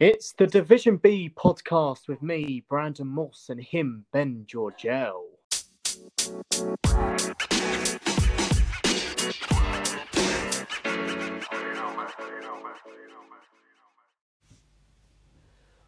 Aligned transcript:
It's 0.00 0.30
the 0.30 0.46
Division 0.46 0.98
B 0.98 1.28
podcast 1.36 2.06
with 2.06 2.22
me, 2.22 2.62
Brandon 2.68 3.08
Moss, 3.08 3.48
and 3.48 3.60
him, 3.60 4.04
Ben 4.12 4.46
Georgel. 4.46 5.24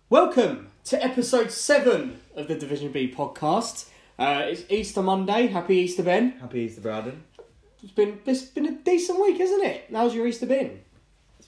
Welcome 0.09 0.71
to 0.87 1.05
episode 1.05 1.53
seven 1.53 2.21
of 2.35 2.49
the 2.49 2.57
Division 2.57 2.91
B 2.91 3.15
podcast. 3.17 3.91
Uh, 4.19 4.43
it's 4.47 4.65
Easter 4.69 5.03
Monday. 5.03 5.47
Happy 5.47 5.77
Easter, 5.77 6.03
Ben. 6.03 6.33
Happy 6.41 6.63
Easter, 6.63 6.81
Braden. 6.81 7.23
It's 7.81 7.93
been 7.93 8.19
it's 8.27 8.43
been 8.43 8.67
a 8.67 8.73
decent 8.73 9.21
week, 9.21 9.39
isn't 9.39 9.65
it? 9.65 9.85
How's 9.93 10.17
your 10.17 10.27
Easter 10.27 10.47
been? 10.47 10.81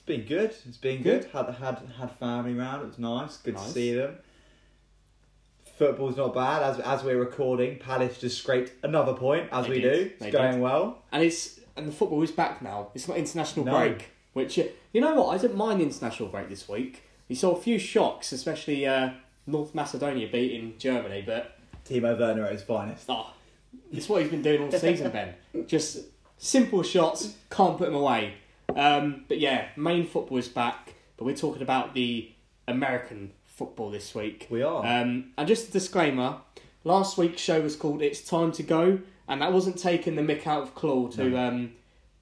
It's 0.05 0.17
been 0.17 0.25
good. 0.27 0.53
It's 0.67 0.77
been 0.77 1.01
Good. 1.01 1.21
good. 1.21 1.31
Had 1.31 1.53
had 1.55 1.81
had 1.97 2.11
family 2.11 2.53
round. 2.55 2.81
It 2.83 2.87
was 2.87 2.99
nice. 2.99 3.37
Good 3.37 3.53
Nice. 3.53 3.67
to 3.67 3.71
see 3.71 3.93
them. 3.95 4.17
Football's 5.77 6.17
not 6.17 6.33
bad. 6.33 6.61
As 6.61 6.79
as 6.81 7.03
we're 7.03 7.17
recording, 7.19 7.79
Palace 7.79 8.19
just 8.19 8.37
scraped 8.37 8.73
another 8.83 9.13
point. 9.13 9.47
As 9.51 9.65
They 9.65 9.71
we 9.71 9.79
did. 9.81 9.93
do, 9.93 10.11
They 10.19 10.27
it's 10.27 10.35
going 10.35 10.51
did. 10.53 10.61
well. 10.61 11.03
And 11.11 11.23
it's 11.23 11.59
and 11.77 11.87
the 11.87 11.91
football 11.91 12.21
is 12.21 12.31
back 12.31 12.61
now. 12.61 12.89
It's 12.93 13.07
not 13.07 13.17
international 13.17 13.65
No. 13.65 13.77
break, 13.77 14.09
which 14.33 14.57
you 14.57 15.01
know 15.01 15.15
what 15.15 15.33
I 15.33 15.37
didn't 15.41 15.57
mind 15.57 15.79
the 15.79 15.85
international 15.85 16.29
break 16.29 16.49
this 16.49 16.67
week. 16.67 17.03
We 17.29 17.35
saw 17.35 17.55
a 17.55 17.61
few 17.61 17.79
shocks, 17.79 18.33
especially 18.33 18.85
uh, 18.85 19.11
North 19.47 19.73
Macedonia 19.73 20.27
beating 20.29 20.75
Germany, 20.77 21.23
but 21.25 21.57
Timo 21.87 22.19
Werner 22.19 22.45
at 22.45 22.51
his 22.51 22.61
finest. 22.61 23.05
oh, 23.09 23.27
it's 23.91 24.09
what 24.09 24.21
he's 24.21 24.31
been 24.31 24.41
doing 24.41 24.61
all 24.63 24.71
season, 24.71 25.09
Ben. 25.11 25.33
Just 25.67 25.99
simple 26.37 26.83
shots, 26.83 27.35
can't 27.49 27.77
put 27.77 27.85
them 27.85 27.95
away. 27.95 28.33
Um, 28.75 29.25
but 29.27 29.39
yeah, 29.39 29.67
main 29.75 30.05
football 30.05 30.37
is 30.37 30.47
back, 30.47 30.93
but 31.17 31.25
we're 31.25 31.35
talking 31.35 31.61
about 31.61 31.93
the 31.93 32.31
American 32.67 33.31
football 33.45 33.89
this 33.89 34.13
week. 34.15 34.47
We 34.49 34.61
are. 34.61 34.85
Um, 34.85 35.31
and 35.37 35.47
just 35.47 35.69
a 35.69 35.71
disclaimer: 35.71 36.37
last 36.83 37.17
week's 37.17 37.41
show 37.41 37.61
was 37.61 37.75
called 37.75 38.01
"It's 38.01 38.21
Time 38.21 38.51
to 38.53 38.63
Go," 38.63 38.99
and 39.27 39.41
that 39.41 39.53
wasn't 39.53 39.77
taking 39.77 40.15
the 40.15 40.21
mick 40.21 40.47
out 40.47 40.63
of 40.63 40.75
Claude, 40.75 41.15
who 41.15 41.35
um, 41.37 41.73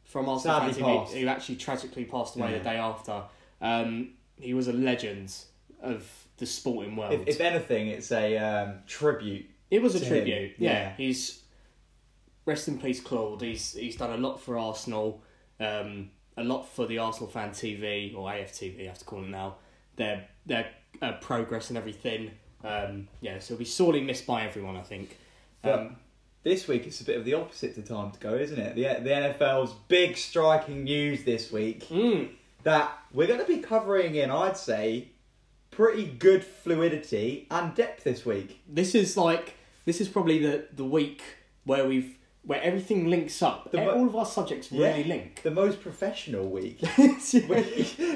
from 0.03 0.27
Arsenal 0.27 0.59
Sadly 0.59 0.73
Fan 0.73 0.83
TV, 0.83 0.99
passed. 0.99 1.15
who 1.15 1.27
actually 1.27 1.55
tragically 1.55 2.05
passed 2.05 2.35
away 2.35 2.51
Yeah. 2.51 2.57
the 2.57 2.63
day 2.63 2.75
after. 2.77 3.23
Um, 3.61 4.09
he 4.39 4.53
was 4.53 4.67
a 4.67 4.73
legend 4.73 5.33
of 5.81 6.09
the 6.37 6.45
sporting 6.45 6.95
world. 6.95 7.13
If, 7.13 7.27
if 7.27 7.41
anything, 7.41 7.87
it's 7.87 8.11
a 8.11 8.37
um, 8.37 8.73
tribute. 8.87 9.45
it 9.69 9.81
was 9.81 9.95
a 9.95 10.03
tribute. 10.05 10.55
Yeah. 10.57 10.71
yeah. 10.71 10.93
he's 10.97 11.41
rest 12.45 12.67
in 12.67 12.79
peace, 12.79 12.99
Claude. 12.99 13.41
He's 13.41 13.73
he's 13.73 13.95
done 13.95 14.11
a 14.11 14.17
lot 14.17 14.41
for 14.41 14.57
Arsenal, 14.57 15.21
um, 15.59 16.09
a 16.37 16.43
lot 16.43 16.67
for 16.67 16.85
the 16.85 16.97
Arsenal 16.97 17.29
Fan 17.29 17.51
TV 17.51 18.15
or 18.15 18.29
AFTV, 18.29 18.83
I 18.83 18.87
have 18.87 18.97
to 18.99 19.05
call 19.05 19.23
it 19.23 19.29
now. 19.29 19.55
Their 19.95 20.27
their 20.45 20.67
uh, 21.01 21.13
progress 21.13 21.69
and 21.69 21.77
everything. 21.77 22.31
Um, 22.63 23.07
yeah, 23.21 23.39
so 23.39 23.49
he'll 23.49 23.59
be 23.59 23.65
sorely 23.65 24.01
missed 24.01 24.25
by 24.25 24.45
everyone, 24.45 24.77
I 24.77 24.81
think. 24.83 25.17
But 25.61 25.79
Um, 25.79 25.95
this 26.43 26.67
week 26.67 26.87
it's 26.87 27.01
a 27.01 27.03
bit 27.03 27.17
of 27.17 27.25
the 27.25 27.33
opposite 27.33 27.75
to 27.75 27.81
time 27.81 28.11
to 28.11 28.19
go, 28.19 28.35
isn't 28.35 28.59
it? 28.59 28.75
The 28.75 29.03
the 29.03 29.09
NFL's 29.09 29.73
big 29.87 30.17
striking 30.17 30.83
news 30.83 31.23
this 31.23 31.51
week 31.51 31.87
mm, 31.89 32.29
that 32.63 32.91
we're 33.13 33.27
going 33.27 33.39
to 33.39 33.45
be 33.45 33.57
covering 33.59 34.15
in, 34.15 34.31
I'd 34.31 34.57
say, 34.57 35.09
pretty 35.69 36.05
good 36.05 36.43
fluidity 36.43 37.47
and 37.51 37.73
depth 37.75 38.03
this 38.03 38.25
week. 38.25 38.61
this 38.67 38.93
is 38.95 39.17
like 39.17 39.55
this 39.85 39.99
is 40.01 40.07
probably 40.07 40.39
the 40.39 40.67
the 40.73 40.85
week 40.85 41.21
where 41.65 41.87
we've 41.87 42.17
where 42.43 42.61
everything 42.61 43.07
links 43.09 43.41
up. 43.41 43.71
The 43.71 43.77
mo- 43.77 43.91
All 43.91 44.07
of 44.07 44.15
our 44.15 44.25
subjects 44.25 44.71
really 44.71 45.03
link. 45.03 45.41
The 45.43 45.51
most 45.51 45.81
professional 45.81 46.49
week. 46.49 46.81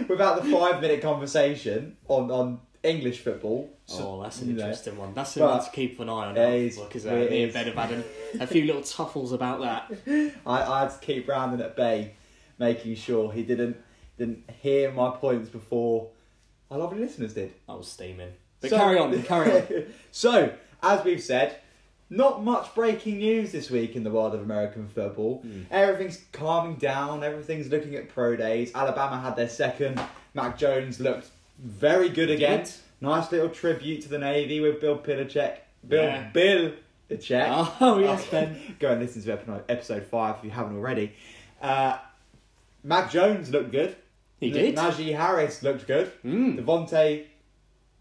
Without 0.10 0.44
the 0.44 0.50
five 0.52 0.82
minute 0.82 1.02
conversation 1.02 1.98
on, 2.08 2.32
on 2.32 2.60
English 2.84 3.20
football. 3.20 3.70
Oh, 3.94 4.22
that's 4.24 4.42
an 4.42 4.48
you 4.50 4.54
know. 4.54 4.62
interesting 4.64 4.98
one. 4.98 5.14
That's 5.14 5.36
one 5.36 5.64
to 5.64 5.70
keep 5.72 6.00
an 6.00 6.10
eye 6.10 6.28
on. 6.28 6.36
Yeah, 6.36 6.44
uh, 6.44 6.48
it 6.50 7.32
me 7.32 7.44
and. 7.44 7.54
Ben 7.54 7.66
have 7.68 7.76
had 7.76 7.92
a, 7.92 8.04
a 8.44 8.48
few 8.48 8.64
little 8.66 8.82
tuffles 8.82 9.32
about 9.32 9.62
that. 9.62 10.32
I, 10.46 10.62
I 10.62 10.82
had 10.82 10.92
to 10.92 11.00
keep 11.06 11.28
Brandon 11.28 11.62
at 11.62 11.76
bay, 11.76 12.14
making 12.58 12.96
sure 12.96 13.32
he 13.32 13.44
didn't 13.44 13.78
didn't 14.18 14.50
hear 14.62 14.92
my 14.92 15.10
points 15.12 15.50
before 15.50 16.10
our 16.72 16.80
lovely 16.80 17.00
listeners 17.00 17.34
did. 17.34 17.54
I 17.70 17.76
was 17.76 17.88
steaming. 17.88 18.32
But 18.62 18.70
So- 18.72 18.78
carry 18.78 18.98
on, 18.98 19.22
carry 19.24 19.52
on. 19.52 19.86
so, 20.12 20.54
as 20.82 21.04
we've 21.04 21.22
said, 21.22 21.58
not 22.10 22.44
much 22.44 22.74
breaking 22.76 23.18
news 23.18 23.52
this 23.52 23.70
week 23.70 23.96
in 23.96 24.04
the 24.04 24.12
world 24.12 24.36
of 24.36 24.42
American 24.42 24.88
football. 24.88 25.40
Hmm. 25.42 25.62
Everything's 25.72 26.22
calming 26.32 26.76
down, 26.76 27.24
everything's 27.24 27.70
looking 27.70 27.96
at 27.96 28.10
pro 28.10 28.36
days. 28.36 28.72
Alabama 28.76 29.20
had 29.20 29.36
their 29.36 29.50
second. 29.50 30.00
Mac 30.34 30.58
Jones 30.58 31.00
looked 31.00 31.30
very 31.60 32.10
good 32.10 32.30
again. 32.30 32.64
Did. 32.64 32.72
Nice 33.02 33.32
little 33.32 33.50
tribute 33.50 34.02
to 34.04 34.10
the 34.10 34.20
Navy 34.20 34.60
with 34.60 34.80
Bill 34.82 34.98
Pilacek. 34.98 35.58
Bill 35.88 36.04
Yeah. 36.04 36.30
Bill 36.32 36.72
Pilacek. 37.10 37.72
Oh 37.82 38.00
yes, 38.00 38.28
Ben. 38.30 38.76
Go 38.80 38.92
and 38.92 39.02
listen 39.02 39.22
to 39.24 39.64
episode 39.70 40.06
five 40.06 40.38
if 40.38 40.44
you 40.44 40.50
haven't 40.52 40.76
already. 40.78 41.14
Uh, 41.62 41.98
Mac 42.84 43.12
Jones 43.12 43.50
looked 43.50 43.72
good. 43.72 43.96
He 44.40 44.52
did. 44.52 44.76
Najee 44.76 45.16
Harris 45.16 45.64
looked 45.64 45.88
good. 45.88 46.12
Mm. 46.24 46.60
DeVonta 46.64 47.26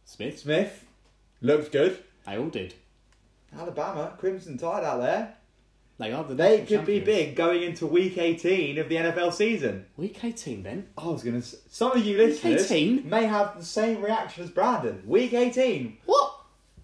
Smith. 0.05 0.39
Smith 0.39 0.85
looked 1.41 1.73
good. 1.73 2.03
They 2.27 2.37
all 2.37 2.49
did. 2.49 2.75
Alabama, 3.59 4.15
Crimson 4.19 4.59
Tide 4.59 4.85
out 4.85 5.01
there. 5.01 5.35
They 5.99 6.13
are 6.13 6.25
the 6.25 6.35
They 6.35 6.63
could 6.63 6.85
be 6.85 6.99
big 6.99 7.37
going 7.37 7.63
into 7.63 7.87
week 7.87 8.19
18 8.19 8.79
of 8.79 8.89
the 8.89 8.97
NFL 8.97 9.33
season. 9.33 9.87
Week 9.97 10.25
eighteen, 10.25 10.65
then? 10.65 10.89
I 10.99 11.07
was 11.07 11.23
going 11.23 11.41
to 11.41 11.47
Some 11.71 11.93
of 11.93 12.05
you 12.05 12.19
Week 12.19 12.43
listeners 12.43 12.71
18? 12.71 13.09
may 13.09 13.27
have 13.27 13.57
the 13.57 13.65
same 13.65 14.03
reaction 14.03 14.43
as 14.43 14.51
Brandon. 14.51 15.03
Week 15.07 15.33
18. 15.33 15.99
What? 16.05 16.33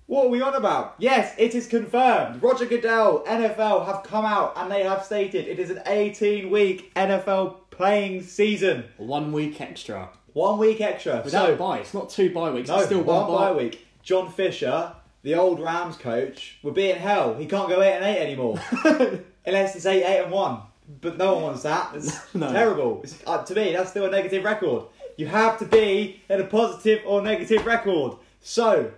What 0.07 0.27
are 0.27 0.29
we 0.29 0.41
on 0.43 0.55
about? 0.55 0.95
Yes, 0.99 1.35
it 1.39 1.55
is 1.57 1.67
confirmed. 1.67 2.41
Roger 2.43 2.67
Goodell, 2.67 3.25
NFL 3.27 3.87
have 3.87 4.03
come 4.05 4.25
out 4.25 4.53
and 4.57 4.71
they 4.71 4.83
have 4.85 5.05
stated 5.05 5.49
it 5.49 5.59
is 5.59 5.71
an 5.71 5.83
18 5.87 6.49
week 6.51 6.93
NFL 6.95 7.57
playing 7.71 8.23
season. 8.23 8.85
One 8.97 9.33
week 9.33 9.61
extra. 9.61 10.09
One 10.35 10.59
week 10.59 10.81
extra. 10.81 11.23
Without 11.25 11.47
so, 11.49 11.55
a 11.55 11.57
bye. 11.57 11.79
It's 11.81 11.95
not 11.95 12.11
two 12.11 12.33
bye 12.33 12.51
weeks. 12.51 12.69
no, 12.69 12.77
it's 12.77 12.87
still 12.87 13.03
one 13.03 13.27
one, 13.29 13.41
bye 13.41 13.53
week. 13.53 13.87
John 14.03 14.31
Fisher, 14.33 14.93
the 15.23 15.35
old 15.35 15.61
Rams 15.61 15.97
coach, 15.97 16.59
would 16.63 16.75
be 16.75 16.91
in 16.91 16.97
hell. 16.97 17.35
He 17.35 17.47
can't 17.47 17.69
go 17.69 17.83
8 17.83 17.93
and 17.97 18.05
8 18.05 18.19
anymore. 18.19 18.61
Unless 19.47 19.77
it's 19.77 19.87
8 19.87 20.03
8 20.05 20.23
and 20.25 20.33
1. 20.33 20.61
But 21.01 21.19
no 21.19 21.35
one 21.35 21.43
wants 21.45 21.63
that. 21.63 21.95
It's 21.95 22.35
No. 22.35 22.51
terrible. 22.53 23.01
It's, 23.05 23.23
uh, 23.27 23.43
to 23.45 23.55
me, 23.55 23.73
that's 23.73 23.91
still 23.91 24.07
a 24.07 24.11
negative 24.11 24.45
record. 24.45 24.85
You 25.17 25.27
have 25.27 25.59
to 25.59 25.65
be 25.67 26.21
in 26.29 26.41
a 26.41 26.45
positive 26.45 27.03
or 27.07 27.23
negative 27.23 27.65
record. 27.67 28.17
So, 28.41 28.91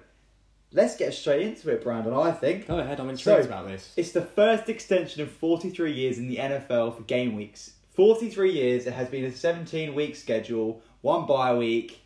let's 0.72 0.96
get 0.96 1.12
straight 1.12 1.42
into 1.42 1.68
it, 1.70 1.82
Brandon, 1.82 2.14
I 2.14 2.30
think. 2.30 2.66
Go 2.68 2.78
ahead. 2.78 2.98
I'm 3.00 3.10
intrigued 3.10 3.42
So- 3.44 3.48
about 3.48 3.68
this. 3.68 3.92
It's 3.96 4.12
the 4.12 4.22
first 4.22 4.68
extension 4.68 5.20
of 5.22 5.30
43 5.30 5.92
years 5.92 6.18
in 6.18 6.28
the 6.28 6.36
NFL 6.38 6.96
for 6.96 7.02
game 7.02 7.34
weeks. 7.36 7.72
43 7.94 8.52
years, 8.52 8.86
it 8.86 8.94
has 8.94 9.08
been 9.08 9.24
a 9.24 9.32
17 9.32 9.94
week 9.94 10.16
schedule, 10.16 10.80
one 11.02 11.26
bye 11.26 11.54
week. 11.54 12.00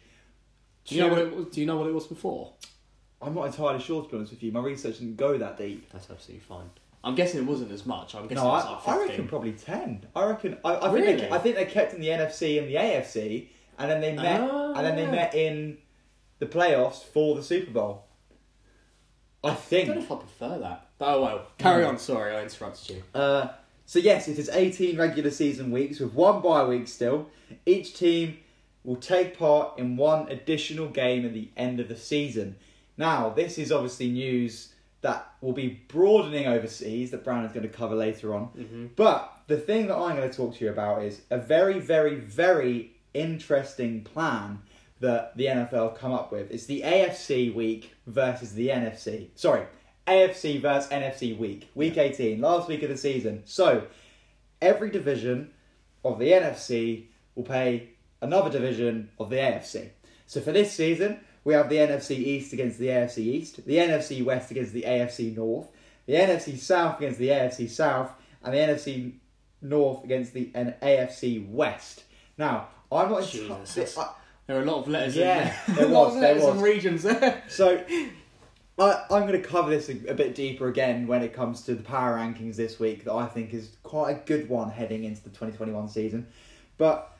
Do 0.84 0.94
you 0.96 1.02
know 1.02 1.08
what 1.10 1.18
it 1.18 1.36
was? 1.36 1.46
Do 1.46 1.60
you 1.60 1.66
know 1.66 1.76
what 1.76 1.86
it 1.88 1.94
was 1.94 2.06
before? 2.08 2.54
I'm 3.22 3.34
not 3.34 3.46
entirely 3.46 3.80
sure, 3.82 4.02
to 4.02 4.08
be 4.08 4.16
honest 4.16 4.32
with 4.32 4.42
you. 4.42 4.52
My 4.52 4.60
research 4.60 4.98
didn't 4.98 5.16
go 5.16 5.38
that 5.38 5.56
deep. 5.58 5.90
That's 5.90 6.10
absolutely 6.10 6.40
fine. 6.46 6.68
I'm 7.02 7.14
guessing 7.14 7.40
it 7.40 7.46
wasn't 7.46 7.72
as 7.72 7.86
much. 7.86 8.14
I'm 8.14 8.22
guessing 8.26 8.36
No, 8.42 8.50
it 8.50 8.52
was 8.52 8.64
I, 8.64 8.70
like 8.72 8.88
I 8.88 8.92
15. 8.92 9.08
reckon 9.08 9.28
probably 9.28 9.52
10. 9.52 10.06
I 10.14 10.24
reckon. 10.26 10.58
I, 10.64 10.72
I, 10.74 10.92
Really? 10.92 11.06
think 11.06 11.20
they, 11.20 11.30
I 11.30 11.38
think 11.38 11.56
they 11.56 11.64
kept 11.64 11.94
in 11.94 12.00
the 12.00 12.08
NFC 12.08 12.58
and 12.58 12.68
the 12.68 12.74
AFC, 12.74 13.48
and 13.78 13.90
then 13.90 14.00
they 14.00 14.12
met, 14.12 14.40
Ah. 14.42 14.74
and 14.74 14.84
then 14.86 14.96
they 14.96 15.06
met 15.06 15.34
in 15.34 15.78
the 16.40 16.46
playoffs 16.46 17.02
for 17.04 17.34
the 17.36 17.42
Super 17.42 17.70
Bowl. 17.70 18.04
I 19.44 19.48
I 19.48 19.50
don't 19.50 19.54
know 19.54 19.60
think. 19.60 19.88
if 19.96 20.12
I 20.12 20.16
prefer 20.16 20.58
that. 20.58 20.88
But 20.98 21.14
oh 21.14 21.22
well. 21.22 21.46
Carry 21.58 21.84
Mm. 21.84 21.88
on. 21.90 21.98
Sorry, 21.98 22.34
I 22.34 22.42
interrupted 22.42 22.96
you. 22.96 23.02
Uh, 23.14 23.48
so 23.84 23.98
yes, 23.98 24.28
it 24.28 24.38
is 24.38 24.48
18 24.48 24.96
regular 24.98 25.30
season 25.30 25.70
weeks 25.70 26.00
with 26.00 26.12
one 26.12 26.42
bye 26.42 26.66
week 26.66 26.88
still. 26.88 27.28
Each 27.64 27.94
team 27.96 28.38
will 28.82 28.96
take 28.96 29.38
part 29.38 29.78
in 29.78 29.96
one 29.96 30.28
additional 30.28 30.88
game 30.88 31.24
at 31.24 31.34
the 31.34 31.50
end 31.56 31.78
of 31.80 31.88
the 31.88 31.96
season. 31.96 32.56
Now, 32.96 33.30
this 33.30 33.58
is 33.58 33.72
obviously 33.72 34.10
news 34.10 34.72
that 35.02 35.30
will 35.40 35.52
be 35.52 35.80
broadening 35.88 36.46
overseas 36.46 37.10
that 37.10 37.22
Brown 37.22 37.44
is 37.44 37.52
going 37.52 37.62
to 37.62 37.68
cover 37.68 37.94
later 37.94 38.34
on. 38.34 38.48
Mm-hmm. 38.56 38.86
But 38.96 39.32
the 39.46 39.58
thing 39.58 39.86
that 39.88 39.96
I'm 39.96 40.16
going 40.16 40.28
to 40.28 40.36
talk 40.36 40.56
to 40.56 40.64
you 40.64 40.70
about 40.70 41.02
is 41.02 41.20
a 41.30 41.38
very, 41.38 41.78
very, 41.78 42.16
very 42.16 42.92
interesting 43.14 44.02
plan 44.02 44.60
that 45.00 45.36
the 45.36 45.46
NFL 45.46 45.96
come 45.96 46.12
up 46.12 46.32
with. 46.32 46.50
It's 46.50 46.66
the 46.66 46.82
AFC 46.82 47.54
week 47.54 47.94
versus 48.06 48.54
the 48.54 48.68
NFC. 48.68 49.28
Sorry, 49.34 49.66
AFC 50.06 50.60
versus 50.60 50.90
NFC 50.90 51.36
week. 51.36 51.70
Week 51.74 51.96
18, 51.98 52.40
last 52.40 52.68
week 52.68 52.82
of 52.82 52.88
the 52.88 52.96
season. 52.96 53.42
So, 53.44 53.86
every 54.62 54.90
division 54.90 55.50
of 56.04 56.18
the 56.18 56.30
NFC 56.30 57.06
will 57.34 57.44
pay 57.44 57.90
another 58.22 58.50
division 58.50 59.10
of 59.18 59.30
the 59.30 59.36
AFC. 59.36 59.90
So, 60.26 60.40
for 60.40 60.52
this 60.52 60.72
season, 60.72 61.20
we 61.46 61.54
have 61.54 61.68
the 61.68 61.76
NFC 61.76 62.18
East 62.18 62.52
against 62.52 62.76
the 62.76 62.88
AFC 62.88 63.18
East, 63.18 63.64
the 63.64 63.76
NFC 63.76 64.24
West 64.24 64.50
against 64.50 64.72
the 64.72 64.82
AFC 64.82 65.36
North, 65.36 65.68
the 66.06 66.14
NFC 66.14 66.58
South 66.58 66.98
against 66.98 67.20
the 67.20 67.28
AFC 67.28 67.70
South, 67.70 68.10
and 68.42 68.52
the 68.52 68.58
NFC 68.58 69.12
North 69.62 70.02
against 70.02 70.34
the 70.34 70.46
AFC 70.46 71.48
West. 71.48 72.02
Now, 72.36 72.66
I'm 72.90 73.12
not. 73.12 73.28
Jesus, 73.28 73.96
I, 73.96 74.08
There 74.48 74.58
are 74.58 74.62
a 74.62 74.64
lot 74.64 74.78
of 74.80 74.88
letters. 74.88 75.14
Yeah, 75.14 75.56
in 75.68 75.74
there 75.76 75.84
a 75.86 75.88
lot 75.88 76.14
was, 76.14 76.20
there 76.20 76.34
was. 76.34 76.60
regions 76.60 77.04
there. 77.04 77.44
So, 77.46 77.80
I, 78.80 79.04
I'm 79.08 79.28
going 79.28 79.40
to 79.40 79.48
cover 79.48 79.70
this 79.70 79.88
a, 79.88 80.10
a 80.10 80.14
bit 80.14 80.34
deeper 80.34 80.66
again 80.66 81.06
when 81.06 81.22
it 81.22 81.32
comes 81.32 81.62
to 81.62 81.76
the 81.76 81.82
power 81.84 82.16
rankings 82.18 82.56
this 82.56 82.80
week 82.80 83.04
that 83.04 83.14
I 83.14 83.26
think 83.26 83.54
is 83.54 83.76
quite 83.84 84.10
a 84.10 84.20
good 84.26 84.48
one 84.48 84.68
heading 84.70 85.04
into 85.04 85.22
the 85.22 85.30
2021 85.30 85.90
season. 85.90 86.26
But 86.76 87.15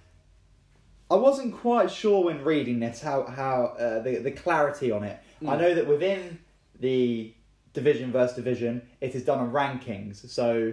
I 1.10 1.14
wasn't 1.14 1.54
quite 1.54 1.90
sure 1.90 2.24
when 2.24 2.42
reading 2.44 2.80
this 2.80 3.00
how, 3.00 3.24
how 3.24 3.76
uh, 3.78 4.02
the, 4.02 4.16
the 4.18 4.30
clarity 4.32 4.90
on 4.90 5.04
it. 5.04 5.18
I 5.42 5.44
Mm. 5.56 5.60
know 5.60 5.74
that 5.74 5.86
within 5.86 6.38
the 6.80 7.32
division 7.74 8.10
versus 8.10 8.34
division, 8.36 8.82
it 9.00 9.14
is 9.14 9.24
done 9.24 9.38
on 9.38 9.52
rankings. 9.52 10.28
So, 10.28 10.72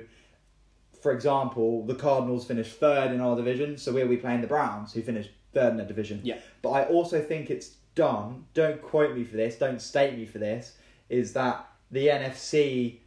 for 1.01 1.11
example, 1.11 1.85
the 1.85 1.95
Cardinals 1.95 2.45
finished 2.45 2.77
third 2.79 3.11
in 3.11 3.19
our 3.21 3.35
division, 3.35 3.77
so 3.77 3.91
we'll 3.91 4.07
be 4.07 4.17
playing 4.17 4.41
the 4.41 4.47
Browns, 4.47 4.93
who 4.93 5.01
finished 5.01 5.29
third 5.53 5.71
in 5.71 5.77
the 5.77 5.83
division. 5.83 6.21
Yeah. 6.23 6.37
But 6.61 6.69
I 6.71 6.83
also 6.85 7.21
think 7.21 7.49
it's 7.51 7.75
done, 7.93 8.45
don't 8.53 8.81
quote 8.81 9.15
me 9.15 9.23
for 9.25 9.35
this, 9.37 9.55
don't 9.57 9.81
state 9.81 10.17
me 10.17 10.25
for 10.25 10.39
this, 10.39 10.77
is 11.09 11.33
that 11.33 11.67
the 11.91 12.07
NFC, 12.07 12.99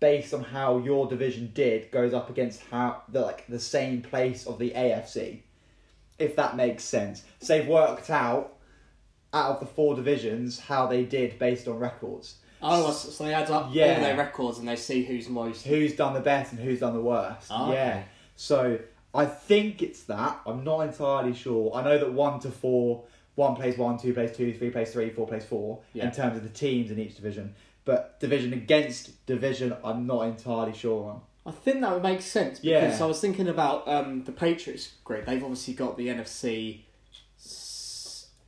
based 0.00 0.34
on 0.34 0.42
how 0.42 0.78
your 0.78 1.06
division 1.06 1.52
did, 1.54 1.90
goes 1.92 2.12
up 2.12 2.28
against 2.30 2.62
how 2.70 3.02
the 3.08 3.20
like 3.20 3.46
the 3.46 3.60
same 3.60 4.02
place 4.02 4.46
of 4.46 4.58
the 4.58 4.70
AFC. 4.70 5.40
If 6.18 6.36
that 6.36 6.56
makes 6.56 6.82
sense. 6.84 7.22
So 7.40 7.56
they've 7.58 7.66
worked 7.68 8.10
out 8.10 8.54
out 9.32 9.50
of 9.52 9.60
the 9.60 9.66
four 9.66 9.94
divisions 9.94 10.58
how 10.58 10.86
they 10.86 11.04
did 11.04 11.38
based 11.38 11.68
on 11.68 11.78
records. 11.78 12.36
Oh, 12.62 12.90
so 12.90 13.24
they 13.24 13.34
add 13.34 13.50
up 13.50 13.68
Yeah. 13.72 13.96
all 13.96 14.00
their 14.00 14.16
records 14.16 14.58
and 14.58 14.66
they 14.66 14.76
see 14.76 15.04
who's 15.04 15.28
most. 15.28 15.66
Who's 15.66 15.94
done 15.94 16.14
the 16.14 16.20
best 16.20 16.52
and 16.52 16.60
who's 16.60 16.80
done 16.80 16.94
the 16.94 17.02
worst. 17.02 17.48
Oh, 17.50 17.70
yeah. 17.72 17.88
okay. 17.90 18.04
So 18.36 18.78
I 19.14 19.26
think 19.26 19.82
it's 19.82 20.04
that. 20.04 20.40
I'm 20.46 20.64
not 20.64 20.80
entirely 20.80 21.34
sure. 21.34 21.74
I 21.74 21.82
know 21.82 21.98
that 21.98 22.12
one 22.12 22.40
to 22.40 22.50
four, 22.50 23.04
one 23.34 23.56
plays 23.56 23.76
one, 23.76 23.98
two 23.98 24.14
plays 24.14 24.34
two, 24.34 24.54
three 24.54 24.70
plays 24.70 24.90
three, 24.92 25.10
four 25.10 25.26
plays 25.26 25.44
four 25.44 25.80
Yeah. 25.92 26.06
in 26.06 26.12
terms 26.12 26.36
of 26.38 26.42
the 26.42 26.48
teams 26.48 26.90
in 26.90 26.98
each 26.98 27.16
division. 27.16 27.54
But 27.84 28.18
division 28.20 28.52
against 28.54 29.24
division, 29.26 29.76
I'm 29.84 30.06
not 30.06 30.22
entirely 30.22 30.72
sure 30.72 31.10
on. 31.10 31.20
I 31.46 31.52
think 31.52 31.80
that 31.82 31.92
would 31.92 32.02
make 32.02 32.20
sense 32.22 32.58
because 32.58 32.98
Yeah. 32.98 33.04
I 33.04 33.06
was 33.06 33.20
thinking 33.20 33.46
about 33.48 33.86
um, 33.86 34.24
the 34.24 34.32
Patriots 34.32 34.92
grid. 35.04 35.26
They've 35.26 35.42
obviously 35.42 35.74
got 35.74 35.96
the 35.96 36.08
NFC 36.08 36.80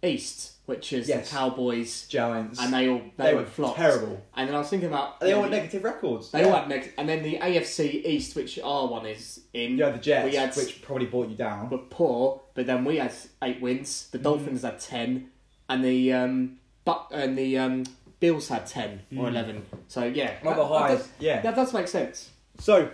East, 0.03 0.53
which 0.67 0.93
is 0.93 1.09
Yes. 1.09 1.29
the 1.31 1.37
Cowboys, 1.37 2.07
Giants. 2.09 2.61
and 2.61 2.73
they 2.73 2.89
all 2.89 3.03
they, 3.17 3.25
they 3.27 3.35
were 3.35 3.45
flopped. 3.45 3.77
terrible. 3.79 4.21
And 4.37 4.49
then 4.49 4.55
I 4.55 4.59
was 4.59 4.69
thinking 4.69 4.89
about 4.89 5.19
They 5.21 5.33
all 5.33 5.43
had 5.43 5.51
negative 5.51 5.83
records. 5.83 6.31
They 6.31 6.41
yeah. 6.41 6.47
all 6.47 6.57
had 6.61 6.69
neg- 6.69 6.93
and 6.97 7.09
then 7.09 7.23
the 7.23 7.39
AFC 7.39 8.05
East, 8.07 8.37
which 8.37 8.59
our 8.61 8.87
one 8.87 9.07
is 9.07 9.41
in, 9.55 9.77
Yeah, 9.79 9.91
the 9.91 9.99
Jets, 9.99 10.25
We 10.31 10.37
had- 10.37 10.55
which 10.57 10.83
probably 10.83 11.07
brought 11.07 11.29
you 11.29 11.37
down. 11.37 11.69
were 11.71 11.79
poor. 11.79 12.41
But 12.55 12.67
then 12.67 12.85
we 12.85 12.97
had 12.97 13.13
eight 13.43 13.61
wins. 13.61 14.09
The 14.11 14.19
Dolphins 14.19 14.63
had 14.63 14.79
ten, 14.81 15.31
and 15.69 15.85
the 15.85 16.13
um, 16.13 16.59
but 16.85 17.07
and 17.13 17.37
the 17.37 17.59
um, 17.59 17.85
Bills 18.21 18.49
had 18.49 18.67
ten 18.67 19.03
or 19.17 19.25
Mm. 19.27 19.29
eleven. 19.29 19.67
So 19.89 20.05
yeah, 20.05 20.35
that- 20.43 20.43
the 20.45 20.51
that 20.51 20.65
highest. 20.65 21.03
does- 21.05 21.13
yeah. 21.21 21.41
That 21.43 21.55
does 21.57 21.73
make 21.73 21.89
sense. 21.89 22.31
So, 22.59 22.91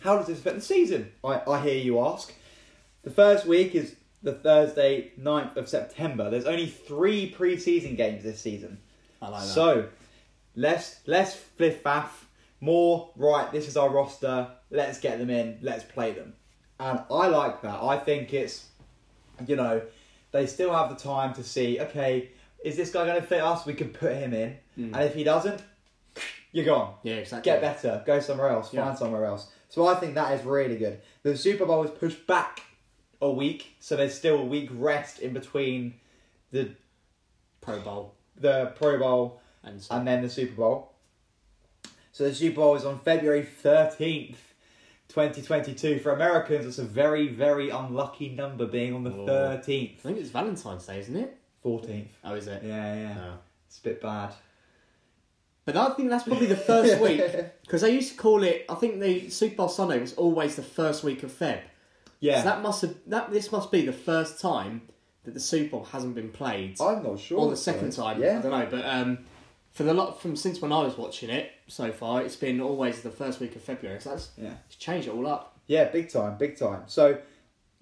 how 0.00 0.16
does 0.16 0.26
this 0.26 0.38
affect 0.38 0.56
the 0.56 0.62
season? 0.62 1.12
I, 1.24 1.42
I 1.46 1.60
hear 1.60 1.76
you 1.76 2.00
ask. 2.00 2.32
The 3.02 3.10
first 3.10 3.46
week 3.46 3.74
is 3.74 3.96
the 4.22 4.32
Thursday, 4.32 5.12
9th 5.20 5.56
of 5.56 5.68
September. 5.68 6.30
There's 6.30 6.44
only 6.44 6.66
three 6.66 7.30
pre-season 7.30 7.96
games 7.96 8.22
this 8.22 8.40
season. 8.40 8.78
I 9.20 9.28
like 9.28 9.42
that. 9.42 9.48
So, 9.48 9.88
less 10.54 11.00
less 11.06 11.34
fliff 11.36 11.82
faff, 11.82 12.08
more 12.60 13.10
right. 13.16 13.50
This 13.52 13.68
is 13.68 13.76
our 13.76 13.90
roster. 13.90 14.48
Let's 14.70 15.00
get 15.00 15.18
them 15.18 15.30
in. 15.30 15.58
Let's 15.62 15.84
play 15.84 16.12
them. 16.12 16.34
And 16.78 17.00
I 17.10 17.26
like 17.26 17.62
that. 17.62 17.82
I 17.82 17.98
think 17.98 18.32
it's, 18.32 18.66
you 19.46 19.56
know, 19.56 19.82
they 20.32 20.46
still 20.46 20.72
have 20.72 20.88
the 20.88 20.96
time 20.96 21.34
to 21.34 21.42
see. 21.42 21.80
Okay, 21.80 22.30
is 22.64 22.76
this 22.76 22.90
guy 22.90 23.04
going 23.04 23.20
to 23.20 23.26
fit 23.26 23.42
us? 23.42 23.66
We 23.66 23.74
can 23.74 23.88
put 23.88 24.14
him 24.14 24.32
in. 24.32 24.56
Mm. 24.78 24.94
And 24.94 25.02
if 25.02 25.14
he 25.14 25.24
doesn't, 25.24 25.62
you're 26.52 26.64
gone 26.64 26.94
yeah, 27.02 27.14
exactly. 27.14 27.50
get 27.50 27.60
better, 27.60 28.02
go 28.06 28.20
somewhere 28.20 28.48
else, 28.48 28.72
Yeah. 28.72 28.84
find 28.84 28.98
somewhere 28.98 29.24
else. 29.24 29.48
So 29.68 29.86
I 29.86 29.94
think 29.94 30.14
that 30.14 30.32
is 30.38 30.44
really 30.44 30.76
good. 30.76 31.00
The 31.22 31.36
Super 31.36 31.64
Bowl 31.64 31.84
is 31.84 31.90
pushed 31.90 32.26
back 32.26 32.62
a 33.22 33.30
week, 33.30 33.76
so 33.80 33.96
there's 33.96 34.14
still 34.14 34.38
a 34.38 34.44
week 34.44 34.68
rest 34.72 35.20
in 35.20 35.32
between 35.32 35.94
the 36.50 36.70
Pro 37.60 37.80
Bowl 37.80 38.14
the 38.40 38.72
Pro 38.76 38.98
Bowl 38.98 39.40
and 39.62 39.80
so 39.80 39.94
and 39.94 40.06
then 40.06 40.22
the 40.22 40.30
Super 40.30 40.54
Bowl. 40.54 40.92
So 42.12 42.24
the 42.24 42.34
Super 42.34 42.56
Bowl 42.56 42.74
is 42.76 42.84
on 42.84 42.98
February 42.98 43.44
thirteenth, 43.44 44.40
twenty 45.08 45.42
twenty 45.42 45.74
two. 45.74 45.98
For 46.00 46.12
Americans, 46.12 46.66
it's 46.66 46.78
a 46.78 46.84
very 46.84 47.28
very 47.28 47.70
unlucky 47.70 48.30
number 48.30 48.66
being 48.66 48.94
on 48.94 49.04
the 49.04 49.12
oh. 49.12 49.26
thirteenth. 49.26 50.00
I 50.00 50.02
think 50.02 50.18
it's 50.18 50.30
Valentine's 50.30 50.86
Day, 50.86 50.98
isn't 51.00 51.16
it? 51.16 51.36
fourteenth. 51.62 52.08
Oh, 52.24 52.34
is 52.34 52.46
it? 52.46 52.62
Yeah, 52.64 52.94
yeah, 52.94 53.24
Oh. 53.32 53.38
it's 53.66 53.78
a 53.78 53.82
bit 53.82 54.00
bad. 54.00 54.32
I 55.76 55.90
think 55.90 56.10
that's 56.10 56.24
probably 56.24 56.46
the 56.46 56.56
first 56.56 57.00
week 57.02 57.22
because 57.62 57.82
they 57.82 57.92
used 57.92 58.12
to 58.12 58.16
call 58.16 58.42
it. 58.42 58.64
I 58.68 58.74
think 58.74 59.00
the 59.00 59.30
Super 59.30 59.56
Bowl 59.56 59.68
Sunday 59.68 59.98
was 60.00 60.14
always 60.14 60.56
the 60.56 60.62
first 60.62 61.04
week 61.04 61.22
of 61.22 61.32
Feb. 61.32 61.60
Yeah, 62.20 62.42
So 62.42 62.44
that 62.44 62.62
must 62.62 62.82
have 62.82 62.94
that. 63.06 63.32
This 63.32 63.50
must 63.50 63.70
be 63.70 63.86
the 63.86 63.92
first 63.92 64.40
time 64.40 64.82
that 65.24 65.34
the 65.34 65.40
Super 65.40 65.70
Bowl 65.72 65.84
hasn't 65.84 66.14
been 66.14 66.30
played, 66.30 66.80
I'm 66.80 67.02
not 67.02 67.18
sure. 67.18 67.40
or 67.40 67.50
the 67.50 67.56
second 67.56 67.92
time. 67.92 68.20
Yeah. 68.20 68.38
I 68.38 68.42
don't 68.42 68.50
know. 68.50 68.68
But 68.70 68.84
um, 68.86 69.18
for 69.72 69.84
the 69.84 69.94
lot 69.94 70.20
from 70.20 70.36
since 70.36 70.60
when 70.60 70.72
I 70.72 70.82
was 70.82 70.96
watching 70.96 71.30
it 71.30 71.50
so 71.66 71.92
far, 71.92 72.22
it's 72.22 72.36
been 72.36 72.60
always 72.60 73.02
the 73.02 73.10
first 73.10 73.40
week 73.40 73.56
of 73.56 73.62
February. 73.62 74.00
So 74.00 74.10
that's 74.10 74.30
yeah. 74.36 74.54
it's 74.66 74.76
changed 74.76 75.08
it 75.08 75.14
all 75.14 75.26
up. 75.26 75.58
Yeah, 75.66 75.84
big 75.84 76.10
time, 76.10 76.36
big 76.36 76.58
time. 76.58 76.82
So, 76.86 77.18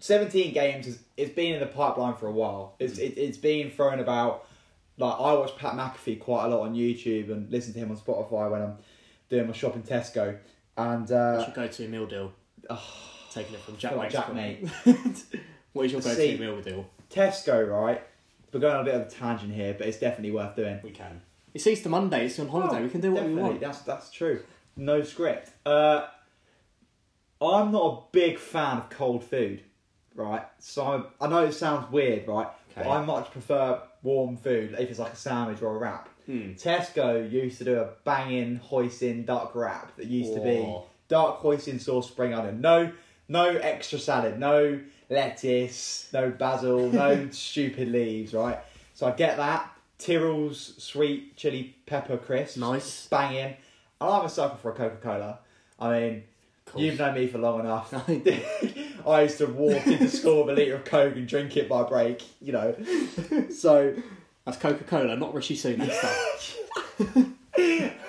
17 0.01 0.53
games, 0.53 0.87
is, 0.87 0.99
it's 1.17 1.35
been 1.35 1.55
in 1.55 1.61
the 1.61 1.67
pipeline 1.67 2.15
for 2.15 2.27
a 2.27 2.33
while. 2.33 2.75
It's 2.79 2.99
it, 2.99 3.17
it's 3.17 3.39
been 3.39 3.71
thrown 3.71 4.01
about. 4.01 4.47
Like, 4.99 5.15
I 5.15 5.33
watch 5.35 5.57
Pat 5.57 5.75
McAfee 5.75 6.21
quite 6.21 6.47
a 6.47 6.49
lot 6.49 6.63
on 6.63 6.75
YouTube 6.75 7.31
and 7.31 7.51
listen 7.51 7.73
to 7.73 7.79
him 7.79 7.91
on 7.91 7.97
Spotify 7.97 8.51
when 8.51 8.63
I'm 8.63 8.79
doing 9.29 9.47
my 9.47 9.53
shop 9.53 9.77
in 9.77 9.83
Tesco. 9.83 10.37
And, 10.77 11.11
I 11.11 11.15
uh, 11.15 11.45
should 11.45 11.55
go 11.55 11.69
to 11.69 11.85
a 11.85 11.89
meal 11.89 12.07
deal. 12.07 12.33
Taking 13.33 13.55
it 13.55 13.61
from 13.61 13.77
Jack, 13.77 13.97
like 13.97 14.11
Jack 14.11 14.27
comment. 14.27 14.69
what 15.73 15.87
is 15.87 15.93
your 15.93 16.01
go 16.01 16.13
See- 16.13 16.37
to 16.37 16.41
meal 16.41 16.61
deal? 16.61 16.87
Tesco, 17.11 17.71
right? 17.71 18.03
We're 18.53 18.61
going 18.61 18.75
on 18.75 18.81
a 18.81 18.85
bit 18.85 18.95
of 18.95 19.03
a 19.03 19.11
tangent 19.11 19.53
here, 19.53 19.75
but 19.77 19.87
it's 19.87 19.99
definitely 19.99 20.33
worth 20.33 20.57
doing. 20.57 20.81
We 20.83 20.91
can. 20.91 21.21
It's 21.55 21.67
Easter 21.67 21.89
Monday. 21.89 22.27
It's 22.27 22.39
on 22.39 22.49
holiday. 22.49 22.79
Oh, 22.79 22.83
we 22.83 22.89
can 22.89 23.01
do 23.01 23.13
what 23.13 23.23
we 23.23 23.29
definitely, 23.29 23.51
want. 23.51 23.61
That's, 23.61 23.81
that's 23.81 24.11
true. 24.11 24.43
No 24.77 25.03
script. 25.03 25.51
Uh, 25.67 26.07
I'm 27.41 27.71
not 27.73 27.85
a 27.85 28.01
big 28.13 28.39
fan 28.39 28.79
of 28.79 28.91
cold 28.91 29.25
food, 29.25 29.63
right? 30.15 30.43
So 30.59 31.07
I, 31.21 31.25
I 31.25 31.29
know 31.29 31.45
it 31.45 31.53
sounds 31.53 31.91
weird, 31.93 32.27
right? 32.27 32.49
But 32.75 32.87
I 32.89 33.05
much 33.05 33.31
prefer 33.31 33.81
warm 34.03 34.37
food 34.37 34.75
if 34.79 34.91
it's 34.91 34.99
like 34.99 35.13
a 35.13 35.17
sandwich 35.17 35.63
or 35.63 35.77
a 35.77 35.79
wrap. 35.79 36.09
Hmm. 36.27 36.53
Tesco 36.53 37.31
used 37.31 37.59
to 37.59 37.65
do 37.65 37.79
a 37.81 37.89
banging 38.05 38.61
hoisin 38.61 39.25
duck 39.25 39.55
wrap 39.55 39.97
that 39.97 40.07
used 40.07 40.35
to 40.35 40.41
be 40.41 40.77
dark 41.09 41.41
hoisin 41.41 41.81
sauce 41.81 42.09
spring 42.09 42.35
onion. 42.35 42.61
No, 42.61 42.93
no 43.29 43.47
extra 43.49 43.99
salad, 43.99 44.39
no 44.39 44.79
lettuce, 45.11 46.09
no 46.13 46.31
basil, 46.31 46.91
no 46.91 47.29
stupid 47.31 47.89
leaves, 47.89 48.35
right? 48.35 48.59
So 48.95 49.07
I 49.07 49.13
get 49.13 49.37
that. 49.39 49.73
Tyrrell's 49.99 50.75
sweet 50.83 51.37
chili 51.37 51.75
pepper 51.87 52.19
crisp 52.19 52.57
Nice. 52.59 53.07
banging. 53.09 53.57
And 54.01 54.11
I'm 54.11 54.25
a 54.27 54.29
sucker 54.29 54.57
for 54.57 54.71
a 54.71 54.75
Coca 54.75 54.97
Cola. 55.03 55.39
I 55.81 55.99
mean, 56.01 56.23
you've 56.77 56.99
known 56.99 57.15
me 57.15 57.27
for 57.27 57.39
long 57.39 57.61
enough. 57.65 57.93
I 59.09 59.23
used 59.23 59.39
to 59.39 59.47
walk 59.47 59.87
into 59.87 60.09
school 60.17 60.45
with 60.45 60.59
a 60.59 60.61
litre 60.61 60.77
of 60.77 60.85
Coke 60.85 61.17
and 61.17 61.27
drink 61.27 61.57
it 61.57 61.69
by 61.69 61.83
break, 61.85 62.23
you 62.41 62.53
know. 62.53 62.75
So, 63.51 63.95
That's 64.45 64.59
Coca 64.59 64.85
Cola, 64.85 65.17
not 65.17 65.35
Rishi 65.35 65.57
Sunak 65.57 65.91
stuff. 65.93 67.35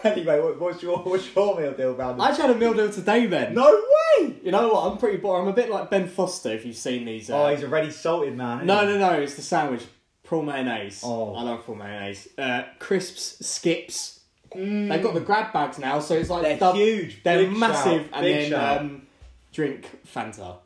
anyway, 0.03 0.39
what, 0.39 0.59
what's 0.59 0.83
your 0.83 0.97
what's 0.99 1.33
your 1.35 1.59
meal 1.59 1.73
deal, 1.73 1.93
Brandon? 1.93 2.21
I 2.21 2.29
actually 2.29 2.47
had 2.47 2.55
a 2.55 2.59
meal 2.59 2.73
deal 2.73 2.91
today, 2.91 3.27
Ben. 3.27 3.53
No 3.53 3.71
way! 4.19 4.35
You 4.43 4.51
know 4.51 4.69
what? 4.69 4.91
I'm 4.91 4.97
pretty 4.97 5.17
bored. 5.17 5.41
I'm 5.41 5.47
a 5.47 5.53
bit 5.53 5.69
like 5.69 5.89
Ben 5.89 6.07
Foster 6.07 6.49
if 6.49 6.65
you've 6.65 6.75
seen 6.75 7.05
these. 7.05 7.29
Uh... 7.29 7.43
Oh, 7.43 7.49
he's 7.49 7.63
a 7.63 7.67
ready 7.67 7.91
salted 7.91 8.35
man. 8.35 8.65
no, 8.65 8.85
no, 8.85 8.97
no. 8.97 9.13
It's 9.13 9.35
the 9.35 9.41
sandwich. 9.41 9.85
Prawn 10.23 10.45
mayonnaise. 10.45 11.01
Oh. 11.03 11.33
I 11.33 11.41
love 11.41 11.65
prawn 11.65 11.79
mayonnaise. 11.79 12.27
Uh, 12.37 12.61
crisps, 12.77 13.43
skips. 13.47 14.19
Mm. 14.55 14.89
They've 14.89 15.01
got 15.01 15.15
the 15.15 15.21
grab 15.21 15.51
bags 15.51 15.79
now, 15.79 15.99
so 15.99 16.15
it's 16.15 16.29
like 16.29 16.43
They're 16.43 16.57
dub- 16.57 16.75
huge. 16.75 17.23
They're 17.23 17.39
big 17.39 17.57
massive, 17.57 18.03
shout, 18.03 18.09
and 18.13 18.23
big 18.23 18.51
then 18.51 18.77
um, 18.79 19.07
drink 19.51 19.99
Fanta. 20.05 20.57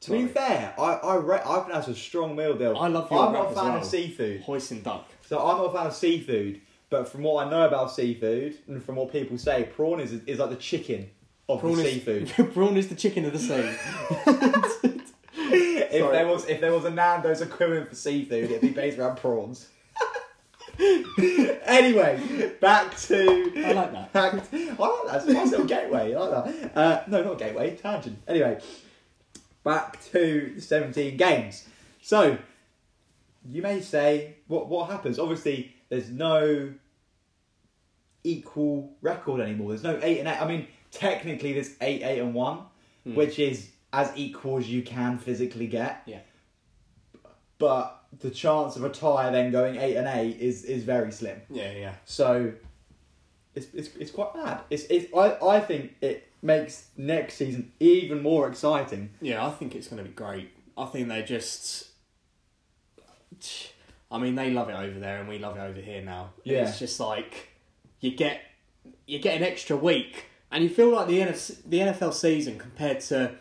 To 0.00 0.10
be 0.12 0.26
fair, 0.26 0.74
I 0.78 0.82
I, 0.82 1.16
re- 1.16 1.40
I 1.44 1.54
think 1.60 1.72
that's 1.72 1.88
a 1.88 1.94
strong 1.94 2.36
meal 2.36 2.56
deal. 2.56 2.76
I 2.76 2.88
love 2.88 3.10
your 3.10 3.20
I'm 3.26 3.32
not 3.32 3.38
wrap 3.40 3.46
a 3.48 3.50
as 3.50 3.56
fan 3.56 3.64
well. 3.72 3.76
of 3.78 3.84
seafood, 3.84 4.42
Hoisin 4.44 4.82
duck. 4.82 5.08
so 5.26 5.38
I'm 5.38 5.58
not 5.58 5.66
a 5.66 5.72
fan 5.72 5.86
of 5.86 5.94
seafood. 5.94 6.60
But 6.88 7.08
from 7.08 7.22
what 7.24 7.44
I 7.44 7.50
know 7.50 7.66
about 7.66 7.90
seafood 7.92 8.56
and 8.68 8.82
from 8.82 8.94
what 8.96 9.10
people 9.10 9.38
say, 9.38 9.64
prawn 9.74 9.98
is 10.00 10.12
is 10.12 10.38
like 10.38 10.50
the 10.50 10.56
chicken 10.56 11.10
of 11.48 11.60
the 11.62 11.68
is, 11.68 11.80
seafood. 12.04 12.52
prawn 12.54 12.76
is 12.76 12.88
the 12.88 12.94
chicken 12.94 13.24
of 13.24 13.32
the 13.32 13.38
sea. 13.38 13.54
if 15.38 15.90
Sorry. 16.00 16.12
there 16.16 16.26
was 16.28 16.46
if 16.46 16.60
there 16.60 16.72
was 16.72 16.84
a 16.84 16.90
Nando's 16.90 17.40
equivalent 17.40 17.88
for 17.88 17.94
seafood, 17.96 18.44
it'd 18.44 18.60
be 18.60 18.68
based 18.70 18.98
around 18.98 19.16
prawns. 19.16 19.68
anyway, 21.64 22.52
back 22.60 22.96
to 22.98 23.52
I 23.64 23.72
like 23.72 23.92
that. 23.92 24.12
back. 24.12 24.50
To, 24.50 24.56
I 24.78 24.86
like 24.88 25.06
that. 25.06 25.16
It's 25.16 25.26
a 25.26 25.32
nice 25.32 25.50
little 25.50 25.66
gateway. 25.66 26.14
I 26.14 26.18
like 26.18 26.44
that. 26.44 26.76
Uh, 26.76 27.02
no, 27.08 27.22
not 27.24 27.38
gateway. 27.38 27.76
Tangent. 27.76 28.18
Anyway, 28.28 28.60
back 29.66 30.02
to 30.12 30.52
the 30.54 30.60
seventeen 30.62 31.16
games. 31.16 31.66
So 32.00 32.38
you 33.50 33.60
may 33.62 33.80
say, 33.80 34.36
what 34.46 34.68
what 34.68 34.88
happens? 34.88 35.18
Obviously, 35.18 35.74
there's 35.90 36.08
no 36.08 36.72
equal 38.24 38.92
record 39.02 39.40
anymore. 39.40 39.70
There's 39.70 39.82
no 39.82 39.98
eight 40.02 40.20
and 40.20 40.28
eight. 40.28 40.40
I 40.40 40.46
mean, 40.48 40.68
technically, 40.90 41.52
there's 41.52 41.72
eight, 41.80 42.02
eight 42.02 42.20
and 42.20 42.32
one, 42.32 42.60
Hmm. 43.04 43.14
which 43.14 43.38
is 43.38 43.70
as 43.92 44.10
equal 44.16 44.58
as 44.58 44.68
you 44.70 44.82
can 44.82 45.18
physically 45.18 45.66
get. 45.66 46.02
Yeah. 46.06 46.20
But 47.58 48.02
the 48.20 48.30
chance 48.30 48.76
of 48.76 48.84
a 48.84 48.88
tie 48.90 49.30
then 49.30 49.50
going 49.50 49.76
eight 49.76 49.96
and 49.96 50.06
eight 50.06 50.38
is 50.40 50.64
is 50.64 50.84
very 50.84 51.10
slim. 51.12 51.40
Yeah, 51.50 51.72
yeah. 51.72 51.94
So 52.04 52.52
it's 53.56 53.66
it's, 53.74 53.96
it's 53.96 54.10
quite 54.10 54.34
bad. 54.34 54.60
It's, 54.70 54.84
it's 54.84 55.12
I, 55.16 55.36
I 55.44 55.60
think 55.60 55.96
it 56.00 56.28
makes 56.42 56.86
next 56.96 57.34
season 57.34 57.72
even 57.80 58.22
more 58.22 58.46
exciting. 58.46 59.10
Yeah, 59.20 59.44
I 59.44 59.50
think 59.50 59.74
it's 59.74 59.88
going 59.88 60.02
to 60.02 60.08
be 60.08 60.14
great. 60.14 60.52
I 60.76 60.84
think 60.84 61.08
they 61.08 61.22
just. 61.22 61.88
I 64.10 64.18
mean, 64.18 64.34
they 64.36 64.50
love 64.50 64.68
it 64.68 64.76
over 64.76 65.00
there, 65.00 65.18
and 65.18 65.28
we 65.28 65.38
love 65.38 65.56
it 65.56 65.60
over 65.60 65.80
here 65.80 66.02
now. 66.02 66.30
Yeah. 66.44 66.68
It's 66.68 66.78
just 66.78 67.00
like 67.00 67.48
you 68.00 68.14
get 68.14 68.42
you 69.06 69.18
get 69.18 69.36
an 69.36 69.42
extra 69.42 69.76
week, 69.76 70.26
and 70.52 70.62
you 70.62 70.70
feel 70.70 70.90
like 70.90 71.08
the 71.08 71.20
NF, 71.20 71.62
the 71.66 71.78
NFL 71.78 72.14
season 72.14 72.58
compared 72.58 73.00
to 73.00 73.32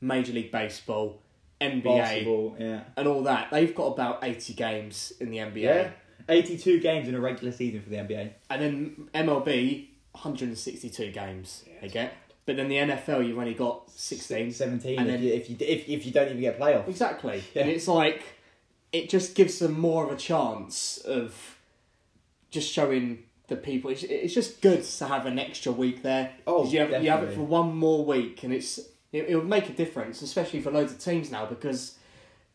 Major 0.00 0.32
League 0.32 0.52
Baseball, 0.52 1.20
NBA, 1.60 1.82
Basketball, 1.82 2.56
yeah. 2.58 2.80
and 2.96 3.08
all 3.08 3.22
that. 3.22 3.50
They've 3.50 3.74
got 3.74 3.86
about 3.86 4.22
eighty 4.22 4.52
games 4.52 5.12
in 5.18 5.30
the 5.30 5.38
NBA, 5.38 5.56
Yeah. 5.56 5.90
82 6.28 6.80
games 6.80 7.08
in 7.08 7.14
a 7.14 7.20
regular 7.20 7.52
season 7.52 7.80
for 7.82 7.90
the 7.90 7.96
NBA. 7.96 8.30
and 8.50 8.62
then 8.62 9.08
MLB, 9.14 9.86
one 10.12 10.22
hundred 10.22 10.48
and 10.48 10.58
sixty-two 10.58 11.10
games 11.12 11.64
they 11.80 11.88
get. 11.88 12.12
But 12.44 12.56
then 12.56 12.68
the 12.68 12.76
NFL, 12.76 13.26
you've 13.26 13.38
only 13.38 13.54
got 13.54 13.90
sixteen. 13.90 14.50
17 14.52 14.98
And 14.98 15.08
if, 15.08 15.14
then- 15.14 15.22
you, 15.22 15.32
if 15.32 15.50
you 15.50 15.56
if, 15.60 15.88
if 15.88 16.06
you 16.06 16.12
don't 16.12 16.28
even 16.28 16.40
get 16.40 16.58
playoffs. 16.58 16.88
Exactly. 16.88 17.42
Yeah. 17.54 17.62
And 17.62 17.70
it's 17.70 17.88
like 17.88 18.22
it 18.92 19.08
just 19.08 19.34
gives 19.34 19.58
them 19.58 19.78
more 19.78 20.04
of 20.04 20.12
a 20.12 20.16
chance 20.16 20.98
of 20.98 21.56
just 22.50 22.70
showing 22.70 23.22
the 23.48 23.56
people. 23.56 23.90
It's, 23.90 24.02
it's 24.02 24.34
just 24.34 24.60
good 24.60 24.82
to 24.84 25.06
have 25.06 25.24
an 25.26 25.38
extra 25.38 25.72
week 25.72 26.02
there. 26.02 26.32
Oh, 26.46 26.66
you 26.68 26.80
have, 26.80 27.02
you 27.02 27.10
have 27.10 27.22
it 27.24 27.34
for 27.34 27.40
one 27.42 27.74
more 27.76 28.04
week, 28.04 28.42
and 28.42 28.52
it's 28.52 28.78
it, 29.12 29.26
it 29.28 29.36
would 29.36 29.48
make 29.48 29.68
a 29.70 29.72
difference, 29.72 30.20
especially 30.22 30.60
for 30.60 30.70
loads 30.70 30.92
of 30.92 30.98
teams 30.98 31.30
now, 31.30 31.46
because 31.46 31.96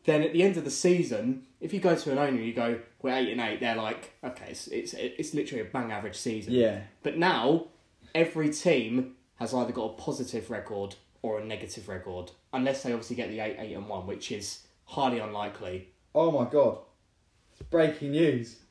then 0.07 0.23
at 0.23 0.31
the 0.31 0.41
end 0.41 0.55
of 0.55 0.63
the 0.63 0.71
season, 0.71 1.43
if 1.59 1.73
you 1.73 1.81
go 1.81 1.93
to 1.93 2.11
an 2.11 2.17
owner, 2.17 2.37
and 2.37 2.45
you 2.45 2.53
go 2.53 2.79
we're 3.01 3.13
eight 3.13 3.29
and 3.29 3.41
eight. 3.41 3.59
They're 3.59 3.75
like, 3.75 4.13
okay, 4.23 4.47
it's 4.49 4.67
it's 4.67 4.93
it's 4.93 5.33
literally 5.33 5.61
a 5.61 5.65
bang 5.65 5.91
average 5.91 6.15
season. 6.15 6.53
Yeah. 6.53 6.79
But 7.03 7.17
now 7.17 7.65
every 8.15 8.49
team 8.49 9.15
has 9.35 9.53
either 9.53 9.73
got 9.73 9.91
a 9.91 9.93
positive 10.01 10.49
record 10.49 10.95
or 11.21 11.39
a 11.39 11.45
negative 11.45 11.89
record, 11.89 12.31
unless 12.53 12.83
they 12.83 12.93
obviously 12.93 13.17
get 13.17 13.29
the 13.29 13.41
eight, 13.41 13.57
eight 13.59 13.73
and 13.73 13.87
one, 13.87 14.07
which 14.07 14.31
is 14.31 14.61
highly 14.85 15.19
unlikely. 15.19 15.89
Oh 16.15 16.31
my 16.31 16.49
god. 16.49 16.79
It's 17.51 17.67
breaking 17.69 18.11
news. 18.11 18.61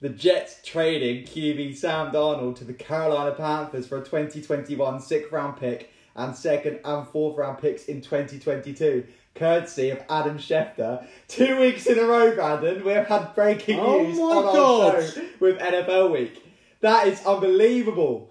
The 0.00 0.10
Jets 0.10 0.60
trading 0.62 1.24
QB 1.24 1.76
Sam 1.76 2.12
Darnold 2.12 2.56
to 2.56 2.64
the 2.64 2.74
Carolina 2.74 3.32
Panthers 3.32 3.86
for 3.86 3.96
a 3.96 4.04
2021 4.04 5.00
sixth 5.00 5.32
round 5.32 5.56
pick 5.56 5.90
and 6.14 6.36
second 6.36 6.80
and 6.84 7.08
fourth 7.08 7.38
round 7.38 7.58
picks 7.58 7.86
in 7.86 8.00
2022, 8.00 9.06
courtesy 9.34 9.90
of 9.90 10.02
Adam 10.08 10.38
Schefter. 10.38 11.06
Two 11.28 11.58
weeks 11.60 11.86
in 11.86 11.98
a 11.98 12.04
row, 12.04 12.34
Brandon, 12.34 12.84
we've 12.84 13.06
had 13.06 13.34
breaking 13.34 13.80
Oh 13.80 14.02
news 14.02 14.18
on 14.18 14.42
God. 14.44 14.94
our 14.94 15.02
show 15.02 15.24
with 15.40 15.58
NFL 15.58 16.12
Week. 16.12 16.42
That 16.80 17.08
is 17.08 17.24
unbelievable. 17.26 18.30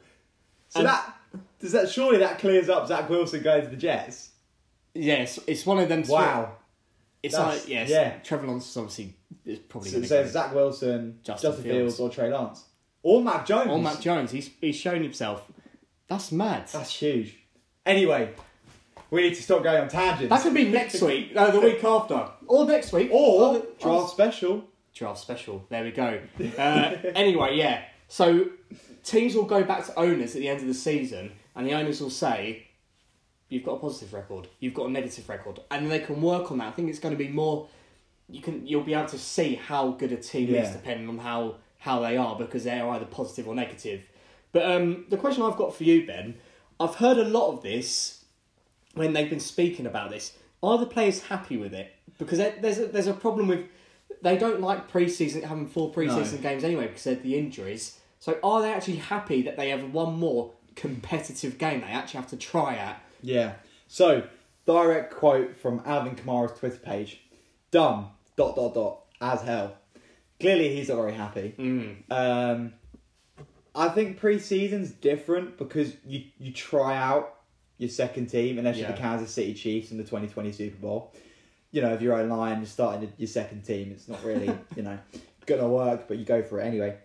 So 0.70 0.80
And- 0.80 0.88
that 0.90 1.10
does 1.60 1.72
that 1.72 1.90
surely 1.90 2.18
that 2.18 2.40
clears 2.40 2.68
up 2.70 2.88
Zach 2.88 3.10
Wilson 3.10 3.42
going 3.42 3.62
to 3.64 3.70
the 3.70 3.78
Jets? 3.78 4.32
Yes, 4.94 5.40
it's 5.48 5.66
one 5.66 5.80
of 5.80 5.90
them. 5.90 6.04
Wow. 6.08 6.58
It's 7.22 7.36
That's- 7.36 7.62
like 7.62 7.70
yes, 7.70 7.90
yeah. 7.90 8.18
Trevor 8.20 8.48
Lawrence 8.48 8.70
is 8.70 8.78
obviously 8.78 9.16
is 9.46 9.60
probably 9.60 9.90
So, 9.92 10.02
so. 10.04 10.26
Zach 10.28 10.54
Wilson, 10.54 11.20
Justin 11.24 11.50
Justin, 11.52 11.64
Fields. 11.64 11.98
Fields. 11.98 12.00
or 12.00 12.10
Trey 12.10 12.32
Lance. 12.34 12.64
Or 13.02 13.22
Mac 13.24 13.46
Jones. 13.46 13.70
Or 13.70 13.80
Mac 13.80 14.00
Jones, 14.02 14.32
he's 14.32 14.50
he's 14.62 14.76
shown 14.76 15.04
himself. 15.04 15.46
That's 16.08 16.32
mad. 16.32 16.68
That's 16.68 16.94
huge. 16.96 17.38
Anyway, 17.86 18.34
we 19.14 19.22
need 19.22 19.36
to 19.36 19.44
stop 19.44 19.64
going 19.64 19.82
on 19.82 19.88
tangents. 19.88 20.30
That 20.30 20.42
could 20.42 20.54
be 20.56 20.70
next 20.70 21.02
week. 21.10 21.36
No, 21.36 21.52
the 21.52 21.60
week 21.60 21.84
after, 21.84 22.30
or 22.48 22.66
next 22.66 22.92
week, 22.92 23.10
or 23.12 23.54
the- 23.54 23.68
draft 23.80 24.10
special. 24.12 24.64
draft 24.94 25.20
special. 25.20 25.66
There 25.70 25.84
we 25.84 25.92
go. 25.92 26.20
Uh, 26.58 26.96
anyway, 27.16 27.56
yeah. 27.56 27.84
So 28.08 28.48
teams 29.04 29.36
will 29.36 29.46
go 29.46 29.64
back 29.64 29.86
to 29.86 30.00
owners 30.00 30.36
at 30.36 30.42
the 30.42 30.50
end 30.50 30.62
of 30.62 30.68
the 30.68 30.74
season, 30.74 31.32
and 31.56 31.68
the 31.68 31.74
owners 31.74 32.02
will 32.02 32.10
say, 32.10 32.68
"You've 33.50 33.64
got 33.64 33.74
a 33.74 33.80
positive 33.80 34.14
record. 34.14 34.48
You've 34.60 34.74
got 34.74 34.88
a 34.88 34.92
negative 34.92 35.30
record," 35.30 35.60
and 35.70 35.92
they 35.92 36.00
can 36.00 36.22
work 36.22 36.52
on 36.52 36.58
that. 36.58 36.68
I 36.70 36.72
think 36.72 36.90
it's 36.90 37.00
going 37.00 37.16
to 37.16 37.24
be 37.24 37.30
more. 37.30 37.68
You 38.30 38.42
can 38.42 38.66
you'll 38.66 38.84
be 38.84 38.94
able 38.96 39.10
to 39.10 39.20
see 39.20 39.56
how 39.56 39.92
good 39.92 40.12
a 40.12 40.18
team 40.18 40.56
is 40.56 40.70
depending 40.72 41.08
on 41.08 41.20
how 41.20 41.56
how 41.78 42.00
they 42.00 42.18
are 42.18 42.36
because 42.36 42.64
they 42.64 42.80
are 42.80 42.90
either 42.96 43.06
positive 43.06 43.48
or 43.48 43.54
negative. 43.54 44.02
But 44.54 44.66
um, 44.72 45.06
the 45.10 45.18
question 45.18 45.44
I've 45.44 45.58
got 45.58 45.76
for 45.76 45.84
you, 45.84 46.08
Ben, 46.08 46.36
I've 46.80 46.96
heard 46.96 47.18
a 47.18 47.26
lot 47.26 47.52
of 47.52 47.62
this 47.64 48.23
when 48.94 49.14
they've 49.14 49.30
been 49.30 49.40
speaking 49.40 49.86
about 49.86 50.10
this. 50.10 50.34
Are 50.62 50.78
the 50.78 50.86
players 50.86 51.24
happy 51.24 51.58
with 51.58 51.74
it? 51.74 51.94
Because 52.18 52.38
there's 52.38 52.80
a, 52.80 52.88
there's 52.88 53.08
a 53.08 53.14
problem 53.14 53.48
with 53.48 53.66
they 54.22 54.38
don't 54.38 54.62
like 54.62 54.90
preseason 54.92 55.44
having 55.44 55.68
four 55.68 55.92
preseason 55.92 56.42
games 56.42 56.64
anyway 56.64 56.88
because 56.88 57.08
of 57.08 57.24
the 57.24 57.38
injuries. 57.38 58.00
So 58.20 58.38
are 58.42 58.62
they 58.62 58.72
actually 58.72 58.98
happy 58.98 59.42
that 59.42 59.58
they 59.58 59.70
have 59.70 59.92
one 59.92 60.18
more 60.18 60.52
competitive 60.76 61.58
game 61.58 61.82
they 61.82 61.88
actually 61.88 62.22
have 62.22 62.30
to 62.30 62.38
try 62.38 62.76
at? 62.76 63.04
Yeah. 63.22 63.56
So, 63.88 64.28
direct 64.66 65.14
quote 65.14 65.58
from 65.58 65.82
Alvin 65.86 66.16
Kamara's 66.16 66.58
Twitter 66.58 66.78
page. 66.78 67.22
"Dumb 67.72 68.12
Dot 68.36 68.56
dot 68.56 68.74
dot. 68.74 69.00
As 69.22 69.42
hell. 69.42 69.76
Clearly, 70.40 70.76
he's 70.76 70.90
not 70.90 70.98
very 70.98 71.14
happy. 71.14 71.54
Mm. 71.58 72.12
Um, 72.12 72.74
I 73.76 73.90
think 73.90 74.18
pre-season's 74.20 74.92
different 74.92 75.58
because 75.58 75.94
you 76.06 76.24
you 76.40 76.52
try 76.52 76.98
out 76.98 77.36
your 77.78 77.90
second 77.90 78.28
team 78.28 78.58
unless 78.58 78.78
you're 78.78 78.88
the 78.88 78.94
Kansas 78.98 79.32
City 79.32 79.54
Chiefs 79.54 79.92
in 79.92 79.98
the 79.98 80.04
2020 80.04 80.52
Super 80.52 80.78
Bowl. 80.78 81.14
You 81.72 81.82
know, 81.82 81.94
if 81.94 82.02
you're 82.02 82.14
O 82.20 82.24
line, 82.26 82.58
you're 82.58 82.68
starting 82.68 83.12
your 83.18 83.28
second 83.28 83.64
team. 83.64 83.92
It's 83.92 84.08
not 84.08 84.24
really 84.24 84.48
you 84.76 84.84
know 84.84 84.98
gonna 85.46 85.68
work, 85.68 86.08
but 86.08 86.18
you 86.18 86.26
go 86.26 86.42
for 86.44 86.60
it 86.60 86.66
anyway. 86.66 86.98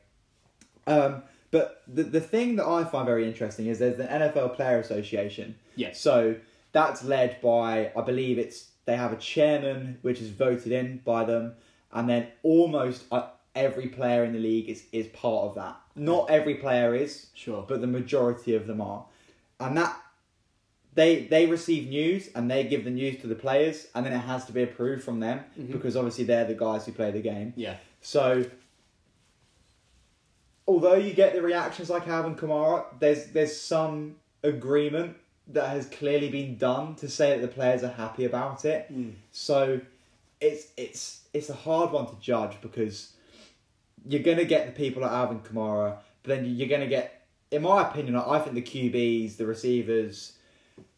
Um, 0.86 1.22
but 1.50 1.82
the 1.88 2.02
the 2.04 2.20
thing 2.20 2.56
that 2.56 2.66
I 2.66 2.84
find 2.84 3.06
very 3.06 3.26
interesting 3.26 3.66
is 3.66 3.78
there's 3.78 3.96
the 3.96 4.04
NFL 4.04 4.54
Player 4.56 4.78
Association. 4.78 5.56
Yes. 5.76 6.00
So 6.00 6.36
that's 6.72 7.02
led 7.04 7.40
by 7.40 7.90
I 7.96 8.00
believe 8.02 8.38
it's 8.38 8.68
they 8.84 8.96
have 8.96 9.12
a 9.12 9.16
chairman 9.16 9.98
which 10.02 10.20
is 10.20 10.28
voted 10.30 10.72
in 10.72 10.98
by 11.04 11.24
them, 11.24 11.54
and 11.92 12.08
then 12.08 12.28
almost 12.42 13.04
uh, 13.10 13.28
every 13.54 13.88
player 13.88 14.24
in 14.24 14.32
the 14.32 14.38
league 14.38 14.68
is 14.68 14.84
is 14.92 15.06
part 15.08 15.46
of 15.46 15.54
that. 15.56 15.76
Not 15.96 16.30
every 16.30 16.54
player 16.54 16.94
is, 16.94 17.26
Sure. 17.34 17.64
but 17.68 17.80
the 17.80 17.86
majority 17.86 18.54
of 18.54 18.66
them 18.66 18.80
are, 18.80 19.04
and 19.58 19.76
that 19.76 19.96
they 20.98 21.20
they 21.20 21.46
receive 21.46 21.88
news 21.88 22.28
and 22.34 22.50
they 22.50 22.64
give 22.64 22.82
the 22.82 22.90
news 22.90 23.20
to 23.20 23.28
the 23.28 23.36
players, 23.36 23.86
and 23.94 24.04
then 24.04 24.12
it 24.12 24.18
has 24.18 24.44
to 24.46 24.52
be 24.52 24.64
approved 24.64 25.04
from 25.04 25.20
them 25.20 25.44
mm-hmm. 25.56 25.70
because 25.70 25.96
obviously 25.96 26.24
they're 26.24 26.44
the 26.44 26.54
guys 26.54 26.84
who 26.86 26.92
play 26.92 27.12
the 27.12 27.20
game. 27.20 27.52
yeah. 27.56 27.76
So, 28.00 28.44
although 30.66 30.96
you 30.96 31.12
get 31.12 31.34
the 31.34 31.42
reactions 31.42 31.88
like 31.88 32.08
Alvin 32.08 32.34
Kamara, 32.34 32.84
there's 32.98 33.26
there's 33.26 33.56
some 33.56 34.16
agreement 34.42 35.16
that 35.46 35.68
has 35.68 35.86
clearly 35.86 36.30
been 36.30 36.56
done 36.56 36.96
to 36.96 37.08
say 37.08 37.30
that 37.30 37.42
the 37.42 37.48
players 37.48 37.84
are 37.84 37.92
happy 37.92 38.24
about 38.24 38.64
it. 38.64 38.92
Mm. 38.92 39.12
So, 39.30 39.80
it's 40.40 40.66
it's 40.76 41.20
it's 41.32 41.48
a 41.48 41.54
hard 41.54 41.92
one 41.92 42.06
to 42.06 42.16
judge 42.20 42.60
because 42.60 43.12
you're 44.04 44.24
gonna 44.24 44.44
get 44.44 44.66
the 44.66 44.72
people 44.72 45.02
like 45.02 45.12
Alvin 45.12 45.40
Kamara, 45.40 45.98
but 46.24 46.28
then 46.28 46.44
you're 46.44 46.68
gonna 46.68 46.88
get, 46.88 47.22
in 47.52 47.62
my 47.62 47.88
opinion, 47.88 48.16
I 48.16 48.40
think 48.40 48.56
the 48.56 48.62
QBs, 48.62 49.36
the 49.36 49.46
receivers, 49.46 50.32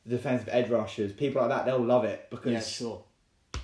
defensive 0.06 0.48
edge 0.50 0.68
rushers, 0.70 1.12
people 1.12 1.40
like 1.42 1.50
that, 1.50 1.66
they'll 1.66 1.78
love 1.84 2.04
it 2.04 2.28
because 2.30 2.52
Yeah, 2.52 2.60
sure. 2.60 3.04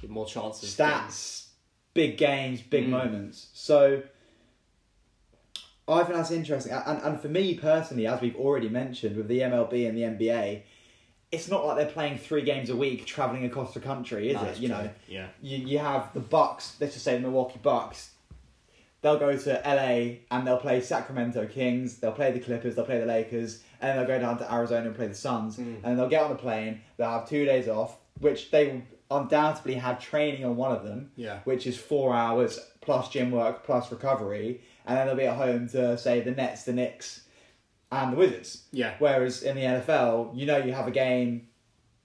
Get 0.01 0.11
more 0.11 0.27
chances. 0.27 0.75
stats, 0.77 1.47
big 1.95 2.17
games, 2.19 2.61
big 2.63 2.87
Mm. 2.87 2.91
moments. 2.91 3.49
So 3.55 4.03
I 5.89 6.03
think 6.03 6.17
that's 6.17 6.31
interesting. 6.31 6.73
And, 6.73 7.01
and 7.03 7.21
for 7.21 7.29
me 7.29 7.55
personally, 7.55 8.07
as 8.07 8.21
we've 8.21 8.37
already 8.37 8.69
mentioned 8.69 9.17
with 9.17 9.29
the 9.29 9.41
MLB 9.41 9.89
and 9.89 9.97
the 9.97 10.03
NBA, 10.03 10.63
it's 11.33 11.49
not 11.49 11.65
like 11.67 11.77
they're 11.77 11.87
playing 11.87 12.19
three 12.19 12.43
games 12.43 12.71
a 12.71 12.77
week 12.77 13.07
traveling 13.07 13.45
across 13.45 13.73
the 13.75 13.81
country, 13.81 14.31
is 14.31 14.35
No, 14.37 14.43
it? 14.49 14.59
You 14.59 14.69
true. 14.69 14.77
know, 14.77 14.91
Yeah. 15.09 15.29
you, 15.41 15.59
you 15.59 15.79
have 15.79 16.13
the 16.13 16.21
Bucks, 16.21 16.77
let's 16.81 16.93
just 16.95 17.05
say 17.05 17.15
the 17.15 17.21
Milwaukee 17.23 17.61
Bucks. 17.63 18.11
They'll 19.07 19.21
go 19.21 19.37
to 19.37 19.63
LA 19.65 20.17
and 20.33 20.45
they'll 20.45 20.57
play 20.57 20.81
Sacramento 20.81 21.47
Kings, 21.47 21.99
they'll 21.99 22.11
play 22.11 22.33
the 22.33 22.41
Clippers, 22.41 22.75
they'll 22.75 22.85
play 22.85 22.99
the 22.99 23.07
Lakers, 23.07 23.63
and 23.81 23.97
they'll 23.97 24.05
go 24.05 24.19
down 24.19 24.37
to 24.39 24.53
Arizona 24.53 24.87
and 24.89 24.97
play 24.97 25.07
the 25.07 25.15
Suns. 25.15 25.59
Mm. 25.59 25.77
And 25.85 25.97
they'll 25.97 26.09
get 26.09 26.25
on 26.25 26.31
the 26.31 26.35
plane, 26.37 26.81
they'll 26.97 27.11
have 27.11 27.29
two 27.29 27.45
days 27.45 27.69
off, 27.69 27.99
which 28.19 28.51
they 28.51 28.67
will 28.67 28.83
undoubtedly 29.21 29.75
have 29.75 30.01
training 30.01 30.45
on 30.45 30.57
one 30.57 30.73
of 30.73 30.83
them, 30.83 31.13
Yeah. 31.15 31.39
which 31.45 31.69
is 31.69 31.79
four 31.79 32.17
hours 32.17 32.59
plus 32.81 33.09
gym 33.09 33.31
work 33.31 33.63
plus 33.65 33.93
recovery. 33.93 34.63
And 34.85 34.99
then 34.99 35.07
they'll 35.07 35.15
be 35.15 35.27
at 35.27 35.37
home 35.37 35.69
to, 35.69 35.97
say, 35.97 36.21
the 36.23 36.33
Nets, 36.33 36.65
the 36.65 36.73
Knicks, 36.73 37.21
and 37.93 38.13
the 38.13 38.17
Wizards. 38.17 38.65
Yeah. 38.73 38.95
Whereas 38.99 39.41
in 39.45 39.55
the 39.55 39.63
NFL, 39.63 40.33
you 40.35 40.47
know 40.47 40.57
you 40.57 40.73
have 40.73 40.89
a 40.89 40.91
game 40.91 41.47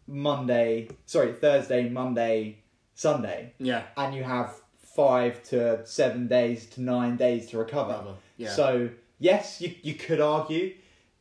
Monday, 0.06 0.90
sorry, 1.08 1.34
Thursday, 1.34 1.90
Monday, 1.90 2.60
Sunday 2.94 3.54
Yeah. 3.58 3.86
and 3.98 4.14
you 4.14 4.24
have 4.24 4.61
five 4.96 5.42
to 5.44 5.86
seven 5.86 6.28
days 6.28 6.66
to 6.72 6.82
nine 6.82 7.16
days 7.18 7.48
to 7.50 7.58
recover. 7.58 8.04
Yeah. 8.38 8.50
So 8.50 8.90
yes, 9.20 9.62
you 9.62 9.74
you 9.82 9.94
could 9.96 10.20
argue 10.22 10.74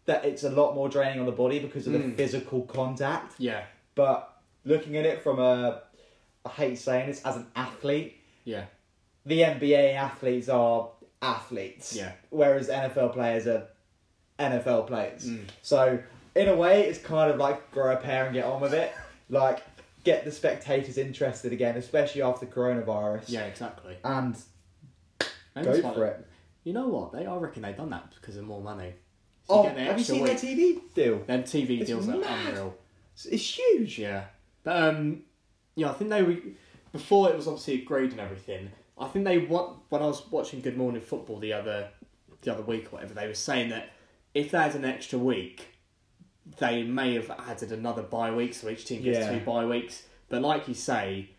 that 0.07 0.25
it's 0.25 0.43
a 0.45 0.51
lot 0.51 0.75
more 0.75 0.89
draining 0.89 1.21
on 1.21 1.27
the 1.27 1.33
body 1.33 1.59
because 1.61 1.87
of 1.87 1.93
the 1.93 1.99
Mm. 2.01 2.17
physical 2.17 2.63
contact. 2.63 3.35
yeah, 3.39 3.65
But 3.95 4.29
looking 4.65 4.97
at 4.97 5.07
it 5.07 5.23
from 5.23 5.39
a, 5.39 5.83
I 6.45 6.49
hate 6.49 6.79
saying 6.79 7.09
this, 7.09 7.23
as 7.25 7.37
an 7.37 7.47
athlete, 7.55 8.17
yeah, 8.45 8.65
the 9.27 9.43
NBA 9.43 9.95
athletes 9.95 10.49
are 10.49 10.89
athletes. 11.23 11.95
Yeah. 11.95 12.13
Whereas 12.31 12.69
NFL 12.69 13.13
players 13.13 13.47
are 13.47 13.69
NFL 14.39 14.87
players. 14.87 15.29
Mm. 15.29 15.45
So 15.63 15.99
in 16.35 16.49
a 16.49 16.57
way, 16.57 16.83
it's 16.89 16.99
kind 16.99 17.31
of 17.31 17.37
like 17.39 17.71
grow 17.71 17.93
a 17.93 17.97
pair 17.97 18.25
and 18.25 18.35
get 18.35 18.45
on 18.47 18.61
with 18.61 18.73
it. 18.73 18.93
Like 19.29 19.63
get 20.05 20.25
the 20.25 20.33
spectators 20.33 20.97
interested 20.99 21.53
again, 21.53 21.77
especially 21.77 22.23
after 22.23 22.47
coronavirus. 22.47 23.25
yeah, 23.27 23.45
exactly. 23.45 23.97
And 24.05 24.37
Maybe 25.55 25.67
go 25.83 25.93
for 25.95 26.07
it. 26.07 26.27
You 26.65 26.73
know 26.73 26.89
what? 26.89 27.13
They 27.13 27.27
I 27.27 27.37
reckon 27.37 27.63
they've 27.63 27.77
done 27.77 27.91
that 27.91 28.13
because 28.21 28.37
of 28.37 28.45
more 28.45 28.61
money. 28.63 28.95
So 29.49 29.55
Oh, 29.55 29.63
have 29.65 29.99
you 29.99 30.05
seen 30.05 30.23
week. 30.23 30.39
their 30.39 30.51
TV 30.51 30.81
deal? 30.95 31.19
Them 31.21 31.43
TV 31.43 31.81
It's 31.81 31.89
deals 31.89 32.09
are 32.09 32.23
unreal. 32.23 32.77
It's, 33.15 33.27
it's 33.27 33.59
huge. 33.59 33.99
Yeah, 33.99 34.25
but 34.63 34.77
um, 34.83 35.23
yeah, 35.75 35.91
I 35.91 35.93
think 35.95 36.11
they 36.11 36.23
were 36.23 36.37
before 36.93 37.31
it 37.31 37.37
was 37.37 37.47
obviously 37.47 37.83
agreed 37.83 38.13
and 38.13 38.21
everything. 38.21 38.71
I 38.99 39.09
think 39.09 39.25
they 39.25 39.39
want 39.39 39.79
when 39.89 40.03
I 40.03 40.07
was 40.07 40.23
watching 40.31 40.61
Good 40.61 40.77
Morning 40.77 41.01
Football 41.01 41.39
the 41.39 41.53
other 41.53 41.89
the 42.43 42.53
other 42.53 42.63
week 42.63 42.87
or 42.87 42.97
whatever. 42.97 43.15
They 43.15 43.27
were 43.27 43.35
saying 43.35 43.71
that 43.71 43.91
if 44.35 44.51
they 44.53 44.59
had 44.59 44.75
an 44.75 44.85
extra 44.85 45.19
week, 45.19 45.67
they 46.59 46.83
may 46.83 47.15
have 47.15 47.31
added 47.31 47.73
another 47.73 48.03
bye 48.03 48.31
week, 48.31 48.55
so 48.55 48.69
each 48.69 48.85
team 48.85 49.03
gets 49.03 49.19
Yeah. 49.19 49.39
two 49.39 49.45
bye 49.45 49.65
weeks. 49.65 50.03
But 50.29 50.43
like 50.43 50.69
you 50.69 50.75
say, 50.75 51.31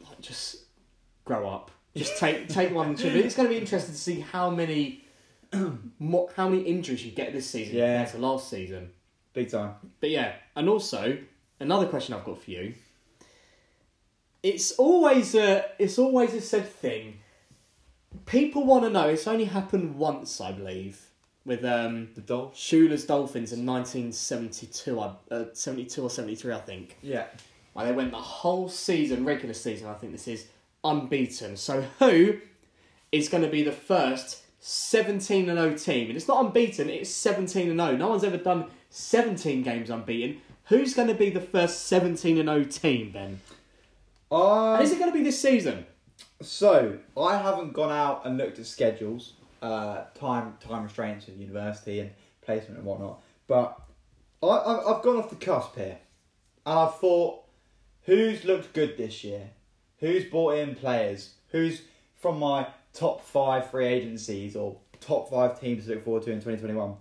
like, 0.00 0.20
just 0.20 0.64
grow 1.24 1.48
up. 1.48 1.70
Just 1.94 2.18
take 2.18 2.48
take 2.58 2.72
one. 2.74 2.94
Two. 2.94 3.08
It's 3.08 3.34
going 3.34 3.48
to 3.48 3.54
be 3.54 3.60
interesting 3.60 3.94
to 3.94 4.00
see 4.00 4.20
how 4.20 4.50
many. 4.50 5.04
how 5.52 6.48
many 6.48 6.62
injuries 6.62 7.04
you 7.04 7.10
get 7.10 7.32
this 7.32 7.50
season 7.50 7.76
Yeah. 7.76 8.04
compared 8.04 8.08
to 8.14 8.18
last 8.18 8.48
season. 8.48 8.90
Big 9.32 9.50
time. 9.50 9.74
But 10.00 10.10
yeah, 10.10 10.34
and 10.54 10.68
also 10.68 11.18
another 11.58 11.86
question 11.86 12.14
I've 12.14 12.24
got 12.24 12.40
for 12.42 12.50
you. 12.50 12.74
It's 14.42 14.72
always 14.72 15.34
a 15.34 15.64
it's 15.78 15.98
always 15.98 16.34
a 16.34 16.40
said 16.40 16.68
thing. 16.68 17.18
People 18.26 18.64
want 18.64 18.84
to 18.84 18.90
know. 18.90 19.08
It's 19.08 19.26
only 19.26 19.44
happened 19.44 19.96
once, 19.96 20.40
I 20.40 20.52
believe, 20.52 21.09
with 21.44 21.64
um, 21.64 22.08
The 22.14 22.20
Dolphins. 22.20 22.58
Shula's 22.58 23.04
Dolphins 23.04 23.52
in 23.52 23.64
1972, 23.66 25.00
I- 25.00 25.14
uh, 25.30 25.44
72 25.52 26.02
or 26.02 26.10
73, 26.10 26.52
I 26.54 26.60
think. 26.60 26.96
Yeah. 27.02 27.26
Well, 27.74 27.86
they 27.86 27.92
went 27.92 28.10
the 28.10 28.18
whole 28.18 28.68
season, 28.68 29.24
regular 29.24 29.54
season, 29.54 29.88
I 29.88 29.94
think 29.94 30.12
this 30.12 30.28
is, 30.28 30.46
unbeaten. 30.84 31.56
So 31.56 31.82
who 31.98 32.38
is 33.12 33.28
going 33.28 33.42
to 33.44 33.48
be 33.50 33.62
the 33.62 33.72
first 33.72 34.42
17 34.60 35.48
and 35.48 35.58
0 35.58 35.74
team? 35.76 36.08
And 36.08 36.16
it's 36.16 36.28
not 36.28 36.44
unbeaten, 36.44 36.90
it's 36.90 37.10
17 37.10 37.70
and 37.70 37.78
0. 37.80 37.96
No 37.96 38.08
one's 38.08 38.24
ever 38.24 38.36
done 38.36 38.66
17 38.90 39.62
games 39.62 39.88
unbeaten. 39.90 40.40
Who's 40.64 40.94
going 40.94 41.08
to 41.08 41.14
be 41.14 41.30
the 41.30 41.40
first 41.40 41.86
17 41.86 42.38
and 42.38 42.48
0 42.48 42.64
team, 42.64 43.12
Ben? 43.12 43.40
Um, 44.30 44.74
And 44.74 44.82
is 44.84 44.92
it 44.92 44.98
going 44.98 45.10
to 45.10 45.16
be 45.16 45.24
this 45.24 45.40
season? 45.40 45.86
So 46.42 46.98
I 47.16 47.36
haven't 47.38 47.72
gone 47.72 47.90
out 47.92 48.24
and 48.26 48.36
looked 48.38 48.58
at 48.58 48.66
schedules, 48.66 49.34
uh, 49.62 50.04
time 50.14 50.54
time 50.60 50.84
restraints 50.84 51.26
with 51.26 51.38
university 51.38 52.00
and 52.00 52.10
placement 52.42 52.78
and 52.78 52.84
whatnot. 52.84 53.20
But 53.46 53.80
I, 54.42 54.46
I 54.46 54.96
I've 54.96 55.02
gone 55.02 55.16
off 55.16 55.30
the 55.30 55.36
cusp 55.36 55.76
here, 55.76 55.98
and 56.66 56.78
I've 56.78 56.96
thought, 56.96 57.44
who's 58.04 58.44
looked 58.44 58.72
good 58.72 58.96
this 58.96 59.24
year? 59.24 59.50
Who's 59.98 60.24
brought 60.24 60.56
in 60.56 60.74
players? 60.74 61.34
Who's 61.48 61.82
from 62.16 62.38
my 62.38 62.66
top 62.92 63.24
five 63.24 63.70
free 63.70 63.86
agencies 63.86 64.56
or 64.56 64.76
top 65.00 65.30
five 65.30 65.60
teams 65.60 65.84
to 65.84 65.90
look 65.94 66.04
forward 66.04 66.22
to 66.24 66.32
in 66.32 66.40
twenty 66.40 66.58
twenty 66.58 66.74
one? 66.74 66.94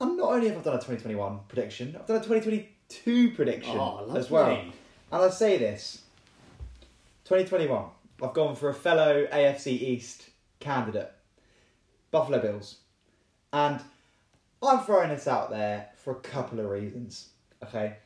And 0.00 0.16
not 0.16 0.32
only 0.32 0.48
have 0.48 0.58
I 0.58 0.62
done 0.62 0.76
a 0.76 0.80
twenty 0.82 1.00
twenty 1.00 1.16
one 1.16 1.40
prediction, 1.48 1.96
I've 1.98 2.06
done 2.06 2.16
a 2.20 2.24
twenty 2.24 2.40
twenty 2.40 2.68
two 2.88 3.30
prediction 3.30 3.76
Oh, 3.78 4.12
as 4.14 4.30
well. 4.30 4.50
And 4.50 5.22
I 5.22 5.28
say 5.30 5.58
this 5.58 6.02
2021, 7.24 7.84
I've 8.22 8.34
gone 8.34 8.56
for 8.56 8.68
a 8.68 8.74
fellow 8.74 9.26
AFC 9.26 9.68
East 9.68 10.28
candidate, 10.62 11.12
Buffalo 12.10 12.40
Bills. 12.40 12.76
And 13.52 13.80
I'm 14.62 14.80
throwing 14.80 15.10
this 15.10 15.28
out 15.28 15.50
there 15.50 15.88
for 15.96 16.12
a 16.12 16.20
couple 16.20 16.60
of 16.60 16.66
reasons. 16.70 17.28
Okay? 17.62 17.96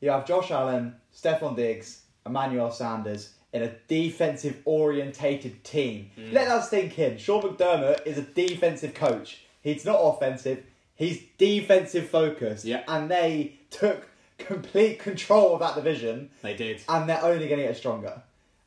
You 0.00 0.10
have 0.10 0.26
Josh 0.26 0.50
Allen, 0.50 0.94
Stefon 1.14 1.56
Diggs, 1.56 2.02
Emmanuel 2.24 2.70
Sanders 2.70 3.34
in 3.52 3.62
a 3.62 3.72
defensive 3.88 4.62
orientated 4.64 5.62
team. 5.64 6.10
Mm. 6.16 6.32
Let 6.32 6.48
that 6.48 6.64
sink 6.64 6.98
in. 6.98 7.18
Sean 7.18 7.42
McDermott 7.42 8.06
is 8.06 8.16
a 8.18 8.22
defensive 8.22 8.94
coach. 8.94 9.44
He's 9.62 9.84
not 9.84 9.98
offensive, 10.00 10.62
he's 10.94 11.20
defensive 11.36 12.08
focused. 12.08 12.64
Yeah. 12.64 12.82
And 12.88 13.10
they 13.10 13.56
took 13.70 14.08
complete 14.38 14.98
control 15.00 15.54
of 15.54 15.60
that 15.60 15.74
division 15.74 16.30
They 16.42 16.54
did. 16.56 16.80
and 16.88 17.08
they're 17.08 17.22
only 17.22 17.46
going 17.48 17.60
to 17.60 17.66
get 17.66 17.76
stronger. 17.76 18.22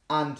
And 0.09 0.37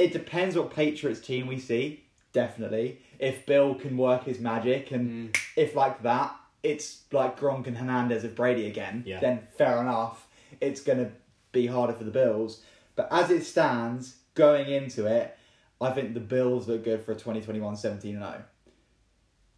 it 0.00 0.12
depends 0.12 0.56
what 0.56 0.70
Patriots 0.74 1.20
team 1.20 1.46
we 1.46 1.58
see, 1.58 2.04
definitely. 2.32 3.00
If 3.18 3.44
Bill 3.44 3.74
can 3.74 3.96
work 3.98 4.24
his 4.24 4.38
magic, 4.40 4.90
and 4.92 5.32
mm. 5.32 5.40
if 5.56 5.74
like 5.74 6.02
that, 6.04 6.34
it's 6.62 7.02
like 7.12 7.38
Gronk 7.38 7.66
and 7.66 7.76
Hernandez 7.76 8.24
of 8.24 8.34
Brady 8.34 8.66
again, 8.66 9.02
Yeah. 9.06 9.20
then 9.20 9.46
fair 9.58 9.80
enough. 9.80 10.26
It's 10.60 10.80
going 10.80 10.98
to 10.98 11.10
be 11.52 11.66
harder 11.66 11.92
for 11.92 12.04
the 12.04 12.10
Bills. 12.10 12.62
But 12.96 13.08
as 13.10 13.30
it 13.30 13.44
stands, 13.44 14.16
going 14.34 14.70
into 14.70 15.06
it, 15.06 15.36
I 15.80 15.90
think 15.90 16.14
the 16.14 16.20
Bills 16.20 16.66
look 16.66 16.84
good 16.84 17.02
for 17.04 17.12
a 17.12 17.14
2021 17.14 17.76
17 17.76 18.14
0. 18.18 18.44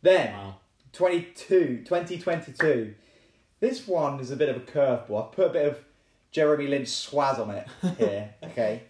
Then, 0.03 0.33
Wow. 0.33 0.57
22, 0.93 1.85
2022. 1.85 2.95
This 3.61 3.87
one 3.87 4.19
is 4.19 4.31
a 4.33 4.37
bit 4.37 4.49
of 4.49 4.57
a 4.57 4.61
curveball. 4.61 5.27
I've 5.27 5.33
put 5.33 5.47
a 5.47 5.53
bit 5.53 5.67
of 5.69 5.79
Jeremy 6.33 6.67
Lynch 6.67 6.89
swaz 6.89 7.39
on 7.39 7.51
it 7.51 7.69
here. 7.99 8.35
okay. 8.43 8.83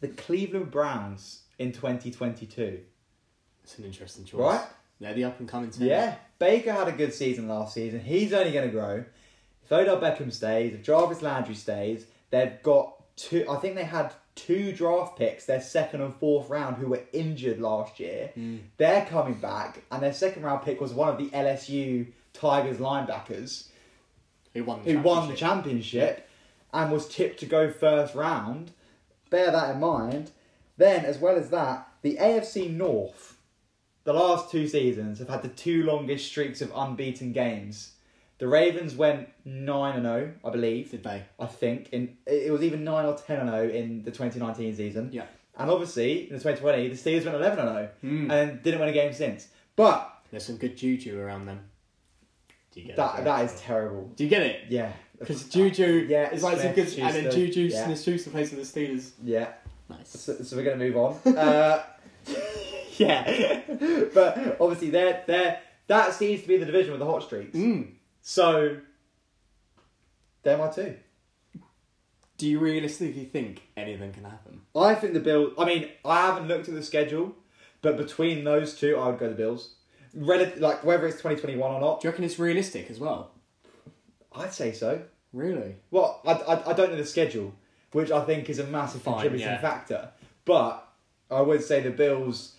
The 0.00 0.08
Cleveland 0.08 0.70
Browns 0.70 1.42
in 1.58 1.72
2022. 1.72 2.80
It's 3.62 3.78
an 3.78 3.84
interesting 3.84 4.24
choice. 4.24 4.40
Right? 4.40 4.66
They're 5.00 5.14
the 5.14 5.24
up 5.24 5.40
and 5.40 5.48
coming 5.48 5.70
team. 5.70 5.88
Yeah. 5.88 6.14
Baker 6.38 6.72
had 6.72 6.88
a 6.88 6.92
good 6.92 7.12
season 7.14 7.48
last 7.48 7.74
season. 7.74 8.00
He's 8.00 8.32
only 8.32 8.52
going 8.52 8.66
to 8.66 8.72
grow. 8.72 9.04
If 9.64 9.72
Odell 9.72 10.00
Beckham 10.00 10.32
stays, 10.32 10.74
if 10.74 10.82
Jarvis 10.82 11.22
Landry 11.22 11.54
stays, 11.54 12.06
they've 12.30 12.62
got 12.62 12.94
two. 13.16 13.46
I 13.48 13.56
think 13.56 13.76
they 13.76 13.84
had 13.84 14.12
two 14.34 14.72
draft 14.72 15.18
picks, 15.18 15.46
their 15.46 15.60
second 15.60 16.00
and 16.00 16.14
fourth 16.16 16.48
round, 16.50 16.76
who 16.76 16.88
were 16.88 17.02
injured 17.12 17.60
last 17.60 18.00
year. 18.00 18.30
Hmm. 18.34 18.58
They're 18.78 19.06
coming 19.06 19.34
back, 19.34 19.82
and 19.92 20.02
their 20.02 20.12
second 20.12 20.42
round 20.42 20.62
pick 20.64 20.80
was 20.80 20.92
one 20.92 21.08
of 21.08 21.18
the 21.18 21.28
LSU 21.30 22.08
Tigers 22.32 22.78
linebackers 22.78 23.68
Who 24.54 24.64
won 24.64 24.82
the 24.84 24.92
who 24.92 24.98
won 25.00 25.28
the 25.28 25.36
championship. 25.36 26.00
championship 26.16 26.28
and 26.72 26.92
was 26.92 27.08
tipped 27.08 27.40
to 27.40 27.46
go 27.46 27.70
first 27.70 28.14
round. 28.14 28.72
Bear 29.30 29.50
that 29.50 29.74
in 29.74 29.80
mind. 29.80 30.30
Then, 30.76 31.04
as 31.04 31.18
well 31.18 31.36
as 31.36 31.50
that, 31.50 31.88
the 32.02 32.16
AFC 32.16 32.70
North, 32.74 33.36
the 34.04 34.12
last 34.12 34.50
two 34.50 34.66
seasons, 34.66 35.18
have 35.18 35.28
had 35.28 35.42
the 35.42 35.48
two 35.48 35.82
longest 35.84 36.26
streaks 36.26 36.60
of 36.60 36.72
unbeaten 36.74 37.32
games. 37.32 37.92
The 38.38 38.48
Ravens 38.48 38.94
went 38.94 39.28
9 39.44 39.94
and 39.96 40.04
0, 40.04 40.32
I 40.44 40.50
believe. 40.50 40.90
Did 40.90 41.04
they? 41.04 41.22
I 41.38 41.46
think. 41.46 41.90
in 41.92 42.16
It 42.26 42.50
was 42.50 42.62
even 42.62 42.84
9 42.84 43.04
or 43.04 43.14
10 43.14 43.40
and 43.40 43.50
0 43.50 43.68
in 43.68 44.02
the 44.02 44.10
2019 44.10 44.74
season. 44.74 45.10
Yeah. 45.12 45.26
And 45.58 45.70
obviously, 45.70 46.22
in 46.30 46.36
the 46.36 46.42
2020, 46.42 46.88
the 46.88 46.94
Steelers 46.94 47.24
went 47.24 47.36
11 47.36 47.58
and 47.58 47.68
0 47.68 47.88
Mm. 48.02 48.32
and 48.32 48.62
didn't 48.62 48.80
win 48.80 48.88
a 48.88 48.92
game 48.92 49.12
since. 49.12 49.48
But 49.76 50.10
There's 50.30 50.46
some 50.46 50.56
good 50.56 50.76
juju 50.78 51.20
around 51.20 51.44
them. 51.46 51.60
Do 52.72 52.80
you 52.80 52.86
get 52.86 52.96
that 52.96 53.18
it? 53.18 53.24
that 53.24 53.44
is 53.44 53.60
terrible. 53.60 54.10
Do 54.16 54.24
you 54.24 54.30
get 54.30 54.42
it? 54.42 54.60
Yeah. 54.70 54.92
Because 55.20 55.44
Juju 55.44 56.06
Yeah, 56.08 56.30
is 56.30 56.42
like 56.42 56.58
some 56.58 56.72
Smith, 56.72 56.74
good, 56.74 56.98
and 57.04 57.14
then 57.14 57.24
Schuster, 57.24 57.38
Juju 57.38 57.60
yeah. 57.60 57.84
Smith 57.84 58.02
Schuster 58.02 58.30
plays 58.30 58.50
for 58.50 58.56
the 58.56 58.62
Steelers. 58.62 59.10
Yeah. 59.22 59.48
Nice. 59.88 60.08
So, 60.08 60.34
so 60.36 60.56
we're 60.56 60.64
going 60.64 60.78
to 60.78 60.84
move 60.84 60.96
on. 60.96 61.36
uh, 61.36 61.82
yeah, 62.96 63.60
but 64.14 64.56
obviously 64.60 64.90
they're, 64.90 65.22
they're, 65.26 65.60
that 65.88 66.14
seems 66.14 66.42
to 66.42 66.48
be 66.48 66.56
the 66.56 66.66
division 66.66 66.92
with 66.92 67.00
the 67.00 67.06
hot 67.06 67.22
streaks. 67.22 67.56
Mm. 67.56 67.92
So 68.22 68.78
they're 70.42 70.58
my 70.58 70.68
two. 70.68 70.96
Do 72.38 72.48
you 72.48 72.58
realistically 72.58 73.24
think 73.26 73.62
anything 73.76 74.12
can 74.12 74.24
happen? 74.24 74.62
I 74.74 74.94
think 74.94 75.12
the 75.12 75.20
Bills. 75.20 75.52
I 75.58 75.66
mean, 75.66 75.88
I 76.04 76.22
haven't 76.22 76.48
looked 76.48 76.68
at 76.68 76.74
the 76.74 76.82
schedule, 76.82 77.34
but 77.82 77.98
between 77.98 78.44
those 78.44 78.74
two, 78.74 78.96
I 78.96 79.08
would 79.08 79.18
go 79.18 79.28
the 79.28 79.34
Bills. 79.34 79.74
Rel- 80.14 80.50
like 80.56 80.82
whether 80.82 81.06
it's 81.06 81.20
twenty 81.20 81.36
twenty 81.38 81.56
one 81.56 81.72
or 81.72 81.80
not, 81.80 82.00
Do 82.00 82.08
you 82.08 82.10
reckon 82.10 82.24
it's 82.24 82.38
realistic 82.38 82.90
as 82.90 82.98
well? 82.98 83.32
I'd 84.32 84.52
say 84.54 84.72
so. 84.72 85.02
Really? 85.32 85.76
Well, 85.90 86.20
I, 86.26 86.32
I, 86.32 86.70
I 86.70 86.72
don't 86.72 86.90
know 86.90 86.96
the 86.96 87.06
schedule, 87.06 87.54
which 87.92 88.10
I 88.10 88.24
think 88.24 88.48
is 88.50 88.58
a 88.58 88.64
massive 88.66 89.02
Fine, 89.02 89.14
contributing 89.14 89.46
yeah. 89.46 89.60
factor. 89.60 90.10
But 90.44 90.86
I 91.30 91.40
would 91.40 91.62
say 91.62 91.80
the 91.80 91.90
Bills. 91.90 92.54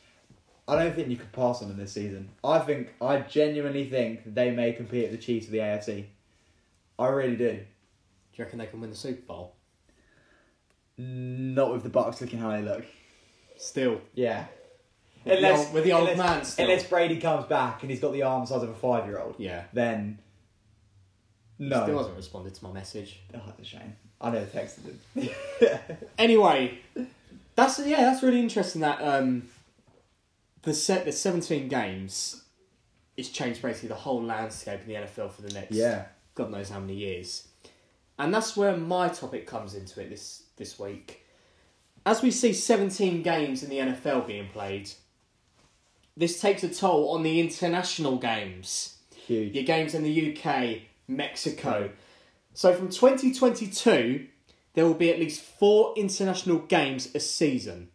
I 0.68 0.82
don't 0.82 0.96
think 0.96 1.10
you 1.10 1.18
could 1.18 1.32
pass 1.34 1.62
on 1.62 1.68
them 1.68 1.78
this 1.78 1.92
season. 1.94 2.30
I 2.44 2.60
think 2.60 2.94
I 3.02 3.20
genuinely 3.20 3.90
think 3.90 4.34
they 4.34 4.52
may 4.52 4.72
compete 4.74 5.10
with 5.10 5.12
the 5.12 5.18
Chiefs 5.26 5.48
of 5.48 5.52
the 5.52 5.58
AFC. 5.58 6.06
I 6.98 7.08
really 7.08 7.36
do. 7.36 7.50
Do 7.54 7.58
you 8.36 8.44
reckon 8.46 8.60
they 8.60 8.68
can 8.68 8.80
win 8.80 8.90
the 8.90 8.96
Super 8.96 9.22
Bowl? 9.22 9.56
Not 10.98 11.74
with 11.74 11.84
the 11.84 11.90
Bucks 11.90 12.22
looking 12.22 12.40
how 12.40 12.52
they 12.52 12.62
look. 12.62 12.86
Still, 13.58 14.02
Yeah. 14.14 14.46
with 15.26 15.40
the 15.42 15.52
old, 15.52 15.74
with 15.74 15.84
the 15.84 15.94
old 15.94 16.10
unless, 16.10 16.18
man. 16.18 16.46
Still. 16.46 16.66
unless 16.70 16.88
Brady 16.88 17.20
comes 17.20 17.46
back 17.48 17.82
and 17.82 17.92
he's 17.92 18.00
got 18.00 18.14
the 18.14 18.24
arm 18.24 18.46
size 18.46 18.64
of 18.64 18.70
a 18.70 18.74
five 18.74 19.06
year 19.06 19.20
old, 19.20 19.36
yeah, 19.38 19.64
then 19.74 20.20
no. 21.62 21.84
still 21.84 21.98
hasn't 22.00 22.18
responded 22.18 22.56
to 22.56 22.64
my 22.64 22.72
message. 22.72 23.22
Oh, 23.34 23.42
that's 23.46 23.60
a 23.60 23.66
shame. 23.66 23.96
I 24.20 24.32
never 24.32 24.46
texted 24.46 24.84
him. 25.16 25.30
Anyway, 26.18 26.80
that's 27.56 27.80
yeah, 27.80 28.02
that's 28.02 28.24
really 28.24 28.40
interesting. 28.40 28.82
That 28.82 29.00
um, 29.02 29.44
the 30.64 30.74
set 30.74 31.06
the 31.06 31.12
seventeen 31.12 31.68
games, 31.68 32.44
it's 33.16 33.30
changed 33.30 33.62
basically 33.62 33.90
the 33.90 33.96
whole 33.96 34.22
landscape 34.22 34.82
in 34.82 34.88
the 34.88 34.96
NFL 34.96 35.32
for 35.32 35.42
the 35.42 35.54
next 35.54 35.72
yeah. 35.72 36.06
God 36.36 36.52
knows 36.52 36.70
how 36.70 36.80
many 36.80 36.96
years, 36.96 37.48
and 38.20 38.34
that's 38.34 38.56
where 38.58 38.76
my 38.76 39.10
topic 39.10 39.48
comes 39.48 39.76
into 39.76 40.02
it 40.02 40.10
this 40.10 40.44
this 40.58 40.78
week. 40.78 41.26
As 42.06 42.22
we 42.22 42.32
see 42.32 42.54
seventeen 42.54 43.22
games 43.22 43.64
in 43.64 43.70
the 43.70 43.78
NFL 43.78 44.28
being 44.28 44.50
played, 44.50 44.90
this 46.18 46.40
takes 46.42 46.64
a 46.64 46.70
toll 46.70 47.10
on 47.10 47.24
the 47.24 47.40
international 47.40 48.18
games. 48.18 48.98
Huge. 49.16 49.54
Your 49.56 49.64
games 49.64 49.94
in 49.94 50.04
the 50.04 50.36
UK, 50.36 50.82
Mexico. 51.16 51.92
So 52.54 52.74
from 52.74 52.90
2022, 52.90 54.28
there 54.74 54.86
will 54.86 54.94
be 54.94 55.12
at 55.12 55.20
least 55.20 55.42
four 55.42 55.94
international 55.96 56.60
games 56.60 57.14
a 57.14 57.20
season. 57.20 57.90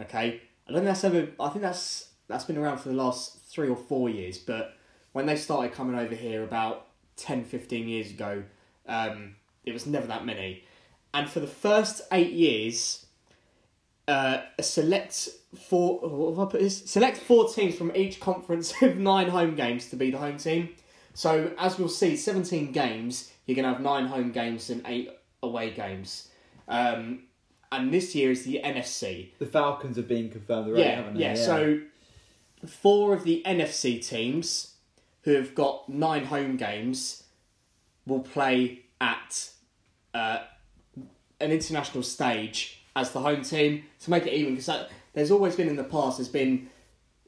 Okay, 0.00 0.40
I 0.68 0.72
don't 0.72 0.82
think 0.82 0.86
that's 0.86 1.04
ever. 1.04 1.28
I 1.40 1.48
think 1.48 1.62
that's 1.62 2.10
that's 2.28 2.44
been 2.44 2.58
around 2.58 2.78
for 2.78 2.88
the 2.88 2.94
last 2.94 3.38
three 3.48 3.68
or 3.68 3.76
four 3.76 4.08
years. 4.08 4.38
But 4.38 4.76
when 5.12 5.26
they 5.26 5.36
started 5.36 5.72
coming 5.72 5.98
over 5.98 6.14
here 6.14 6.42
about 6.42 6.88
10, 7.16 7.44
15 7.44 7.88
years 7.88 8.10
ago, 8.10 8.42
um, 8.86 9.36
it 9.64 9.72
was 9.72 9.86
never 9.86 10.06
that 10.08 10.26
many. 10.26 10.64
And 11.14 11.30
for 11.30 11.40
the 11.40 11.46
first 11.46 12.02
eight 12.12 12.32
years, 12.32 13.06
uh, 14.08 14.42
a 14.58 14.62
select 14.62 15.28
four. 15.68 16.00
What 16.00 16.30
have 16.30 16.48
I 16.48 16.50
put 16.50 16.60
this? 16.60 16.84
Select 16.84 17.16
four 17.18 17.48
teams 17.48 17.76
from 17.76 17.94
each 17.96 18.20
conference 18.20 18.74
with 18.80 18.96
nine 18.96 19.28
home 19.28 19.54
games 19.54 19.88
to 19.90 19.96
be 19.96 20.10
the 20.10 20.18
home 20.18 20.36
team. 20.36 20.70
So 21.16 21.50
as 21.58 21.78
we'll 21.78 21.88
see, 21.88 22.14
seventeen 22.16 22.72
games. 22.72 23.32
You're 23.46 23.56
gonna 23.56 23.72
have 23.72 23.80
nine 23.80 24.06
home 24.06 24.32
games 24.32 24.68
and 24.70 24.82
eight 24.86 25.08
away 25.42 25.70
games. 25.70 26.28
Um, 26.68 27.22
and 27.72 27.92
this 27.92 28.14
year 28.14 28.30
is 28.30 28.44
the 28.44 28.60
NFC. 28.62 29.30
The 29.38 29.46
Falcons 29.46 29.96
have 29.96 30.08
been 30.08 30.28
confirmed 30.30 30.68
already, 30.68 30.82
Yeah, 30.82 30.94
haven't 30.96 31.14
they? 31.14 31.20
yeah. 31.20 31.34
So 31.34 31.80
four 32.66 33.14
of 33.14 33.24
the 33.24 33.42
NFC 33.46 34.04
teams 34.06 34.74
who 35.22 35.32
have 35.34 35.54
got 35.54 35.88
nine 35.88 36.24
home 36.26 36.56
games 36.56 37.22
will 38.06 38.20
play 38.20 38.82
at 39.00 39.50
uh, 40.14 40.38
an 41.40 41.50
international 41.50 42.02
stage 42.02 42.80
as 42.94 43.12
the 43.12 43.20
home 43.20 43.42
team 43.42 43.84
to 44.00 44.10
make 44.10 44.26
it 44.26 44.32
even. 44.32 44.56
Because 44.56 44.86
there's 45.12 45.30
always 45.30 45.56
been 45.56 45.68
in 45.68 45.76
the 45.76 45.84
past, 45.84 46.18
there's 46.18 46.28
been 46.28 46.68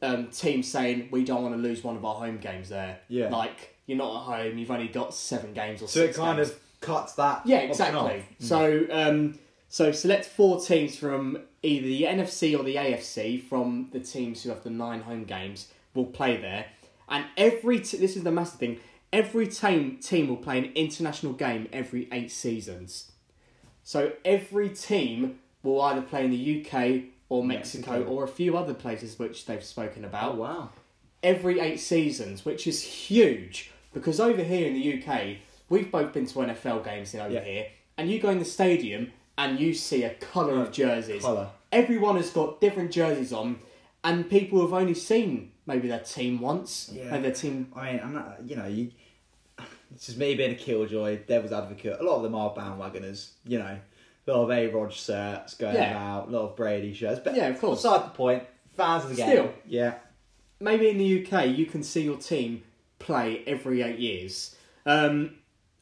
um, 0.02 0.28
teams 0.28 0.68
saying 0.70 1.08
we 1.10 1.24
don't 1.24 1.42
want 1.42 1.54
to 1.54 1.60
lose 1.60 1.82
one 1.82 1.96
of 1.96 2.04
our 2.04 2.14
home 2.16 2.38
games 2.38 2.68
there. 2.68 3.00
Yeah. 3.08 3.28
Like 3.30 3.76
you're 3.88 3.98
not 3.98 4.16
at 4.20 4.22
home, 4.46 4.58
you've 4.58 4.70
only 4.70 4.86
got 4.88 5.12
seven 5.14 5.52
games 5.54 5.82
or 5.82 5.88
So 5.88 6.00
it 6.00 6.06
six 6.08 6.18
kind 6.18 6.36
games. 6.38 6.50
of 6.50 6.58
cuts 6.80 7.14
that. 7.14 7.42
Yeah, 7.44 7.58
exactly. 7.58 7.98
off. 8.20 8.22
So, 8.38 8.86
um, 8.90 9.38
so 9.68 9.90
select 9.90 10.26
four 10.26 10.60
teams 10.60 10.96
from 10.96 11.38
either 11.62 11.86
the 11.86 12.02
NFC 12.04 12.56
or 12.56 12.62
the 12.62 12.76
AFC 12.76 13.42
from 13.42 13.88
the 13.92 13.98
teams 14.00 14.42
who 14.44 14.50
have 14.50 14.62
the 14.62 14.70
nine 14.70 15.00
home 15.00 15.24
games 15.24 15.68
will 15.94 16.06
play 16.06 16.36
there, 16.36 16.66
and 17.08 17.24
every 17.36 17.80
t- 17.80 17.96
this 17.96 18.16
is 18.16 18.22
the 18.22 18.30
massive 18.30 18.60
thing. 18.60 18.78
Every 19.12 19.46
team 19.48 19.98
team 20.02 20.28
will 20.28 20.36
play 20.36 20.58
an 20.58 20.66
international 20.74 21.32
game 21.32 21.66
every 21.72 22.08
eight 22.12 22.30
seasons. 22.30 23.10
So 23.82 24.12
every 24.24 24.68
team 24.68 25.38
will 25.62 25.80
either 25.80 26.02
play 26.02 26.26
in 26.26 26.30
the 26.30 26.60
UK 26.66 27.04
or 27.30 27.42
Mexico, 27.42 27.92
Mexico. 27.92 28.04
or 28.14 28.24
a 28.24 28.28
few 28.28 28.56
other 28.56 28.74
places 28.74 29.18
which 29.18 29.46
they've 29.46 29.64
spoken 29.64 30.04
about 30.04 30.34
Oh 30.34 30.36
wow. 30.36 30.70
every 31.22 31.58
eight 31.58 31.80
seasons, 31.80 32.44
which 32.44 32.66
is 32.66 32.82
huge 32.82 33.70
because 33.92 34.20
over 34.20 34.42
here 34.42 34.66
in 34.66 34.74
the 34.74 35.02
UK, 35.02 35.38
we've 35.68 35.90
both 35.90 36.12
been 36.12 36.26
to 36.26 36.34
NFL 36.38 36.84
games 36.84 37.14
in 37.14 37.20
over 37.20 37.34
Yeah. 37.34 37.44
here, 37.44 37.66
and 37.96 38.10
you 38.10 38.18
go 38.20 38.30
in 38.30 38.38
the 38.38 38.44
stadium 38.44 39.12
and 39.36 39.58
you 39.60 39.72
see 39.74 40.02
a 40.02 40.10
colour 40.14 40.60
of 40.60 40.72
jerseys. 40.72 41.22
Colour. 41.22 41.50
Everyone 41.70 42.16
has 42.16 42.30
got 42.30 42.60
different 42.60 42.90
jerseys 42.90 43.32
on, 43.32 43.58
and 44.04 44.28
people 44.28 44.60
have 44.62 44.72
only 44.72 44.94
seen 44.94 45.52
maybe 45.66 45.88
their 45.88 46.00
team 46.00 46.40
once, 46.40 46.90
Yeah. 46.92 47.10
maybe 47.10 47.24
their 47.24 47.32
team. 47.32 47.70
I 47.76 47.92
mean, 47.92 48.00
I'm 48.02 48.14
not. 48.14 48.38
You 48.46 48.56
know, 48.56 48.66
you. 48.66 48.90
It's 49.94 50.06
just 50.06 50.18
me 50.18 50.34
being 50.34 50.52
a 50.52 50.54
killjoy, 50.54 51.20
devil's 51.26 51.52
advocate. 51.52 51.98
A 52.00 52.02
lot 52.02 52.16
of 52.16 52.22
them 52.22 52.34
are 52.34 52.54
bandwagoners. 52.54 53.30
You 53.46 53.58
know, 53.58 53.78
a 54.26 54.30
lot 54.30 54.42
of 54.44 54.50
A 54.50 54.66
Rod 54.68 54.92
shirts 54.92 55.54
going 55.54 55.76
Yeah. 55.76 55.96
out, 56.16 56.28
a 56.28 56.30
lot 56.30 56.42
of 56.50 56.56
Brady 56.56 56.92
shirts. 56.92 57.20
But 57.24 57.34
Yeah, 57.36 57.48
of 57.48 57.58
course. 57.60 57.78
Beside 57.82 58.04
the 58.04 58.10
point, 58.10 58.42
fans 58.76 59.04
of 59.04 59.10
the 59.10 59.16
game. 59.16 59.28
Still. 59.30 59.52
Yeah. 59.66 59.94
Maybe 60.60 60.88
in 60.90 60.98
the 60.98 61.04
UK, 61.04 61.46
you 61.46 61.66
can 61.66 61.82
see 61.82 62.02
your 62.02 62.16
team 62.18 62.62
play 62.98 63.42
every 63.46 63.82
eight 63.82 63.98
years. 63.98 64.54
Um, 64.86 65.34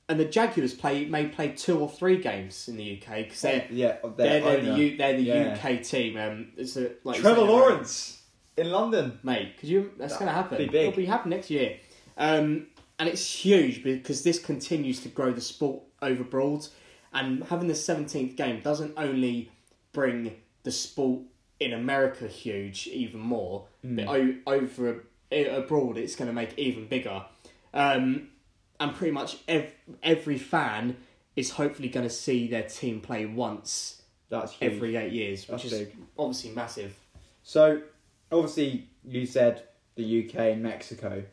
and 0.09 0.20
the 0.20 0.24
Jaguars 0.24 0.72
play 0.74 1.05
may 1.07 1.26
play 1.26 1.48
two 1.48 1.79
or 1.81 1.88
three 1.88 2.18
games 2.18 2.68
in 2.68 2.76
the 2.76 3.00
UK 3.02 3.24
because 3.24 3.40
they're 3.40 3.66
yeah. 3.70 3.96
they're, 4.16 4.40
they're 4.40 4.61
the. 4.61 4.74
U, 4.79 4.96
they're 4.96 5.16
the 5.16 5.22
Yeah. 5.22 5.59
UK 5.61 5.83
team. 5.83 6.16
Um, 6.16 6.52
it's 6.57 6.76
a, 6.76 6.92
like 7.05 7.20
Trevor 7.20 7.42
Lawrence 7.42 8.22
in 8.57 8.70
London. 8.70 9.18
mate. 9.22 9.57
Could 9.59 9.68
you? 9.68 9.90
That's 9.98 10.12
That- 10.14 10.20
going 10.20 10.29
to 10.29 10.35
happen. 10.35 10.59
be 10.59 10.66
big. 10.66 10.74
It'll 10.88 10.92
be 10.96 11.07
happening 11.07 11.37
next 11.38 11.50
year. 11.50 11.76
Um, 12.16 12.68
and 12.98 13.09
it's 13.09 13.29
huge 13.44 13.83
because 13.83 14.22
this 14.22 14.38
continues 14.38 15.00
to 15.02 15.09
grow 15.09 15.33
the 15.33 15.40
sport 15.40 15.83
over 16.00 16.22
abroad, 16.22 16.66
and 17.12 17.42
having 17.44 17.66
the 17.68 17.74
seventeenth 17.74 18.37
game 18.37 18.61
doesn't 18.61 18.94
only 18.96 19.50
bring 19.92 20.37
the 20.62 20.70
sport 20.70 21.22
in 21.59 21.72
America 21.72 22.26
huge 22.29 22.87
even 22.88 23.18
more, 23.20 23.66
Hmm. 23.83 23.96
but 23.96 24.07
o- 24.09 24.35
over 24.46 25.05
abroad 25.30 25.96
it's 25.98 26.16
going 26.16 26.28
to 26.28 26.34
make 26.34 26.52
it 26.52 26.58
even 26.60 26.86
bigger. 26.86 27.24
Um, 27.74 28.28
and 28.80 28.94
pretty 28.94 29.12
much 29.12 29.38
ev- 29.48 29.72
every 30.02 30.38
fan 30.38 30.96
is 31.34 31.50
hopefully 31.50 31.88
going 31.88 32.06
to 32.06 32.14
see 32.14 32.46
their 32.48 32.62
team 32.62 33.00
play 33.00 33.26
once 33.26 34.02
That's 34.30 34.52
huge. 34.52 34.72
every 34.74 34.96
eight 34.96 35.12
years, 35.12 35.48
which 35.48 35.62
That's 35.62 35.72
is 35.72 35.78
big. 35.80 35.96
obviously 36.18 36.50
massive. 36.52 36.94
So, 37.42 37.82
obviously, 38.32 38.88
you 39.04 39.26
said 39.26 39.62
the 39.96 40.26
UK 40.26 40.34
and 40.52 40.62
Mexico. 40.62 41.24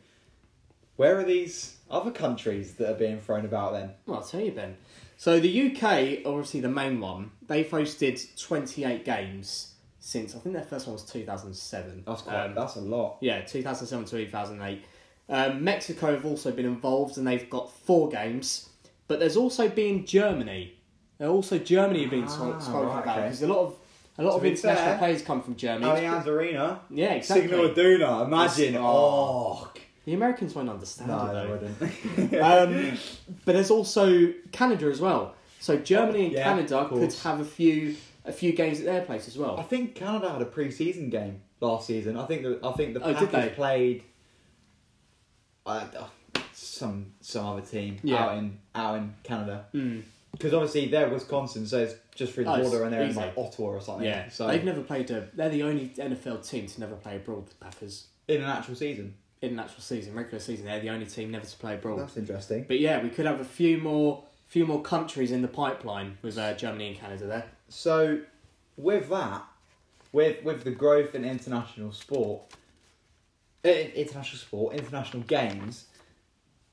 Where 0.96 1.18
are 1.18 1.24
these 1.24 1.76
other 1.90 2.10
countries 2.12 2.74
that 2.74 2.90
are 2.90 2.98
being 2.98 3.20
thrown 3.20 3.44
about 3.44 3.72
then? 3.72 3.90
Well, 4.06 4.18
I'll 4.18 4.24
tell 4.24 4.40
you, 4.40 4.52
Ben. 4.52 4.76
So 5.16 5.40
the 5.40 5.70
UK, 5.72 6.24
obviously 6.26 6.60
the 6.60 6.68
main 6.68 7.00
one, 7.00 7.32
they've 7.46 7.66
hosted 7.66 8.24
28 8.40 9.04
games 9.04 9.73
since, 10.06 10.34
I 10.34 10.38
think 10.38 10.54
their 10.54 10.64
first 10.64 10.86
one 10.86 10.92
was 10.92 11.02
2007. 11.04 12.04
That's 12.06 12.22
quite. 12.22 12.44
Um, 12.46 12.54
that's 12.54 12.76
a 12.76 12.80
lot. 12.80 13.16
yeah, 13.20 13.40
2007 13.40 14.04
to 14.06 14.10
2008. 14.26 14.84
Um, 15.30 15.64
Mexico 15.64 16.12
have 16.12 16.26
also 16.26 16.52
been 16.52 16.66
involved 16.66 17.16
and 17.16 17.26
they've 17.26 17.48
got 17.48 17.72
four 17.72 18.10
games. 18.10 18.68
But 19.08 19.18
there's 19.18 19.36
also 19.36 19.68
been 19.68 20.04
Germany. 20.04 20.74
There 21.18 21.28
also 21.28 21.58
Germany 21.58 22.02
have 22.02 22.10
been 22.10 22.24
Ah, 22.24 22.58
spoken 22.58 22.86
right, 22.88 23.02
about 23.02 23.16
okay. 23.18 23.26
because 23.28 23.42
a 23.42 23.46
lot 23.46 23.58
of 23.60 23.76
a 24.18 24.22
lot 24.22 24.30
To 24.32 24.36
of 24.36 24.44
international 24.44 24.84
fair, 24.90 24.98
players 24.98 25.22
come 25.22 25.40
from 25.42 25.56
Germany. 25.56 25.86
Allianz 25.90 26.26
Arena. 26.26 26.80
yeah, 26.90 27.14
exactly. 27.14 27.48
Signal 27.48 27.70
Iduna. 27.70 28.24
Imagine. 28.24 28.76
Oh. 28.78 29.70
The 30.04 30.12
Americans 30.12 30.54
won't 30.54 30.68
understand 30.68 31.10
it 31.10 31.14
No, 31.14 31.26
though. 31.32 31.44
they 31.46 31.50
wouldn't. 31.50 32.34
um, 32.92 32.98
but 33.46 33.52
there's 33.54 33.70
also 33.70 34.32
Canada 34.52 34.86
as 34.90 35.00
well. 35.00 35.34
So 35.60 35.76
Germany 35.78 36.24
and 36.26 36.32
Yeah, 36.34 36.44
Canada 36.44 36.86
could 36.90 37.12
have 37.14 37.40
a 37.40 37.44
few 37.44 37.96
a 38.24 38.32
few 38.32 38.52
games 38.52 38.78
at 38.80 38.86
their 38.86 39.02
place 39.02 39.28
as 39.28 39.36
well. 39.36 39.58
I 39.58 39.62
think 39.62 39.94
Canada 39.94 40.30
had 40.30 40.40
a 40.42 40.46
pre-season 40.46 41.10
game 41.10 41.42
last 41.60 41.86
season. 41.86 42.16
I 42.16 42.26
think 42.26 42.42
the 42.42 42.58
I 42.62 42.72
think 42.72 42.94
the 42.94 43.02
Oh, 43.04 43.14
Packers 43.14 43.52
played 43.54 44.02
uh, 45.66 45.86
some 46.52 47.12
some 47.20 47.46
other 47.46 47.60
team 47.62 47.98
Yeah. 48.02 48.24
out 48.24 48.38
in 48.38 48.58
out 48.74 48.96
in 48.98 49.14
Canada 49.22 49.66
Mm. 49.74 50.02
because 50.32 50.52
obviously 50.52 50.88
they're 50.88 51.08
Wisconsin, 51.08 51.66
so 51.66 51.78
it's 51.80 51.94
just 52.14 52.32
through 52.34 52.44
the 52.44 52.52
Oh, 52.52 52.62
border 52.62 52.84
and 52.84 52.92
they're 52.92 53.02
in 53.02 53.14
like 53.14 53.36
Ottawa 53.36 53.68
or 53.70 53.80
something. 53.80 54.06
Yeah, 54.06 54.28
so 54.28 54.46
they've 54.46 54.64
never 54.64 54.82
played 54.82 55.10
a. 55.10 55.28
They're 55.34 55.48
the 55.48 55.62
only 55.62 55.88
NFL 55.96 56.48
team 56.48 56.66
to 56.66 56.80
never 56.80 56.94
play 56.96 57.16
abroad. 57.16 57.46
The 57.48 57.54
Packers 57.56 58.06
in 58.28 58.42
an 58.42 58.48
actual 58.48 58.74
season. 58.74 59.14
in 59.42 59.52
an 59.52 59.58
actual 59.58 59.82
season, 59.82 60.14
regular 60.14 60.38
season, 60.38 60.64
they're 60.64 60.80
the 60.80 60.88
only 60.88 61.04
team 61.04 61.30
never 61.30 61.44
to 61.44 61.56
play 61.58 61.74
abroad. 61.74 61.98
That's 62.00 62.16
interesting. 62.16 62.64
But 62.66 62.80
yeah, 62.80 63.02
we 63.02 63.10
could 63.10 63.26
have 63.26 63.40
a 63.40 63.44
few 63.44 63.76
more 63.78 64.24
few 64.46 64.66
more 64.66 64.80
countries 64.82 65.32
in 65.32 65.42
the 65.42 65.48
pipeline 65.48 66.16
with 66.22 66.38
uh, 66.38 66.54
Germany 66.54 66.88
and 66.88 66.96
Canada 66.98 67.26
there. 67.26 67.44
So, 67.78 68.20
with 68.76 69.08
that, 69.08 69.42
with 70.12 70.44
with 70.44 70.62
the 70.62 70.70
growth 70.70 71.16
in 71.16 71.24
international 71.24 71.90
sport, 71.90 72.42
uh, 73.64 73.68
international 73.68 74.38
sport, 74.38 74.76
international 74.76 75.24
games, 75.24 75.86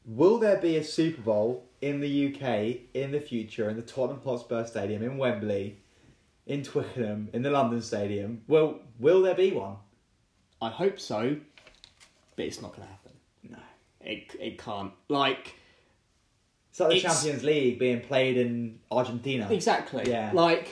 will 0.05 0.37
there 0.37 0.57
be 0.57 0.77
a 0.77 0.83
Super 0.83 1.21
Bowl 1.23 1.65
in 1.81 2.01
the 2.01 2.27
UK 2.35 2.81
in 2.93 3.11
the 3.11 3.19
future 3.19 3.67
in 3.67 3.77
the 3.77 3.81
Tottenham 3.81 4.21
Hotspur 4.23 4.63
Stadium 4.67 5.01
in 5.01 5.17
Wembley, 5.17 5.77
in 6.45 6.61
Twickenham, 6.61 7.29
in 7.33 7.41
the 7.41 7.49
London 7.49 7.81
Stadium? 7.81 8.43
Well, 8.47 8.79
will 8.99 9.23
there 9.23 9.33
be 9.35 9.51
one? 9.53 9.77
I 10.61 10.69
hope 10.69 10.99
so, 10.99 11.35
but 12.35 12.45
it's 12.45 12.61
not 12.61 12.75
going 12.75 12.87
to 12.87 12.93
happen. 12.93 13.11
No. 13.49 13.57
It 14.01 14.35
it 14.39 14.59
can't. 14.59 14.93
Like 15.09 15.55
It's 16.69 16.79
like 16.79 16.89
the 16.91 16.95
It's- 16.97 17.11
Champions 17.23 17.43
League 17.43 17.79
being 17.79 18.01
played 18.01 18.37
in 18.37 18.79
Argentina. 18.91 19.49
exactly. 19.51 20.03
Yeah. 20.07 20.29
Like 20.31 20.69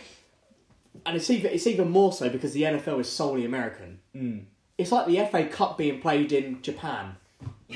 and 1.06 1.16
it's 1.16 1.30
even 1.30 1.52
it's 1.52 1.68
even 1.68 1.90
more 1.90 2.12
so 2.14 2.30
because 2.30 2.54
the 2.54 2.64
NFL 2.64 3.00
is 3.00 3.10
solely 3.10 3.46
American. 3.46 4.00
Mm. 4.16 4.44
It's 4.78 4.92
like 4.92 5.08
the 5.08 5.26
FA 5.30 5.46
Cup 5.46 5.78
being 5.78 6.00
played 6.02 6.32
in 6.32 6.62
Japan. 6.62 7.16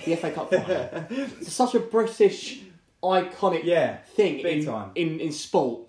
The 0.06 0.16
FA 0.16 0.32
Cup 0.32 0.50
final. 0.50 1.06
it's 1.40 1.54
such 1.54 1.76
a 1.76 1.80
British 1.80 2.62
iconic 3.04 3.64
Yeah, 3.64 3.98
thing 4.16 4.40
in, 4.40 4.66
time. 4.66 4.92
in 4.96 5.20
in 5.20 5.32
sport. 5.32 5.82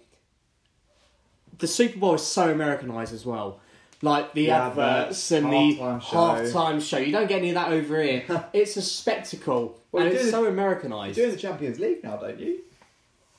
The 1.59 1.66
Super 1.66 1.99
Bowl 1.99 2.14
is 2.14 2.23
so 2.27 2.51
Americanized 2.51 3.14
as 3.14 3.25
well. 3.25 3.61
Like 4.03 4.35
the, 4.35 4.47
The 4.47 4.51
adverts 4.51 5.31
adverts, 5.31 5.31
and 5.33 5.47
the 5.53 5.57
halftime 5.79 6.03
show. 6.03 6.16
halftime 6.16 6.83
show. 6.83 6.99
You 6.99 7.12
don't 7.12 7.29
get 7.29 7.38
any 7.38 7.51
of 7.51 7.55
that 7.55 7.73
over 7.73 8.03
here. 8.03 8.25
it's 8.53 8.77
a 8.77 8.83
spectacle. 8.83 9.79
Well, 9.92 10.05
and 10.05 10.12
it's 10.14 10.31
so 10.31 10.40
You're 10.42 10.51
Americanized. 10.51 11.14
doing 11.16 11.31
the 11.31 11.37
Champions 11.38 11.79
League 11.79 12.03
now, 12.03 12.16
don't 12.16 12.38
you? 12.38 12.59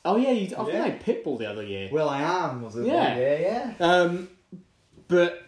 Oh 0.05 0.15
yeah, 0.17 0.31
you, 0.31 0.55
I 0.55 0.67
Yeah. 0.67 0.83
think 0.97 1.03
pitbull 1.03 1.37
the 1.39 1.49
other 1.49 1.63
year. 1.63 1.89
Will 1.91 2.07
I 2.09 2.21
am 2.21 2.61
was 2.61 2.75
it? 2.75 2.85
Yeah. 2.85 3.17
yeah, 3.17 3.39
yeah. 3.79 3.85
Um, 3.85 4.29
but 5.07 5.43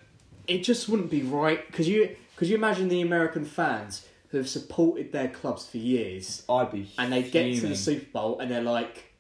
it 0.48 0.64
just 0.64 0.90
wouldn't 0.90 1.10
be 1.12 1.22
right 1.24 1.66
because 1.68 1.88
you 1.88 2.16
because 2.36 2.50
you 2.50 2.56
imagine 2.58 2.88
the 2.90 3.02
American 3.02 3.46
fans 3.46 4.06
who 4.30 4.38
have 4.38 4.50
supported 4.50 5.12
their 5.12 5.30
clubs 5.30 5.66
for 5.68 5.78
years 5.78 6.44
I'd 6.50 6.72
be. 6.72 6.90
and 6.98 7.12
they 7.14 7.24
get 7.24 7.56
to 7.62 7.68
the. 7.68 7.76
Super 7.76 8.06
Bowl 8.12 8.40
and 8.40 8.52
they're 8.52 8.62
like, 8.62 9.14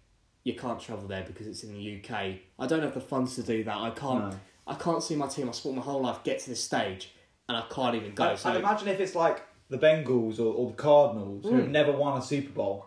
you 0.43 0.53
can't 0.53 0.79
travel 0.79 1.07
there 1.07 1.23
because 1.25 1.47
it's 1.47 1.63
in 1.63 1.73
the 1.73 1.97
UK. 2.03 2.35
I 2.59 2.67
don't 2.67 2.81
have 2.81 2.93
the 2.93 2.99
funds 3.01 3.35
to 3.35 3.43
do 3.43 3.63
that. 3.63 3.77
I 3.77 3.89
can't. 3.91 4.31
No. 4.31 4.39
I 4.67 4.75
can't 4.75 5.01
see 5.01 5.15
my 5.15 5.27
team. 5.27 5.47
I 5.47 5.53
sport 5.53 5.75
my 5.75 5.81
whole 5.81 6.01
life 6.01 6.23
get 6.25 6.39
to 6.39 6.49
this 6.49 6.61
stage 6.63 7.13
and 7.47 7.55
I 7.55 7.63
can't 7.71 7.95
even 7.95 8.13
go. 8.13 8.31
And, 8.31 8.39
so 8.39 8.49
and 8.49 8.57
imagine 8.59 8.89
if 8.89 8.99
it's 8.99 9.15
like 9.15 9.41
the 9.69 9.77
Bengals 9.77 10.39
or, 10.39 10.53
or 10.53 10.67
the 10.71 10.75
Cardinals 10.75 11.45
who 11.45 11.55
have 11.55 11.65
Mm. 11.67 11.71
never 11.71 11.91
won 11.93 12.17
a 12.17 12.21
Super 12.21 12.51
Bowl. 12.51 12.85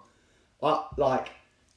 I, 0.63 0.85
like, 0.99 1.31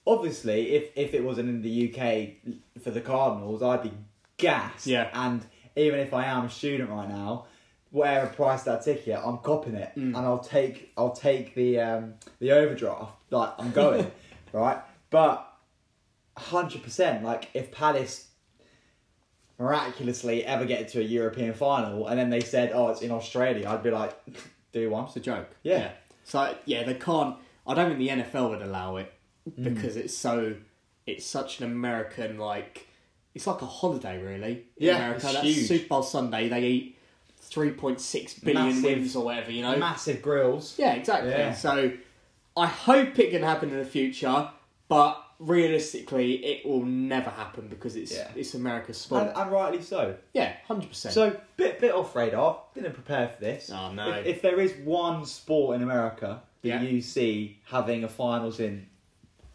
obviously, 0.05 0.71
if, 0.75 0.89
if 0.95 1.13
it 1.13 1.23
wasn't 1.23 1.49
in 1.49 1.61
the 1.61 1.93
UK 1.93 2.81
for 2.83 2.91
the 2.91 3.01
Cardinals, 3.01 3.61
I'd 3.63 3.83
be 3.83 3.91
gassed. 4.37 4.87
Yeah. 4.87 5.09
And 5.13 5.41
even 5.75 5.99
if 5.99 6.13
I 6.13 6.25
am 6.25 6.45
a 6.45 6.49
student 6.49 6.89
right 6.89 7.09
now, 7.09 7.45
whatever 7.91 8.27
price 8.27 8.63
that 8.63 8.83
ticket, 8.83 9.19
I'm 9.23 9.37
copping 9.39 9.75
it, 9.75 9.91
Mm. 9.95 10.15
and 10.15 10.17
I'll 10.17 10.39
take 10.39 10.91
I'll 10.97 11.11
take 11.13 11.53
the 11.55 11.79
um, 11.79 12.13
the 12.39 12.51
overdraft. 12.51 13.13
Like 13.29 13.53
I'm 13.59 13.71
going, 13.71 14.11
right? 14.53 14.79
But 15.09 15.47
hundred 16.37 16.83
percent, 16.83 17.23
like 17.23 17.49
if 17.53 17.71
Palace 17.71 18.27
miraculously 19.59 20.43
ever 20.45 20.65
get 20.65 20.87
to 20.89 20.99
a 20.99 21.03
European 21.03 21.53
final, 21.53 22.07
and 22.07 22.19
then 22.19 22.29
they 22.29 22.39
said, 22.41 22.71
"Oh, 22.73 22.89
it's 22.89 23.01
in 23.01 23.11
Australia," 23.11 23.69
I'd 23.69 23.83
be 23.83 23.91
like, 23.91 24.13
"Do 24.71 24.89
one." 24.89 25.05
it's 25.05 25.15
a 25.15 25.19
joke. 25.19 25.49
Yeah. 25.63 25.91
So 26.23 26.55
yeah, 26.65 26.83
they 26.83 26.95
can't. 26.95 27.35
I 27.65 27.73
don't 27.73 27.87
think 27.95 27.99
the 27.99 28.09
NFL 28.23 28.49
would 28.49 28.61
allow 28.61 28.97
it 28.97 29.11
Mm. 29.49 29.63
because 29.75 29.97
it's 29.97 30.15
so. 30.15 30.55
It's 31.05 31.25
such 31.25 31.59
an 31.59 31.65
American 31.65 32.37
like. 32.37 32.87
It's 33.35 33.47
like 33.47 33.61
a 33.61 33.65
holiday, 33.65 34.21
really. 34.21 34.51
In 34.77 34.87
Yeah, 34.87 34.97
America. 34.97 35.21
That's 35.33 35.41
huge. 35.41 35.67
Super 35.67 35.87
Bowl 35.87 36.03
Sunday. 36.03 36.47
They 36.49 36.63
eat 36.63 36.97
three 37.39 37.71
point 37.71 37.99
six 37.99 38.35
billion 38.39 38.67
Massive- 38.67 38.83
wins 38.83 39.15
or 39.15 39.25
whatever. 39.25 39.51
You 39.51 39.63
know. 39.63 39.75
Massive 39.77 40.21
grills. 40.21 40.75
yeah, 40.77 40.93
exactly. 40.93 41.31
Yeah. 41.31 41.53
So, 41.53 41.91
I 42.55 42.67
hope 42.67 43.17
it 43.19 43.31
can 43.31 43.41
happen 43.43 43.69
in 43.71 43.79
the 43.79 43.85
future, 43.85 44.49
but 44.87 45.19
realistically, 45.39 46.35
it 46.45 46.65
will 46.65 46.83
never 46.85 47.29
happen 47.29 47.67
because 47.67 47.95
it's 47.95 48.13
Yeah. 48.13 48.29
it's 48.35 48.53
America's 48.53 48.97
sport. 48.99 49.23
And, 49.29 49.37
and 49.37 49.51
rightly 49.51 49.81
so. 49.81 50.15
yeah, 50.33 50.53
hundred 50.67 50.89
percent. 50.89 51.13
So, 51.15 51.35
bit 51.57 51.79
bit 51.79 51.91
off 51.93 52.15
radar. 52.15 52.61
Didn't 52.75 52.93
prepare 52.93 53.27
for 53.29 53.41
this. 53.41 53.71
Oh, 53.73 53.91
no. 53.91 54.11
If, 54.11 54.25
if 54.27 54.41
there 54.41 54.59
is 54.59 54.73
one 54.85 55.25
sport 55.25 55.75
in 55.75 55.83
America 55.83 56.41
that 56.61 56.67
Yeah. 56.67 56.81
you 56.81 57.01
see 57.01 57.59
having 57.65 58.03
a 58.03 58.07
finals 58.09 58.59
in 58.59 58.87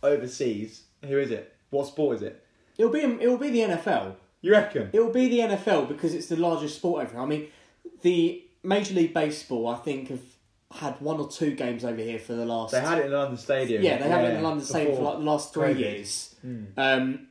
overseas, 0.03 0.83
who 1.05 1.19
is 1.19 1.31
it? 1.31 1.55
What 1.71 1.87
sport 1.87 2.17
is 2.17 2.23
it? 2.23 2.45
it'll 2.79 2.93
be 2.93 3.01
it 3.01 3.29
will 3.29 3.39
be 3.39 3.51
the 3.51 3.61
NFL. 3.61 4.15
You 4.41 4.53
reckon? 4.53 4.91
It 4.93 5.01
will 5.01 5.13
be 5.13 5.29
the 5.29 5.41
NFL 5.41 5.89
because 5.89 6.15
it's 6.15 6.27
the 6.29 6.37
largest 6.37 6.77
sport 6.77 7.03
over 7.03 7.13
here. 7.13 7.21
I 7.21 7.27
mean, 7.27 7.49
the 8.03 8.45
Major 8.63 8.95
League 8.95 9.13
Baseball, 9.13 9.67
I 9.67 9.77
think, 9.77 10.09
have 10.11 10.21
had 10.71 11.01
one 11.01 11.19
or 11.19 11.29
two 11.29 11.53
games 11.57 11.85
over 11.85 12.01
here 12.01 12.19
for 12.21 12.35
the 12.35 12.45
last. 12.47 12.73
They 12.73 12.81
had 12.81 12.99
it 12.99 13.07
in 13.07 13.13
London 13.13 13.37
Stadium. 13.37 13.83
yeah, 13.83 13.99
they 13.99 14.09
have 14.09 14.25
it 14.25 14.35
in 14.37 14.43
London 14.43 14.65
Stadium 14.65 14.97
for 14.97 15.03
like 15.03 15.19
the 15.19 15.25
last 15.25 15.53
three 15.53 15.75
COVID. 15.75 15.79
years. 15.79 16.35
Mm. 16.47 16.67
Um, 16.77 17.27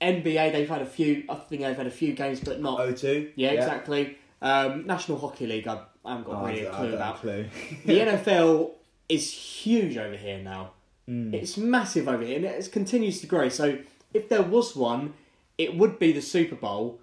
NBA, 0.00 0.52
they've 0.52 0.68
had 0.68 0.82
a 0.82 0.86
few. 0.86 1.24
I 1.28 1.34
think 1.36 1.62
they've 1.62 1.76
had 1.76 1.86
a 1.86 1.90
few 1.90 2.12
games, 2.12 2.40
but 2.40 2.60
not. 2.60 2.80
O2. 2.80 3.30
yeah, 3.36 3.50
exactly. 3.50 4.18
Um, 4.40 4.86
National 4.86 5.18
Hockey 5.18 5.46
League, 5.46 5.68
I, 5.68 5.80
I 6.04 6.10
haven't 6.10 6.26
got 6.26 6.42
Oh, 6.42 6.46
really 6.46 6.64
a 6.64 6.70
clue 6.72 6.94
about. 6.94 7.16
clue. 7.20 7.46
the 7.86 7.98
NFL 8.00 8.72
is 9.08 9.32
huge 9.32 9.96
over 9.96 10.16
here 10.16 10.38
now. 10.38 10.72
Mm. 11.08 11.34
It's 11.34 11.56
massive 11.56 12.08
over 12.08 12.22
here, 12.24 12.36
and 12.36 12.44
it 12.44 12.72
continues 12.72 13.20
to 13.20 13.26
grow. 13.26 13.48
So, 13.48 13.78
if 14.14 14.28
there 14.28 14.42
was 14.42 14.76
one, 14.76 15.14
it 15.58 15.76
would 15.76 15.98
be 15.98 16.12
the 16.12 16.22
Super 16.22 16.54
Bowl 16.56 17.00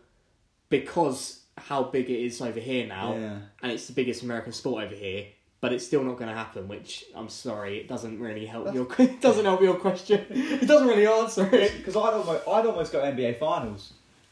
because 0.70 1.42
how 1.58 1.84
big 1.84 2.10
it 2.10 2.20
is 2.20 2.42
over 2.42 2.60
here 2.60 2.88
now, 2.88 3.14
Yeah. 3.16 3.38
and 3.62 3.72
it's 3.72 3.88
the 3.88 3.94
biggest 3.94 4.24
American 4.24 4.52
sport 4.54 4.84
over 4.86 4.96
here. 4.96 5.26
But 5.62 5.74
it's 5.74 5.86
still 5.86 6.06
not 6.06 6.16
going 6.18 6.30
to 6.30 6.36
happen. 6.36 6.70
Which 6.70 7.04
I'm 7.14 7.28
sorry, 7.28 7.80
it 7.80 7.90
doesn't 7.90 8.18
really 8.20 8.46
help 8.46 8.74
your 8.74 8.88
it 9.00 9.20
doesn't 9.20 9.44
help 9.44 9.62
your 9.62 9.76
question. 9.76 10.26
It 10.30 10.66
doesn't 10.66 10.88
really 10.88 11.06
answer 11.06 11.50
it. 11.54 11.78
Because 11.78 11.98
I'd 11.98 12.14
almost, 12.14 12.48
I'd 12.48 12.66
almost 12.66 12.92
go 12.94 13.02
NBA 13.02 13.38
finals. 13.40 13.92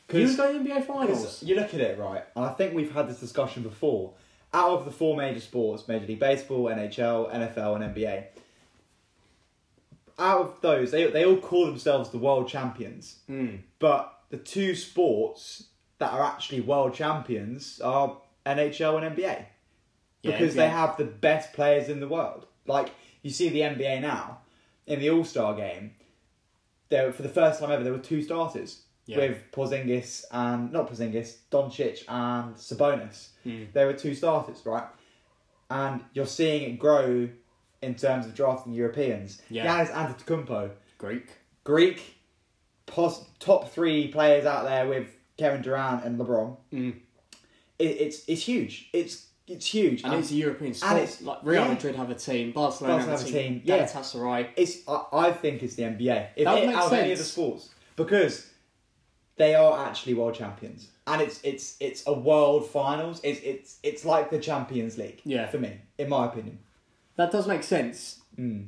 You 0.09 0.19
Because 0.21 0.37
go 0.37 0.57
NBA 0.57 0.85
finals. 0.85 1.43
you 1.43 1.55
look 1.57 1.73
at 1.73 1.81
it 1.81 1.99
right, 1.99 2.23
and 2.35 2.45
I 2.45 2.53
think 2.53 2.73
we've 2.73 2.93
had 2.93 3.09
this 3.09 3.19
discussion 3.19 3.61
before. 3.63 4.13
Out 4.53 4.69
of 4.79 4.85
the 4.85 4.91
four 4.91 5.17
major 5.17 5.41
sports, 5.41 5.85
Major 5.89 6.05
League 6.07 6.19
Baseball, 6.19 6.63
NHL, 6.67 7.29
NFL, 7.29 7.75
and 7.81 7.93
NBA, 7.93 8.23
out 10.19 10.41
of 10.41 10.61
those, 10.61 10.91
they 10.91 11.05
they 11.07 11.25
all 11.25 11.37
call 11.37 11.65
themselves 11.65 12.09
the 12.09 12.17
world 12.17 12.47
champions. 12.47 13.19
Mm. 13.29 13.59
But 13.79 14.13
the 14.29 14.37
two 14.37 14.75
sports 14.75 15.65
that 15.99 16.11
are 16.11 16.23
actually 16.23 16.61
world 16.61 16.93
champions 16.93 17.79
are 17.81 18.17
NHL 18.45 19.03
and 19.03 19.15
NBA 19.15 19.45
because 20.21 20.55
yeah. 20.55 20.63
they 20.63 20.69
have 20.69 20.97
the 20.97 21.05
best 21.05 21.53
players 21.53 21.89
in 21.89 21.99
the 21.99 22.07
world. 22.07 22.45
Like 22.65 22.91
you 23.21 23.31
see 23.31 23.49
the 23.49 23.61
NBA 23.61 24.01
now 24.01 24.39
in 24.85 24.99
the 24.99 25.09
All 25.09 25.23
Star 25.23 25.55
game, 25.55 25.91
there 26.89 27.11
for 27.11 27.23
the 27.23 27.29
first 27.29 27.59
time 27.59 27.71
ever 27.71 27.83
there 27.83 27.93
were 27.93 27.99
two 27.99 28.21
starters 28.21 28.83
Yeah. 29.05 29.17
with 29.17 29.51
Porzingis 29.51 30.25
and 30.31 30.71
not 30.71 30.89
Porzingis, 30.89 31.37
Doncic 31.51 32.03
and 32.07 32.55
Sabonis. 32.55 33.29
Mm. 33.45 33.71
There 33.73 33.87
were 33.87 33.93
two 33.93 34.15
starters, 34.15 34.65
right? 34.65 34.87
And 35.69 36.03
you're 36.13 36.25
seeing 36.25 36.63
it 36.63 36.79
grow 36.79 37.29
in 37.87 37.95
terms 37.95 38.25
of 38.25 38.35
drafting 38.35 38.73
Europeans. 38.73 39.41
Yeah. 39.49 39.65
Giannis 39.65 39.91
Antetokounmpo, 39.91 40.71
Greek. 40.97 41.27
Greek, 41.63 42.17
pos- 42.85 43.25
top 43.39 43.71
three 43.71 44.07
players 44.09 44.45
out 44.45 44.65
there 44.65 44.87
with 44.87 45.07
Kevin 45.37 45.61
Durant 45.61 46.03
and 46.03 46.19
LeBron. 46.19 46.57
Mm. 46.73 46.95
It, 47.79 47.83
it's 47.85 48.23
it's 48.27 48.43
huge. 48.43 48.89
It's 48.93 49.27
it's 49.47 49.65
huge. 49.65 50.03
And 50.03 50.13
it's 50.15 50.31
a 50.31 50.35
European 50.35 50.73
sport. 50.73 50.93
it's- 50.97 51.21
like 51.21 51.39
Real 51.43 51.63
yeah. 51.63 51.69
Madrid 51.73 51.95
have 51.95 52.09
a 52.09 52.15
team, 52.15 52.51
Barcelona 52.51 52.95
Barcelona 53.05 53.17
have 53.17 53.27
a 53.27 53.31
team, 53.31 53.33
team, 53.33 53.61
yeah. 53.63 53.85
Galatasaray. 53.85 54.49
It's 54.57 54.77
I, 54.87 55.03
I 55.13 55.31
think 55.31 55.63
it's 55.63 55.75
the 55.75 55.83
NBA. 55.83 56.27
If 56.35 56.45
That 56.45 56.57
it, 56.57 56.67
makes 56.67 56.77
out 56.79 56.87
of 56.87 56.93
any 56.93 57.11
of 57.13 57.17
the 57.17 57.23
sports 57.23 57.69
because 57.95 58.47
they 59.37 59.55
are 59.55 59.87
actually 59.87 60.15
world 60.15 60.35
champions, 60.35 60.87
and 61.05 61.21
it's 61.21 61.39
it's 61.43 61.77
it's 61.79 62.03
a 62.07 62.13
world 62.13 62.69
finals. 62.69 63.21
It's 63.23 63.39
it's 63.41 63.77
it's 63.83 64.03
like 64.05 64.29
the 64.31 64.39
Champions 64.39 64.97
League. 64.97 65.21
Yeah. 65.23 65.47
for 65.47 65.59
me, 65.59 65.73
in 65.97 66.09
my 66.09 66.25
opinion. 66.25 66.59
That 67.17 67.31
does 67.31 67.47
make 67.47 67.63
sense. 67.63 68.19
Mm. 68.39 68.67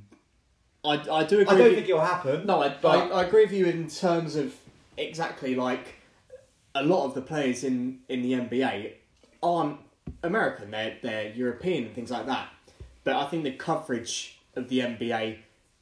I, 0.84 0.94
I 1.12 1.24
do 1.24 1.40
agree. 1.42 1.46
I 1.46 1.58
don't 1.58 1.58
with 1.60 1.66
you. 1.72 1.76
think 1.76 1.90
it'll 1.90 2.02
happen. 2.02 2.46
No, 2.46 2.62
I, 2.62 2.76
but 2.82 3.12
I, 3.12 3.20
I 3.22 3.24
agree 3.24 3.44
with 3.44 3.54
you 3.54 3.66
in 3.66 3.88
terms 3.88 4.36
of 4.36 4.54
exactly 4.98 5.56
like 5.56 5.96
a 6.76 6.84
lot 6.84 7.06
of 7.06 7.14
the 7.16 7.22
players 7.22 7.64
in, 7.64 8.00
in 8.10 8.22
the 8.22 8.34
NBA 8.34 8.94
aren't 9.44 9.78
American. 10.24 10.72
They're 10.72 10.98
they're 11.02 11.32
European 11.34 11.86
and 11.86 11.94
things 11.96 12.12
like 12.12 12.26
that. 12.28 12.50
But 13.04 13.16
I 13.16 13.28
think 13.28 13.44
the 13.44 13.52
coverage 13.52 14.40
of 14.56 14.70
the 14.70 14.80
NBA 14.80 15.38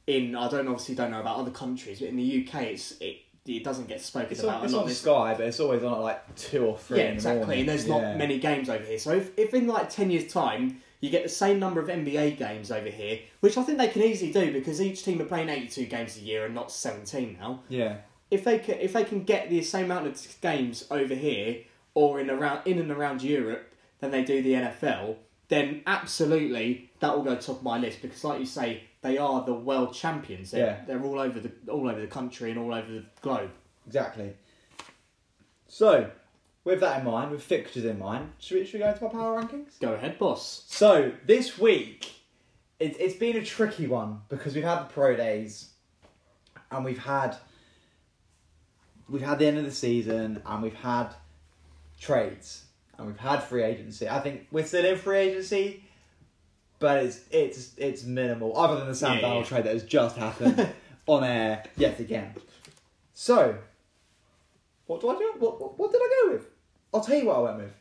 in 0.06 0.34
I 0.34 0.48
don't 0.48 0.66
obviously 0.68 0.94
don't 0.94 1.10
know 1.10 1.20
about 1.20 1.36
other 1.38 1.50
countries, 1.50 2.00
but 2.00 2.08
in 2.08 2.16
the 2.16 2.46
UK 2.46 2.62
it's 2.62 2.92
it 3.00 3.18
it 3.46 3.64
doesn't 3.64 3.88
get 3.88 4.02
spoken 4.02 4.32
it's 4.32 4.42
about 4.42 4.56
on, 4.56 4.60
a 4.62 4.64
it's 4.64 4.72
lot. 4.74 4.82
on 4.82 4.88
This- 4.88 5.00
Sky, 5.00 5.34
but 5.38 5.46
it's 5.46 5.60
always 5.60 5.82
on 5.82 5.92
at 5.94 6.00
like 6.00 6.34
two 6.36 6.64
or 6.66 6.76
three. 6.76 6.98
yeah, 6.98 7.04
in 7.04 7.10
the 7.10 7.14
exactly. 7.14 7.40
morning. 7.44 7.60
And 7.60 7.68
there's 7.68 7.86
Yeah. 7.86 8.00
not 8.00 8.16
many 8.18 8.38
games 8.38 8.68
over 8.68 8.84
here. 8.84 8.98
So 8.98 9.12
if, 9.12 9.30
if 9.38 9.54
in 9.54 9.66
like 9.66 9.88
ten 9.88 10.10
years' 10.10 10.30
time 10.30 10.82
you 11.00 11.10
get 11.10 11.22
the 11.22 11.28
same 11.28 11.58
number 11.58 11.80
of 11.80 11.88
NBA 11.88 12.36
games 12.38 12.70
over 12.72 12.88
here, 12.88 13.20
which 13.40 13.56
I 13.56 13.62
think 13.62 13.78
they 13.78 13.88
can 13.88 14.02
easily 14.02 14.32
do 14.32 14.52
because 14.52 14.80
each 14.80 15.04
team 15.04 15.20
are 15.20 15.24
playing 15.26 15.48
82 15.48 15.86
games 15.86 16.16
a 16.16 16.20
year 16.20 16.44
and 16.46 16.54
not 16.54 16.70
17 16.72 17.36
now. 17.40 17.62
Yeah, 17.68 17.98
If 18.30 18.44
they 18.44 18.58
can, 18.58 18.78
if 18.80 18.92
they 18.92 19.04
can 19.04 19.22
get 19.24 19.48
the 19.50 19.62
same 19.62 19.86
amount 19.86 20.06
of 20.08 20.40
games 20.40 20.86
over 20.90 21.14
here 21.14 21.62
or 21.94 22.18
in 22.20 22.28
around 22.30 22.66
in 22.66 22.78
and 22.78 22.90
around 22.90 23.22
Europe 23.22 23.72
than 24.00 24.10
they 24.10 24.24
do 24.24 24.42
the 24.42 24.52
NFL, 24.54 25.16
then 25.48 25.82
absolutely 25.86 26.90
that 27.00 27.14
will 27.16 27.22
go 27.24 27.36
top 27.36 27.56
of 27.58 27.62
my 27.62 27.78
list 27.78 28.02
because, 28.02 28.22
like 28.24 28.40
you 28.40 28.46
say, 28.46 28.82
they 29.00 29.16
are 29.18 29.44
the 29.46 29.54
world 29.54 29.94
champions. 29.94 30.50
They're, 30.50 30.66
Yeah. 30.66 30.84
they're 30.86 31.02
all 31.04 31.20
over 31.20 31.38
the 31.38 31.52
all 31.70 31.88
over 31.88 32.00
the 32.00 32.06
country 32.08 32.50
and 32.50 32.58
all 32.58 32.74
over 32.74 32.90
the 32.90 33.04
globe. 33.22 33.50
exactly. 33.86 34.34
So, 35.68 36.10
with 36.64 36.80
that 36.80 36.98
in 37.00 37.04
mind, 37.04 37.30
with 37.30 37.42
fixtures 37.42 37.84
in 37.84 37.98
mind, 37.98 38.32
should 38.38 38.58
we, 38.58 38.64
should 38.64 38.74
we 38.74 38.80
go 38.80 38.90
into 38.90 39.04
my 39.04 39.10
power 39.10 39.42
rankings? 39.42 39.78
Go 39.80 39.94
ahead, 39.94 40.18
boss. 40.18 40.64
So 40.68 41.12
this 41.26 41.58
week, 41.58 42.12
it, 42.78 42.96
it's 43.00 43.16
been 43.16 43.36
a 43.36 43.44
tricky 43.44 43.86
one 43.86 44.20
because 44.28 44.54
we've 44.54 44.64
had 44.64 44.80
the 44.80 44.92
pro 44.92 45.16
days, 45.16 45.70
and 46.70 46.84
we've 46.84 46.98
had 46.98 47.36
we've 49.08 49.22
had 49.22 49.38
the 49.38 49.46
end 49.46 49.56
of 49.58 49.64
the 49.64 49.72
season 49.72 50.42
and 50.44 50.62
we've 50.62 50.74
had 50.74 51.08
trades 51.98 52.64
and 52.98 53.06
we've 53.06 53.16
had 53.18 53.42
free 53.42 53.62
agency. 53.62 54.06
I 54.08 54.20
think 54.20 54.46
we're 54.50 54.66
still 54.66 54.84
in 54.84 54.98
free 54.98 55.18
agency, 55.18 55.84
but 56.78 57.02
it's 57.04 57.20
it's 57.30 57.72
it's 57.78 58.04
minimal 58.04 58.56
other 58.56 58.76
than 58.76 58.88
the 58.88 58.94
Sam 58.94 59.16
Yeah, 59.16 59.22
Darnold 59.22 59.40
yeah. 59.42 59.46
trade 59.48 59.64
that 59.64 59.72
has 59.72 59.84
just 59.84 60.16
happened 60.16 60.68
on 61.06 61.24
air 61.24 61.64
yet 61.76 61.98
again. 62.00 62.34
So, 63.14 63.56
what 64.88 65.00
do 65.00 65.10
I 65.10 65.16
do? 65.16 65.34
What, 65.38 65.60
what 65.60 65.78
what 65.78 65.92
did 65.92 66.00
I 66.02 66.22
go 66.22 66.32
with? 66.32 66.46
I'll 66.92 67.00
tell 67.00 67.16
you 67.16 67.26
what 67.26 67.36
I 67.36 67.40
went 67.40 67.58
with. 67.58 67.72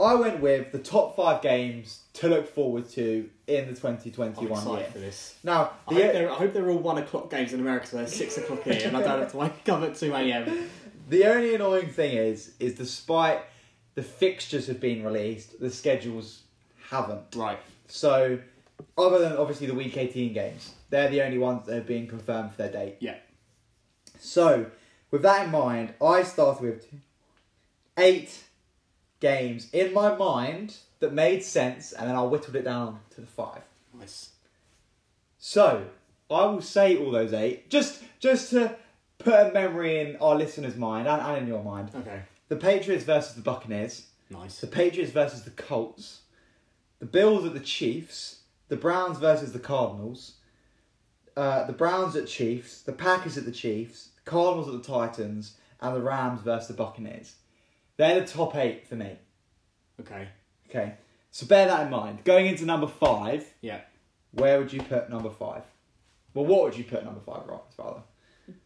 I 0.00 0.14
went 0.14 0.40
with 0.40 0.72
the 0.72 0.78
top 0.78 1.14
five 1.14 1.42
games 1.42 2.00
to 2.14 2.28
look 2.28 2.48
forward 2.48 2.88
to 2.90 3.28
in 3.46 3.64
the 3.66 3.86
I'm 3.86 3.98
2021 3.98 4.50
excited 4.50 4.78
year. 4.78 4.90
for 4.90 4.98
this. 4.98 5.34
Now, 5.44 5.72
I 5.86 5.92
hope, 5.92 6.12
they're, 6.12 6.30
I 6.30 6.34
hope 6.34 6.54
they're 6.54 6.70
all 6.70 6.78
one 6.78 6.96
o'clock 6.96 7.30
games 7.30 7.52
in 7.52 7.60
America, 7.60 7.86
so 7.86 7.96
they're 7.98 8.06
six 8.06 8.38
o'clock 8.38 8.62
here, 8.62 8.80
and 8.82 8.96
I 8.96 9.02
don't 9.02 9.20
have 9.20 9.30
to 9.32 9.36
wake 9.36 9.68
up 9.68 9.82
at 9.82 9.94
two 9.94 10.12
a.m. 10.14 10.68
The 11.10 11.24
only 11.24 11.56
annoying 11.56 11.88
thing 11.88 12.16
is, 12.16 12.52
is 12.60 12.74
despite 12.74 13.40
the 13.96 14.02
fixtures 14.02 14.68
have 14.68 14.78
been 14.78 15.02
released, 15.04 15.58
the 15.58 15.68
schedules 15.68 16.42
haven't. 16.88 17.34
Right. 17.34 17.58
So, 17.88 18.38
other 18.96 19.18
than 19.18 19.32
obviously 19.36 19.66
the 19.66 19.74
Week 19.74 19.96
18 19.96 20.32
games, 20.32 20.72
they're 20.88 21.10
the 21.10 21.22
only 21.22 21.38
ones 21.38 21.66
that 21.66 21.74
have 21.74 21.86
been 21.86 22.06
confirmed 22.06 22.52
for 22.52 22.58
their 22.58 22.70
date. 22.70 22.96
Yeah. 23.00 23.16
So, 24.20 24.66
with 25.10 25.22
that 25.22 25.46
in 25.46 25.50
mind, 25.50 25.94
I 26.02 26.22
started 26.22 26.62
with 26.62 26.86
eight 27.98 28.44
games 29.20 29.68
in 29.72 29.92
my 29.92 30.14
mind 30.16 30.76
that 31.00 31.12
made 31.12 31.42
sense, 31.42 31.92
and 31.92 32.08
then 32.08 32.16
I 32.16 32.22
whittled 32.22 32.56
it 32.56 32.64
down 32.64 33.00
to 33.10 33.20
the 33.20 33.26
five. 33.26 33.62
Nice. 33.98 34.30
So, 35.38 35.86
I 36.30 36.44
will 36.46 36.60
say 36.60 36.96
all 36.96 37.10
those 37.10 37.32
eight, 37.32 37.70
just 37.70 38.02
just 38.20 38.50
to 38.50 38.76
put 39.18 39.34
a 39.34 39.52
memory 39.52 40.00
in 40.00 40.16
our 40.16 40.34
listeners' 40.36 40.76
mind 40.76 41.08
and, 41.08 41.20
and 41.20 41.38
in 41.38 41.48
your 41.48 41.62
mind. 41.62 41.90
Okay. 41.94 42.22
The 42.48 42.56
Patriots 42.56 43.04
versus 43.04 43.34
the 43.34 43.42
Buccaneers, 43.42 44.06
Nice. 44.30 44.60
the 44.60 44.66
Patriots 44.66 45.12
versus 45.12 45.42
the 45.42 45.50
Colts, 45.50 46.20
the 46.98 47.06
Bills 47.06 47.44
at 47.44 47.54
the 47.54 47.60
Chiefs, 47.60 48.40
the 48.68 48.76
Browns 48.76 49.18
versus 49.18 49.52
the 49.52 49.58
Cardinals, 49.58 50.34
uh, 51.36 51.64
the 51.64 51.72
Browns 51.72 52.16
at 52.16 52.26
Chiefs, 52.26 52.82
the 52.82 52.92
Packers 52.92 53.36
at 53.38 53.44
the 53.44 53.52
Chiefs, 53.52 54.09
Cardinals 54.30 54.68
at 54.74 54.80
the 54.82 54.88
Titans, 54.92 55.56
and 55.80 55.96
the 55.96 56.00
Rams 56.00 56.40
versus 56.42 56.68
the 56.68 56.74
Buccaneers. 56.74 57.34
They're 57.96 58.20
the 58.20 58.26
top 58.26 58.54
eight 58.54 58.86
for 58.86 58.94
me. 58.94 59.16
Okay. 60.00 60.28
Okay, 60.68 60.94
so 61.32 61.46
bear 61.46 61.66
that 61.66 61.82
in 61.86 61.90
mind. 61.90 62.22
Going 62.24 62.46
into 62.46 62.64
number 62.64 62.86
five, 62.86 63.44
Yeah. 63.60 63.80
where 64.30 64.58
would 64.60 64.72
you 64.72 64.80
put 64.82 65.10
number 65.10 65.30
five? 65.30 65.62
Well, 66.32 66.46
what 66.46 66.62
would 66.62 66.76
you 66.78 66.84
put 66.84 67.04
number 67.04 67.20
five, 67.20 67.44
Ross, 67.46 67.62
rather? 67.76 68.02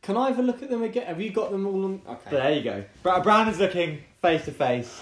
Can 0.02 0.16
I 0.18 0.28
have 0.28 0.38
a 0.38 0.42
look 0.42 0.62
at 0.62 0.68
them 0.68 0.82
again? 0.82 1.06
Have 1.06 1.20
you 1.20 1.30
got 1.30 1.50
them 1.50 1.66
all 1.66 1.84
on? 1.86 2.02
Okay. 2.06 2.30
There 2.30 2.52
you 2.52 2.62
go. 2.62 2.84
Bra- 3.02 3.22
Brandon's 3.22 3.58
looking 3.58 4.02
face 4.20 4.44
to 4.44 4.52
face. 4.52 5.00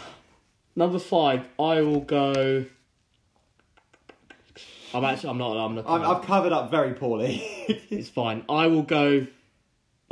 Number 0.77 0.99
five, 1.01 1.45
I 1.59 1.83
will 1.83 2.01
go. 2.01 2.65
I'm 4.95 5.05
actually. 5.05 5.31
I'm 5.31 5.39
not. 5.39 5.57
I'm 5.57 5.75
looking. 5.75 5.91
I've, 5.91 6.03
up. 6.03 6.21
I've 6.21 6.27
covered 6.27 6.53
up 6.53 6.71
very 6.71 6.95
poorly. 6.95 7.43
It's 7.91 8.09
fine. 8.09 8.45
I 8.49 8.67
will 8.69 8.83
go. 8.83 9.27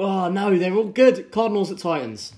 Oh 0.01 0.31
no, 0.31 0.57
they're 0.59 0.75
all 0.75 0.85
good. 0.85 1.31
Cardinals 1.31 1.71
at 1.71 1.79
Titans. 1.79 2.33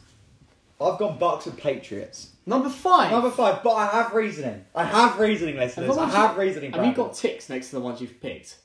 I've 0.80 0.98
gone 0.98 1.16
Bucks 1.18 1.46
and 1.46 1.56
Patriots. 1.56 2.30
Number 2.44 2.68
five. 2.68 3.12
Number 3.12 3.30
five, 3.30 3.62
but 3.62 3.70
I 3.74 3.86
have 3.86 4.12
reasoning. 4.14 4.64
I 4.74 4.82
have 4.84 5.18
reasoning, 5.20 5.56
listeners. 5.56 5.86
Have 5.88 5.98
I 5.98 6.02
I 6.02 6.06
got- 6.10 6.28
have 6.30 6.36
reasoning. 6.38 6.72
Have 6.72 6.84
you 6.84 6.92
got 6.92 7.14
ticks 7.14 7.48
next 7.48 7.68
to 7.70 7.76
the 7.76 7.80
ones 7.80 8.00
you've 8.00 8.20
picked? 8.20 8.56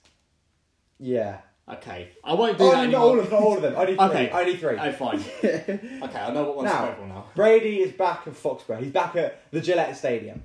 Yeah. 0.99 1.37
Okay, 1.69 2.09
I 2.23 2.33
won't 2.33 2.57
do 2.57 2.63
Oh, 2.63 2.71
that 2.71 2.75
not 2.77 2.83
anymore. 2.85 3.01
all 3.01 3.19
of 3.19 3.25
them. 3.29 3.33
Not 3.33 3.41
all 3.43 3.55
of 3.57 3.61
them. 3.61 3.73
Only 3.75 3.95
three. 3.97 4.05
Okay. 4.05 4.29
Only 4.31 4.55
three. 4.55 4.77
Oh, 4.79 4.91
fine. 4.93 5.19
Okay, 5.43 6.19
I 6.19 6.31
know 6.33 6.43
what 6.45 6.55
one's 6.55 6.69
Now- 6.71 6.87
purple 6.87 7.05
now. 7.07 7.25
Brady 7.35 7.81
is 7.81 7.91
back 7.91 8.25
at 8.25 8.33
Foxborough. 8.33 8.79
He's 8.79 8.91
back 8.91 9.15
at 9.17 9.41
the 9.51 9.59
Gillette 9.61 9.95
Stadium. 9.97 10.43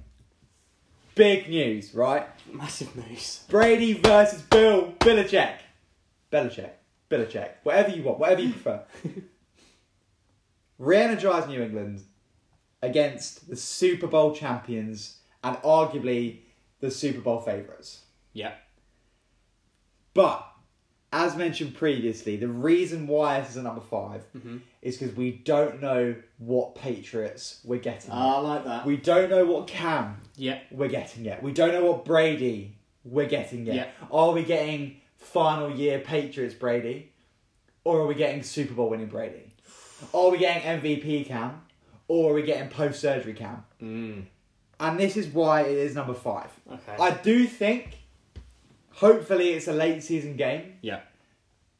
Big 1.14 1.48
news, 1.48 1.94
right? 1.94 2.26
Massive 2.52 2.94
news. 2.96 3.44
Brady 3.48 3.92
versus 3.94 4.42
Bill 4.42 4.92
Belichick. 4.98 5.54
Belichick. 6.32 6.70
Belichick. 7.16 7.50
Whatever 7.62 7.90
you 7.90 8.02
want. 8.02 8.18
Whatever 8.18 8.40
you 8.42 8.52
prefer. 8.52 8.82
Re-energize 10.78 11.46
New 11.48 11.62
England 11.62 12.02
against 12.82 13.48
the 13.48 13.56
Super 13.56 14.06
Bowl 14.06 14.34
champions 14.34 15.18
and 15.44 15.56
arguably 15.58 16.38
the 16.80 16.90
Super 16.90 17.20
Bowl 17.20 17.40
favourites. 17.40 18.00
Yeah. 18.32 18.54
But 20.14 20.44
as 21.12 21.36
mentioned 21.36 21.74
previously, 21.74 22.36
the 22.36 22.48
reason 22.48 23.06
why 23.06 23.38
this 23.40 23.50
is 23.50 23.56
a 23.58 23.62
number 23.62 23.82
5 23.82 24.24
Mhm. 24.34 24.60
is 24.80 24.96
because 24.96 25.14
we 25.14 25.30
don't 25.30 25.80
know 25.80 26.16
what 26.38 26.74
Patriots 26.74 27.60
we're 27.64 27.78
getting. 27.78 28.10
Ah, 28.10 28.36
I 28.36 28.40
like 28.40 28.64
that. 28.64 28.86
we 28.86 28.96
don't 28.96 29.28
know 29.30 29.44
what 29.44 29.66
Cam 29.68 30.20
yeah. 30.36 30.60
we're 30.70 30.88
getting 30.88 31.24
yet. 31.24 31.42
We 31.42 31.52
don't 31.52 31.72
know 31.72 31.84
what 31.84 32.04
Brady 32.04 32.76
we're 33.04 33.28
getting 33.28 33.66
yet. 33.66 33.74
Yeah. 33.76 34.06
Are 34.10 34.32
we 34.32 34.42
getting 34.42 35.01
final 35.22 35.70
year 35.70 35.98
Patriots 35.98 36.54
Brady? 36.54 37.12
Or 37.84 38.00
are 38.00 38.06
we 38.06 38.14
getting 38.14 38.42
Super 38.42 38.74
Bowl 38.74 38.90
winning 38.90 39.06
Brady? 39.06 39.52
Or 40.12 40.28
Are 40.28 40.32
we 40.32 40.38
getting 40.38 40.62
MVP 40.62 41.26
Cam? 41.26 41.62
Or 42.08 42.32
are 42.32 42.34
we 42.34 42.42
getting 42.42 42.68
post 42.68 43.00
surgery 43.00 43.34
Cam? 43.34 43.64
Mm. 43.80 44.24
And 44.80 44.98
this 44.98 45.16
is 45.16 45.28
why 45.28 45.62
it 45.62 45.78
is 45.78 45.94
number 45.94 46.14
five. 46.14 46.50
Okay. 46.70 46.96
I 47.00 47.12
do 47.12 47.46
think, 47.46 47.98
hopefully, 48.90 49.50
it's 49.50 49.68
a 49.68 49.72
late 49.72 50.02
season 50.02 50.36
game. 50.36 50.74
Yeah. 50.82 51.00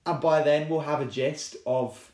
And 0.07 0.20
by 0.20 0.42
then, 0.42 0.68
we'll 0.68 0.81
have 0.81 1.00
a 1.00 1.07
gist 1.07 1.57
of 1.66 2.12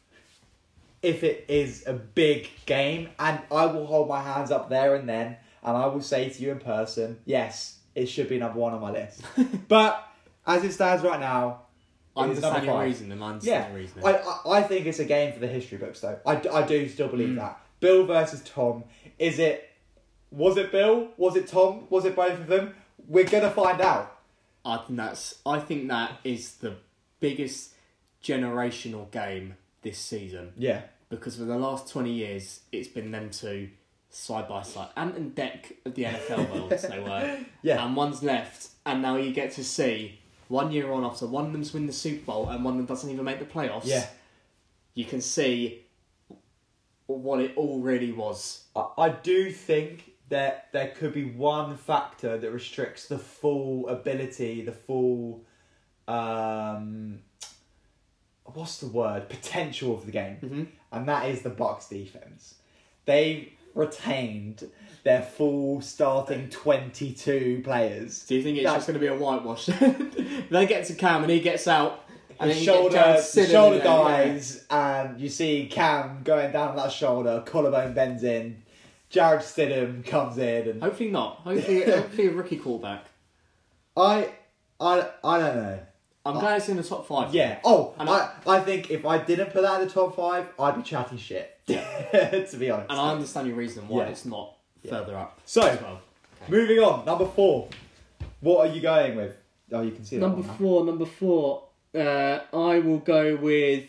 if 1.02 1.22
it 1.22 1.44
is 1.48 1.84
a 1.86 1.92
big 1.92 2.48
game. 2.66 3.10
And 3.18 3.40
I 3.50 3.66
will 3.66 3.86
hold 3.86 4.08
my 4.08 4.22
hands 4.22 4.50
up 4.50 4.68
there 4.68 4.94
and 4.94 5.08
then. 5.08 5.36
And 5.62 5.76
I 5.76 5.86
will 5.86 6.02
say 6.02 6.28
to 6.28 6.42
you 6.42 6.52
in 6.52 6.58
person, 6.60 7.18
yes, 7.24 7.78
it 7.94 8.06
should 8.06 8.28
be 8.28 8.38
number 8.38 8.58
one 8.58 8.72
on 8.72 8.80
my 8.80 8.90
list. 8.90 9.22
but 9.68 10.08
as 10.48 10.64
it 10.64 10.72
stands 10.72 11.04
right 11.04 11.20
now, 11.20 11.62
I'm 12.16 12.30
understand 12.30 12.64
your 12.64 12.74
five. 12.74 12.86
reasoning. 12.86 13.22
I 13.22 13.26
understand 13.30 13.72
Yeah, 13.72 13.78
reasoning. 13.78 14.04
I, 14.04 14.12
I, 14.16 14.58
I 14.58 14.62
think 14.62 14.86
it's 14.86 14.98
a 14.98 15.04
game 15.04 15.32
for 15.32 15.38
the 15.38 15.46
history 15.46 15.78
books, 15.78 16.00
though. 16.00 16.18
I, 16.26 16.40
I 16.52 16.62
do 16.66 16.88
still 16.88 17.06
believe 17.08 17.28
Mm. 17.28 17.36
that. 17.36 17.60
Bill 17.80 18.04
versus 18.06 18.42
Tom. 18.42 18.82
Is 19.18 19.38
it. 19.38 19.64
Was 20.32 20.56
it 20.56 20.72
Bill? 20.72 21.08
Was 21.16 21.36
it 21.36 21.46
Tom? 21.46 21.86
Was 21.90 22.04
it 22.04 22.16
both 22.16 22.32
of 22.40 22.48
them? 22.48 22.74
We're 23.06 23.24
going 23.24 23.44
to 23.44 23.50
find 23.50 23.80
out. 23.80 24.18
I 24.64 24.78
think 24.78 24.96
that's. 24.98 25.36
I 25.46 25.60
think 25.60 25.88
that 25.88 26.18
is 26.24 26.56
the 26.56 26.74
biggest 27.20 27.74
generational 28.22 29.10
game 29.10 29.54
this 29.82 29.98
season 29.98 30.52
Yeah. 30.56 30.82
because 31.08 31.36
for 31.36 31.44
the 31.44 31.56
last 31.56 31.88
twenty 31.88 32.12
years 32.12 32.60
it's 32.72 32.88
been 32.88 33.10
them 33.12 33.30
two 33.30 33.70
side 34.10 34.48
by 34.48 34.62
side, 34.62 34.88
Ant 34.96 35.16
and 35.16 35.34
Dec 35.34 35.72
of 35.84 35.94
the 35.94 36.04
NFL 36.04 36.50
worlds 36.52 36.82
they 36.82 36.98
were, 36.98 37.38
Yeah. 37.62 37.84
and 37.84 37.94
one's 37.94 38.22
left, 38.22 38.68
and 38.84 39.02
now 39.02 39.16
you 39.16 39.32
get 39.32 39.52
to 39.52 39.64
see 39.64 40.18
one 40.48 40.72
year 40.72 40.90
on 40.92 41.04
after 41.04 41.26
one 41.26 41.46
of 41.46 41.52
them's 41.52 41.72
win 41.72 41.86
the 41.86 41.92
Super 41.92 42.24
Bowl 42.24 42.48
and 42.48 42.64
one 42.64 42.74
of 42.74 42.78
them 42.78 42.86
doesn't 42.86 43.10
even 43.10 43.24
make 43.24 43.38
the 43.38 43.44
playoffs. 43.44 43.84
Yeah. 43.84 44.06
you 44.94 45.04
can 45.04 45.20
see 45.20 45.84
what 47.06 47.40
it 47.40 47.52
all 47.56 47.80
really 47.80 48.12
was. 48.12 48.64
I, 48.74 48.86
I 48.98 49.08
do 49.10 49.50
think 49.50 50.12
that 50.28 50.68
there 50.72 50.88
could 50.88 51.14
be 51.14 51.24
one 51.24 51.76
factor 51.76 52.36
that 52.36 52.50
restricts 52.50 53.08
the 53.08 53.18
full 53.18 53.88
ability, 53.88 54.62
the 54.62 54.72
full 54.72 55.44
um 56.06 57.20
what's 58.44 58.78
the 58.78 58.86
word? 58.86 59.28
Potential 59.28 59.94
of 59.94 60.06
the 60.06 60.12
game. 60.12 60.36
Mm-hmm. 60.42 60.64
And 60.92 61.08
that 61.08 61.28
is 61.28 61.42
the 61.42 61.50
Bucks 61.50 61.88
defense. 61.88 62.54
They 63.04 63.52
retained 63.74 64.70
their 65.04 65.22
full 65.22 65.80
starting 65.80 66.48
twenty 66.50 67.12
two 67.12 67.60
players. 67.64 68.24
Do 68.26 68.34
you 68.34 68.42
think 68.42 68.58
it's 68.58 68.66
That- 68.66 68.74
just 68.76 68.86
going 68.86 68.98
to 68.98 69.00
be 69.00 69.06
a 69.06 69.16
whitewash? 69.16 69.66
they 70.50 70.66
get 70.66 70.86
to 70.86 70.94
Cam 70.94 71.22
and 71.22 71.30
he 71.30 71.40
gets 71.40 71.66
out. 71.68 72.04
And 72.40 72.52
His 72.52 72.62
shoulder, 72.62 73.14
his 73.14 73.50
shoulder 73.50 73.78
there, 73.78 73.84
yeah. 73.86 74.24
dies, 74.24 74.64
and 74.70 75.20
you 75.20 75.28
see 75.28 75.66
Cam 75.66 76.22
going 76.22 76.52
down 76.52 76.76
that 76.76 76.92
shoulder. 76.92 77.42
Collarbone 77.44 77.94
bends 77.94 78.22
in. 78.22 78.62
Jarrett 79.10 79.42
Stidham 79.42 80.04
comes 80.06 80.38
in, 80.38 80.68
and 80.68 80.80
Hopefully 80.80 81.10
not. 81.10 81.38
Hopefully, 81.38 81.82
hopefully 81.90 82.28
a 82.28 82.30
rookie 82.30 82.58
callback. 82.58 83.00
I, 83.96 84.28
I, 84.78 85.08
I 85.24 85.38
don't 85.40 85.56
know. 85.56 85.80
I'm 86.24 86.38
glad 86.38 86.58
it's 86.58 86.68
in 86.68 86.76
the 86.76 86.82
top 86.84 87.08
five. 87.08 87.34
Yeah. 87.34 87.58
Oh, 87.64 87.94
And 87.98 88.08
I, 88.08 88.30
I 88.46 88.60
think 88.60 88.90
if 88.90 89.04
I 89.06 89.18
didn't 89.18 89.50
put 89.50 89.62
that 89.62 89.80
in 89.80 89.88
the 89.88 89.92
top 89.92 90.14
five, 90.14 90.46
I'd 90.60 90.76
be 90.76 90.82
chatting 90.82 91.18
shit. 91.18 91.56
to 91.66 92.56
be 92.58 92.70
honest. 92.70 92.90
And 92.90 93.00
I 93.00 93.10
understand 93.12 93.48
your 93.48 93.56
reason 93.56 93.88
why 93.88 94.04
Yeah. 94.04 94.10
it's 94.10 94.24
not 94.26 94.54
Yeah. 94.82 94.90
further 94.90 95.16
up. 95.16 95.40
So, 95.44 95.62
as 95.62 95.80
well. 95.80 96.00
moving 96.48 96.78
on, 96.78 97.04
number 97.04 97.26
four. 97.26 97.68
What 98.40 98.68
are 98.68 98.72
you 98.72 98.80
going 98.80 99.16
with? 99.16 99.34
Oh, 99.72 99.82
you 99.82 99.90
can 99.90 100.04
see 100.04 100.16
that 100.16 100.20
Number 100.22 100.38
one 100.38 100.46
now. 100.46 100.54
four, 100.54 100.84
number 100.84 101.04
four. 101.06 101.64
Uh, 101.94 102.40
I 102.52 102.78
will 102.78 102.98
go 102.98 103.36
with. 103.36 103.84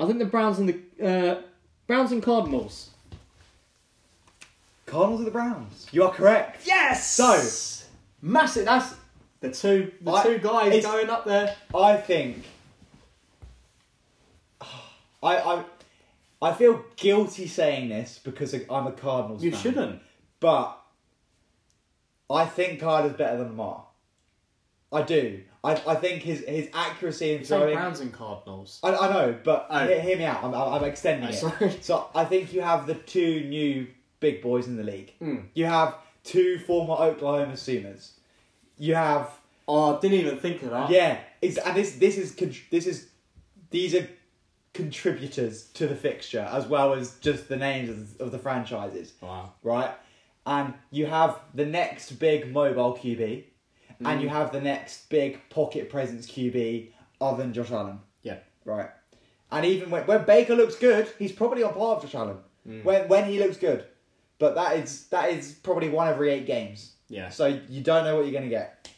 I 0.00 0.06
think 0.06 0.18
the 0.18 0.24
Browns 0.26 0.58
and 0.58 0.68
the 0.68 1.06
uh, 1.06 1.42
Browns 1.86 2.12
and 2.12 2.22
Cardinals. 2.22 2.90
Cardinals 4.86 5.20
or 5.22 5.24
the 5.24 5.30
Browns? 5.30 5.86
You 5.92 6.04
are 6.04 6.12
correct. 6.12 6.66
Yes. 6.66 7.10
So- 7.10 7.84
massive. 8.22 8.64
That's 8.64 8.94
the 9.40 9.50
two. 9.52 9.92
The 10.00 10.10
I- 10.12 10.22
two 10.22 10.38
guys 10.38 10.82
going 10.84 11.10
up 11.10 11.24
there. 11.26 11.54
I 11.74 11.96
think. 11.96 12.44
I, 15.22 15.36
I, 15.36 15.64
I 16.40 16.52
feel 16.52 16.84
guilty 16.96 17.46
saying 17.46 17.88
this 17.88 18.20
because 18.22 18.54
I'm 18.54 18.86
a 18.86 18.92
Cardinals 18.92 19.42
You 19.42 19.50
fan. 19.52 19.60
shouldn't. 19.60 20.02
But 20.40 20.78
I 22.30 22.44
think 22.46 22.80
Kyler's 22.80 23.16
better 23.16 23.38
than 23.38 23.48
Lamar. 23.48 23.84
I 24.92 25.02
do. 25.02 25.42
I, 25.64 25.72
I 25.86 25.94
think 25.96 26.22
his 26.22 26.44
his 26.46 26.68
accuracy 26.72 27.32
in 27.34 27.44
Same 27.44 27.60
throwing. 27.60 27.74
Browns 27.76 28.00
and 28.00 28.12
Cardinals. 28.12 28.78
I, 28.82 28.94
I 28.94 29.12
know, 29.12 29.36
but 29.42 29.66
Oh. 29.68 29.86
hear, 29.86 30.00
hear 30.00 30.16
me 30.16 30.24
out. 30.24 30.42
I'm, 30.44 30.54
I'm 30.54 30.74
I'm 30.74 30.84
extending 30.84 31.26
Oh, 31.28 31.32
it. 31.32 31.34
sorry. 31.34 31.76
So 31.80 32.08
I 32.14 32.24
think 32.24 32.52
you 32.52 32.60
have 32.62 32.86
the 32.86 32.94
two 32.94 33.44
new 33.44 33.86
big 34.20 34.40
boys 34.40 34.66
in 34.68 34.76
the 34.76 34.84
league. 34.84 35.12
Mm. 35.20 35.46
You 35.54 35.66
have 35.66 35.96
two 36.24 36.58
former 36.60 36.94
Oklahoma 36.94 37.56
Sooners. 37.56 38.12
You 38.78 38.94
have 38.94 39.30
Oh, 39.66 39.96
I 39.96 40.00
didn't 40.00 40.20
even 40.20 40.38
think 40.38 40.62
of 40.62 40.70
that. 40.70 40.88
yeah, 40.90 41.18
it's, 41.42 41.58
and 41.58 41.76
this 41.76 41.96
this 41.96 42.16
is 42.16 42.34
this 42.70 42.86
is 42.86 43.08
these 43.70 43.94
are 43.94 44.08
contributors 44.78 45.64
to 45.74 45.88
the 45.88 45.96
fixture 45.96 46.48
as 46.52 46.66
well 46.66 46.94
as 46.94 47.18
just 47.18 47.48
the 47.48 47.56
names 47.56 48.14
of, 48.20 48.30
the 48.30 48.38
franchises, 48.38 49.12
Wow. 49.20 49.52
right? 49.64 49.90
And 50.46 50.74
you 50.92 51.06
have 51.06 51.40
the 51.52 51.66
next 51.66 52.12
big 52.12 52.52
mobile 52.52 52.94
QB, 52.96 53.44
and 53.98 54.20
mm. 54.20 54.22
you 54.22 54.28
have 54.28 54.52
the 54.52 54.60
next 54.60 55.10
big 55.10 55.40
pocket 55.50 55.90
presence 55.90 56.28
QB 56.28 56.92
other 57.20 57.42
than 57.42 57.52
Josh 57.52 57.72
Allen, 57.72 57.98
Yeah. 58.22 58.38
right? 58.64 58.90
And 59.50 59.66
even 59.66 59.90
when, 59.90 60.06
when 60.06 60.24
Baker 60.24 60.54
looks 60.54 60.76
good, 60.76 61.12
he's 61.18 61.32
probably 61.32 61.64
on 61.64 61.74
par 61.74 61.96
with 61.96 62.04
Josh 62.04 62.14
Allen. 62.14 62.38
Mm. 62.68 62.84
When 62.84 63.08
when 63.08 63.24
he 63.24 63.40
looks 63.40 63.56
good, 63.56 63.84
but 64.38 64.54
that 64.54 64.76
is 64.76 65.06
that 65.08 65.30
is 65.30 65.54
probably 65.54 65.88
one 65.88 66.06
every 66.06 66.30
eight 66.30 66.46
games. 66.46 66.92
Yeah. 67.08 67.30
So 67.30 67.46
you 67.68 67.82
don't 67.82 68.04
know 68.04 68.14
what 68.16 68.26
you're 68.26 68.38
going 68.38 68.50
to 68.50 68.56
get. 68.60 68.90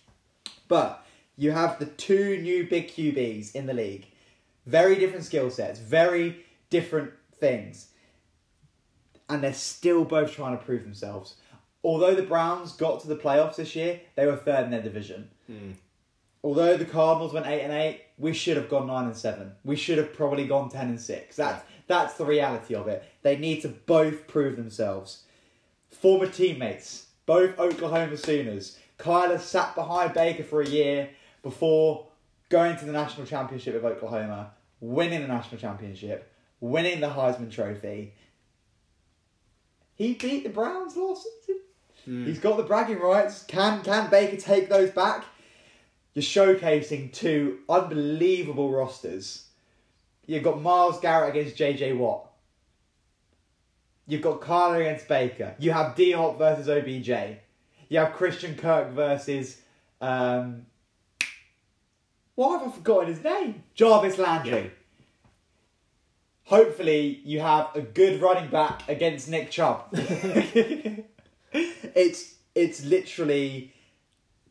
But 0.69 1.07
you 1.37 1.53
have 1.53 1.79
the 1.79 1.87
two 1.87 2.39
new 2.43 2.67
big 2.67 2.89
QBs 2.89 3.55
in 3.55 3.67
the 3.67 3.75
league. 3.75 4.07
Very 4.67 4.97
different 4.97 5.25
skill 5.25 5.51
sets, 5.51 5.79
very 5.79 6.45
different 6.69 7.13
things. 7.35 7.89
And 9.29 9.43
they're 9.43 9.53
still 9.53 10.05
both 10.05 10.33
trying 10.33 10.59
to 10.59 10.65
prove 10.65 10.83
themselves. 10.83 11.35
Although 11.83 12.15
the 12.15 12.23
Browns 12.23 12.73
got 12.73 13.01
to 13.01 13.09
the 13.09 13.17
playoffs 13.17 13.57
this 13.57 13.75
year, 13.75 14.01
they 14.15 14.27
were 14.27 14.37
third 14.37 14.65
in 14.65 14.71
their 14.71 14.83
division. 14.83 15.31
Mm. 15.51 15.75
Although 16.43 16.77
the 16.77 16.85
Cardinals 16.85 17.33
went 17.33 17.47
8 17.47 17.63
and 17.63 17.73
8, 17.73 18.03
we 18.19 18.33
should 18.33 18.57
have 18.57 18.69
gone 18.69 18.87
9 18.87 19.07
and 19.07 19.17
7. 19.17 19.53
We 19.65 19.77
should 19.77 19.99
have 19.99 20.13
probably 20.13 20.47
gone 20.47 20.69
10 20.69 20.89
and 20.89 21.01
6. 21.01 21.37
That's 21.37 21.65
that's 21.87 22.15
the 22.15 22.25
reality 22.25 22.75
of 22.75 22.87
it. 22.87 23.05
They 23.23 23.37
need 23.37 23.63
to 23.63 23.69
both 23.69 24.29
prove 24.29 24.57
themselves 24.57 25.25
former 25.91 26.27
teammates, 26.27 27.07
both 27.27 27.59
Oklahoma 27.59 28.17
Sooners. 28.17 28.79
Kyler 28.99 29.41
sat 29.41 29.75
behind 29.75 30.15
Baker 30.15 30.45
for 30.45 30.63
a 30.63 30.69
year 30.69 31.11
before 31.43 32.07
going 32.51 32.77
to 32.77 32.85
the 32.85 32.93
national 32.93 33.27
championship 33.27 33.75
of 33.75 33.85
Oklahoma, 33.85 34.51
winning 34.81 35.23
the 35.23 35.29
national 35.29 35.61
championship, 35.61 36.31
winning 36.61 37.01
the 37.01 37.09
Heisman 37.09 37.51
Trophy. 37.51 38.13
He 39.95 40.15
beat 40.15 40.45
the 40.45 40.51
Browns 40.51 40.97
last 40.97 41.27
season. 41.47 42.25
He's 42.25 42.39
got 42.39 42.57
the 42.57 42.63
bragging 42.63 42.99
rights. 42.99 43.45
Can 43.45 43.83
can 43.83 44.11
Baker 44.11 44.37
take 44.37 44.69
those 44.69 44.91
back? 44.91 45.25
You're 46.15 46.23
showcasing 46.23 47.13
two 47.13 47.61
unbelievable 47.69 48.71
rosters. 48.73 49.47
You've 50.27 50.43
got 50.43 50.61
Myles 50.61 50.99
Garrett 51.01 51.37
against 51.37 51.57
JJ 51.57 51.97
Watt. 51.97 52.31
You've 54.07 54.23
got 54.23 54.41
Kyler 54.41 54.81
against 54.81 55.07
Baker. 55.07 55.55
You 55.59 55.71
have 55.71 55.95
D 55.95 56.13
Hop 56.13 56.39
versus 56.39 56.69
OBJ. 56.69 57.37
You 57.89 57.99
have 57.99 58.13
Christian 58.15 58.57
Kirk 58.57 58.91
versus 58.91 59.61
um 60.01 60.67
why 62.35 62.59
have 62.59 62.69
I 62.69 62.71
forgotten 62.71 63.09
his 63.09 63.23
name? 63.23 63.63
Jarvis 63.75 64.19
Landry. 64.19 64.63
Yeah. 64.63 64.69
Hopefully 66.45 67.21
you 67.25 67.41
have 67.41 67.69
a 67.75 67.81
good 67.81 68.21
running 68.21 68.51
back 68.51 68.89
against 68.89 69.29
Nick 69.29 69.51
Chubb. 69.51 69.85
it's 71.53 72.35
it's 72.55 72.85
literally 72.85 73.73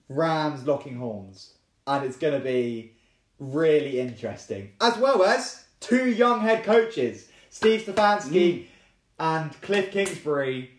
Rams 0.08 0.66
locking 0.66 0.98
horns. 0.98 1.54
And 1.86 2.06
it's 2.06 2.18
gonna 2.18 2.40
be 2.40 2.94
really 3.40 4.00
interesting. 4.00 4.72
As 4.80 4.98
well 4.98 5.24
as 5.24 5.66
two 5.80 6.10
young 6.10 6.42
head 6.42 6.64
coaches, 6.64 7.30
Steve 7.50 7.82
Stefanski 7.82 8.32
mm. 8.32 8.66
and 9.20 9.62
Cliff 9.62 9.92
Kingsbury. 9.92 10.72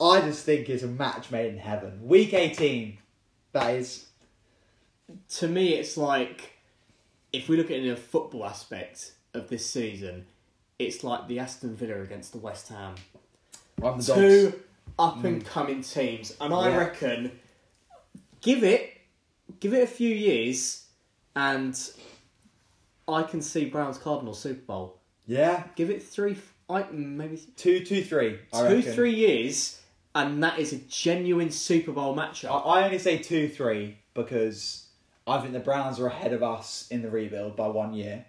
I 0.00 0.20
just 0.22 0.44
think 0.44 0.68
it's 0.68 0.82
a 0.82 0.86
match 0.88 1.30
made 1.30 1.52
in 1.52 1.58
heaven. 1.58 2.00
Week 2.02 2.32
18, 2.32 2.98
that 3.52 3.74
is. 3.74 4.06
To 5.38 5.48
me, 5.48 5.74
it's 5.74 5.96
like 5.96 6.52
if 7.32 7.48
we 7.48 7.56
look 7.56 7.66
at 7.66 7.72
it 7.78 7.84
in 7.84 7.90
a 7.90 7.96
football 7.96 8.44
aspect 8.44 9.12
of 9.34 9.48
this 9.48 9.64
season, 9.68 10.26
it's 10.78 11.04
like 11.04 11.28
the 11.28 11.38
Aston 11.38 11.74
Villa 11.76 12.00
against 12.02 12.32
the 12.32 12.38
West 12.38 12.68
Ham. 12.68 12.94
I'm 13.82 13.98
the 14.00 14.14
Two 14.14 14.60
up 14.98 15.22
and 15.24 15.44
coming 15.44 15.82
teams, 15.82 16.36
and 16.40 16.52
I 16.52 16.70
Yeah. 16.70 16.76
reckon 16.76 17.38
give 18.40 18.64
it 18.64 18.96
give 19.58 19.74
it 19.74 19.82
a 19.82 19.86
few 19.86 20.14
years, 20.14 20.86
and 21.34 21.78
I 23.08 23.22
can 23.24 23.42
see 23.42 23.64
Browns 23.66 23.98
Cardinals 23.98 24.40
Super 24.40 24.60
Bowl. 24.62 24.96
Yeah, 25.26 25.64
Give 25.76 25.90
it 25.90 26.02
three, 26.02 26.36
I 26.68 26.84
maybe 26.90 27.36
two, 27.56 27.84
two, 27.84 28.02
three. 28.02 28.38
Two, 28.52 28.82
three 28.82 29.14
years, 29.14 29.80
and 30.14 30.42
that 30.42 30.58
is 30.58 30.72
a 30.72 30.78
genuine 30.78 31.50
Super 31.50 31.92
Bowl 31.92 32.18
I, 32.18 32.26
matchup. 32.26 32.66
I 32.66 32.84
only 32.84 32.98
say 32.98 33.18
two, 33.18 33.48
three 33.48 33.98
because 34.14 34.86
I 35.30 35.40
think 35.40 35.52
the 35.52 35.60
Browns 35.60 36.00
are 36.00 36.06
ahead 36.06 36.32
of 36.32 36.42
us 36.42 36.86
in 36.90 37.02
the 37.02 37.10
rebuild 37.10 37.56
by 37.56 37.68
one 37.68 37.94
year. 37.94 38.24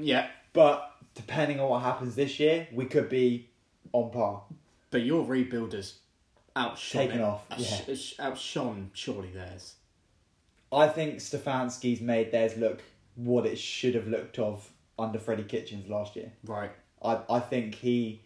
yeah, 0.00 0.28
But 0.52 0.92
depending 1.14 1.60
on 1.60 1.68
what 1.68 1.82
happens 1.82 2.14
this 2.14 2.40
year, 2.40 2.66
we 2.72 2.86
could 2.86 3.08
be 3.08 3.48
on 3.92 4.10
par. 4.10 4.42
but 4.90 5.02
your 5.02 5.24
rebuilders 5.26 5.94
outshone 6.56 7.02
Taken 7.06 7.20
it. 7.20 7.24
off, 7.24 7.44
yeah. 7.56 7.94
outshone 8.18 8.90
surely 8.94 9.30
theirs. 9.30 9.74
I 10.72 10.88
think 10.88 11.16
Stefanski's 11.16 12.00
made 12.00 12.32
theirs 12.32 12.56
look 12.56 12.82
what 13.14 13.46
it 13.46 13.58
should 13.58 13.94
have 13.94 14.06
looked 14.08 14.38
of 14.38 14.70
under 14.98 15.18
Freddie 15.18 15.44
Kitchens 15.44 15.88
last 15.88 16.16
year. 16.16 16.32
Right. 16.44 16.70
I, 17.02 17.20
I 17.30 17.40
think 17.40 17.74
he 17.74 18.22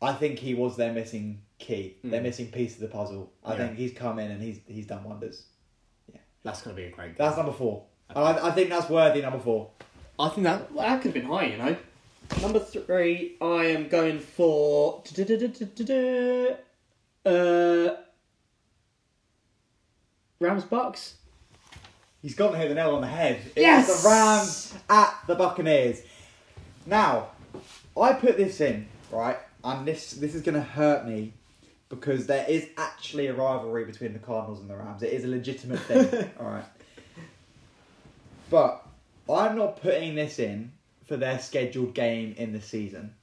I 0.00 0.12
think 0.12 0.38
he 0.38 0.54
was 0.54 0.76
their 0.76 0.92
missing 0.92 1.40
key, 1.58 1.96
their 2.04 2.20
Mm. 2.20 2.24
missing 2.24 2.50
piece 2.52 2.74
of 2.74 2.80
the 2.80 2.88
puzzle. 2.88 3.32
I 3.44 3.52
Yeah. 3.52 3.58
think 3.66 3.78
he's 3.78 3.92
come 3.92 4.18
in 4.18 4.30
and 4.30 4.42
he's 4.42 4.60
he's 4.66 4.86
done 4.86 5.04
wonders. 5.04 5.44
That's 6.46 6.62
going 6.62 6.76
to 6.76 6.80
be 6.80 6.86
a 6.86 6.92
great 6.92 7.08
game. 7.08 7.16
That's 7.18 7.36
number 7.36 7.50
four. 7.50 7.82
And 8.08 8.18
I, 8.18 8.46
I 8.46 8.50
think 8.52 8.70
that's 8.70 8.88
worthy 8.88 9.20
number 9.20 9.40
four. 9.40 9.70
I 10.16 10.28
think 10.28 10.44
that 10.44 10.72
well, 10.72 10.86
that 10.86 11.02
could 11.02 11.12
have 11.12 11.14
been 11.14 11.24
high, 11.30 11.46
you 11.46 11.58
know. 11.58 11.76
Number 12.40 12.60
three, 12.60 13.36
I 13.40 13.64
am 13.66 13.88
going 13.88 14.20
for 14.20 15.02
uh, 17.26 17.96
Rams 20.38 20.64
Bucks. 20.64 21.16
He's 22.22 22.36
gone 22.36 22.52
to 22.52 22.58
hit 22.58 22.68
the 22.68 22.76
nail 22.76 22.94
on 22.94 23.00
the 23.00 23.08
head. 23.08 23.40
It's 23.46 23.56
Yes! 23.56 24.02
the 24.02 24.08
Rams 24.08 24.74
at 24.88 25.14
the 25.26 25.34
Buccaneers. 25.34 26.02
Now, 26.86 27.30
I 28.00 28.12
put 28.12 28.36
this 28.36 28.60
in, 28.60 28.86
right? 29.10 29.38
And 29.64 29.86
this 29.86 30.12
this 30.12 30.36
is 30.36 30.42
gonna 30.42 30.62
hurt 30.62 31.06
me 31.06 31.34
because 31.88 32.26
there 32.26 32.44
is 32.48 32.68
actually 32.76 33.26
a 33.28 33.34
rivalry 33.34 33.84
between 33.84 34.12
the 34.12 34.18
Cardinals 34.18 34.60
and 34.60 34.68
the 34.68 34.76
Rams. 34.76 35.02
It 35.02 35.12
is 35.12 35.24
a 35.24 35.28
legitimate 35.28 35.80
thing. 35.80 36.30
alright. 36.40 36.64
But 38.50 38.86
I'm 39.30 39.56
not 39.56 39.80
putting 39.80 40.14
this 40.14 40.38
in 40.38 40.72
for 41.06 41.16
their 41.16 41.38
scheduled 41.38 41.94
game 41.94 42.34
in 42.36 42.52
the 42.52 42.60
season. 42.60 43.14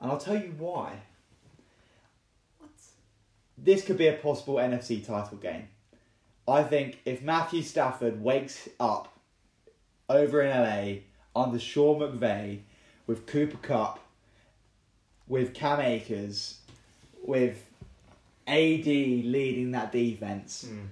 And 0.00 0.10
I'll 0.10 0.18
tell 0.18 0.36
you 0.36 0.54
why. 0.58 0.92
What? 2.58 2.70
This 3.58 3.84
could 3.84 3.98
be 3.98 4.08
a 4.08 4.12
possible 4.12 4.56
NFC 4.56 5.04
title 5.04 5.38
game. 5.38 5.68
I 6.46 6.62
think 6.62 7.00
if 7.04 7.22
Matthew 7.22 7.62
Stafford 7.62 8.22
wakes 8.22 8.68
up 8.78 9.18
over 10.08 10.42
in 10.42 10.50
LA 10.50 11.00
under 11.34 11.58
Sean 11.58 12.00
McVay 12.00 12.60
with 13.06 13.26
Cooper 13.26 13.56
Kupp, 13.56 13.98
with 15.26 15.54
Cam 15.54 15.80
Akers, 15.80 16.58
with 17.26 17.64
AD 18.46 18.86
leading 18.86 19.70
that 19.72 19.92
defense, 19.92 20.66
hmm. 20.68 20.86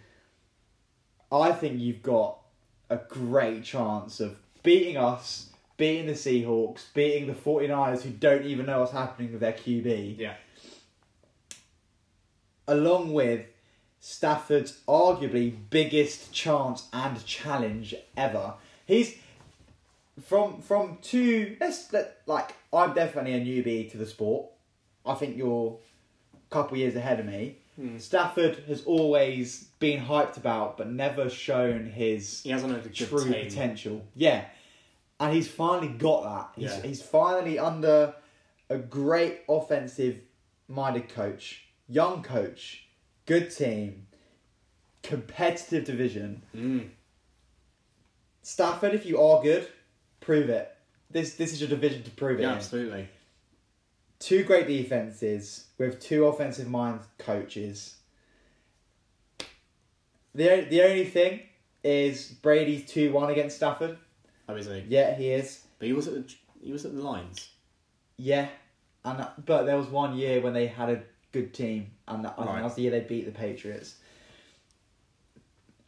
I 1.35 1.53
think 1.53 1.81
you've 1.81 2.03
got 2.03 2.39
a 2.91 2.97
great 2.97 3.65
chance 3.65 4.21
of 4.21 4.37
beating 4.63 4.97
us, 4.97 5.51
beating 5.77 6.07
the 6.07 6.13
Seahawks, 6.13 6.93
beating 6.95 7.27
the 7.27 7.33
49ers 7.33 8.03
who 8.03 8.11
don't 8.11 8.45
even 8.45 8.67
know 8.67 8.81
what's 8.81 8.93
happening 8.93 9.33
with 9.33 9.41
their 9.41 9.53
QB 9.53 10.19
Yeah. 10.19 10.35
along 12.69 13.13
with 13.13 13.47
Stafford's 14.01 14.81
arguably 14.89 15.55
biggest 15.71 16.33
chance 16.33 16.89
and 16.93 17.25
challenge 17.25 17.95
ever. 18.17 18.55
He's 18.87 19.17
from 20.27 20.61
from 20.61 20.99
two. 21.03 21.57
Let's 21.61 21.93
let 21.93 22.19
like 22.27 22.55
I'm 22.73 22.95
definitely 22.95 23.35
a 23.35 23.41
newbie 23.41 23.91
to 23.93 23.97
the 23.99 24.07
sport. 24.07 24.47
I 25.07 25.15
think 25.15 25.37
you're 25.37 25.79
couple 26.53 26.77
years 26.79 26.95
ahead 26.97 27.19
of 27.21 27.27
me. 27.27 27.57
Stafford 27.99 28.63
has 28.69 28.85
always 28.85 29.65
been 29.81 30.05
hyped 30.05 30.37
about, 30.37 30.77
but 30.77 30.89
never 30.89 31.29
shown 31.29 31.87
his 31.87 32.43
He 32.43 32.51
hasn't 32.51 32.71
had 32.73 32.85
a 32.85 32.89
good 32.89 32.95
true 33.09 33.25
team. 33.25 33.45
potential. 33.47 34.03
Yeah, 34.15 34.45
and 35.19 35.35
he's 35.35 35.49
finally 35.49 35.89
got 35.89 36.23
that. 36.25 36.61
He's, 36.61 36.71
Yeah. 36.77 36.83
he's 36.83 37.03
finally 37.03 37.59
under 37.59 38.15
a 38.69 38.79
great 38.79 39.41
offensive 39.49 40.21
minded 40.69 41.09
coach, 41.09 41.65
young 41.89 42.23
coach, 42.23 42.87
good 43.27 43.51
team, 43.51 44.07
competitive 45.03 45.85
division. 45.85 46.43
Mm. 46.55 46.91
Stafford, 48.43 48.95
if 48.95 49.07
you 49.07 49.21
are 49.21 49.43
good, 49.43 49.67
prove 50.21 50.49
it. 50.51 50.75
This 51.11 51.35
this 51.35 51.53
is 51.53 51.61
your 51.61 51.71
division 51.71 52.03
to 52.05 52.11
prove 52.11 52.39
it. 52.39 52.43
Yeah, 52.43 52.51
in. 52.51 52.57
absolutely. 52.57 53.09
Two 54.23 54.45
great 54.45 54.69
defenses 54.69 55.67
with 55.79 55.99
two 56.01 56.27
offensive 56.27 56.69
mind 56.69 57.01
coaches. 57.19 57.97
The 60.33 60.65
the 60.71 60.81
only 60.83 61.05
thing 61.07 61.41
is 61.83 62.29
Brady's 62.29 62.89
two 62.89 63.13
one 63.13 63.31
against 63.31 63.57
Stafford. 63.57 63.99
Oh, 64.49 64.55
is 64.55 64.67
he? 64.67 64.85
Yeah, 64.89 65.17
he 65.17 65.31
is. 65.31 65.65
But 65.81 65.89
he 65.89 65.93
was 65.93 66.07
at 66.07 66.15
the 66.15 66.35
he 66.63 66.71
was 66.71 66.85
at 66.85 66.95
the 66.95 67.03
Lions. 67.03 67.49
Yeah, 68.17 68.47
and 69.05 69.27
but 69.45 69.65
there 69.65 69.77
was 69.77 69.89
one 69.89 70.17
year 70.17 70.41
when 70.41 70.53
they 70.53 70.69
had 70.69 70.89
a 70.89 71.03
good 71.33 71.53
team, 71.53 71.91
and 72.07 72.25
that, 72.25 72.35
I 72.39 72.45
think 72.45 72.57
that 72.59 72.65
was 72.65 72.75
the 72.77 72.83
year 72.83 72.93
they 72.93 73.01
beat 73.01 73.27
the 73.27 73.33
Patriots. 73.33 73.97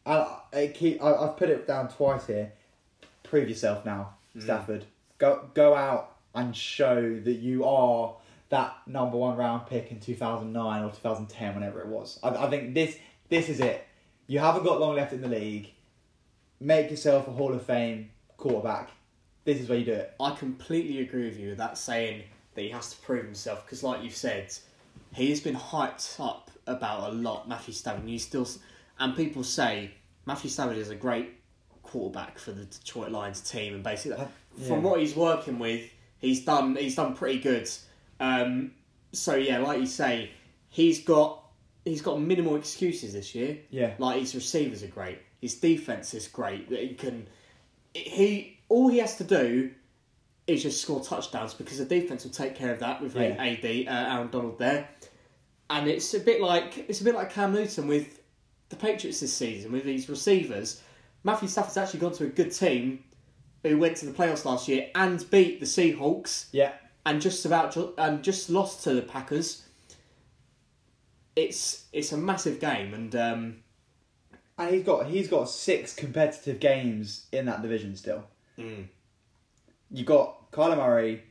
I, 0.05 0.39
I 0.53 0.72
keep 0.74 1.01
I, 1.01 1.14
I've 1.14 1.37
put 1.37 1.51
it 1.51 1.68
down 1.68 1.89
twice 1.89 2.26
here. 2.26 2.53
Prove 3.22 3.49
yourself 3.49 3.85
now, 3.87 4.14
Mm. 4.37 4.43
Stafford. 4.43 4.85
Go 5.18 5.49
go 5.55 5.76
out 5.76 6.16
and 6.35 6.57
show 6.57 7.20
that 7.20 7.35
you 7.35 7.64
are 7.64 8.16
that 8.51 8.76
number 8.86 9.16
one 9.16 9.36
round 9.36 9.66
pick 9.66 9.90
in 9.90 10.01
two 10.01 10.14
thousand 10.14 10.53
nine 10.53 10.84
or 10.84 10.90
two 10.90 10.97
thousand 10.97 11.28
ten, 11.28 11.55
whenever 11.55 11.80
it 11.80 11.88
was. 11.88 12.18
I, 12.22 12.30
I 12.30 12.51
think 12.51 12.74
this 12.74 12.97
this 13.28 13.49
is 13.49 13.61
it. 13.61 13.86
You 14.26 14.38
haven't 14.38 14.64
got 14.64 14.80
long 14.80 14.95
left 14.97 15.12
in 15.12 15.20
the 15.20 15.28
league. 15.28 15.70
Make 16.61 16.90
yourself 16.90 17.28
a 17.28 17.32
Hall 17.32 17.53
of 17.53 17.62
Fame 17.62 18.11
quarterback. 18.36 18.90
This 19.45 19.61
is 19.61 19.68
where 19.68 19.78
you 19.78 19.84
do 19.84 19.92
it. 19.92 20.14
I 20.18 20.34
completely 20.34 21.01
agree 21.01 21.24
with 21.26 21.38
you 21.38 21.51
with 21.51 21.59
that 21.59 21.76
saying 21.76 22.22
that 22.55 22.62
he 22.62 22.70
has 22.70 22.90
to 22.95 22.97
prove 23.03 23.24
himself 23.24 23.64
because, 23.66 23.82
like 23.82 24.03
you've 24.03 24.16
said, 24.16 24.55
he 25.14 25.28
has 25.30 25.40
been 25.40 25.57
hyped 25.57 26.18
up 26.18 26.51
about 26.66 27.11
a 27.11 27.12
lot. 27.12 27.49
Matthew 27.49 27.74
Stafford, 27.74 28.09
you 28.09 28.18
still, 28.18 28.49
and 28.99 29.14
people 29.14 29.45
say 29.45 29.90
Matthew 30.24 30.49
Stafford 30.49 30.78
is 30.78 30.90
a 30.90 30.95
great 30.95 31.34
quarterback 31.82 32.38
for 32.38 32.53
the 32.53 32.64
Detroit 32.64 33.11
Lions 33.11 33.40
team, 33.40 33.74
and 33.74 33.82
basically, 33.82 34.16
Uh, 34.16 34.26
from 34.66 34.82
what 34.82 35.01
he's 35.01 35.14
working 35.14 35.59
with, 35.59 35.90
he's 36.18 36.45
done 36.45 36.76
he's 36.76 36.95
done 36.95 37.14
pretty 37.14 37.40
good. 37.40 37.68
Um, 38.21 38.73
so 39.12 39.35
yeah, 39.35 39.59
like 39.59 39.81
you 39.81 39.87
say, 39.87 40.31
he's 40.69 41.03
got 41.05 41.43
he's 41.85 42.03
got 42.03 42.21
minimal 42.21 42.57
excuses 42.57 43.12
this 43.12 43.35
year. 43.35 43.59
Yeah. 43.71 43.95
Like 43.99 44.21
his 44.21 44.35
receivers 44.35 44.83
are 44.83 44.89
great. 44.89 45.19
His 45.41 45.55
defense 45.57 46.15
is 46.15 46.29
great. 46.29 46.69
That 46.71 46.81
he 46.81 46.95
can 46.95 47.27
he 47.93 48.59
all 48.69 48.89
he 48.89 48.99
has 48.99 49.17
to 49.19 49.25
do 49.25 49.71
is 50.47 50.62
just 50.62 50.81
score 50.81 51.03
touchdowns 51.03 51.55
because 51.55 51.79
the 51.79 51.85
defense 51.85 52.25
will 52.25 52.31
take 52.33 52.55
care 52.55 52.73
of 52.73 52.81
that 52.81 53.01
with 53.01 53.17
Yeah. 53.17 53.37
AD 53.39 53.65
uh, 53.65 54.15
Aaron 54.15 54.29
Donald 54.31 54.59
there. 54.59 54.89
And 55.71 55.89
it's 55.89 56.12
a 56.15 56.21
bit 56.21 56.41
like 56.41 56.85
it's 56.89 57.01
a 57.01 57.05
bit 57.05 57.15
like 57.15 57.31
Cam 57.33 57.53
Newton 57.53 57.87
with 57.89 58.21
the 58.69 58.77
Patriots 58.77 59.21
this 59.21 59.33
season 59.33 59.73
with 59.73 59.85
these 59.85 60.09
receivers. 60.09 60.83
Matthew 61.23 61.49
Stafford's 61.49 61.77
actually 61.77 62.01
gone 62.01 62.12
to 62.12 62.25
a 62.25 62.29
good 62.29 62.53
team 62.53 63.03
who 63.62 63.79
went 63.79 63.97
to 63.99 64.07
the 64.07 64.12
playoffs 64.12 64.45
last 64.45 64.69
year 64.69 64.89
and 64.95 65.29
beat 65.31 65.61
the 65.61 65.67
Seahawks 65.67 66.47
Yeah. 66.53 66.73
And 67.07 67.20
just 67.20 67.44
about 67.44 67.76
and 67.98 68.22
just 68.22 68.50
lost 68.50 68.82
to 68.84 68.94
the 68.94 69.02
Packers. 69.02 69.62
It's 71.36 71.84
it's 71.92 72.12
a 72.12 72.16
massive 72.16 72.61
game 72.61 72.94
and 72.94 73.14
um, 73.16 73.57
And 74.59 74.74
he's 74.74 74.84
got 74.84 75.07
he's 75.07 75.28
got 75.28 75.48
six 75.50 75.94
competitive 75.94 76.61
games 76.61 77.26
in 77.32 77.46
that 77.46 77.62
division 77.62 77.96
still. 77.96 78.24
mm, 78.59 78.86
You've 79.90 80.07
got 80.07 80.50
Kyler 80.52 80.76
Murray, 80.76 81.24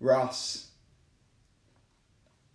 Russ. 0.00 0.68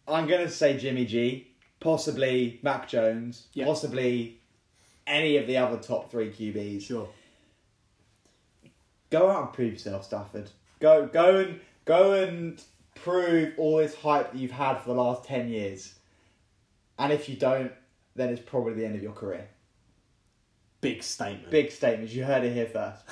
I'm 0.07 0.27
gonna 0.27 0.49
say 0.49 0.77
Jimmy 0.77 1.05
G, 1.05 1.47
possibly 1.79 2.59
Mac 2.61 2.87
Jones, 2.87 3.47
Yeah. 3.53 3.65
possibly 3.65 4.39
any 5.07 5.37
of 5.37 5.47
the 5.47 5.57
other 5.57 5.77
top 5.77 6.11
three 6.11 6.29
QBs. 6.31 6.83
sure. 6.83 7.09
Go 9.09 9.27
out 9.29 9.45
and 9.45 9.53
prove 9.53 9.73
yourself, 9.73 10.05
Stafford. 10.05 10.51
Go 10.79 11.07
go 11.07 11.37
and 11.39 11.59
go 11.89 12.13
and 12.13 12.61
prove 12.93 13.53
all 13.57 13.77
this 13.77 13.95
hype 13.95 14.31
that 14.31 14.37
you've 14.37 14.51
had 14.51 14.75
for 14.77 14.89
the 14.93 15.01
last 15.01 15.25
ten 15.25 15.49
years. 15.49 15.95
And 16.99 17.11
if 17.11 17.27
you 17.27 17.35
don't, 17.35 17.71
then 18.15 18.29
it's 18.29 18.41
probably 18.41 18.73
the 18.73 18.85
end 18.85 18.95
of 18.95 19.01
your 19.01 19.13
career. 19.13 19.47
Big 20.81 21.01
statement. 21.01 21.49
Big 21.49 21.71
statements. 21.71 22.13
You 22.13 22.25
heard 22.25 22.43
it 22.43 22.53
here 22.53 22.67
first. 22.67 23.03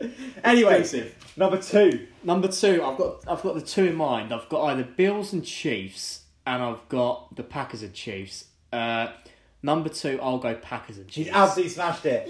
anyway, 0.44 0.80
Exclusive. 0.80 1.14
number 1.36 1.60
two. 1.60 2.06
Number 2.24 2.48
two, 2.48 2.82
I've 2.82 2.96
got 2.96 3.24
I've 3.28 3.42
got 3.42 3.54
the 3.56 3.60
two 3.60 3.84
in 3.84 3.94
mind. 3.94 4.32
I've 4.32 4.48
got 4.48 4.64
either 4.70 4.84
Bills 4.84 5.34
and 5.34 5.44
Chiefs, 5.44 6.22
and 6.46 6.62
I've 6.62 6.88
got 6.88 7.36
the 7.36 7.42
Packers 7.42 7.82
and 7.82 7.92
Chiefs. 7.92 8.46
Uh, 8.72 9.08
number 9.62 9.90
two, 9.90 10.18
I'll 10.22 10.38
go 10.38 10.54
Packers 10.54 10.96
and 10.96 11.08
Chiefs. 11.08 11.28
He's 11.28 11.36
absolutely 11.36 11.72
smashed 11.72 12.06
it. 12.06 12.26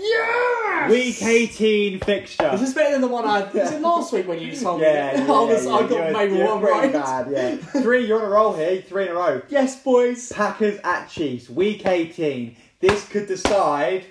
Yes! 0.86 0.90
Week 0.90 1.22
18 1.22 2.00
fixture. 2.00 2.50
This 2.52 2.68
is 2.68 2.74
better 2.74 2.92
than 2.92 3.00
the 3.00 3.08
one 3.08 3.24
I 3.24 3.42
was 3.44 3.72
it 3.72 3.80
last 3.80 4.12
week 4.12 4.28
when 4.28 4.38
you 4.40 4.54
told 4.54 4.80
me? 4.80 4.86
yeah, 4.86 5.16
that? 5.16 5.26
yeah, 5.26 5.32
I 5.34 5.40
was 5.40 5.64
yeah, 5.64 5.72
I 5.72 5.80
got 5.80 5.90
you're- 5.90 6.12
maybe 6.12 6.36
you're 6.36 6.46
one 6.46 6.60
pretty 6.60 6.78
right. 6.78 6.92
Bad, 6.92 7.30
yeah. 7.30 7.56
Three, 7.82 8.06
you're 8.06 8.20
on 8.20 8.26
a 8.26 8.30
roll 8.30 8.54
here. 8.54 8.82
Three 8.82 9.04
in 9.04 9.10
a 9.10 9.14
row. 9.14 9.42
Yes, 9.48 9.82
boys. 9.82 10.30
Packers 10.32 10.78
at 10.84 11.08
Chiefs, 11.08 11.48
week 11.50 11.86
18. 11.86 12.56
This 12.80 13.08
could 13.08 13.26
decide 13.26 14.04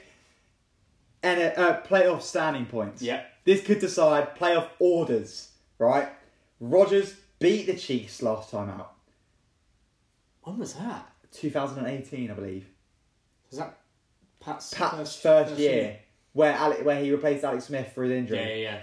and 1.23 1.41
uh, 1.57 1.81
playoff 1.81 2.21
standing 2.21 2.65
points. 2.65 3.01
Yeah. 3.01 3.23
This 3.43 3.63
could 3.63 3.79
decide 3.79 4.35
playoff 4.35 4.67
orders, 4.79 5.51
right? 5.79 6.09
Rodgers 6.59 7.15
beat 7.39 7.65
the 7.67 7.75
Chiefs 7.75 8.21
last 8.21 8.51
time 8.51 8.69
out. 8.69 8.93
When 10.41 10.57
was 10.57 10.73
that? 10.73 11.07
2018, 11.31 12.31
I 12.31 12.33
believe. 12.33 12.65
Was 13.49 13.59
that 13.59 13.77
Pat's, 14.39 14.73
Pat's 14.73 15.15
first, 15.19 15.57
year, 15.57 15.99
where 16.37 16.53
Ale- 16.55 16.83
where 16.83 17.03
he 17.03 17.11
replaced 17.11 17.43
Alex 17.43 17.65
Smith 17.65 17.91
for 17.93 18.03
his 18.03 18.11
injury. 18.11 18.37
Yeah, 18.37 18.47
yeah, 18.47 18.55
yeah. 18.55 18.79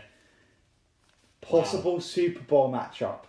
Possible 1.40 2.00
Super 2.00 2.40
Bowl 2.40 2.70
matchup. 2.72 3.20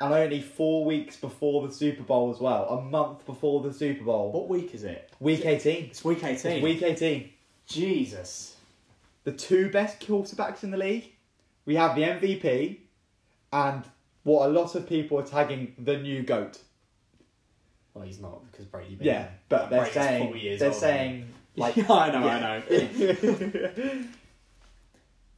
And 0.00 0.12
only 0.12 0.40
four 0.40 0.84
weeks 0.84 1.16
before 1.16 1.64
the 1.68 1.72
Super 1.72 2.02
Bowl 2.02 2.32
as 2.32 2.40
well. 2.40 2.68
A 2.68 2.82
month 2.82 3.24
before 3.26 3.62
the 3.62 3.72
Super 3.72 4.02
Bowl. 4.02 4.32
What 4.32 4.48
week 4.48 4.74
is 4.74 4.82
it? 4.82 5.12
Week 5.20 5.46
18. 5.46 5.84
It's 5.84 6.04
week 6.04 6.24
eighteen. 6.24 6.52
It's 6.54 6.64
week 6.64 6.82
18. 6.82 7.30
Jesus. 7.66 8.56
The 9.22 9.30
two 9.30 9.70
best 9.70 10.00
quarterbacks 10.00 10.64
in 10.64 10.72
the 10.72 10.76
league. 10.76 11.12
We 11.64 11.76
have 11.76 11.94
the 11.94 12.02
MVP 12.02 12.78
and 13.52 13.84
what 14.24 14.48
a 14.48 14.50
lot 14.50 14.74
of 14.74 14.88
people 14.88 15.20
are 15.20 15.24
tagging 15.24 15.76
the 15.78 15.96
new 15.96 16.24
GOAT. 16.24 16.58
Well, 17.94 18.04
he's 18.04 18.18
not 18.18 18.50
because 18.50 18.66
Brady. 18.66 18.98
Yeah, 19.00 19.26
him. 19.26 19.28
but 19.48 19.70
they're 19.70 19.82
Brady's 19.82 19.94
saying 19.94 20.58
they're 20.58 20.72
saying 20.72 21.28
like 21.56 21.76
yeah, 21.76 21.90
I 21.92 22.10
know, 22.10 22.28
I 22.28 22.40
know. 22.40 24.04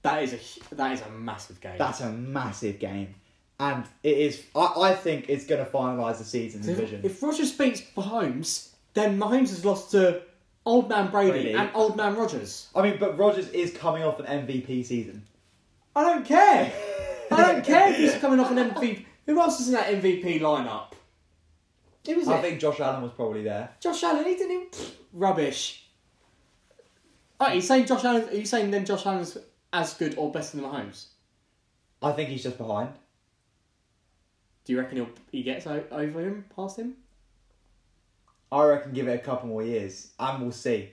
That 0.03 0.23
is 0.23 0.35
a 0.35 0.75
that 0.75 0.93
is 0.93 1.01
a 1.01 1.11
massive 1.11 1.61
game. 1.63 1.77
That's 1.79 2.01
a 2.03 2.13
massive 2.13 2.79
game. 2.79 3.15
And 3.59 3.85
it 4.03 4.19
is 4.19 4.43
I, 4.55 4.75
I 4.91 4.95
think 4.95 5.27
it's 5.31 5.47
gonna 5.47 5.65
finalise 5.65 6.19
the 6.19 6.25
season 6.25 6.63
So 6.63 6.75
division. 6.75 7.01
if, 7.05 7.23
Rodgers 7.23 7.53
beats 7.53 7.81
Mahomes, 7.97 8.69
then 8.93 9.19
Mahomes 9.19 9.49
has 9.49 9.65
lost 9.65 9.93
to 9.93 10.21
old 10.67 10.91
man 10.91 11.11
Brady, 11.11 11.31
Brady. 11.31 11.53
and 11.55 11.71
old 11.75 11.97
man 11.97 12.17
Rodgers. 12.17 12.69
I 12.75 12.83
mean, 12.83 12.99
but 13.01 13.17
Rodgers 13.17 13.49
is 13.51 13.73
coming 13.73 14.03
off 14.03 14.21
an 14.21 14.27
MVP 14.47 14.85
season. 14.85 15.25
I 15.97 16.03
don't 16.05 16.27
care. 16.27 16.71
I 17.31 17.53
don't 17.53 17.65
care 17.73 17.89
if 17.91 17.97
he's 17.97 18.15
coming 18.17 18.41
off 18.41 18.51
an 18.51 18.59
MVP. 18.59 19.07
Who 19.25 19.41
else 19.41 19.59
is 19.61 19.69
in 19.69 19.75
that 19.75 19.87
MVP 19.87 20.41
lineup? 20.41 20.89
Who 22.05 22.13
is 22.21 22.29
I 22.29 22.39
it? 22.39 22.43
think 22.43 22.61
Josh 22.61 22.81
Allen 22.81 23.03
was 23.03 23.13
probably 23.13 23.43
there. 23.45 23.71
Josh 23.81 24.03
Allen. 24.03 24.25
He 24.27 24.35
didn't 24.35 24.51
even 24.53 24.69
rubbish. 25.15 25.84
Oh, 27.41 27.47
are 27.47 27.55
you 27.55 27.61
saying 27.61 27.87
Josh 27.87 28.05
Allen? 28.05 28.29
Are 28.29 28.35
you 28.35 28.47
saying 28.47 28.71
then 28.71 28.85
Josh 28.87 29.07
Allen's 29.07 29.37
as 29.73 29.95
good 29.95 30.15
or 30.17 30.31
better 30.31 30.57
than 30.57 30.67
Mahomes? 30.67 31.07
I 32.03 32.13
think 32.13 32.29
he's 32.31 32.43
just 32.43 32.59
behind. 32.59 32.91
Do 34.65 34.73
you 34.73 34.79
reckon 34.81 34.97
he'll, 34.97 35.09
he 35.31 35.43
gets 35.43 35.67
o- 35.67 35.85
over 35.91 36.21
him, 36.21 36.45
past 36.55 36.79
him? 36.79 36.95
I 38.53 38.65
reckon 38.65 38.93
give 38.93 39.09
it 39.09 39.15
a 39.21 39.23
couple 39.23 39.49
more 39.49 39.63
years, 39.63 40.13
and 40.19 40.43
we'll 40.43 40.53
see. 40.53 40.91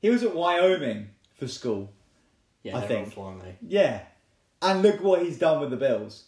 He 0.00 0.10
was 0.10 0.22
at 0.22 0.34
Wyoming 0.34 1.08
for 1.34 1.48
school. 1.48 1.90
Yeah, 2.62 2.76
I 2.76 2.80
they're 2.80 3.04
think. 3.04 3.18
aren't? 3.18 3.42
Yeah. 3.62 4.02
And 4.62 4.82
look 4.82 5.00
what 5.02 5.22
he's 5.22 5.38
done 5.38 5.60
with 5.60 5.70
the 5.70 5.76
Bills. 5.76 6.24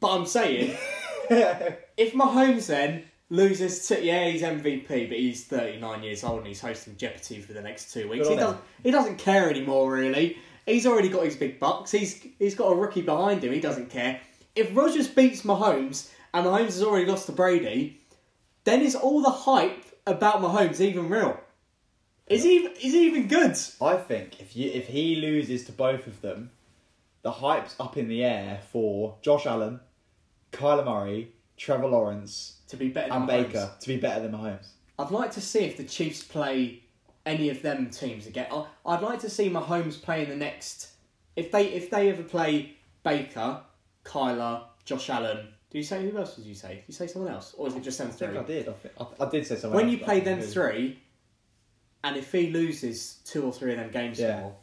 But 0.00 0.14
I'm 0.14 0.26
saying, 0.26 0.76
if 1.30 2.12
Mahomes 2.12 2.66
then 2.66 3.04
loses 3.28 3.88
to 3.88 4.02
yeah, 4.02 4.28
he's 4.28 4.42
MVP, 4.42 5.08
but 5.08 5.18
he's 5.18 5.44
39 5.44 6.02
years 6.02 6.24
old 6.24 6.38
and 6.38 6.46
he's 6.46 6.60
hosting 6.60 6.96
Jeopardy 6.96 7.40
for 7.40 7.52
the 7.52 7.62
next 7.62 7.92
two 7.92 8.08
weeks. 8.08 8.28
Good 8.28 8.38
He 8.38 8.42
on 8.44 8.48
him. 8.48 8.52
doesn't 8.52 8.64
he 8.84 8.90
doesn't 8.90 9.18
care 9.18 9.50
anymore 9.50 9.92
really. 9.92 10.36
He's 10.64 10.86
already 10.86 11.08
got 11.08 11.24
his 11.24 11.36
big 11.36 11.58
bucks. 11.60 11.90
He's 11.90 12.24
he's 12.38 12.54
got 12.54 12.66
a 12.72 12.74
rookie 12.76 13.02
behind 13.02 13.42
him. 13.44 13.52
He 13.52 13.60
doesn't 13.60 13.90
care. 13.90 14.20
If 14.54 14.74
Rodgers 14.76 15.08
beats 15.08 15.42
Mahomes 15.42 16.10
and 16.32 16.46
Mahomes 16.46 16.64
has 16.66 16.82
already 16.82 17.06
lost 17.06 17.26
to 17.26 17.32
Brady, 17.32 18.00
then 18.64 18.80
is 18.80 18.94
all 18.94 19.22
the 19.22 19.30
hype 19.30 19.84
about 20.06 20.40
Mahomes 20.40 20.80
even 20.80 21.08
real? 21.08 21.38
Is 22.26 22.42
he 22.42 22.56
even, 22.56 22.72
is 22.72 22.92
he 22.92 23.06
even 23.06 23.28
good? 23.28 23.56
I 23.80 23.96
think 23.96 24.40
if 24.40 24.56
you 24.56 24.70
if 24.72 24.88
he 24.88 25.16
loses 25.16 25.64
to 25.66 25.72
both 25.72 26.06
of 26.06 26.20
them, 26.22 26.50
the 27.22 27.30
hype's 27.30 27.76
up 27.78 27.96
in 27.96 28.08
the 28.08 28.24
air 28.24 28.60
for 28.72 29.16
Josh 29.22 29.46
Allen, 29.46 29.80
Kyler 30.52 30.84
Murray, 30.84 31.32
Trevor 31.56 31.86
Lawrence, 31.88 32.55
To 32.68 32.76
be 32.76 32.88
better 32.88 33.08
than 33.10 33.22
and 33.22 33.30
Mahomes. 33.30 33.46
Baker 33.52 33.70
to 33.80 33.88
be 33.88 33.96
better 33.96 34.22
than 34.22 34.32
Mahomes. 34.32 34.66
I'd 34.98 35.10
like 35.10 35.30
to 35.32 35.40
see 35.40 35.60
if 35.60 35.76
the 35.76 35.84
Chiefs 35.84 36.22
play 36.22 36.82
any 37.24 37.48
of 37.50 37.62
them 37.62 37.90
teams 37.90 38.26
again. 38.26 38.46
I'd 38.84 39.02
like 39.02 39.20
to 39.20 39.30
see 39.30 39.48
Mahomes 39.50 40.00
play 40.00 40.22
in 40.24 40.30
the 40.30 40.36
next. 40.36 40.88
If 41.36 41.52
they 41.52 41.66
if 41.66 41.90
they 41.90 42.08
ever 42.10 42.22
play 42.22 42.76
Baker, 43.04 43.60
Kyler, 44.04 44.62
Josh 44.84 45.10
Allen. 45.10 45.48
Do 45.70 45.78
you 45.78 45.84
say 45.84 46.08
who 46.08 46.16
else 46.16 46.36
did 46.36 46.46
you 46.46 46.54
say? 46.54 46.76
Did 46.76 46.84
you 46.88 46.94
say 46.94 47.06
someone 47.08 47.32
else, 47.32 47.54
or 47.58 47.68
is 47.68 47.74
it 47.74 47.82
just 47.82 47.98
them 47.98 48.08
I 48.08 48.10
think 48.12 48.30
three? 48.32 48.38
I 48.38 48.42
did. 48.44 48.74
I, 48.98 49.06
I, 49.24 49.28
did 49.30 49.46
say 49.46 49.56
something. 49.56 49.72
When 49.76 49.86
else, 49.86 49.92
you 49.92 50.04
play 50.04 50.20
them 50.20 50.40
three, 50.40 50.98
and 52.04 52.16
if 52.16 52.30
he 52.32 52.50
loses 52.50 53.18
two 53.24 53.44
or 53.44 53.52
three 53.52 53.72
of 53.72 53.78
them 53.78 53.90
games 53.90 54.18
Yeah. 54.18 54.40
more, 54.40 54.56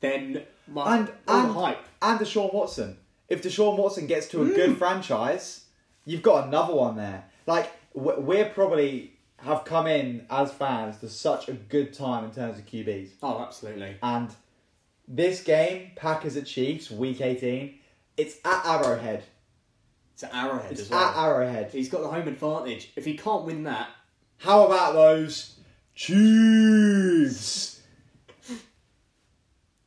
then 0.00 0.42
my, 0.68 0.98
And- 0.98 1.08
and- 1.26 1.48
the 1.50 1.52
hype. 1.54 1.84
and 2.02 2.20
Deshaun 2.20 2.52
Watson. 2.54 2.98
If 3.28 3.42
Deshaun 3.42 3.78
Watson 3.78 4.06
gets 4.06 4.28
to 4.28 4.42
a 4.42 4.46
Mm. 4.46 4.54
good 4.54 4.76
franchise, 4.78 5.64
you've 6.04 6.22
got 6.22 6.46
another 6.46 6.74
one 6.74 6.96
there. 6.96 7.24
Like 7.46 7.70
we're 7.94 8.48
probably 8.50 9.12
have 9.38 9.64
come 9.64 9.86
in 9.86 10.26
as 10.30 10.52
fans 10.52 10.98
to 10.98 11.08
such 11.08 11.48
a 11.48 11.52
good 11.52 11.92
time 11.92 12.24
in 12.24 12.30
terms 12.30 12.58
of 12.58 12.64
QBs. 12.66 13.10
Oh, 13.22 13.40
absolutely. 13.42 13.96
And 14.02 14.30
this 15.06 15.42
game, 15.42 15.90
Packers 15.96 16.36
at 16.36 16.46
Chiefs, 16.46 16.90
Week 16.90 17.20
18, 17.20 17.74
it's 18.16 18.36
at 18.44 18.64
Arrowhead. 18.64 19.22
It's 20.14 20.22
an 20.22 20.30
arrowhead 20.32 20.70
It's 20.72 20.82
as 20.82 20.90
well. 20.90 21.00
at. 21.08 21.16
Arrowhead. 21.16 21.72
He's 21.72 21.88
got 21.88 22.02
the 22.02 22.08
home 22.08 22.28
advantage. 22.28 22.92
If 22.96 23.04
he 23.04 23.16
can't 23.16 23.42
win 23.44 23.64
that, 23.64 23.88
How 24.38 24.64
about 24.64 24.92
those 24.94 25.56
Chiefs? 25.96 27.80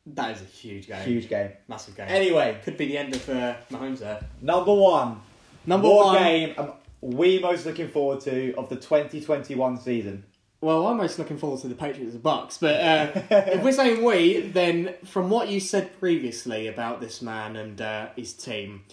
that 0.08 0.36
is 0.36 0.42
a 0.42 0.46
huge 0.46 0.88
game. 0.88 1.02
Huge 1.04 1.30
game. 1.30 1.52
Massive 1.68 1.96
game. 1.96 2.08
Anyway, 2.10 2.60
Could 2.64 2.78
be 2.78 2.88
the 2.88 2.98
end 2.98 3.16
of 3.16 3.30
uh, 3.30 3.56
Mahomes 3.72 4.00
there. 4.00 4.22
number 4.42 4.74
one. 4.74 5.22
Number 5.66 5.90
one. 5.90 6.18
game 6.18 6.54
am 6.58 6.72
we 7.02 7.40
most 7.40 7.66
looking 7.66 7.88
forward 7.90 8.22
to 8.22 8.54
of 8.56 8.70
the 8.70 8.76
2021 8.76 9.78
season? 9.78 10.24
Well, 10.60 10.88
I'm 10.88 10.98
most 10.98 11.20
looking 11.20 11.38
forward 11.38 11.62
to 11.62 11.68
the 11.68 11.76
Patriots 11.76 12.14
and 12.14 12.24
Bucks, 12.24 12.58
but 12.58 12.76
uh, 12.76 13.12
if 13.30 13.64
we're 13.64 13.72
saying 13.72 14.04
we, 14.04 14.42
then 14.42 14.96
from 15.06 15.30
what 15.30 15.50
you 15.50 15.60
said 15.60 16.00
previously 16.00 16.66
about 16.68 17.00
this 17.00 17.22
man 17.22 17.56
and 17.56 17.80
uh, 17.80 18.08
his 18.16 18.34
team, 18.34 18.84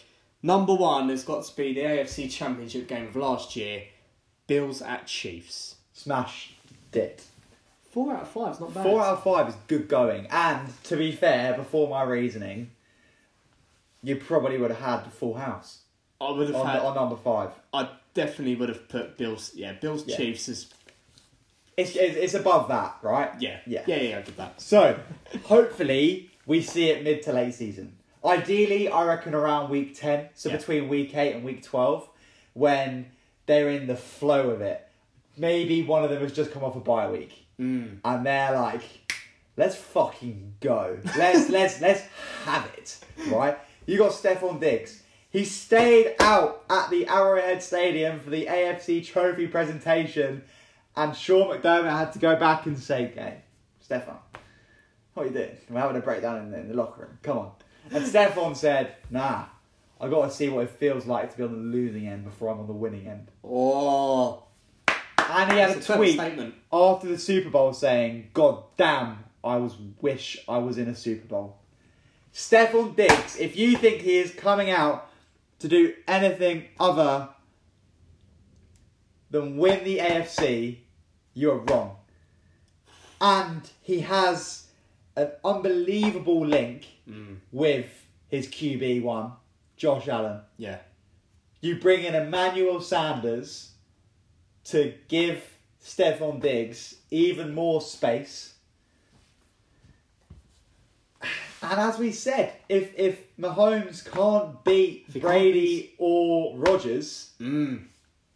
number 0.43 0.75
one 0.75 1.09
has 1.09 1.25
got 1.25 1.45
to 1.45 1.57
be 1.57 1.73
the 1.73 1.81
AFC 1.81 2.31
Championship 2.31 2.87
game 2.87 3.07
of 3.07 3.17
last 3.17 3.57
year, 3.57 3.85
Bills 4.47 4.83
at 4.83 5.07
Chiefs. 5.07 5.77
Smash 5.95 6.55
it. 6.93 7.23
Four 7.91 8.13
out 8.13 8.23
of 8.23 8.29
five 8.29 8.55
is 8.55 8.61
not 8.61 8.75
bad. 8.75 8.83
Four 8.83 9.01
out 9.01 9.15
of 9.15 9.23
five 9.23 9.49
is 9.49 9.55
good 9.67 9.89
going. 9.89 10.27
And 10.27 10.69
to 10.85 10.97
be 10.97 11.13
fair, 11.13 11.55
before 11.55 11.89
my 11.89 12.03
reasoning, 12.03 12.73
you 14.03 14.17
probably 14.17 14.59
would 14.59 14.71
have 14.71 14.81
had 14.81 15.07
the 15.07 15.11
full 15.11 15.35
house 15.35 15.84
I 16.21 16.31
would 16.31 16.49
have 16.49 16.57
on, 16.57 16.67
had. 16.67 16.81
on 16.81 16.95
number 16.95 17.17
five. 17.17 17.51
I 17.73 17.89
definitely 18.15 18.55
would 18.57 18.69
have 18.69 18.89
put 18.89 19.19
Bills. 19.19 19.53
Yeah, 19.55 19.73
Bills 19.73 20.05
Yeah. 20.07 20.17
Chiefs 20.17 20.49
is. 20.49 20.71
It's, 21.77 21.97
it's, 21.97 22.35
above 22.35 22.69
that, 22.69 22.99
right? 23.03 23.31
Yeah, 23.41 23.59
Yeah. 23.67 23.83
yeah, 23.87 23.97
yeah. 23.97 24.19
I 24.19 24.23
did 24.23 24.37
that. 24.37 24.61
So, 24.61 24.97
hopefully, 25.47 26.31
we 26.47 26.63
see 26.63 26.91
it 26.91 27.03
mid 27.03 27.23
to 27.23 27.33
late 27.33 27.55
season. 27.55 27.97
Ideally, 28.25 28.89
I 28.89 29.05
reckon 29.05 29.35
around 29.35 29.71
week 29.71 29.99
10, 29.99 30.29
so 30.35 30.49
Yeah. 30.51 30.57
between 30.57 30.89
week 30.89 31.15
8 31.17 31.35
and 31.35 31.45
week 31.45 31.63
12, 31.65 32.09
when 32.53 33.11
they're 33.47 33.69
in 33.71 33.87
the 33.89 33.97
flow 33.97 34.51
of 34.51 34.61
it. 34.61 34.87
Maybe 35.37 35.83
one 35.83 36.05
of 36.05 36.11
them 36.11 36.23
has 36.23 36.33
just 36.33 36.53
come 36.53 36.63
off 36.63 36.77
a 36.77 36.81
bye 36.81 37.11
week, 37.11 37.45
Mm. 37.61 37.99
and 38.05 38.25
they're 38.25 38.53
like, 38.55 38.83
let's 39.57 39.75
fucking 39.75 40.55
go. 40.61 40.97
Let's, 41.19 41.49
let's, 41.51 41.81
let's 41.81 42.03
have 42.45 42.67
it, 42.79 42.99
right? 43.29 43.59
You 43.87 43.99
got 43.99 44.13
Stefon 44.13 44.61
Diggs. 44.61 45.03
He 45.35 45.45
stayed 45.45 46.15
out 46.21 46.63
at 46.71 46.91
the 46.91 47.09
Arrowhead 47.09 47.61
Stadium 47.61 48.21
for 48.21 48.31
the 48.31 48.47
AFC 48.47 49.05
Trophy 49.05 49.49
presentation, 49.49 50.45
and 50.95 51.17
Sean 51.17 51.49
McDermott 51.49 51.91
had 51.91 52.13
to 52.13 52.21
go 52.21 52.37
back 52.37 52.67
and 52.67 52.79
say, 52.79 53.13
"Hey, 53.13 53.39
Stefon, 53.85 54.17
what 55.15 55.25
are 55.25 55.27
you 55.27 55.33
doing? 55.33 55.57
We're 55.69 55.81
having 55.81 55.97
a 55.97 56.01
breakdown 56.01 56.39
in 56.39 56.53
the, 56.53 56.61
in 56.61 56.69
the 56.69 56.75
locker 56.75 57.01
room. 57.03 57.19
Come 57.25 57.39
on." 57.39 57.51
And 57.91 58.05
Stefon 58.05 58.55
said, 58.57 58.95
"Nah, 59.11 59.47
I 60.01 60.09
got 60.09 60.27
to 60.27 60.31
see 60.31 60.49
what 60.49 60.67
it 60.67 60.71
feels 60.71 61.05
like 61.05 61.33
to 61.33 61.37
be 61.37 61.43
on 61.43 61.51
the 61.51 61.59
losing 61.59 62.07
end 62.07 62.23
before 62.23 62.51
I'm 62.51 62.61
on 62.61 62.69
the 62.69 62.73
winning 62.73 63.09
end." 63.09 63.27
Oh, 63.43 64.45
And 64.87 65.51
he 65.51 65.59
had 65.59 65.71
that's 65.71 65.81
a 65.81 65.85
clever 65.85 66.03
tweet 66.05 66.15
statement. 66.15 66.55
after 66.73 67.09
the 67.09 67.19
Super 67.19 67.51
Bowl 67.51 67.73
saying, 67.73 68.31
"God 68.35 68.63
damn, 68.77 69.25
I 69.43 69.57
was 69.57 69.75
wish 70.01 70.39
I 70.49 70.59
was 70.59 70.79
in 70.79 70.87
a 70.87 70.95
Super 70.95 71.27
Bowl." 71.27 71.57
Stefon 72.33 72.95
Diggs, 72.95 73.37
if 73.37 73.57
you 73.57 73.77
think 73.77 74.03
he 74.03 74.19
is 74.19 74.33
coming 74.33 74.71
out 74.71 75.11
to 75.65 75.69
do 75.69 75.95
anything 76.07 76.65
other 76.79 77.27
than 79.31 79.57
win 79.57 79.83
the 79.83 79.97
AFC, 79.97 80.81
you're 81.33 81.57
wrong. 81.57 81.97
And 83.19 83.63
he 83.81 84.01
has 84.01 84.67
an 85.17 85.31
unbelievable 85.43 86.45
link 86.45 86.85
Mm. 87.09 87.39
with 87.51 88.07
his 88.29 88.47
QB 88.47 89.01
one, 89.03 89.33
Josh 89.79 90.07
Allen. 90.07 90.43
Yeah. 90.59 90.81
You 91.63 91.81
bring 91.81 92.05
in 92.05 92.15
Emmanuel 92.15 92.83
Sanders 92.83 93.71
to 94.65 94.93
give 95.09 95.57
Stefon 95.83 96.43
Diggs 96.43 96.97
even 97.11 97.55
more 97.55 97.81
space. 97.81 98.54
And 101.71 101.81
as 101.81 101.99
we 101.99 102.13
said, 102.13 102.53
if 102.69 102.99
if 102.99 103.37
Mahomes 103.39 104.05
can't 104.11 104.63
beat 104.65 105.13
can't 105.13 105.21
Brady 105.21 105.95
or 105.99 106.57
Rodgers, 106.57 107.31
Mm. 107.41 107.85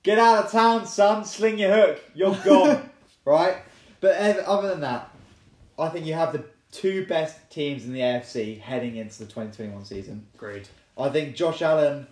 get 0.02 0.18
out 0.18 0.44
of 0.46 0.50
town, 0.52 0.86
son. 0.86 1.24
Sling 1.24 1.58
your 1.58 1.72
hook. 1.74 2.00
You're 2.14 2.34
gone, 2.44 2.88
right? 3.24 3.56
But 4.00 4.16
other 4.40 4.68
than 4.68 4.80
that, 4.80 5.10
I 5.78 5.88
think 5.88 6.06
you 6.06 6.14
have 6.14 6.32
the 6.32 6.44
two 6.70 7.06
best 7.06 7.36
teams 7.50 7.84
in 7.84 7.92
the 7.92 8.00
AFC 8.00 8.60
heading 8.60 8.96
into 8.96 9.18
the 9.20 9.24
2021 9.26 9.84
season. 9.84 10.26
Agreed. 10.34 10.68
I 10.96 11.08
think 11.10 11.34
Josh 11.36 11.62
Allen 11.62 12.06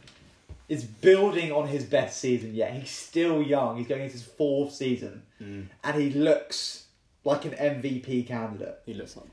is 0.68 0.82
building 0.84 1.52
on 1.52 1.68
his 1.68 1.84
best 1.84 2.18
season 2.20 2.54
yet. 2.54 2.72
He's 2.72 2.90
still 2.90 3.40
young. 3.42 3.76
He's 3.76 3.86
going 3.86 4.02
into 4.02 4.12
his 4.14 4.24
fourth 4.24 4.72
season, 4.72 5.22
Mm. 5.40 5.66
and 5.84 6.00
he 6.02 6.10
looks 6.10 6.86
like 7.24 7.44
an 7.44 7.52
MVP 7.54 8.22
candidate. 8.26 8.78
He 8.86 8.94
looks 8.94 9.16
like 9.16 9.26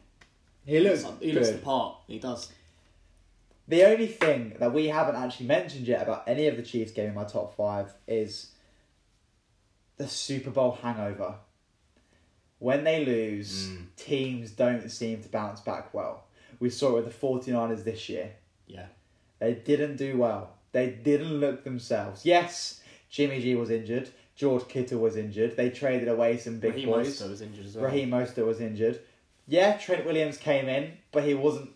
He 0.65 0.79
looks 0.79 1.03
he 1.19 1.27
good. 1.31 1.35
looks 1.35 1.49
the 1.51 1.57
part. 1.57 1.97
He 2.07 2.19
does. 2.19 2.51
The 3.67 3.83
only 3.85 4.07
thing 4.07 4.55
that 4.59 4.73
we 4.73 4.87
haven't 4.87 5.15
actually 5.15 5.45
mentioned 5.47 5.87
yet 5.87 6.03
about 6.03 6.23
any 6.27 6.47
of 6.47 6.57
the 6.57 6.63
Chiefs 6.63 6.91
game 6.91 7.09
in 7.09 7.13
my 7.15 7.23
top 7.23 7.55
five 7.55 7.93
is 8.07 8.51
the 9.97 10.07
Super 10.07 10.49
Bowl 10.51 10.77
hangover. 10.81 11.35
When 12.59 12.83
they 12.83 13.03
lose, 13.05 13.69
Mm. 13.69 13.85
teams 13.97 14.51
don't 14.51 14.89
seem 14.89 15.21
to 15.21 15.29
bounce 15.29 15.59
back 15.61 15.93
well. 15.93 16.25
We 16.59 16.69
saw 16.69 16.91
it 16.91 17.03
with 17.03 17.05
the 17.05 17.11
49ers 17.11 17.83
this 17.83 18.07
year. 18.09 18.31
Yeah. 18.67 18.87
They 19.39 19.53
didn't 19.53 19.97
do 19.97 20.17
well. 20.17 20.55
They 20.71 20.89
didn't 20.89 21.39
look 21.39 21.63
themselves. 21.63 22.25
Yes, 22.25 22.81
Jimmy 23.09 23.41
G 23.41 23.55
was 23.55 23.69
injured. 23.69 24.09
George 24.35 24.67
Kittle 24.67 24.99
was 24.99 25.15
injured. 25.17 25.55
They 25.55 25.69
traded 25.69 26.07
away 26.07 26.37
some 26.37 26.59
big 26.59 26.73
Raheem 26.73 26.89
boys. 26.89 27.21
Mostert 27.21 27.29
was 27.29 27.41
injured 27.41 27.65
as 27.65 27.75
well. 27.75 27.85
Raheem 27.85 28.09
Mostert 28.09 28.45
was 28.47 28.59
injured. 28.59 28.99
Yeah, 29.47 29.77
Trent 29.77 30.05
Williams 30.05 30.37
came 30.37 30.69
in, 30.69 30.93
but 31.11 31.23
he 31.23 31.33
wasn't 31.33 31.71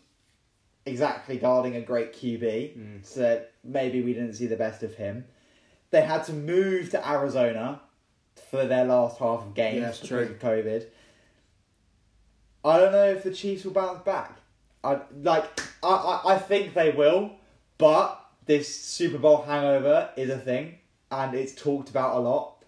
exactly 0.85 1.37
guarding 1.37 1.75
a 1.75 1.81
great 1.81 2.13
QB. 2.13 2.41
Mm. 2.77 3.05
So 3.05 3.43
maybe 3.63 4.01
we 4.01 4.13
didn't 4.13 4.33
see 4.33 4.47
the 4.47 4.55
best 4.55 4.83
of 4.83 4.95
him. 4.95 5.25
They 5.89 6.01
had 6.01 6.23
to 6.25 6.33
move 6.33 6.89
to 6.91 7.09
Arizona 7.09 7.81
for 8.49 8.65
their 8.65 8.85
last 8.85 9.17
half 9.19 9.41
of 9.41 9.53
games 9.53 9.81
Yeah, 9.81 9.91
because 9.91 10.07
true. 10.07 10.19
of 10.19 10.39
COVID. 10.39 10.85
I 12.63 12.79
don't 12.79 12.91
know 12.91 13.09
if 13.09 13.23
the 13.23 13.33
Chiefs 13.33 13.63
will 13.65 13.71
bounce 13.73 13.99
back. 14.03 14.37
I 14.83 14.99
like 15.21 15.59
I, 15.83 15.87
I, 15.87 16.33
I 16.35 16.37
think 16.37 16.73
they 16.73 16.91
will, 16.91 17.31
but 17.77 18.19
this 18.45 18.73
Super 18.81 19.17
Bowl 19.17 19.41
hangover 19.41 20.09
is 20.15 20.29
a 20.29 20.37
thing 20.37 20.75
and 21.11 21.33
it's 21.35 21.53
talked 21.53 21.89
about 21.89 22.15
a 22.15 22.19
lot. 22.19 22.63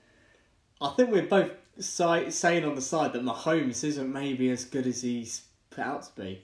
I 0.81 0.89
think 0.91 1.11
we're 1.11 1.23
both 1.23 1.51
si- 1.79 2.29
saying 2.31 2.65
on 2.65 2.75
the 2.75 2.81
side 2.81 3.13
that 3.13 3.23
Mahomes 3.23 3.83
isn't 3.83 4.11
maybe 4.11 4.49
as 4.49 4.65
good 4.65 4.87
as 4.87 5.01
he's 5.01 5.43
put 5.69 5.83
out 5.83 6.03
to 6.03 6.21
be. 6.21 6.43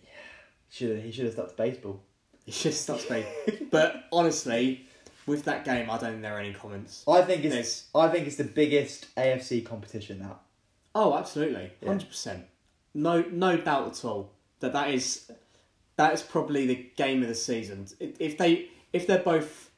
Should 0.69 0.99
he 1.01 1.11
should 1.11 1.25
have 1.25 1.33
stuck 1.33 1.49
to 1.49 1.55
baseball. 1.55 2.01
He 2.45 2.51
should 2.51 2.73
stop 2.73 2.99
speaking. 2.99 3.25
but 3.71 4.03
honestly, 4.11 4.85
with 5.25 5.45
that 5.45 5.65
game, 5.65 5.89
I 5.89 5.97
don't 5.97 6.11
think 6.11 6.21
there 6.21 6.35
are 6.35 6.39
any 6.39 6.53
comments. 6.53 7.03
I 7.07 7.21
think 7.21 7.43
it's 7.45 7.53
There's- 7.53 7.85
I 7.95 8.07
think 8.09 8.27
it's 8.27 8.35
the 8.35 8.43
biggest 8.43 9.13
AFC 9.15 9.65
competition 9.65 10.19
now. 10.19 10.39
Oh, 10.93 11.15
absolutely, 11.17 11.71
Yeah. 11.81 11.87
hundred 11.89 12.09
percent. 12.09 12.45
No, 12.93 13.21
no 13.23 13.57
doubt 13.57 13.87
at 13.87 14.05
all 14.05 14.31
that 14.59 14.73
that 14.73 14.89
is 14.91 15.31
that 15.97 16.13
is 16.13 16.21
probably 16.21 16.65
the 16.67 16.89
game 16.95 17.21
of 17.21 17.27
the 17.29 17.35
season. 17.35 17.87
If 17.99 18.19
if 18.21 18.37
they 18.37 18.69
if 18.93 19.07
they're 19.07 19.19
both 19.19 19.71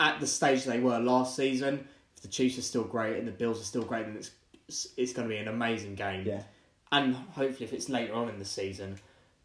at 0.00 0.20
the 0.20 0.26
stage 0.26 0.64
they 0.64 0.78
were 0.80 0.98
last 0.98 1.36
season, 1.36 1.86
if 2.16 2.22
the 2.22 2.28
Chiefs 2.28 2.58
are 2.58 2.62
still 2.62 2.84
great 2.84 3.16
and 3.16 3.26
the 3.28 3.32
Bills 3.32 3.60
are 3.60 3.64
still 3.64 3.82
great, 3.82 4.06
then 4.06 4.16
it's 4.16 4.30
it's 4.68 5.12
going 5.12 5.28
to 5.28 5.34
be 5.34 5.38
an 5.38 5.48
amazing 5.48 5.94
game. 5.94 6.24
Yeah. 6.26 6.42
and 6.92 7.14
hopefully 7.14 7.64
if 7.66 7.72
it's 7.72 7.88
later 7.88 8.14
on 8.14 8.28
in 8.28 8.38
the 8.38 8.44
season. 8.44 8.96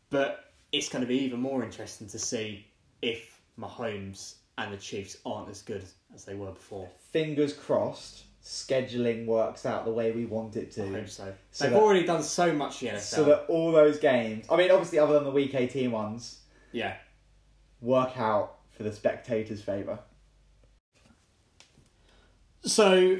But 0.09 0.51
it's 0.71 0.89
going 0.89 1.01
to 1.01 1.07
be 1.07 1.19
even 1.23 1.39
more 1.39 1.63
interesting 1.63 2.07
to 2.09 2.19
see 2.19 2.65
if 3.01 3.39
Mahomes 3.59 4.35
and 4.57 4.71
the 4.73 4.77
Chiefs 4.77 5.17
aren't 5.25 5.49
as 5.49 5.61
good 5.61 5.83
as 6.13 6.25
they 6.25 6.35
were 6.35 6.51
before. 6.51 6.87
Fingers 7.11 7.53
crossed, 7.53 8.23
scheduling 8.43 9.25
works 9.25 9.65
out 9.65 9.85
the 9.85 9.91
way 9.91 10.11
we 10.11 10.25
want 10.25 10.55
it 10.55 10.69
I 10.77 10.81
to. 10.83 10.89
hope 10.91 11.09
so. 11.09 11.33
So 11.51 11.63
They've 11.65 11.73
that- 11.73 11.79
already 11.81 12.05
done 12.05 12.21
so 12.23 12.53
much 12.53 12.79
the 12.79 12.87
NFL. 12.89 12.99
So 13.01 13.23
that 13.25 13.45
all 13.47 13.71
those 13.71 13.97
games, 13.99 14.45
I 14.49 14.55
mean, 14.57 14.69
obviously, 14.71 14.99
other 14.99 15.13
than 15.15 15.23
the 15.23 15.31
Week 15.31 15.55
18 15.55 15.91
ones, 15.91 16.39
yeah. 16.71 16.95
work 17.81 18.17
out 18.17 18.59
for 18.71 18.83
the 18.83 18.91
spectators' 18.93 19.61
favour. 19.61 19.99
So, 22.65 23.17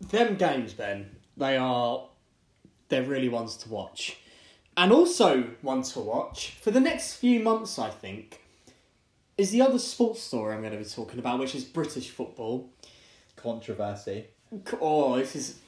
them 0.00 0.36
games, 0.36 0.72
Ben, 0.74 1.16
they 1.36 1.56
are 1.56 2.08
they're 2.88 3.02
really 3.02 3.28
ones 3.28 3.56
to 3.58 3.68
watch, 3.68 4.18
and 4.76 4.92
also 4.92 5.42
one 5.62 5.82
to 5.82 6.00
watch 6.00 6.56
for 6.60 6.70
the 6.70 6.80
next 6.80 7.14
few 7.14 7.40
months. 7.40 7.78
I 7.78 7.90
think 7.90 8.42
is 9.36 9.50
the 9.50 9.60
other 9.60 9.78
sports 9.78 10.22
story 10.22 10.54
I'm 10.54 10.60
going 10.60 10.72
to 10.72 10.78
be 10.78 10.84
talking 10.84 11.18
about, 11.18 11.38
which 11.38 11.54
is 11.54 11.64
British 11.64 12.10
football. 12.10 12.70
Controversy. 13.36 14.26
Oh, 14.80 15.16
this 15.16 15.36
is 15.36 15.58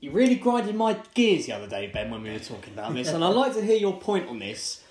you 0.00 0.10
really 0.10 0.34
grinded 0.36 0.74
my 0.74 0.98
gears 1.14 1.46
the 1.46 1.52
other 1.52 1.66
day, 1.66 1.86
Ben, 1.86 2.10
when 2.10 2.22
we 2.22 2.30
were 2.30 2.38
talking 2.38 2.74
about 2.74 2.94
this, 2.94 3.08
and 3.08 3.24
I'd 3.24 3.34
like 3.34 3.54
to 3.54 3.62
hear 3.62 3.76
your 3.76 3.98
point 3.98 4.28
on 4.28 4.38
this 4.38 4.82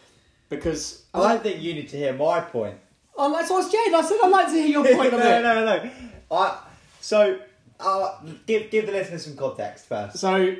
because 0.49 1.03
I 1.13 1.37
think 1.37 1.61
you 1.61 1.73
need 1.73 1.89
to 1.89 1.97
hear 1.97 2.13
my 2.13 2.39
point. 2.41 2.77
oh, 3.15 3.31
that's 3.31 3.49
what 3.49 3.61
I 3.61 3.63
was 3.63 3.71
Jade. 3.71 3.93
I 3.93 4.01
said 4.01 4.17
I'd 4.23 4.31
like 4.31 4.47
to 4.47 4.53
hear 4.53 4.67
your 4.67 4.83
point 4.95 5.11
no, 5.11 5.19
on 5.19 5.25
it. 5.25 5.41
No, 5.43 5.65
no, 5.65 5.65
no. 5.65 5.91
I, 6.31 6.59
so, 6.99 7.39
uh, 7.79 8.15
give, 8.45 8.69
give 8.71 8.85
the 8.85 8.91
listeners 8.91 9.25
some 9.25 9.35
context 9.35 9.87
first. 9.87 10.17
So, 10.17 10.55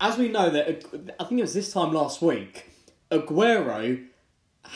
as 0.00 0.16
we 0.16 0.28
know 0.28 0.50
that 0.50 0.84
I 1.18 1.24
think 1.24 1.38
it 1.38 1.42
was 1.42 1.54
this 1.54 1.72
time 1.72 1.92
last 1.92 2.22
week, 2.22 2.70
Aguero 3.10 4.04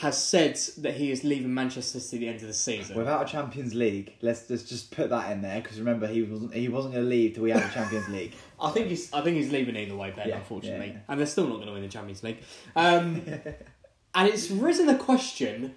has 0.00 0.22
said 0.22 0.56
that 0.78 0.94
he 0.94 1.10
is 1.10 1.22
leaving 1.22 1.52
Manchester 1.52 2.00
City 2.00 2.26
at 2.26 2.30
the 2.30 2.34
end 2.34 2.42
of 2.42 2.48
the 2.48 2.54
season. 2.54 2.96
Without 2.96 3.28
a 3.28 3.30
Champions 3.30 3.74
League, 3.74 4.14
let's, 4.22 4.48
let's 4.48 4.62
just 4.62 4.90
put 4.90 5.10
that 5.10 5.30
in 5.32 5.42
there 5.42 5.60
because 5.60 5.78
remember 5.78 6.06
he 6.06 6.22
wasn't 6.22 6.54
he 6.54 6.68
wasn't 6.68 6.94
going 6.94 7.04
to 7.04 7.10
leave 7.10 7.34
till 7.34 7.42
we 7.42 7.50
had 7.50 7.62
a 7.62 7.74
Champions 7.74 8.08
League. 8.08 8.34
I 8.60 8.70
think 8.70 8.88
he's 8.88 9.12
I 9.12 9.20
think 9.20 9.36
he's 9.36 9.52
leaving 9.52 9.76
either 9.76 9.94
way, 9.94 10.12
Ben. 10.16 10.28
Yeah, 10.28 10.36
unfortunately, 10.36 10.86
yeah, 10.88 10.92
yeah. 10.92 11.00
and 11.08 11.20
they're 11.20 11.26
still 11.26 11.46
not 11.46 11.56
going 11.56 11.66
to 11.66 11.72
win 11.72 11.82
the 11.82 11.88
Champions 11.88 12.22
League. 12.22 12.38
Um, 12.74 13.22
and 14.14 14.28
it's 14.28 14.50
risen 14.50 14.86
the 14.86 14.96
question: 14.96 15.74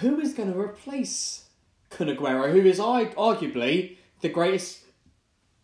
Who 0.00 0.18
is 0.18 0.32
going 0.32 0.50
to 0.50 0.58
replace 0.58 1.44
Kun 1.90 2.08
Aguero, 2.08 2.52
who 2.52 2.60
is 2.60 2.80
I 2.80 3.06
arguably 3.06 3.96
the 4.20 4.28
greatest 4.28 4.80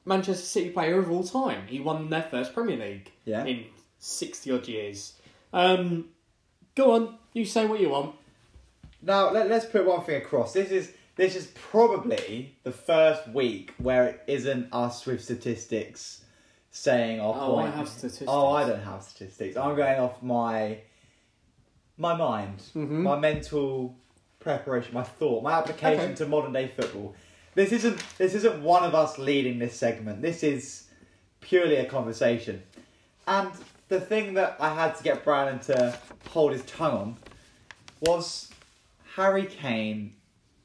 Manchester 0.07 0.45
City 0.47 0.71
player 0.71 0.99
of 0.99 1.11
all 1.11 1.25
time? 1.25 1.67
He 1.67 1.81
won 1.81 2.09
their 2.09 2.23
first 2.23 2.55
Premier 2.55 2.77
League 2.79 3.11
Yeah. 3.25 3.45
in 3.45 3.65
sixty 3.99 4.51
odd 4.53 4.67
years. 4.69 5.15
Um, 5.53 6.09
go 6.75 6.93
on, 6.93 7.19
you 7.35 7.45
say 7.45 7.67
what 7.67 7.81
you 7.81 7.91
want. 7.91 8.15
Now 9.03 9.31
let, 9.31 9.49
let's 9.51 9.67
put 9.67 9.85
one 9.85 10.03
thing 10.05 10.17
across. 10.23 10.53
This 10.53 10.71
is 10.71 10.93
this 11.17 11.35
is 11.35 11.47
probably 11.55 12.57
the 12.63 12.73
first 12.73 13.27
week 13.29 13.73
where 13.79 14.05
it 14.07 14.23
isn't 14.27 14.69
us 14.73 15.05
with 15.07 15.23
statistics 15.23 16.23
saying 16.71 17.21
our 17.21 17.35
Oh, 17.37 17.57
I 17.57 17.69
have 17.71 17.89
statistics. 17.89 18.31
Oh, 18.31 18.53
I 18.53 18.67
don't 18.69 18.83
have 18.83 19.03
statistics. 19.03 19.57
I'm 19.57 19.75
going 19.77 19.99
off 19.99 20.23
my 20.23 20.79
my 21.97 22.15
mind, 22.15 22.59
Mhm. 22.75 23.03
my 23.03 23.19
mental 23.19 23.97
preparation, 24.39 24.93
my 24.95 25.03
thought, 25.03 25.43
my 25.43 25.53
application 25.53 26.05
Okay. 26.13 26.15
to 26.17 26.27
modern 26.27 26.53
day 26.53 26.69
football. 26.69 27.15
This 27.57 27.73
isn't 27.73 28.05
this 28.19 28.35
isn't 28.35 28.63
one 28.63 28.85
of 28.85 28.95
us 28.95 29.17
leading 29.17 29.59
this 29.59 29.75
segment. 29.75 30.21
This 30.21 30.43
is 30.43 30.89
purely 31.41 31.77
a 31.77 31.87
conversation. 31.87 32.63
And 33.27 33.51
the 33.89 33.99
thing 33.99 34.35
that 34.35 34.59
I 34.61 34.75
had 34.75 34.95
to 34.97 35.03
get 35.03 35.25
Brandon 35.25 35.59
to 35.61 35.99
hold 36.29 36.53
his 36.53 36.63
tongue 36.67 36.93
on 36.93 37.17
was 38.03 38.51
Harry 39.15 39.47
Kane 39.47 40.17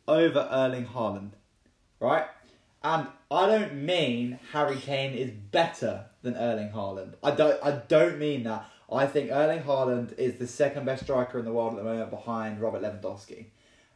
over 0.06 0.50
Erling 0.52 0.86
Haaland, 0.86 1.32
right? 2.02 2.26
And 2.84 3.08
I 3.32 3.46
don't 3.46 3.86
mean 3.86 4.38
Harry 4.52 4.76
Kane 4.76 5.14
is 5.14 5.32
better 5.32 6.08
than 6.24 6.36
Erling 6.36 6.72
Haaland. 6.72 7.14
I 7.24 7.32
don't. 7.32 7.58
I 7.64 7.72
don't 7.72 8.20
mean 8.20 8.44
that. 8.44 8.70
I 8.92 9.06
think 9.06 9.32
Erling 9.32 9.64
Haaland 9.64 10.20
is 10.20 10.36
the 10.36 10.48
second 10.48 10.86
best 10.86 11.04
striker 11.04 11.40
in 11.40 11.46
the 11.46 11.54
world 11.54 11.72
at 11.72 11.78
the 11.78 11.86
moment, 11.86 12.12
behind 12.12 12.60
Robert 12.60 12.82
Lewandowski. 12.82 13.46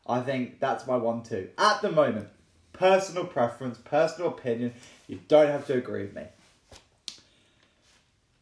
I 0.08 0.22
think 0.22 0.62
that's 0.62 0.88
my 0.88 0.96
one-two 0.96 1.50
at 1.58 1.82
the 1.82 1.92
moment. 1.92 2.30
Personal 2.78 3.26
preference, 3.26 3.78
personal 3.78 4.30
opinion. 4.30 4.74
You 5.08 5.20
don't 5.28 5.48
have 5.48 5.66
to 5.68 5.74
agree 5.74 6.02
with 6.02 6.16
me. 6.16 6.24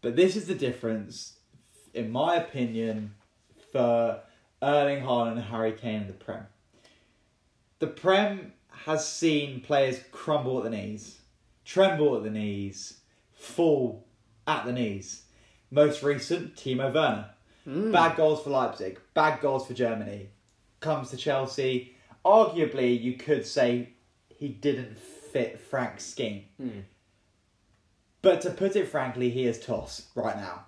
But 0.02 0.16
this 0.16 0.36
is 0.36 0.48
the 0.48 0.56
difference, 0.56 1.38
in 1.94 2.12
my 2.12 2.36
opinion, 2.36 3.14
for 3.72 4.20
Erling 4.62 5.04
Haaland 5.04 5.34
and 5.34 5.42
Harry 5.44 5.72
Kane 5.72 6.02
in 6.02 6.08
the 6.08 6.14
Prem. 6.14 6.46
The 7.80 7.88
Prem 7.88 8.54
has 8.70 9.08
seen 9.08 9.62
players 9.62 10.00
crumble 10.12 10.58
at 10.58 10.64
the 10.66 10.70
knees, 10.70 11.20
tremble 11.64 12.18
at 12.18 12.24
the 12.24 12.30
knees, 12.30 13.00
fall 13.34 14.06
at 14.48 14.66
the 14.66 14.74
knees. 14.74 15.24
Most 15.72 16.04
recent, 16.04 16.56
Timo 16.56 16.94
Werner. 16.94 17.30
Hmm. 17.64 17.92
Bad 17.92 18.18
goals 18.18 18.44
for 18.44 18.50
Leipzig, 18.50 19.00
bad 19.14 19.40
goals 19.42 19.68
for 19.68 19.74
Germany. 19.74 20.28
Comes 20.82 21.12
to 21.12 21.18
Chelsea. 21.18 21.96
Arguably, 22.26 23.02
you 23.02 23.14
could 23.14 23.46
say 23.46 23.93
he 24.44 24.50
didn't 24.50 25.00
fit 25.00 25.58
Frank's 25.58 26.06
scheme. 26.06 26.44
Hmm. 26.58 26.80
But 28.22 28.42
to 28.42 28.50
put 28.50 28.76
it 28.76 28.90
frankly, 28.90 29.30
he 29.30 29.46
is 29.46 29.58
toss 29.58 30.08
right 30.16 30.36
now. 30.36 30.66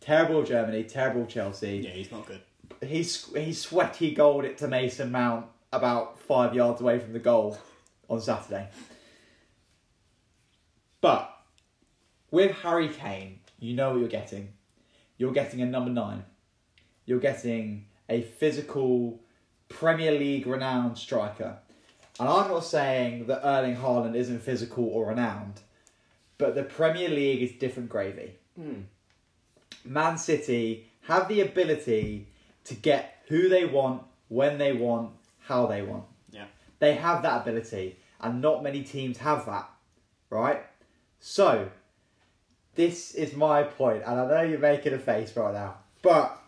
Terrible 0.00 0.42
Germany, 0.42 0.84
terrible 0.84 1.24
Chelsea. 1.24 1.78
Yeah, 1.78 1.92
he's 1.92 2.12
not 2.12 2.26
good. 2.26 2.42
He's 2.86 3.34
he 3.34 3.54
sweaty 3.54 4.12
goaled 4.12 4.44
it 4.44 4.58
to 4.58 4.68
Mason 4.68 5.10
Mount 5.10 5.46
about 5.72 6.20
five 6.20 6.54
yards 6.54 6.82
away 6.82 6.98
from 6.98 7.14
the 7.14 7.18
goal 7.18 7.56
on 8.10 8.20
Saturday. 8.20 8.68
But 11.00 11.34
with 12.30 12.50
Harry 12.56 12.90
Kane, 12.90 13.40
you 13.58 13.74
know 13.74 13.92
what 13.92 14.00
you're 14.00 14.08
getting. 14.10 14.52
You're 15.16 15.32
getting 15.32 15.62
a 15.62 15.66
number 15.66 15.90
nine. 15.90 16.24
You're 17.06 17.18
getting 17.18 17.86
a 18.10 18.20
physical 18.20 19.22
Premier 19.70 20.12
League 20.12 20.46
renowned 20.46 20.98
striker. 20.98 21.60
And 22.20 22.28
I'm 22.28 22.48
not 22.48 22.64
saying 22.64 23.28
that 23.28 23.40
Erling 23.42 23.76
Haaland 23.76 24.14
isn't 24.14 24.42
physical 24.42 24.84
or 24.84 25.06
renowned, 25.06 25.60
but 26.36 26.54
the 26.54 26.62
Premier 26.62 27.08
League 27.08 27.42
is 27.42 27.52
different 27.52 27.88
gravy. 27.88 28.34
Hmm. 28.56 28.82
Man 29.86 30.18
City 30.18 30.90
have 31.04 31.28
the 31.28 31.40
ability 31.40 32.26
to 32.64 32.74
get 32.74 33.24
who 33.28 33.48
they 33.48 33.64
want, 33.64 34.02
when 34.28 34.58
they 34.58 34.74
want, 34.74 35.12
how 35.38 35.64
they 35.66 35.80
want. 35.80 36.04
Yeah. 36.30 36.44
They 36.78 36.94
have 36.94 37.22
that 37.22 37.40
ability, 37.40 37.96
and 38.20 38.42
not 38.42 38.62
many 38.62 38.82
teams 38.82 39.16
have 39.18 39.46
that, 39.46 39.70
right? 40.28 40.62
So, 41.20 41.70
this 42.74 43.14
is 43.14 43.34
my 43.34 43.62
point, 43.62 44.02
and 44.06 44.20
I 44.20 44.28
know 44.28 44.42
you're 44.42 44.58
making 44.58 44.92
a 44.92 44.98
face 44.98 45.34
right 45.36 45.54
now, 45.54 45.76
but 46.02 46.38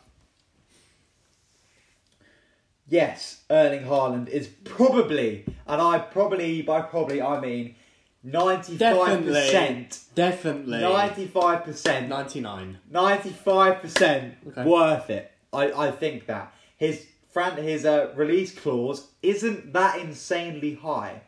yes, 2.93 3.43
Erling 3.51 3.84
Haaland 3.84 4.28
is 4.28 4.47
probably, 4.64 5.45
and 5.66 5.80
I 5.82 5.99
probably, 5.99 6.62
by 6.62 6.82
probably, 6.82 7.20
I 7.22 7.40
mean 7.40 7.74
95%, 8.24 8.78
Definitely. 8.78 9.88
Definitely. 10.14 10.78
95%, 10.78 12.09
99. 12.09 12.78
95% 12.93 14.32
Okay. 14.49 14.64
worth 14.64 15.11
it. 15.11 15.32
I, 15.53 15.72
I 15.72 15.90
think 15.90 16.26
that. 16.26 16.55
His 16.76 17.07
Fran 17.30 17.57
his 17.57 17.86
uh, 17.86 18.12
release 18.14 18.55
clause 18.55 19.09
isn't 19.22 19.72
that 19.72 19.99
insanely 19.99 20.74
high. 20.74 21.22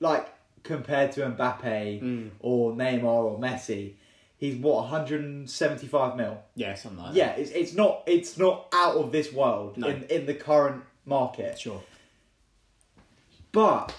Like 0.00 0.26
compared 0.62 1.12
to 1.12 1.20
Mbappe 1.20 2.00
Mm. 2.02 2.30
or 2.40 2.72
Neymar 2.72 3.04
or 3.04 3.38
Messi. 3.38 3.92
He's 4.38 4.56
what 4.56 4.76
175 4.90 6.16
mil. 6.16 6.38
Yeah, 6.56 6.74
something 6.74 7.04
like 7.04 7.14
Yeah, 7.14 7.32
it's, 7.32 7.50
it's 7.50 7.74
not 7.74 8.02
it's 8.06 8.38
not 8.38 8.66
out 8.72 8.96
of 8.96 9.12
this 9.12 9.32
world 9.32 9.76
No. 9.76 9.88
in, 9.88 10.04
in 10.04 10.26
the 10.26 10.34
current 10.34 10.82
market. 11.04 11.58
Sure. 11.58 11.82
But 13.52 13.94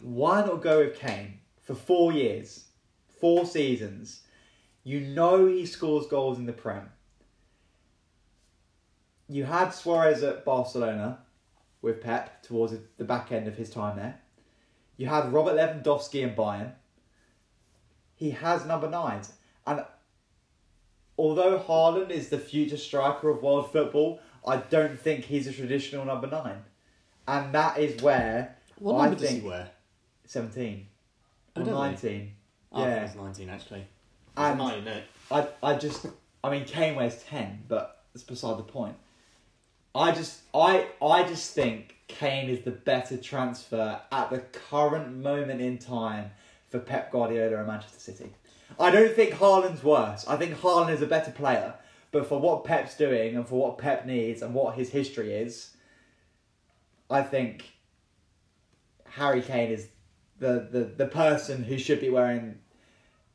why 0.00 0.44
not 0.44 0.62
go 0.62 0.80
with 0.80 0.98
Kane 0.98 1.40
for 1.62 1.74
four 1.74 2.12
years, 2.12 2.64
four 3.20 3.46
seasons? 3.46 4.22
You 4.84 5.00
know 5.00 5.46
he 5.46 5.66
scores 5.66 6.06
goals 6.06 6.38
in 6.38 6.46
the 6.46 6.52
Prem. 6.52 6.90
You 9.28 9.44
had 9.44 9.70
Suarez 9.70 10.22
at 10.22 10.44
Barcelona 10.44 11.20
with 11.80 12.00
Pep 12.00 12.42
towards 12.42 12.74
the 12.96 13.04
back 13.04 13.32
end 13.32 13.48
of 13.48 13.56
his 13.56 13.70
time 13.70 13.96
there. 13.96 14.20
You 14.96 15.06
had 15.06 15.32
Robert 15.32 15.56
Lewandowski 15.56 16.22
in 16.22 16.34
Bayern. 16.34 16.72
He 18.14 18.30
has 18.30 18.66
number 18.66 18.90
nines. 18.90 19.32
And 19.66 19.84
although 21.16 21.58
Haaland 21.58 22.10
is 22.10 22.28
the 22.28 22.38
future 22.38 22.76
striker 22.76 23.30
of 23.30 23.42
world 23.42 23.72
football, 23.72 24.20
I 24.46 24.56
don't 24.58 24.98
think 24.98 25.24
he's 25.24 25.46
a 25.46 25.52
traditional 25.52 26.04
number 26.04 26.26
nine. 26.26 26.62
And 27.28 27.54
that 27.54 27.78
is 27.78 28.02
where 28.02 28.56
What 28.78 28.94
I 28.98 29.02
number 29.04 29.20
does 29.20 29.28
he 29.28 29.34
think 29.36 29.46
wear? 29.48 29.70
17 30.26 30.86
Oh, 31.56 31.60
or? 31.60 31.64
19. 31.64 32.32
Oh, 32.72 32.82
I 32.82 32.84
think 32.84 32.96
Yeah. 32.96 33.04
it's 33.04 33.14
19 33.14 33.48
actually. 33.50 33.86
And 34.36 34.58
Nine, 34.58 34.78
isn't 34.80 34.88
it? 34.88 35.04
I, 35.30 35.48
I 35.62 35.74
just, 35.74 36.06
I 36.42 36.50
mean, 36.50 36.64
Kane 36.64 36.94
wears 36.96 37.22
ten, 37.22 37.64
but 37.68 38.04
that's 38.14 38.24
beside 38.24 38.56
the 38.58 38.62
point. 38.62 38.96
I 39.94 40.12
just, 40.12 40.40
I, 40.54 40.86
I 41.02 41.22
just 41.24 41.52
think 41.54 41.96
Kane 42.08 42.48
is 42.48 42.64
the 42.64 42.70
better 42.70 43.18
transfer 43.18 44.00
at 44.10 44.30
the 44.30 44.38
current 44.38 45.14
moment 45.18 45.60
in 45.60 45.76
time 45.76 46.30
for 46.70 46.78
Pep 46.78 47.12
Guardiola 47.12 47.58
and 47.58 47.66
Manchester 47.66 48.00
City. 48.00 48.30
I 48.80 48.90
don't 48.90 49.14
think 49.14 49.34
Haaland's 49.34 49.84
worse. 49.84 50.26
I 50.26 50.36
think 50.36 50.56
Haaland 50.60 50.90
is 50.90 51.02
a 51.02 51.06
better 51.06 51.30
player, 51.30 51.74
but 52.12 52.26
for 52.26 52.38
what 52.38 52.64
Pep's 52.64 52.96
doing 52.96 53.34
and 53.36 53.46
for 53.46 53.56
what 53.60 53.78
Pep 53.78 54.06
needs 54.06 54.42
and 54.42 54.54
what 54.54 54.76
his 54.76 54.90
history 54.90 55.32
is, 55.32 55.76
I 57.10 57.22
think 57.22 57.72
Harry 59.06 59.42
Kane 59.42 59.70
is 59.70 59.88
the, 60.38 60.68
the, 60.70 60.84
the 60.84 61.06
person 61.06 61.64
who 61.64 61.78
should 61.78 62.00
be 62.00 62.10
wearing 62.10 62.58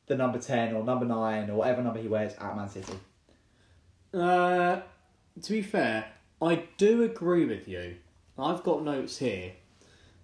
the 0.06 0.16
number 0.16 0.38
10 0.38 0.74
or 0.74 0.82
number 0.82 1.04
9 1.04 1.50
or 1.50 1.56
whatever 1.56 1.82
number 1.82 2.00
he 2.00 2.08
wears 2.08 2.34
at 2.34 2.56
Man 2.56 2.68
City. 2.68 2.94
Uh, 4.14 4.80
to 5.42 5.52
be 5.52 5.62
fair, 5.62 6.06
I 6.40 6.64
do 6.76 7.02
agree 7.02 7.44
with 7.44 7.68
you. 7.68 7.96
I've 8.38 8.62
got 8.62 8.84
notes 8.84 9.18
here. 9.18 9.52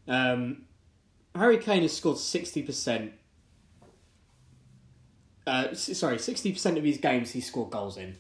Um, 0.07 0.65
Harry 1.35 1.59
Kane 1.59 1.83
has 1.83 1.97
scored 1.97 2.19
sixty 2.19 2.63
percent. 2.63 3.13
Uh, 5.47 5.75
sorry, 5.75 6.19
sixty 6.19 6.53
percent 6.53 6.79
of 6.79 6.85
his 6.85 6.99
games 6.99 7.33
he 7.33 7.41
scored 7.41 7.71
goals 7.71 7.97
in, 7.97 8.17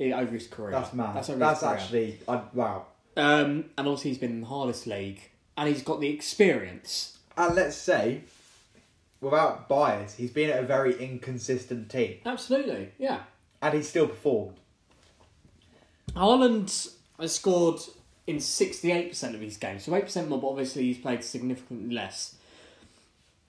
over 0.00 0.32
his 0.32 0.46
career. 0.46 0.72
That's 0.72 0.92
mad. 0.92 1.14
That's, 1.16 1.28
That's, 1.28 1.62
over 1.62 1.76
his 1.76 1.88
career. 1.90 2.08
actually, 2.08 2.18
I, 2.28 2.42
wow. 2.52 2.86
Um, 3.16 3.66
and 3.78 3.86
obviously 3.86 4.10
he's 4.10 4.18
been 4.18 4.32
in 4.32 4.40
the 4.40 4.46
hardest 4.46 4.86
league, 4.86 5.20
and 5.56 5.68
he's 5.68 5.82
got 5.82 6.00
the 6.00 6.08
experience. 6.08 7.18
And 7.36 7.54
let's 7.54 7.76
say, 7.76 8.22
without 9.20 9.68
bias, 9.68 10.16
he's 10.16 10.30
been 10.30 10.50
at 10.50 10.62
a 10.62 10.66
very 10.66 10.96
inconsistent 10.96 11.90
team 11.90 12.18
Absolutely, 12.26 12.90
yeah. 12.98 13.20
and 13.62 13.74
he's 13.74 13.88
still 13.88 14.08
performed. 14.08 14.56
Haaland 16.12 16.92
has 17.18 17.34
scored 17.34 17.80
in 18.26 18.36
68% 18.36 19.34
of 19.34 19.40
his 19.40 19.56
games, 19.56 19.84
so 19.84 19.92
8% 19.92 20.28
more, 20.28 20.40
but 20.40 20.48
obviously 20.48 20.84
he's 20.84 20.98
played 20.98 21.24
significantly 21.24 21.94
less. 21.94 22.36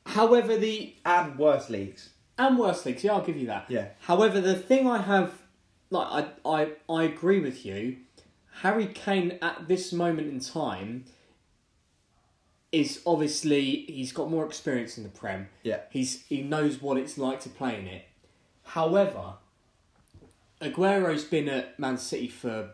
However, 0.05 0.57
the. 0.57 0.93
And 1.05 1.37
worse 1.37 1.69
leagues. 1.69 2.09
And 2.37 2.59
worse 2.59 2.85
leagues, 2.85 3.03
yeah, 3.03 3.13
I'll 3.13 3.25
give 3.25 3.37
you 3.37 3.47
that. 3.47 3.65
Yeah. 3.69 3.87
However, 4.01 4.41
the 4.41 4.55
thing 4.55 4.87
I 4.87 4.99
have. 5.01 5.33
Like, 5.89 6.29
I, 6.45 6.49
I, 6.49 6.71
I 6.89 7.03
agree 7.03 7.39
with 7.39 7.65
you. 7.65 7.97
Harry 8.61 8.87
Kane 8.87 9.37
at 9.41 9.67
this 9.67 9.91
moment 9.91 10.27
in 10.29 10.39
time 10.39 11.05
is 12.71 13.01
obviously. 13.05 13.85
He's 13.87 14.11
got 14.11 14.29
more 14.29 14.45
experience 14.45 14.97
in 14.97 15.03
the 15.03 15.09
Prem. 15.09 15.49
Yeah. 15.63 15.81
He's 15.89 16.23
He 16.25 16.41
knows 16.41 16.81
what 16.81 16.97
it's 16.97 17.17
like 17.17 17.39
to 17.41 17.49
play 17.49 17.77
in 17.79 17.87
it. 17.87 18.05
However, 18.63 19.35
Aguero's 20.61 21.25
been 21.25 21.49
at 21.49 21.79
Man 21.79 21.97
City 21.97 22.27
for 22.27 22.71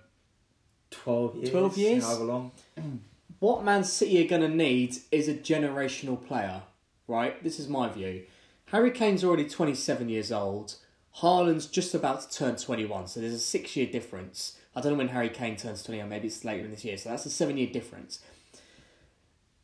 12 0.91 1.35
years. 1.35 1.49
12 1.49 1.77
years? 1.77 2.03
However 2.03 2.23
long. 2.23 2.51
what 3.39 3.63
Man 3.63 3.83
City 3.83 4.23
are 4.23 4.29
going 4.29 4.43
to 4.43 4.55
need 4.55 4.97
is 5.11 5.27
a 5.27 5.33
generational 5.33 6.23
player, 6.25 6.61
right? 7.07 7.43
This 7.43 7.59
is 7.59 7.67
my 7.67 7.89
view. 7.89 8.23
Harry 8.65 8.91
Kane's 8.91 9.23
already 9.23 9.47
27 9.47 10.07
years 10.09 10.31
old. 10.31 10.75
Haaland's 11.17 11.65
just 11.65 11.93
about 11.93 12.21
to 12.21 12.37
turn 12.37 12.55
21, 12.55 13.07
so 13.07 13.19
there's 13.19 13.33
a 13.33 13.39
six 13.39 13.75
year 13.75 13.85
difference. 13.85 14.57
I 14.75 14.81
don't 14.81 14.93
know 14.93 14.97
when 14.97 15.09
Harry 15.09 15.29
Kane 15.29 15.57
turns 15.57 15.83
21, 15.83 16.07
maybe 16.09 16.27
it's 16.27 16.45
later 16.45 16.63
in 16.65 16.71
this 16.71 16.85
year, 16.85 16.97
so 16.97 17.09
that's 17.09 17.25
a 17.25 17.29
seven 17.29 17.57
year 17.57 17.67
difference. 17.71 18.19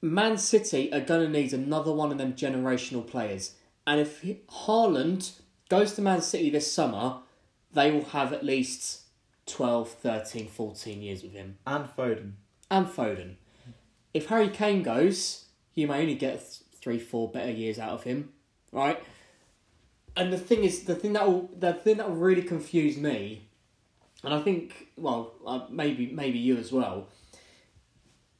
Man 0.02 0.38
City 0.38 0.92
are 0.94 1.00
going 1.00 1.26
to 1.26 1.32
need 1.32 1.54
another 1.54 1.92
one 1.92 2.12
of 2.12 2.18
them 2.18 2.34
generational 2.34 3.06
players. 3.08 3.56
And 3.86 4.00
if 4.00 4.22
he- 4.22 4.42
Haaland 4.50 5.32
goes 5.70 5.94
to 5.94 6.02
Man 6.02 6.22
City 6.22 6.50
this 6.50 6.72
summer, 6.72 7.20
they 7.74 7.92
will 7.92 8.06
have 8.06 8.34
at 8.34 8.46
least 8.46 9.02
12, 9.48 9.90
13, 9.90 10.48
14 10.48 11.02
years 11.02 11.24
with 11.24 11.32
him 11.34 11.58
And 11.66 11.86
Foden. 11.86 12.34
and 12.70 12.86
Foden. 12.86 13.36
If 14.14 14.28
Harry 14.28 14.50
Kane 14.50 14.84
goes, 14.84 15.46
you 15.74 15.88
may 15.88 16.02
only 16.02 16.16
get 16.16 16.40
th- 16.40 16.62
three, 16.80 17.00
four 17.00 17.30
better 17.32 17.52
years 17.52 17.80
out 17.80 17.92
of 17.92 18.04
him, 18.04 18.34
right? 18.72 19.02
And 20.18 20.34
the 20.34 20.38
thing 20.38 20.64
is, 20.64 20.84
the 20.84 20.96
thing 20.96 21.14
that 21.14 21.28
will, 21.28 21.50
the 21.58 21.74
thing 21.74 21.98
that 21.98 22.10
will 22.10 22.16
really 22.16 22.42
confuse 22.42 22.98
me, 22.98 23.48
and 24.24 24.34
I 24.34 24.42
think, 24.42 24.88
well, 24.98 25.34
uh, 25.46 25.62
maybe 25.70 26.08
maybe 26.08 26.40
you 26.40 26.58
as 26.58 26.72
well. 26.72 27.08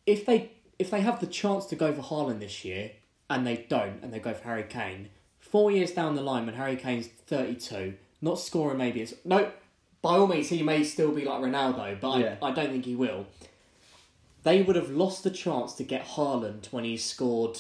If 0.06 0.26
they 0.26 0.52
if 0.80 0.90
they 0.92 1.02
have 1.02 1.20
the 1.20 1.28
chance 1.28 1.66
to 1.68 1.76
go 1.76 1.94
for 1.94 2.02
Haaland 2.02 2.40
this 2.40 2.66
year 2.66 2.92
and 3.30 3.46
they 3.46 3.66
don't, 3.70 4.04
and 4.04 4.12
they 4.12 4.20
go 4.20 4.34
for 4.34 4.44
Harry 4.46 4.64
Kane, 4.64 5.10
four 5.40 5.72
years 5.72 5.92
down 5.92 6.16
the 6.16 6.22
line 6.22 6.46
when 6.46 6.56
Harry 6.56 6.76
Kane's 6.76 7.08
thirty 7.08 7.56
two, 7.56 7.94
not 8.22 8.40
scoring 8.40 8.78
maybe 8.78 9.02
it's 9.02 9.14
no. 9.24 9.52
By 10.02 10.18
all 10.18 10.28
means, 10.28 10.50
he 10.50 10.62
may 10.64 10.84
still 10.84 11.12
be 11.12 11.26
like 11.26 11.42
Ronaldo, 11.42 12.00
but 12.00 12.20
Yeah. 12.20 12.36
I, 12.42 12.48
I 12.48 12.52
don't 12.52 12.70
think 12.70 12.86
he 12.86 12.96
will 12.96 13.26
they 14.48 14.62
would 14.62 14.78
have 14.78 14.90
lost 14.90 15.26
the 15.26 15.30
chance 15.30 15.74
to 15.74 15.84
get 15.84 16.06
Haaland 16.06 16.72
when 16.72 16.86
he 16.86 16.96
scored 16.96 17.60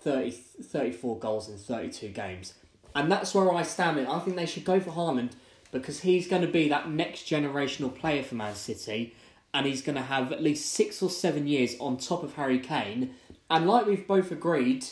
30, 0.00 0.32
34 0.32 1.18
goals 1.20 1.48
in 1.48 1.58
32 1.58 2.08
games. 2.08 2.54
And 2.94 3.10
that's 3.10 3.34
where 3.34 3.52
I 3.52 3.62
stand. 3.62 3.98
in. 3.98 4.06
I 4.06 4.18
think 4.20 4.36
they 4.36 4.46
should 4.46 4.64
go 4.64 4.78
for 4.80 4.90
Haaland 4.90 5.32
because 5.72 6.00
he's 6.00 6.28
going 6.28 6.42
to 6.42 6.48
be 6.48 6.68
that 6.68 6.88
next 6.88 7.26
generational 7.26 7.94
player 7.94 8.22
for 8.22 8.36
Man 8.36 8.54
City 8.54 9.14
and 9.52 9.66
he's 9.66 9.82
going 9.82 9.96
to 9.96 10.02
have 10.02 10.30
at 10.32 10.42
least 10.42 10.72
six 10.72 11.02
or 11.02 11.10
seven 11.10 11.46
years 11.46 11.76
on 11.80 11.96
top 11.96 12.22
of 12.22 12.34
Harry 12.34 12.58
Kane. 12.58 13.14
And 13.50 13.66
like 13.68 13.86
we've 13.86 14.06
both 14.06 14.30
agreed 14.30 14.84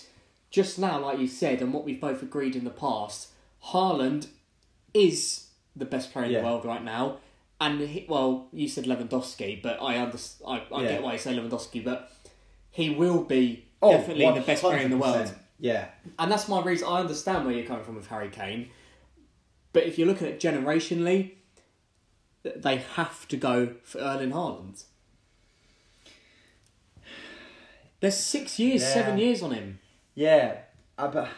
just 0.50 0.78
now, 0.78 0.98
like 1.00 1.18
you 1.18 1.28
said, 1.28 1.62
and 1.62 1.72
what 1.72 1.84
we've 1.84 2.00
both 2.00 2.22
agreed 2.22 2.56
in 2.56 2.64
the 2.64 2.70
past, 2.70 3.28
Haaland 3.66 4.26
is 4.94 5.48
the 5.76 5.84
best 5.84 6.12
player 6.12 6.26
in 6.26 6.30
Yeah. 6.32 6.38
the 6.40 6.44
world 6.46 6.64
right 6.64 6.82
now. 6.82 7.18
And 7.60 7.80
he, 7.80 8.04
well, 8.08 8.48
you 8.52 8.68
said 8.68 8.84
Lewandowski, 8.84 9.62
but 9.62 9.80
I 9.80 9.96
understand. 9.98 10.62
I, 10.70 10.74
I 10.74 10.82
Yeah. 10.82 10.88
get 10.88 11.02
why 11.02 11.12
you 11.12 11.18
say 11.18 11.36
Lewandowski, 11.36 11.84
but 11.84 12.10
he 12.70 12.90
will 12.90 13.22
be 13.22 13.66
Oh, 13.80 13.92
definitely 13.92 14.24
the 14.32 14.40
best 14.40 14.62
player 14.62 14.78
in 14.80 14.90
the 14.90 14.96
world. 14.98 15.32
100%. 15.62 15.64
Yeah. 15.66 15.86
And 16.18 16.30
that's 16.30 16.48
my 16.48 16.62
reason. 16.62 16.88
I 16.88 17.00
understand 17.00 17.44
where 17.46 17.54
you're 17.54 17.66
coming 17.66 17.84
from 17.84 17.94
with 17.96 18.08
Harry 18.08 18.28
Kane, 18.28 18.70
but 19.72 19.84
if 19.84 19.98
you're 19.98 20.06
looking 20.08 20.26
at 20.26 20.34
it 20.34 20.40
generationally, 20.40 21.32
they 22.42 22.76
have 22.96 23.26
to 23.28 23.36
go 23.36 23.74
for 23.84 23.98
Erling 23.98 24.32
Haaland. 24.32 24.84
There's 28.00 28.16
six 28.16 28.58
years, 28.58 28.82
Yeah. 28.82 28.94
seven 28.94 29.18
years 29.18 29.42
on 29.42 29.52
him. 29.52 29.78
Yeah, 30.14 30.58
I, 30.98 31.06
but 31.06 31.28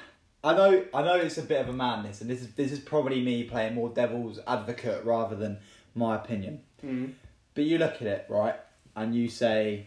I 0.42 0.54
know 0.54 0.84
I 0.94 1.02
know 1.02 1.16
it's 1.16 1.38
a 1.38 1.42
bit 1.42 1.60
of 1.60 1.68
a 1.68 1.72
madness, 1.72 2.20
and 2.20 2.30
this 2.30 2.40
is 2.40 2.54
this 2.54 2.72
is 2.72 2.78
probably 2.80 3.22
me 3.22 3.44
playing 3.44 3.74
more 3.74 3.90
devil's 3.90 4.40
advocate 4.46 5.04
rather 5.04 5.36
than 5.36 5.58
my 5.94 6.16
opinion. 6.16 6.62
Hmm. 6.80 7.06
But 7.54 7.64
you 7.64 7.78
look 7.78 7.96
at 7.96 8.02
it 8.08 8.26
right, 8.28 8.56
and 8.96 9.14
you 9.14 9.28
say, 9.28 9.86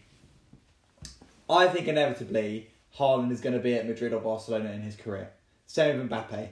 I 1.49 1.67
think 1.67 1.87
inevitably 1.87 2.69
Haaland 2.97 3.31
is 3.31 3.41
going 3.41 3.53
to 3.53 3.61
be 3.61 3.75
at 3.75 3.87
Madrid 3.87 4.13
or 4.13 4.19
Barcelona 4.21 4.71
in 4.71 4.81
his 4.81 4.95
career. 4.95 5.29
Same 5.65 5.97
with 5.97 6.09
Mbappe. 6.09 6.29
Same 6.31 6.51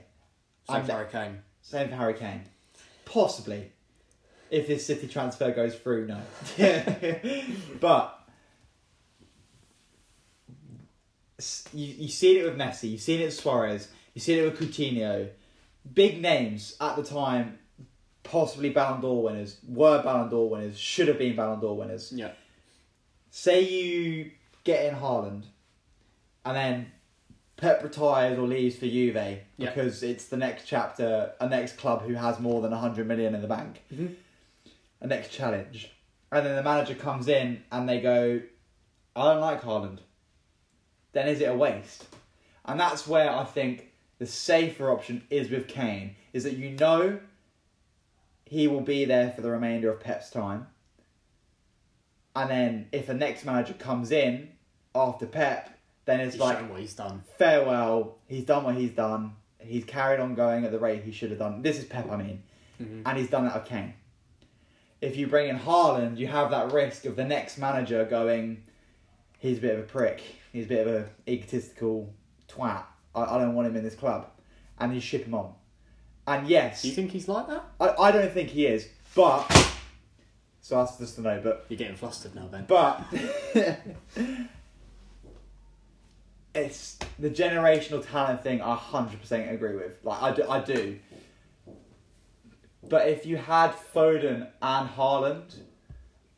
I'm- 0.68 0.84
for 0.84 0.92
Harry 0.92 1.08
Kane. 1.10 1.42
Same 1.62 1.88
for 1.88 1.96
Harry 1.96 2.14
Kane. 2.14 2.42
Possibly. 3.04 3.72
If 4.50 4.68
this 4.68 4.86
City 4.86 5.08
transfer 5.08 5.50
goes 5.50 5.74
through, 5.74 6.06
no. 6.06 6.20
but 7.80 8.16
you, 11.72 11.94
you've 11.98 12.10
seen 12.12 12.38
it 12.38 12.44
with 12.44 12.56
Messi, 12.56 12.92
you've 12.92 13.00
seen 13.00 13.20
it 13.20 13.24
with 13.24 13.34
Suarez, 13.34 13.88
you've 14.14 14.22
seen 14.22 14.38
it 14.38 14.42
with 14.42 14.58
Coutinho. 14.60 15.30
Big 15.92 16.20
names 16.20 16.76
at 16.80 16.94
the 16.96 17.02
time, 17.02 17.58
possibly 18.22 18.70
Ballon 18.70 19.00
d'Or 19.00 19.22
winners, 19.24 19.58
were 19.66 20.02
Ballon 20.02 20.28
d'Or 20.28 20.48
winners, 20.48 20.78
should 20.78 21.08
have 21.08 21.18
been 21.18 21.34
Ballon 21.34 21.60
d'Or 21.60 21.76
winners. 21.76 22.12
Yeah. 22.12 22.30
Say 23.30 23.62
you 23.62 24.30
get 24.64 24.86
in 24.86 24.94
Haaland, 24.98 25.44
and 26.46 26.56
then 26.56 26.92
Pep 27.56 27.82
retires 27.82 28.38
or 28.38 28.46
leaves 28.46 28.76
for 28.76 28.86
Juve 28.86 29.16
Yeah. 29.16 29.40
because 29.58 30.02
it's 30.02 30.26
the 30.26 30.36
next 30.36 30.66
chapter, 30.66 31.32
a 31.40 31.48
next 31.48 31.76
club 31.78 32.02
who 32.02 32.14
has 32.14 32.38
more 32.38 32.60
than 32.62 32.70
hundred 32.72 33.06
million 33.06 33.34
in 33.34 33.42
the 33.42 33.48
bank, 33.48 33.82
Mhm. 33.92 34.14
a 35.00 35.06
next 35.06 35.32
challenge, 35.32 35.90
and 36.30 36.46
then 36.46 36.54
the 36.56 36.62
manager 36.62 36.94
comes 36.94 37.28
in 37.28 37.64
and 37.72 37.88
they 37.88 38.00
go, 38.00 38.40
"I 39.14 39.24
don't 39.32 39.40
like 39.40 39.62
Haaland." 39.62 39.98
Then 41.12 41.28
is 41.28 41.40
it 41.40 41.46
a 41.46 41.54
waste? 41.56 42.06
And 42.64 42.78
that's 42.78 43.06
where 43.06 43.30
I 43.30 43.44
think 43.44 43.92
the 44.18 44.26
safer 44.26 44.90
option 44.90 45.26
is 45.30 45.50
with 45.50 45.66
Kane, 45.68 46.16
is 46.32 46.44
that 46.44 46.56
you 46.56 46.70
know 46.70 47.20
he 48.44 48.68
will 48.68 48.80
be 48.82 49.04
there 49.04 49.30
for 49.32 49.40
the 49.40 49.50
remainder 49.50 49.90
of 49.90 50.00
Pep's 50.00 50.30
time. 50.30 50.68
And 52.34 52.50
then 52.50 52.88
if 52.92 53.06
the 53.06 53.14
next 53.14 53.44
manager 53.44 53.72
comes 53.74 54.10
in 54.12 54.52
after 54.94 55.26
Pep, 55.26 55.75
then 56.06 56.20
it's 56.20 56.34
He's 56.34 56.40
like 56.40 56.70
what 56.70 56.80
he's 56.80 56.94
done. 56.94 57.22
farewell. 57.38 58.16
He's 58.26 58.44
done 58.44 58.64
what 58.64 58.74
he's 58.76 58.92
done. 58.92 59.34
He's 59.58 59.84
carried 59.84 60.20
on 60.20 60.34
going 60.34 60.64
at 60.64 60.70
the 60.72 60.78
rate 60.78 61.02
he 61.02 61.12
should 61.12 61.30
have 61.30 61.38
done. 61.38 61.60
This 61.62 61.78
is 61.78 61.84
Pep, 61.84 62.10
I 62.10 62.16
mean, 62.16 62.42
Mhm. 62.82 63.02
and 63.04 63.18
he's 63.18 63.28
done 63.28 63.44
that 63.44 63.54
with 63.54 63.64
Kane. 63.66 63.94
If 65.00 65.16
you 65.16 65.26
bring 65.26 65.48
in 65.50 65.58
Haaland, 65.58 66.16
you 66.16 66.26
have 66.28 66.50
that 66.52 66.72
risk 66.72 67.04
of 67.04 67.16
the 67.16 67.24
next 67.24 67.58
manager 67.58 68.04
going, 68.04 68.62
he's 69.38 69.58
a 69.58 69.60
bit 69.60 69.74
of 69.78 69.80
a 69.80 69.86
prick. 69.86 70.22
He's 70.52 70.64
a 70.64 70.68
bit 70.68 70.86
of 70.86 70.94
a 70.94 71.08
egotistical 71.30 72.14
twat. 72.48 72.84
I, 73.14 73.22
I 73.22 73.38
don't 73.38 73.54
want 73.54 73.68
him 73.68 73.76
in 73.76 73.82
this 73.84 73.94
club, 73.94 74.28
and 74.78 74.94
you 74.94 75.00
ship 75.00 75.24
him 75.26 75.34
on. 75.34 75.52
And 76.26 76.48
yes, 76.48 76.82
Do 76.82 76.88
you 76.88 76.94
think 76.94 77.10
he's 77.10 77.28
like 77.28 77.46
that? 77.48 77.64
I, 77.80 77.88
I 78.04 78.10
don't 78.12 78.32
think 78.32 78.48
he 78.50 78.66
is, 78.66 78.88
but 79.14 79.46
so 80.60 80.76
that's 80.76 80.96
just 80.98 81.16
to 81.16 81.20
know. 81.22 81.40
But 81.42 81.66
You're 81.68 81.76
getting 81.78 81.96
flustered 81.96 82.34
now, 82.34 82.46
Ben. 82.46 82.64
but 82.66 83.04
it's 86.56 86.98
the 87.18 87.30
generational 87.30 88.06
talent 88.06 88.42
thing. 88.42 88.60
I 88.60 88.74
hundred 88.74 89.20
percent 89.20 89.50
agree 89.50 89.76
with. 89.76 89.98
Like 90.02 90.22
I 90.22 90.32
do, 90.34 90.48
I 90.48 90.60
do. 90.60 90.98
But 92.88 93.08
if 93.08 93.26
you 93.26 93.36
had 93.36 93.72
Foden 93.94 94.48
and 94.62 94.88
Haaland, 94.90 95.56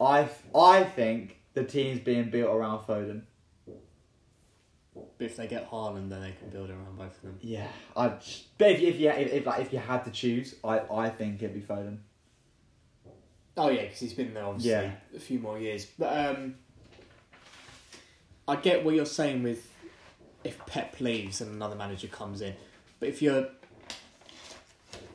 I 0.01 0.29
I 0.55 0.85
think 0.85 1.37
the 1.55 1.65
team's 1.65 2.01
being 2.01 2.31
built 2.31 2.51
around 2.51 2.87
Foden. 2.87 3.23
But 4.95 5.25
if 5.25 5.37
they 5.37 5.47
get 5.47 5.71
Haaland, 5.71 6.09
then 6.11 6.21
they 6.23 6.33
can 6.33 6.49
build 6.51 6.71
around 6.71 6.97
both 6.97 7.17
of 7.17 7.23
them. 7.23 7.39
Yeah, 7.41 7.69
I. 7.97 8.09
But 8.59 8.71
if, 8.73 8.81
if 8.81 8.99
you 9.01 9.11
if, 9.11 9.33
if 9.33 9.47
like 9.47 9.61
if 9.61 9.73
you 9.73 9.79
had 9.79 10.05
to 10.05 10.11
choose, 10.11 10.55
I 10.65 10.81
I 10.91 11.11
think 11.11 11.43
it'd 11.43 11.55
be 11.55 11.61
Foden. 11.61 11.99
Oh 13.57 13.69
yeah, 13.71 13.83
because 13.83 13.99
he's 13.99 14.13
been 14.15 14.33
there 14.35 14.45
obviously 14.45 14.71
Yeah. 14.71 14.93
a 15.17 15.19
few 15.21 15.41
more 15.41 15.59
years. 15.59 15.85
But 15.99 16.37
um, 16.37 16.55
I 18.47 18.55
get 18.57 18.85
what 18.85 18.95
you're 18.95 19.05
saying 19.05 19.43
with 19.43 19.69
if 20.45 20.65
Pep 20.67 21.01
leaves 21.01 21.41
and 21.41 21.55
another 21.55 21.77
manager 21.77 22.09
comes 22.09 22.41
in, 22.41 22.55
but 23.01 23.09
if 23.09 23.23
you're, 23.23 23.49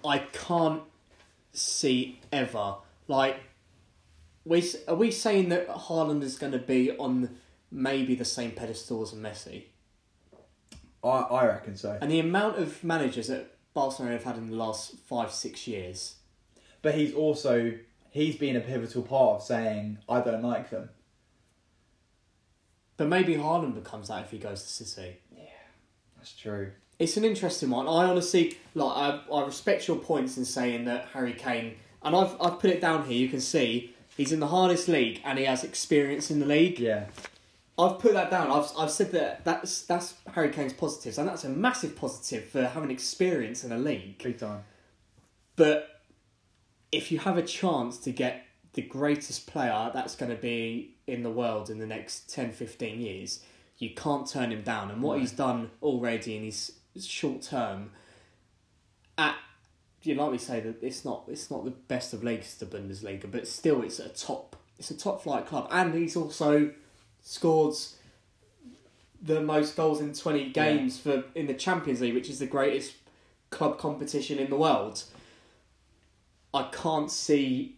I 0.05 0.19
can't 0.19 0.83
see 1.53 2.19
ever 2.31 2.75
like 3.07 3.39
we 4.45 4.63
are 4.87 4.95
we 4.95 5.11
saying 5.11 5.49
that 5.49 5.67
Haaland 5.67 6.23
is 6.23 6.37
going 6.37 6.51
to 6.51 6.59
be 6.59 6.91
on 6.97 7.37
maybe 7.71 8.15
the 8.15 8.25
same 8.25 8.51
pedestal 8.51 9.01
as 9.01 9.13
Messi, 9.13 9.63
I 11.03 11.07
I 11.07 11.45
reckon 11.45 11.75
so. 11.77 11.97
and 12.01 12.11
the 12.11 12.19
amount 12.19 12.57
of 12.57 12.83
managers 12.83 13.27
that 13.27 13.55
Barcelona 13.73 14.15
have 14.15 14.23
had 14.23 14.37
in 14.37 14.49
the 14.49 14.55
last 14.55 14.97
five 15.07 15.31
six 15.31 15.67
years. 15.67 16.15
But 16.81 16.95
he's 16.95 17.13
also 17.13 17.73
he's 18.11 18.35
been 18.35 18.55
a 18.55 18.61
pivotal 18.61 19.03
part 19.03 19.41
of 19.41 19.43
saying 19.43 19.99
I 20.09 20.21
don't 20.21 20.43
like 20.43 20.69
them. 20.69 20.89
But 23.03 23.09
maybe 23.09 23.35
Haaland 23.35 23.75
becomes 23.75 24.07
that 24.07 24.23
if 24.23 24.31
he 24.31 24.37
goes 24.37 24.63
to 24.63 24.85
City. 24.85 25.17
Yeah, 25.35 25.43
that's 26.15 26.31
true. 26.31 26.71
It's 26.99 27.17
an 27.17 27.25
interesting 27.25 27.69
one. 27.69 27.85
I 27.85 28.05
honestly 28.05 28.57
like. 28.75 28.95
I, 28.95 29.19
I 29.29 29.45
respect 29.45 29.89
your 29.89 29.97
points 29.97 30.37
in 30.37 30.45
saying 30.45 30.85
that 30.85 31.09
Harry 31.11 31.33
Kane, 31.33 31.75
and 32.01 32.15
I've 32.15 32.41
I've 32.41 32.59
put 32.59 32.69
it 32.69 32.79
down 32.79 33.05
here. 33.05 33.17
You 33.17 33.27
can 33.27 33.41
see 33.41 33.93
he's 34.15 34.31
in 34.31 34.39
the 34.39 34.47
hardest 34.47 34.87
league 34.87 35.19
and 35.25 35.37
he 35.37 35.43
has 35.43 35.65
experience 35.65 36.31
in 36.31 36.39
the 36.39 36.45
league. 36.45 36.79
Yeah. 36.79 37.07
I've 37.77 37.99
put 37.99 38.13
that 38.13 38.31
down. 38.31 38.49
I've 38.49 38.71
I've 38.79 38.91
said 38.91 39.11
that 39.11 39.43
that's 39.43 39.81
that's 39.81 40.13
Harry 40.33 40.51
Kane's 40.51 40.71
positives, 40.71 41.17
and 41.17 41.27
that's 41.27 41.43
a 41.43 41.49
massive 41.49 41.97
positive 41.97 42.45
for 42.45 42.63
having 42.67 42.89
experience 42.89 43.65
in 43.65 43.73
a 43.73 43.77
league. 43.77 44.23
Big 44.23 44.39
time. 44.39 44.63
But 45.57 45.99
if 46.89 47.11
you 47.11 47.19
have 47.19 47.37
a 47.37 47.43
chance 47.43 47.97
to 47.97 48.13
get 48.13 48.45
the 48.73 48.81
greatest 48.81 49.45
player 49.47 49.91
that's 49.93 50.15
going 50.15 50.31
to 50.35 50.41
be 50.41 50.95
in 51.07 51.23
the 51.23 51.29
world 51.29 51.69
in 51.69 51.79
the 51.79 51.85
next 51.85 52.29
10, 52.33 52.51
15 52.51 52.99
years, 52.99 53.43
you 53.77 53.91
can't 53.91 54.27
turn 54.27 54.51
him 54.51 54.63
down. 54.63 54.89
And 54.91 55.01
what 55.01 55.15
No. 55.15 55.21
he's 55.21 55.31
done 55.31 55.71
already 55.81 56.35
in 56.37 56.43
his 56.43 56.71
short 56.99 57.41
term, 57.43 57.91
at 59.17 59.35
you 60.01 60.15
know, 60.15 60.23
like 60.23 60.31
we 60.33 60.37
say 60.37 60.59
that 60.59 60.83
it's 60.83 61.05
not 61.05 61.23
it's 61.27 61.49
not 61.49 61.63
the 61.63 61.71
best 61.71 62.13
of 62.13 62.23
leagues, 62.23 62.55
the 62.55 62.65
Bundesliga, 62.65 63.29
but 63.31 63.47
still 63.47 63.81
it's 63.83 63.99
a 63.99 64.09
top 64.09 64.55
it's 64.77 64.91
a 64.91 64.97
top 64.97 65.21
flight 65.23 65.45
club, 65.45 65.67
and 65.71 65.93
he's 65.93 66.15
also 66.15 66.71
scored 67.21 67.75
the 69.21 69.39
most 69.39 69.75
goals 69.77 70.01
in 70.01 70.13
twenty 70.13 70.49
games 70.49 70.99
for 70.99 71.23
in 71.35 71.47
the 71.47 71.53
Champions 71.53 72.01
League, 72.01 72.13
which 72.15 72.29
is 72.29 72.39
the 72.39 72.47
greatest 72.47 72.95
club 73.49 73.77
competition 73.77 74.39
in 74.39 74.49
the 74.49 74.57
world. 74.57 75.03
I 76.53 76.63
can't 76.71 77.09
see 77.09 77.77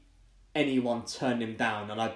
anyone 0.55 1.05
turn 1.05 1.41
him 1.41 1.55
down, 1.55 1.91
and 1.91 2.01
I, 2.01 2.13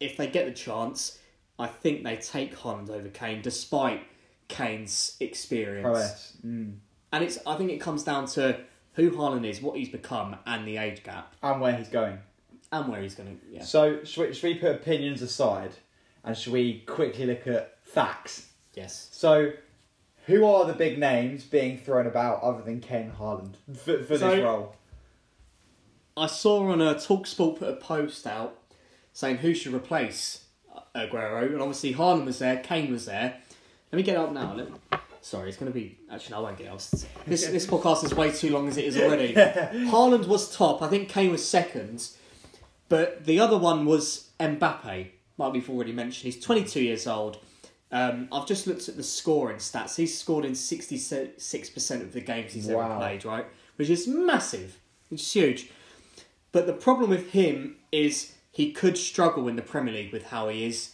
if 0.00 0.16
they 0.16 0.26
get 0.26 0.46
the 0.46 0.52
chance, 0.52 1.18
I 1.58 1.66
think 1.68 2.02
they 2.04 2.16
take 2.16 2.56
Haaland 2.56 2.90
over 2.90 3.08
Kane, 3.08 3.40
despite 3.40 4.02
Kane's 4.48 5.16
experience. 5.20 5.84
Prowess. 5.84 6.36
Mm. 6.44 6.74
And 7.12 7.24
it's 7.24 7.38
I 7.46 7.56
think 7.56 7.70
it 7.70 7.80
comes 7.80 8.02
down 8.02 8.26
to 8.28 8.58
who 8.94 9.10
Haaland 9.12 9.46
is, 9.48 9.62
what 9.62 9.76
he's 9.78 9.88
become, 9.88 10.36
and 10.46 10.66
the 10.66 10.76
age 10.78 11.02
gap, 11.04 11.34
And 11.42 11.60
where 11.60 11.74
he's 11.76 11.88
going. 11.88 12.18
and 12.72 12.88
where 12.88 13.00
he's 13.00 13.14
going 13.14 13.38
to. 13.38 13.46
Yeah. 13.50 13.62
So 13.62 14.02
should 14.04 14.28
we, 14.28 14.34
should 14.34 14.48
we 14.48 14.54
put 14.56 14.74
opinions 14.74 15.22
aside 15.22 15.70
and 16.24 16.36
should 16.36 16.52
we 16.52 16.80
quickly 16.86 17.26
look 17.26 17.46
at 17.46 17.76
facts? 17.84 18.48
Yes. 18.74 19.08
So 19.12 19.52
who 20.26 20.44
are 20.44 20.64
the 20.64 20.72
big 20.72 20.98
names 20.98 21.44
being 21.44 21.78
thrown 21.78 22.06
about 22.06 22.42
other 22.42 22.62
than 22.62 22.80
Kane 22.80 23.12
Haaland 23.18 23.54
for, 23.76 24.02
for 24.02 24.18
So- 24.18 24.30
this 24.30 24.42
role? 24.44 24.74
I 26.16 26.26
saw 26.26 26.70
on 26.70 26.80
a 26.80 26.94
Talksport 26.94 27.58
put 27.58 27.68
a 27.68 27.76
post 27.76 28.26
out 28.26 28.58
saying 29.12 29.38
who 29.38 29.54
should 29.54 29.74
replace 29.74 30.44
Aguero, 30.94 31.46
and 31.46 31.60
obviously 31.60 31.94
Haaland 31.94 32.24
was 32.24 32.38
there, 32.38 32.58
Kane 32.58 32.92
was 32.92 33.06
there. 33.06 33.40
Let 33.92 33.96
me 33.96 34.02
get 34.02 34.16
up 34.16 34.32
now. 34.32 34.54
Let 34.54 34.68
Sorry, 35.20 35.48
it's 35.48 35.56
going 35.56 35.72
to 35.72 35.74
be. 35.74 35.98
Actually, 36.12 36.34
I 36.34 36.38
won't 36.40 36.58
get 36.58 36.68
up. 36.68 36.78
This 36.78 37.06
this 37.26 37.66
podcast 37.66 38.04
is 38.04 38.14
way 38.14 38.30
too 38.30 38.50
long 38.50 38.68
as 38.68 38.76
it 38.76 38.84
is 38.84 38.98
already. 38.98 39.32
Haaland 39.34 40.26
was 40.26 40.54
top. 40.54 40.82
I 40.82 40.88
think 40.88 41.08
Kane 41.08 41.30
was 41.30 41.46
second, 41.48 42.08
but 42.88 43.24
the 43.24 43.40
other 43.40 43.56
one 43.56 43.86
was 43.86 44.30
Mbappe. 44.38 45.08
Like 45.36 45.52
we've 45.52 45.70
already 45.70 45.92
mentioned, 45.92 46.32
he's 46.32 46.44
22 46.44 46.80
years 46.82 47.06
old. 47.06 47.38
Um, 47.90 48.28
I've 48.30 48.46
just 48.46 48.66
looked 48.66 48.88
at 48.88 48.96
the 48.96 49.02
scoring 49.02 49.56
stats. 49.58 49.96
He's 49.96 50.16
scored 50.16 50.44
in 50.44 50.52
66% 50.52 52.00
of 52.02 52.12
the 52.12 52.20
games 52.20 52.52
he's 52.52 52.68
ever 52.68 52.96
played, 52.98 53.24
right? 53.24 53.46
Which 53.76 53.88
is 53.88 54.06
massive. 54.06 54.78
It's 55.10 55.32
huge. 55.32 55.70
But 56.54 56.68
the 56.68 56.72
problem 56.72 57.10
with 57.10 57.32
him 57.32 57.78
is 57.90 58.32
he 58.52 58.70
could 58.70 58.96
struggle 58.96 59.48
in 59.48 59.56
the 59.56 59.62
Premier 59.62 59.92
League 59.92 60.12
with 60.12 60.26
how 60.26 60.48
he 60.48 60.64
is. 60.64 60.92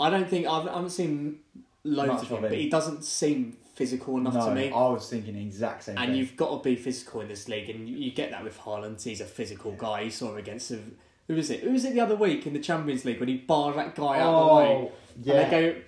I 0.00 0.10
don't 0.10 0.28
think 0.28 0.48
I've, 0.48 0.66
I 0.66 0.74
haven't 0.74 0.90
seen 0.90 1.38
loads 1.84 2.08
Much 2.08 2.22
of 2.24 2.28
him, 2.30 2.44
of 2.44 2.50
but 2.50 2.58
he 2.58 2.68
doesn't 2.68 3.04
seem 3.04 3.56
physical 3.76 4.16
enough 4.16 4.34
no, 4.34 4.48
to 4.48 4.54
me. 4.56 4.72
I 4.72 4.88
was 4.88 5.08
thinking 5.08 5.34
the 5.34 5.42
exact 5.42 5.84
same 5.84 5.96
And 5.96 6.08
thing. 6.08 6.16
you've 6.16 6.36
got 6.36 6.50
to 6.50 6.68
be 6.68 6.74
physical 6.74 7.20
in 7.20 7.28
this 7.28 7.46
league, 7.46 7.70
and 7.70 7.88
you, 7.88 7.96
you 7.96 8.10
get 8.10 8.32
that 8.32 8.42
with 8.42 8.58
Haaland. 8.58 9.00
He's 9.00 9.20
a 9.20 9.26
physical 9.26 9.72
guy. 9.78 10.00
You 10.00 10.10
saw 10.10 10.32
him 10.32 10.38
against 10.38 10.72
a, 10.72 10.80
who 11.28 11.36
was 11.36 11.50
it? 11.50 11.60
Who 11.60 11.70
was 11.70 11.84
it 11.84 11.94
the 11.94 12.00
other 12.00 12.16
week 12.16 12.44
in 12.44 12.52
the 12.52 12.58
Champions 12.58 13.04
League 13.04 13.20
when 13.20 13.28
he 13.28 13.36
barred 13.36 13.76
that 13.76 13.94
guy 13.94 14.18
out 14.18 14.34
of 14.34 14.46
the 14.46 14.50
oh, 14.50 14.56
way? 14.56 14.66
oh, 14.66 14.92
yeah. 15.22 15.34
And 15.34 15.52
they 15.52 15.72
go, 15.72 15.80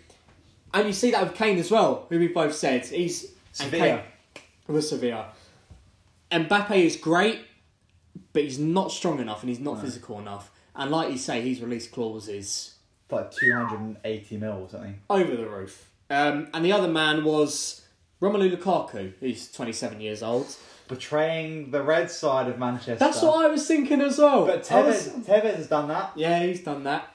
and 0.74 0.86
you 0.86 0.92
see 0.92 1.10
that 1.10 1.24
with 1.24 1.34
Kane 1.34 1.58
as 1.58 1.72
well, 1.72 2.06
who 2.08 2.20
we 2.20 2.28
both 2.28 2.54
said 2.54 2.86
he's 2.86 3.24
and 3.24 3.32
Sevilla. 3.52 4.04
Kane 4.34 4.44
with 4.68 4.84
Sevilla. 4.84 5.32
Mbappe 6.30 6.76
is 6.76 6.94
great, 6.94 7.40
but 8.38 8.44
he's 8.44 8.58
not 8.60 8.92
strong 8.92 9.18
enough 9.18 9.40
and 9.42 9.48
he's 9.48 9.58
not 9.58 9.74
No. 9.78 9.80
physical 9.80 10.20
enough. 10.20 10.52
And 10.76 10.92
like 10.92 11.10
you 11.10 11.18
say, 11.18 11.40
his 11.40 11.60
release 11.60 11.88
clause 11.88 12.28
is 12.28 12.74
like 13.10 13.32
280 13.32 14.36
mil 14.36 14.52
or 14.62 14.68
something. 14.68 15.00
over 15.10 15.34
the 15.34 15.48
roof. 15.48 15.90
Um, 16.08 16.46
and 16.54 16.64
the 16.64 16.70
other 16.70 16.86
man 16.86 17.24
was 17.24 17.84
Romelu 18.22 18.56
Lukaku, 18.56 19.14
who's 19.18 19.50
27 19.50 20.00
years 20.00 20.22
old. 20.22 20.54
Betraying 20.86 21.72
the 21.72 21.82
red 21.82 22.12
side 22.12 22.46
of 22.48 22.60
Manchester. 22.60 22.94
That's 22.94 23.20
what 23.22 23.44
I 23.44 23.48
was 23.48 23.66
thinking 23.66 24.00
as 24.00 24.18
well. 24.18 24.46
But 24.46 24.70
I 24.70 24.82
was- 24.82 25.08
Tevez, 25.08 25.24
Tevez 25.24 25.56
has 25.56 25.66
done 25.66 25.88
that. 25.88 26.12
yeah, 26.14 26.38
he's 26.44 26.60
done 26.62 26.84
that. 26.84 27.12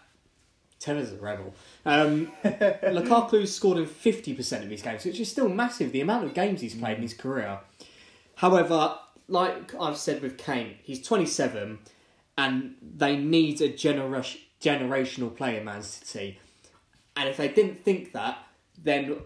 Tevez 0.81 0.99
is 1.03 1.13
a 1.13 1.17
rebel. 1.21 1.55
Um, 1.85 2.33
Lukaku's 2.43 3.55
scored 3.55 3.77
in 3.77 3.85
50% 3.85 4.63
of 4.63 4.69
his 4.69 4.81
games, 4.81 5.05
which 5.05 5.21
is 5.21 5.31
still 5.31 5.47
massive, 5.47 5.93
the 5.93 6.01
amount 6.01 6.25
of 6.25 6.33
games 6.33 6.59
he's 6.59 6.75
played 6.75 6.97
in 6.97 7.03
his 7.03 7.13
career. 7.13 7.59
However, 8.35 8.97
like 9.33 9.73
I've 9.79 9.97
said 9.97 10.21
with 10.21 10.37
Kane, 10.37 10.75
he's 10.83 11.01
27 11.05 11.79
and 12.37 12.75
they 12.81 13.17
need 13.17 13.59
a 13.61 13.69
genera- 13.69 14.23
generational 14.61 15.35
player 15.35 15.59
in 15.59 15.65
Man 15.65 15.81
City. 15.81 16.39
And 17.17 17.27
if 17.27 17.37
they 17.37 17.47
didn't 17.47 17.83
think 17.83 18.13
that, 18.13 18.37
then 18.81 19.17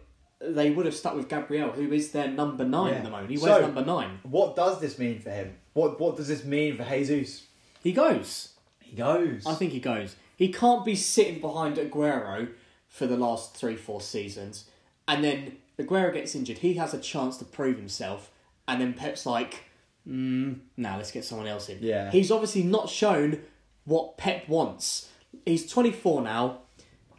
they 0.41 0.71
would 0.71 0.85
have 0.85 0.95
stuck 0.95 1.15
with 1.15 1.27
Gabriel, 1.29 1.71
who 1.71 1.91
is 1.91 2.11
their 2.11 2.27
number 2.27 2.63
nine 2.65 2.91
Yeah. 2.93 2.97
at 2.99 3.03
the 3.03 3.09
moment. 3.09 3.29
He 3.31 3.37
wears 3.37 3.57
So- 3.57 3.61
number 3.61 3.83
nine. 3.85 4.19
What 4.23 4.55
does 4.55 4.79
this 4.79 4.97
mean 4.97 5.19
for 5.19 5.29
him? 5.31 5.57
What 5.73 5.99
What 5.99 6.15
does 6.17 6.27
this 6.29 6.43
mean 6.43 6.75
for 6.77 6.83
Jesus? 6.85 7.47
He 7.83 7.91
goes. 7.91 8.53
He 8.79 8.95
goes. 8.95 9.45
I 9.45 9.55
think 9.55 9.71
he 9.73 9.79
goes. 9.79 10.15
He 10.35 10.51
can't 10.51 10.85
be 10.85 10.95
sitting 10.95 11.41
behind 11.41 11.77
Aguero 11.77 12.49
for 12.87 13.07
the 13.07 13.17
last 13.17 13.55
three, 13.55 13.75
four 13.75 13.99
seasons, 14.01 14.69
and 15.07 15.23
then 15.23 15.57
Aguero 15.79 16.13
gets 16.13 16.33
injured. 16.35 16.59
He 16.59 16.75
has 16.75 16.93
a 16.93 16.99
chance 16.99 17.37
to 17.37 17.45
prove 17.45 17.77
himself, 17.77 18.31
and 18.67 18.79
then 18.81 18.93
Pep's 18.93 19.25
like, 19.25 19.63
mm, 20.07 20.59
"Now 20.77 20.97
let's 20.97 21.11
get 21.11 21.25
someone 21.25 21.47
else 21.47 21.69
in." 21.69 21.79
Yeah. 21.81 22.11
He's 22.11 22.31
obviously 22.31 22.63
not 22.63 22.89
shown 22.89 23.41
what 23.85 24.17
Pep 24.17 24.47
wants. 24.47 25.09
He's 25.45 25.69
twenty 25.69 25.91
four 25.91 26.21
now, 26.21 26.59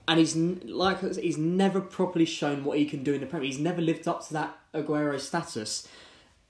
and 0.07 0.19
he's 0.19 0.37
like 0.37 1.01
he's 1.17 1.39
never 1.39 1.81
properly 1.81 2.25
shown 2.25 2.65
what 2.65 2.79
he 2.79 2.85
can 2.85 3.03
do 3.03 3.15
in 3.15 3.21
the 3.21 3.27
Premier. 3.27 3.47
He's 3.47 3.59
never 3.61 3.83
lived 3.83 4.09
up 4.09 4.27
to 4.29 4.33
that 4.35 4.59
Aguero 4.75 5.19
status. 5.21 5.87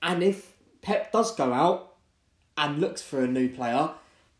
And 0.02 0.22
if 0.22 0.52
Pep 0.80 1.12
does 1.12 1.34
go 1.34 1.52
out 1.52 1.96
and 2.56 2.80
looks 2.80 3.02
for 3.02 3.22
a 3.22 3.26
new 3.26 3.48
player, 3.48 3.90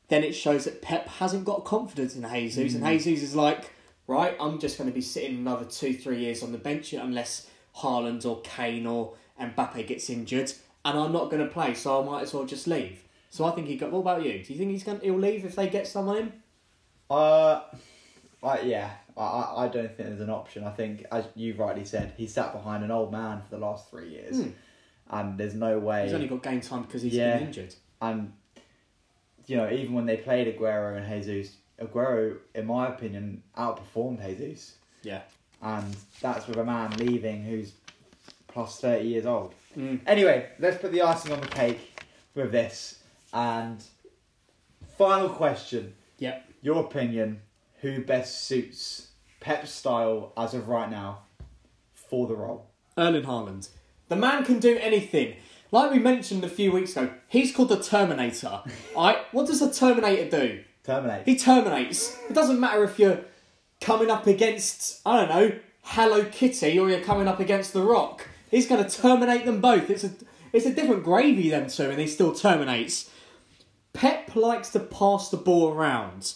then 0.08 0.24
it 0.24 0.32
shows 0.32 0.64
that 0.64 0.82
Pep 0.82 1.08
hasn't 1.08 1.44
got 1.44 1.64
confidence 1.64 2.16
in 2.16 2.28
Jesus, 2.28 2.74
and 2.74 2.84
Jesus 2.84 3.22
is 3.22 3.36
like, 3.36 3.70
right, 4.06 4.36
I'm 4.40 4.58
just 4.58 4.78
going 4.78 4.88
to 4.88 4.94
be 4.94 5.02
sitting 5.02 5.36
another 5.38 5.64
two, 5.64 5.94
three 5.94 6.18
years 6.18 6.42
on 6.42 6.52
the 6.52 6.58
bench 6.58 6.92
unless 6.92 7.48
Haaland 7.76 8.24
or 8.24 8.40
Kane 8.40 8.86
or 8.86 9.14
Mbappe 9.40 9.86
gets 9.86 10.10
injured, 10.10 10.52
and 10.88 10.98
I'm 10.98 11.12
not 11.12 11.30
going 11.30 11.46
to 11.46 11.52
play, 11.52 11.74
so 11.74 12.02
I 12.02 12.04
might 12.04 12.22
as 12.22 12.32
well 12.34 12.44
just 12.44 12.66
leave. 12.66 13.02
So 13.30 13.44
I 13.44 13.50
think 13.52 13.66
he 13.66 13.76
got. 13.76 13.92
What 13.92 14.00
about 14.00 14.24
you? 14.24 14.42
Do 14.42 14.52
you 14.52 14.58
think 14.58 14.70
he's 14.70 14.84
going? 14.84 15.00
He'll 15.00 15.18
leave 15.18 15.44
if 15.44 15.54
they 15.54 15.68
get 15.68 15.86
someone 15.86 16.16
in? 16.18 16.32
Uh, 17.10 17.60
I, 18.42 18.60
yeah, 18.60 18.90
I- 19.16 19.54
I, 19.64 19.68
don't 19.68 19.88
think 19.94 20.08
there's 20.08 20.20
an 20.20 20.30
option. 20.30 20.64
I 20.64 20.70
think, 20.70 21.04
as 21.10 21.24
you've 21.34 21.58
rightly 21.58 21.84
said, 21.84 22.12
he 22.16 22.26
sat 22.26 22.52
behind 22.52 22.84
an 22.84 22.90
old 22.90 23.10
man 23.12 23.42
for 23.42 23.56
the 23.56 23.58
last 23.58 23.90
three 23.90 24.08
years, 24.10 24.36
Hmm. 24.42 24.50
and 25.10 25.38
there's 25.38 25.54
no 25.54 25.78
way. 25.78 26.04
He's 26.04 26.12
only 26.14 26.28
got 26.28 26.42
game 26.42 26.60
time 26.60 26.82
because 26.82 27.02
he's 27.02 27.14
Yeah. 27.14 27.38
been 27.38 27.48
injured. 27.48 27.74
and 28.00 28.32
you 29.46 29.56
know, 29.56 29.70
even 29.70 29.94
when 29.94 30.04
they 30.06 30.18
played 30.18 30.46
Aguero 30.54 30.96
and 30.98 31.24
Jesus, 31.24 31.56
Aguero, 31.80 32.36
in 32.54 32.66
my 32.66 32.88
opinion, 32.88 33.42
outperformed 33.56 34.24
Jesus, 34.24 34.76
Yeah. 35.02 35.22
and 35.62 35.96
that's 36.20 36.46
with 36.46 36.58
a 36.58 36.64
man 36.64 36.92
leaving 36.98 37.42
who's 37.44 37.72
plus 38.46 38.78
thirty 38.80 39.08
years 39.08 39.24
old. 39.26 39.54
Mm. 39.78 40.00
Anyway, 40.06 40.48
let's 40.58 40.78
put 40.78 40.90
the 40.92 41.02
icing 41.02 41.32
on 41.32 41.40
the 41.40 41.46
cake 41.46 42.02
with 42.34 42.50
this. 42.50 42.98
And 43.32 43.82
final 44.96 45.28
question: 45.28 45.94
Yep. 46.18 46.44
Your 46.62 46.80
opinion? 46.84 47.42
Who 47.80 48.02
best 48.02 48.44
suits 48.44 49.08
Pep's 49.38 49.70
style 49.70 50.32
as 50.36 50.52
of 50.52 50.68
right 50.68 50.90
now 50.90 51.20
for 51.94 52.26
the 52.26 52.34
role? 52.34 52.66
Erling 52.96 53.22
Haaland. 53.22 53.68
The 54.08 54.16
man 54.16 54.44
can 54.44 54.58
do 54.58 54.76
anything. 54.78 55.36
Like 55.70 55.92
we 55.92 55.98
mentioned 55.98 56.42
a 56.42 56.48
few 56.48 56.72
weeks 56.72 56.96
ago, 56.96 57.12
he's 57.28 57.54
called 57.54 57.68
the 57.68 57.80
Terminator. 57.80 58.62
Alright, 58.96 59.18
what 59.32 59.46
does 59.46 59.62
a 59.62 59.72
Terminator 59.72 60.28
do? 60.28 60.64
Terminate. 60.82 61.26
He 61.26 61.36
terminates. 61.36 62.18
It 62.28 62.32
doesn't 62.32 62.58
matter 62.58 62.82
if 62.82 62.98
you're 62.98 63.20
coming 63.80 64.10
up 64.10 64.26
against, 64.26 65.02
I 65.04 65.18
don't 65.18 65.28
know, 65.28 65.58
Hello 65.82 66.24
Kitty 66.24 66.78
or 66.78 66.88
you're 66.88 67.02
coming 67.02 67.28
up 67.28 67.40
against 67.40 67.74
The 67.74 67.82
Rock. 67.82 68.26
He's 68.50 68.66
going 68.66 68.84
to 68.84 68.90
terminate 68.90 69.44
them 69.44 69.60
both. 69.60 69.90
It's 69.90 70.04
a, 70.04 70.10
it's 70.52 70.66
a 70.66 70.72
different 70.72 71.04
gravy, 71.04 71.50
them 71.50 71.68
two, 71.68 71.90
and 71.90 72.00
he 72.00 72.06
still 72.06 72.34
terminates. 72.34 73.10
Pep 73.92 74.34
likes 74.36 74.70
to 74.70 74.80
pass 74.80 75.30
the 75.30 75.36
ball 75.36 75.72
around 75.72 76.34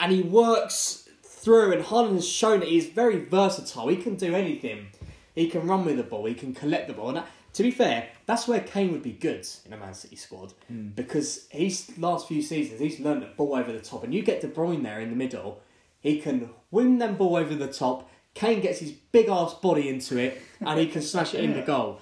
and 0.00 0.10
he 0.10 0.22
works 0.22 1.08
through, 1.22 1.72
and 1.72 1.84
Haaland 1.84 2.14
has 2.14 2.28
shown 2.28 2.60
that 2.60 2.68
he's 2.68 2.86
very 2.86 3.22
versatile. 3.22 3.88
He 3.88 3.96
can 3.96 4.16
do 4.16 4.34
anything. 4.34 4.88
He 5.34 5.48
can 5.48 5.66
run 5.66 5.84
with 5.84 5.98
the 5.98 6.02
ball, 6.02 6.24
he 6.24 6.34
can 6.34 6.54
collect 6.54 6.88
the 6.88 6.94
ball. 6.94 7.08
And 7.08 7.18
that, 7.18 7.28
to 7.52 7.62
be 7.62 7.70
fair, 7.70 8.08
that's 8.26 8.48
where 8.48 8.60
Kane 8.60 8.90
would 8.92 9.02
be 9.02 9.12
good 9.12 9.46
in 9.64 9.72
a 9.72 9.76
Man 9.76 9.94
City 9.94 10.16
squad 10.16 10.54
hmm. 10.66 10.88
because 10.88 11.46
he's 11.50 11.96
last 11.98 12.28
few 12.28 12.42
seasons 12.42 12.80
he's 12.80 12.98
learned 12.98 13.22
that 13.22 13.36
ball 13.36 13.54
over 13.54 13.72
the 13.72 13.80
top, 13.80 14.02
and 14.02 14.14
you 14.14 14.22
get 14.22 14.40
De 14.40 14.48
Bruyne 14.48 14.82
there 14.82 15.00
in 15.00 15.10
the 15.10 15.16
middle. 15.16 15.60
He 16.00 16.18
can 16.18 16.50
win 16.70 16.98
them 16.98 17.16
ball 17.16 17.36
over 17.36 17.54
the 17.54 17.68
top. 17.68 18.10
Kane 18.34 18.60
gets 18.60 18.78
his 18.78 18.92
big 18.92 19.28
ass 19.28 19.54
body 19.54 19.88
into 19.88 20.16
it, 20.18 20.40
and 20.60 20.78
he 20.78 20.86
can 20.86 21.02
smash 21.02 21.34
it 21.34 21.44
in 21.44 21.54
the 21.54 21.62
goal. 21.62 22.00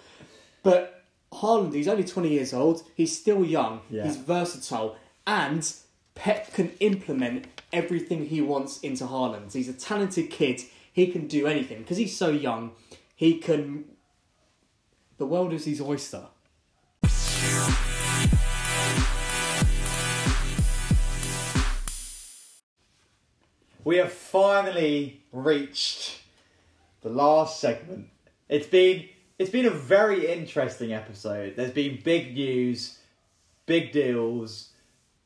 But 0.62 1.04
Haaland, 1.32 1.74
he's 1.74 1.88
only 1.88 2.04
20 2.04 2.28
years 2.28 2.52
old. 2.52 2.82
He's 2.94 3.16
still 3.16 3.44
young. 3.44 3.80
Yeah. 3.90 4.04
He's 4.04 4.16
versatile. 4.16 4.96
And 5.26 5.70
Pep 6.14 6.52
can 6.52 6.72
implement 6.80 7.46
everything 7.72 8.26
he 8.26 8.40
wants 8.40 8.80
into 8.80 9.04
Haaland. 9.04 9.52
He's 9.52 9.68
a 9.68 9.72
talented 9.72 10.30
kid. 10.30 10.62
He 10.92 11.06
can 11.08 11.26
do 11.26 11.46
anything. 11.46 11.78
Because 11.78 11.96
he's 11.96 12.16
so 12.16 12.30
young, 12.30 12.72
he 13.14 13.38
can. 13.38 13.84
The 15.18 15.26
world 15.26 15.52
is 15.52 15.64
his 15.64 15.80
oyster. 15.80 16.26
We 23.88 23.96
have 23.96 24.12
finally 24.12 25.22
reached 25.32 26.20
the 27.00 27.08
last 27.08 27.58
segment. 27.58 28.08
It's 28.46 28.66
been 28.66 29.08
it's 29.38 29.48
been 29.48 29.64
a 29.64 29.70
very 29.70 30.30
interesting 30.30 30.92
episode. 30.92 31.56
There's 31.56 31.70
been 31.70 31.98
big 32.04 32.34
news, 32.34 32.98
big 33.64 33.92
deals, 33.92 34.72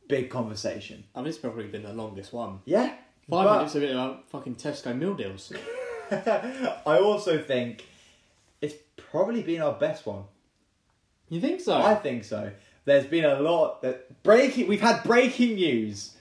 big 0.06 0.30
conversation. 0.30 1.02
I 1.12 1.18
mean, 1.18 1.26
it's 1.30 1.38
probably 1.38 1.66
been 1.66 1.82
the 1.82 1.92
longest 1.92 2.32
one. 2.32 2.60
Yeah. 2.64 2.90
Five 3.28 3.46
but 3.46 3.56
minutes 3.56 3.74
of 3.74 3.82
it 3.82 3.90
about 3.90 4.30
fucking 4.30 4.54
Tesco 4.54 4.96
meal 4.96 5.14
deals. 5.14 5.52
I 6.12 7.00
also 7.02 7.42
think 7.42 7.84
it's 8.60 8.76
probably 8.96 9.42
been 9.42 9.60
our 9.60 9.72
best 9.72 10.06
one. 10.06 10.22
You 11.28 11.40
think 11.40 11.60
so? 11.62 11.82
I 11.82 11.96
think 11.96 12.22
so. 12.22 12.52
There's 12.84 13.06
been 13.06 13.24
a 13.24 13.40
lot 13.40 13.82
that 13.82 14.22
breaking. 14.22 14.68
We've 14.68 14.80
had 14.80 15.02
breaking 15.02 15.56
news. 15.56 16.16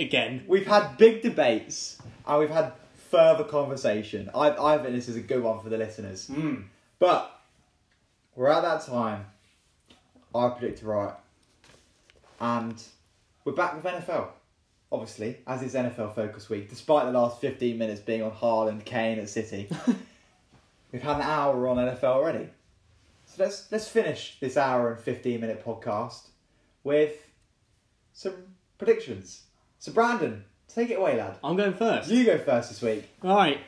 Again. 0.00 0.44
We've 0.48 0.66
had 0.66 0.96
big 0.96 1.20
debates, 1.22 1.98
and 2.26 2.38
we've 2.40 2.50
had 2.50 2.72
further 3.10 3.44
conversation. 3.44 4.30
I 4.34 4.50
I 4.50 4.78
think 4.78 4.94
this 4.94 5.08
is 5.08 5.16
a 5.16 5.20
good 5.20 5.42
one 5.42 5.60
for 5.60 5.68
the 5.68 5.76
listeners. 5.76 6.28
Mm. 6.28 6.64
But 6.98 7.38
we're 8.34 8.48
at 8.48 8.62
that 8.62 8.86
time. 8.86 9.26
I 10.34 10.48
predict 10.48 10.82
right, 10.82 11.14
and 12.40 12.82
we're 13.44 13.52
back 13.52 13.74
with 13.74 13.84
NFL. 13.84 14.28
Obviously, 14.92 15.38
as 15.46 15.62
is 15.62 15.74
NFL 15.74 16.14
Focus 16.14 16.48
Week, 16.48 16.70
despite 16.70 17.04
the 17.06 17.12
last 17.12 17.40
fifteen 17.40 17.76
minutes 17.76 18.00
being 18.00 18.22
on 18.22 18.30
Haaland, 18.30 18.84
Kane 18.84 19.18
at 19.18 19.28
City, 19.28 19.68
we've 20.92 21.02
had 21.02 21.16
an 21.16 21.22
hour 21.22 21.68
on 21.68 21.76
NFL 21.76 22.04
already. 22.04 22.48
So 23.26 23.44
let's 23.44 23.70
let's 23.70 23.88
finish 23.88 24.38
this 24.40 24.56
hour 24.56 24.92
and 24.92 25.00
fifteen 25.00 25.40
minute 25.40 25.64
podcast 25.64 26.28
with 26.84 27.26
some 28.12 28.34
predictions. 28.78 29.42
So 29.80 29.92
Brandon, 29.92 30.44
take 30.68 30.90
it 30.90 30.98
away, 30.98 31.16
lad. 31.16 31.38
I'm 31.42 31.56
going 31.56 31.72
first. 31.72 32.10
You 32.10 32.24
go 32.24 32.36
first 32.38 32.68
this 32.68 32.82
week. 32.82 33.08
Right. 33.22 33.58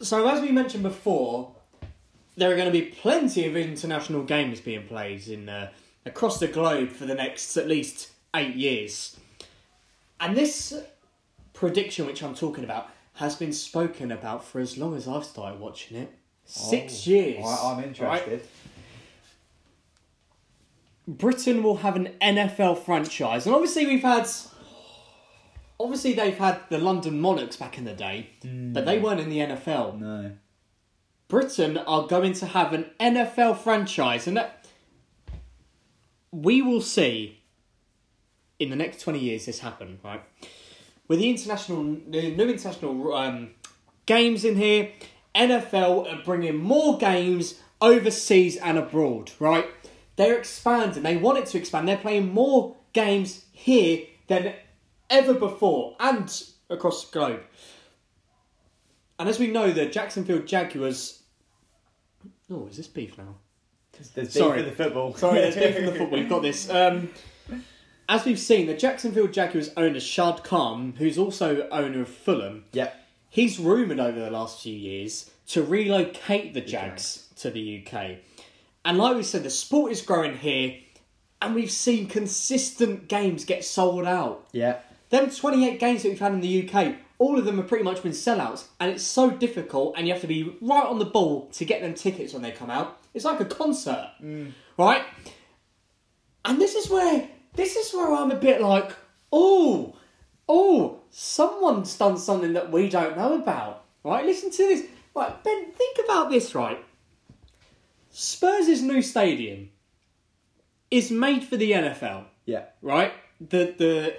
So 0.00 0.26
as 0.28 0.40
we 0.42 0.50
mentioned 0.50 0.82
before, 0.82 1.52
there 2.36 2.50
are 2.52 2.56
going 2.56 2.66
to 2.66 2.72
be 2.72 2.82
plenty 2.86 3.46
of 3.46 3.56
international 3.56 4.24
games 4.24 4.60
being 4.60 4.86
played 4.88 5.26
in 5.28 5.48
uh, 5.48 5.70
across 6.04 6.40
the 6.40 6.48
globe 6.48 6.90
for 6.90 7.06
the 7.06 7.14
next 7.14 7.56
at 7.56 7.68
least 7.68 8.10
eight 8.34 8.56
years, 8.56 9.16
and 10.18 10.36
this 10.36 10.74
prediction, 11.52 12.06
which 12.06 12.22
I'm 12.24 12.34
talking 12.34 12.64
about, 12.64 12.88
has 13.14 13.36
been 13.36 13.52
spoken 13.52 14.10
about 14.10 14.44
for 14.44 14.58
as 14.60 14.76
long 14.76 14.96
as 14.96 15.06
I've 15.06 15.24
started 15.24 15.60
watching 15.60 15.96
it. 15.98 16.12
Six 16.44 17.06
Oh, 17.06 17.10
years. 17.10 17.44
I, 17.46 17.70
I'm 17.70 17.76
right? 17.76 17.86
interested. 17.86 18.40
Britain 21.06 21.62
will 21.62 21.76
have 21.78 21.94
an 21.96 22.08
NFL 22.20 22.78
franchise, 22.84 23.46
and 23.46 23.54
obviously 23.54 23.86
we've 23.86 24.02
had. 24.02 24.26
Obviously, 25.78 26.12
they've 26.12 26.36
had 26.36 26.60
the 26.68 26.78
London 26.78 27.20
Monarchs 27.20 27.56
back 27.56 27.76
in 27.78 27.84
the 27.84 27.92
day, 27.94 28.30
but 28.42 28.84
they 28.84 28.98
weren't 28.98 29.20
in 29.20 29.28
the 29.28 29.38
NFL. 29.38 29.98
No. 29.98 30.32
Britain 31.28 31.78
are 31.78 32.06
going 32.06 32.34
to 32.34 32.46
have 32.46 32.72
an 32.72 32.86
NFL 33.00 33.58
franchise, 33.58 34.26
and 34.26 34.36
that 34.36 34.66
we 36.30 36.62
will 36.62 36.80
see 36.80 37.40
in 38.58 38.70
the 38.70 38.76
next 38.76 39.00
twenty 39.00 39.18
years 39.18 39.46
this 39.46 39.60
happen, 39.60 39.98
right? 40.04 40.22
With 41.08 41.18
the 41.18 41.30
international, 41.30 41.96
the 42.08 42.34
new 42.34 42.48
international 42.48 43.14
um, 43.14 43.50
games 44.06 44.44
in 44.44 44.56
here, 44.56 44.90
NFL 45.34 46.12
are 46.12 46.22
bringing 46.24 46.56
more 46.56 46.98
games 46.98 47.60
overseas 47.80 48.56
and 48.56 48.78
abroad, 48.78 49.32
right? 49.38 49.66
They're 50.16 50.38
expanding. 50.38 51.02
They 51.02 51.16
want 51.16 51.38
it 51.38 51.46
to 51.46 51.58
expand. 51.58 51.88
They're 51.88 51.96
playing 51.96 52.32
more 52.32 52.76
games 52.92 53.44
here 53.52 54.04
than 54.28 54.54
ever 55.12 55.34
before 55.34 55.94
and 56.00 56.42
across 56.68 57.04
the 57.08 57.12
globe. 57.18 57.40
And 59.18 59.28
as 59.28 59.38
we 59.38 59.46
know, 59.48 59.70
the 59.70 59.86
Jacksonville 59.86 60.40
Jaguars. 60.40 61.22
Oh, 62.50 62.66
is 62.66 62.76
this 62.76 62.88
beef 62.88 63.16
now? 63.16 63.36
There's 64.14 64.32
Sorry. 64.32 64.58
beef 64.58 64.64
in 64.66 64.70
the 64.70 64.76
football. 64.84 65.14
Sorry, 65.14 65.40
there's 65.40 65.54
beef 65.54 65.76
in 65.76 65.86
the 65.86 65.92
football. 65.92 66.18
We've 66.18 66.28
got 66.28 66.42
this. 66.42 66.68
Um, 66.70 67.10
as 68.08 68.24
we've 68.24 68.38
seen, 68.38 68.66
the 68.66 68.74
Jacksonville 68.74 69.28
Jaguars 69.28 69.70
owner 69.76 70.00
Shad 70.00 70.42
Khan, 70.42 70.94
who's 70.98 71.16
also 71.16 71.68
owner 71.70 72.02
of 72.02 72.08
Fulham, 72.08 72.64
Yep. 72.72 72.94
he's 73.30 73.58
rumoured 73.58 74.00
over 74.00 74.18
the 74.18 74.30
last 74.30 74.60
few 74.62 74.74
years 74.74 75.30
to 75.48 75.62
relocate 75.62 76.52
the 76.52 76.60
Jags 76.60 77.28
to 77.36 77.50
the 77.50 77.86
UK. 77.86 78.18
And 78.84 78.98
like 78.98 79.16
we 79.16 79.22
said, 79.22 79.44
the 79.44 79.50
sport 79.50 79.92
is 79.92 80.02
growing 80.02 80.36
here, 80.36 80.74
and 81.40 81.54
we've 81.54 81.70
seen 81.70 82.06
consistent 82.08 83.08
games 83.08 83.44
get 83.44 83.64
sold 83.64 84.04
out. 84.04 84.46
Yeah. 84.52 84.78
Them 85.12 85.28
28 85.28 85.78
games 85.78 86.02
that 86.02 86.08
we've 86.08 86.18
had 86.18 86.32
in 86.32 86.40
the 86.40 86.66
UK, 86.66 86.96
all 87.18 87.38
of 87.38 87.44
them 87.44 87.58
have 87.58 87.68
pretty 87.68 87.84
much 87.84 88.02
been 88.02 88.12
sellouts, 88.12 88.64
and 88.80 88.90
it's 88.90 89.04
so 89.04 89.28
difficult, 89.28 89.92
and 89.94 90.06
you 90.06 90.12
have 90.14 90.22
to 90.22 90.26
be 90.26 90.56
right 90.62 90.86
on 90.86 90.98
the 90.98 91.04
ball 91.04 91.48
to 91.52 91.66
get 91.66 91.82
them 91.82 91.92
tickets 91.92 92.32
when 92.32 92.40
they 92.40 92.50
come 92.50 92.70
out. 92.70 92.98
It's 93.12 93.26
like 93.26 93.38
a 93.38 93.44
concert, 93.44 94.10
mm. 94.22 94.52
right? 94.78 95.02
And 96.46 96.58
this 96.58 96.74
is 96.74 96.88
where 96.88 97.28
this 97.52 97.76
is 97.76 97.92
where 97.92 98.10
I'm 98.10 98.30
a 98.30 98.36
bit 98.36 98.62
like, 98.62 98.92
oh, 99.30 99.94
oh, 100.48 101.00
someone's 101.10 101.94
done 101.98 102.16
something 102.16 102.54
that 102.54 102.72
we 102.72 102.88
don't 102.88 103.14
know 103.14 103.34
about, 103.34 103.84
right? 104.02 104.24
Listen 104.24 104.50
to 104.50 104.56
this, 104.56 104.86
right? 105.14 105.44
Ben, 105.44 105.72
think 105.72 105.98
about 106.06 106.30
this, 106.30 106.54
right? 106.54 106.82
Spurs' 108.08 108.80
new 108.80 109.02
stadium 109.02 109.68
is 110.90 111.10
made 111.10 111.44
for 111.44 111.58
the 111.58 111.72
NFL 111.72 112.24
Yeah. 112.46 112.64
right? 112.80 113.12
The 113.38 113.74
the 113.76 114.14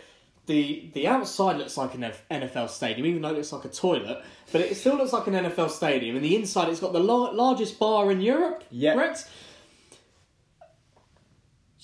the 0.45 0.89
the 0.93 1.07
outside 1.07 1.57
looks 1.57 1.77
like 1.77 1.93
an 1.93 2.11
NFL 2.29 2.69
stadium, 2.69 3.07
even 3.07 3.21
though 3.21 3.29
it 3.29 3.35
looks 3.35 3.51
like 3.53 3.65
a 3.65 3.69
toilet, 3.69 4.23
but 4.51 4.61
it 4.61 4.75
still 4.75 4.95
looks 4.97 5.13
like 5.13 5.27
an 5.27 5.33
NFL 5.33 5.69
stadium. 5.69 6.15
And 6.15 6.23
the 6.25 6.35
inside, 6.35 6.69
it's 6.69 6.79
got 6.79 6.93
the 6.93 6.99
lar- 6.99 7.33
largest 7.33 7.79
bar 7.79 8.11
in 8.11 8.21
Europe. 8.21 8.63
Yeah. 8.69 8.93
Correct. 8.95 9.27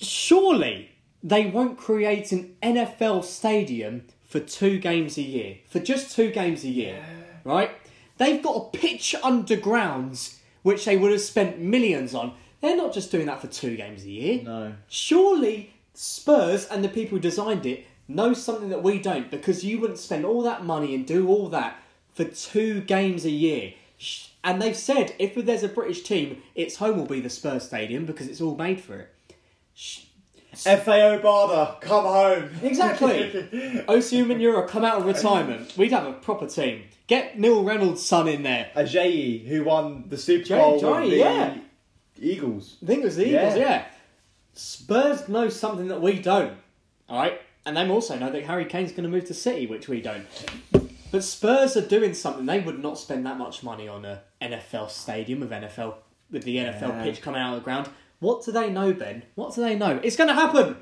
surely 0.02 0.90
they 1.22 1.46
won't 1.46 1.76
create 1.76 2.32
an 2.32 2.56
NFL 2.62 3.24
stadium 3.24 4.06
for 4.24 4.40
two 4.40 4.78
games 4.78 5.18
a 5.18 5.22
year, 5.22 5.58
for 5.68 5.80
just 5.80 6.14
two 6.14 6.30
games 6.30 6.64
a 6.64 6.68
year, 6.68 7.04
right? 7.44 7.70
They've 8.16 8.42
got 8.42 8.56
a 8.56 8.78
pitch 8.78 9.14
undergrounds 9.22 10.38
which 10.62 10.84
they 10.84 10.96
would 10.96 11.10
have 11.10 11.20
spent 11.20 11.58
millions 11.58 12.14
on. 12.14 12.34
They're 12.60 12.76
not 12.76 12.92
just 12.92 13.10
doing 13.10 13.26
that 13.26 13.40
for 13.40 13.46
two 13.46 13.76
games 13.76 14.04
a 14.04 14.10
year. 14.10 14.42
No. 14.42 14.74
Surely 14.88 15.72
Spurs 15.94 16.66
and 16.66 16.84
the 16.84 16.88
people 16.88 17.16
who 17.16 17.20
designed 17.20 17.64
it 17.64 17.86
know 18.10 18.32
something 18.34 18.68
that 18.68 18.82
we 18.82 18.98
don't 18.98 19.30
because 19.30 19.64
you 19.64 19.80
wouldn't 19.80 19.98
spend 19.98 20.24
all 20.24 20.42
that 20.42 20.64
money 20.64 20.94
and 20.94 21.06
do 21.06 21.28
all 21.28 21.48
that 21.48 21.80
for 22.12 22.24
two 22.24 22.80
games 22.80 23.24
a 23.24 23.30
year. 23.30 23.74
And 24.42 24.60
they've 24.60 24.76
said 24.76 25.14
if 25.18 25.34
there's 25.34 25.62
a 25.62 25.68
British 25.68 26.02
team, 26.02 26.42
its 26.54 26.76
home 26.76 26.96
will 26.96 27.06
be 27.06 27.20
the 27.20 27.30
Spurs 27.30 27.64
Stadium 27.64 28.06
because 28.06 28.26
it's 28.26 28.40
all 28.40 28.56
made 28.56 28.80
for 28.80 28.98
it. 29.00 29.14
Efe 30.54 31.20
Obada, 31.22 31.80
come 31.80 32.04
home. 32.04 32.50
Exactly. 32.62 33.30
Osi 33.88 34.24
Umenyiora 34.24 34.66
come 34.66 34.84
out 34.84 34.98
of 34.98 35.06
retirement. 35.06 35.76
We'd 35.76 35.92
have 35.92 36.06
a 36.06 36.12
proper 36.14 36.46
team. 36.46 36.82
Get 37.06 37.38
Neil 37.38 37.62
Reynolds' 37.62 38.04
son 38.04 38.28
in 38.28 38.42
there. 38.42 38.70
Ajayi, 38.74 39.46
who 39.46 39.64
won 39.64 40.04
the 40.08 40.18
Super 40.18 40.44
Jay- 40.44 40.56
Bowl 40.58 40.80
Jay, 40.80 41.00
with 41.00 41.10
the 41.10 41.16
yeah. 41.16 41.58
Eagles. 42.18 42.76
I 42.82 42.86
think 42.86 43.02
it 43.02 43.04
was 43.04 43.16
the 43.16 43.26
Eagles, 43.28 43.56
Yeah. 43.56 43.60
yeah. 43.62 43.84
Spurs 44.54 45.28
know 45.28 45.48
something 45.48 45.88
that 45.88 46.00
we 46.00 46.18
don't. 46.18 46.56
Alright? 47.08 47.40
And 47.70 47.88
they 47.88 47.94
also 47.94 48.18
know 48.18 48.30
that 48.32 48.42
Harry 48.46 48.64
Kane's 48.64 48.90
going 48.90 49.04
to 49.04 49.08
move 49.08 49.26
to 49.26 49.34
City, 49.34 49.64
which 49.66 49.86
we 49.88 50.00
don't. 50.00 50.26
But 51.12 51.22
Spurs 51.22 51.76
are 51.76 51.86
doing 51.86 52.14
something. 52.14 52.44
They 52.46 52.58
would 52.58 52.82
not 52.82 52.98
spend 52.98 53.24
that 53.26 53.38
much 53.38 53.62
money 53.62 53.86
on 53.86 54.04
a 54.04 54.22
NFL 54.42 54.90
stadium 54.90 55.38
with 55.38 55.50
NFL 55.50 55.94
with 56.32 56.42
the 56.42 56.56
NFL 56.56 56.80
Yeah. 56.88 57.02
pitch 57.04 57.22
coming 57.22 57.40
out 57.40 57.54
of 57.54 57.60
the 57.60 57.64
ground. 57.64 57.88
What 58.18 58.44
do 58.44 58.50
they 58.50 58.70
know, 58.70 58.92
Ben? 58.92 59.22
What 59.36 59.54
do 59.54 59.60
they 59.60 59.76
know? 59.76 60.00
It's 60.02 60.16
going 60.16 60.28
to 60.28 60.34
happen. 60.34 60.76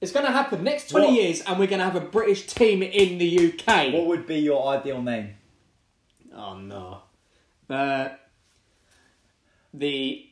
It's 0.00 0.12
going 0.12 0.24
to 0.24 0.30
happen 0.32 0.62
next 0.62 0.90
twenty 0.90 1.06
What? 1.08 1.14
years, 1.14 1.40
and 1.42 1.58
we're 1.58 1.66
going 1.66 1.80
to 1.80 1.84
have 1.84 1.96
a 1.96 2.00
British 2.00 2.46
team 2.46 2.82
in 2.82 3.18
the 3.18 3.52
UK. 3.52 3.92
What 3.92 4.06
would 4.06 4.26
be 4.26 4.38
your 4.38 4.66
ideal 4.68 5.02
name? 5.02 5.34
Oh 6.34 6.56
no. 6.56 6.98
Uh, 7.68 8.10
the 9.74 10.26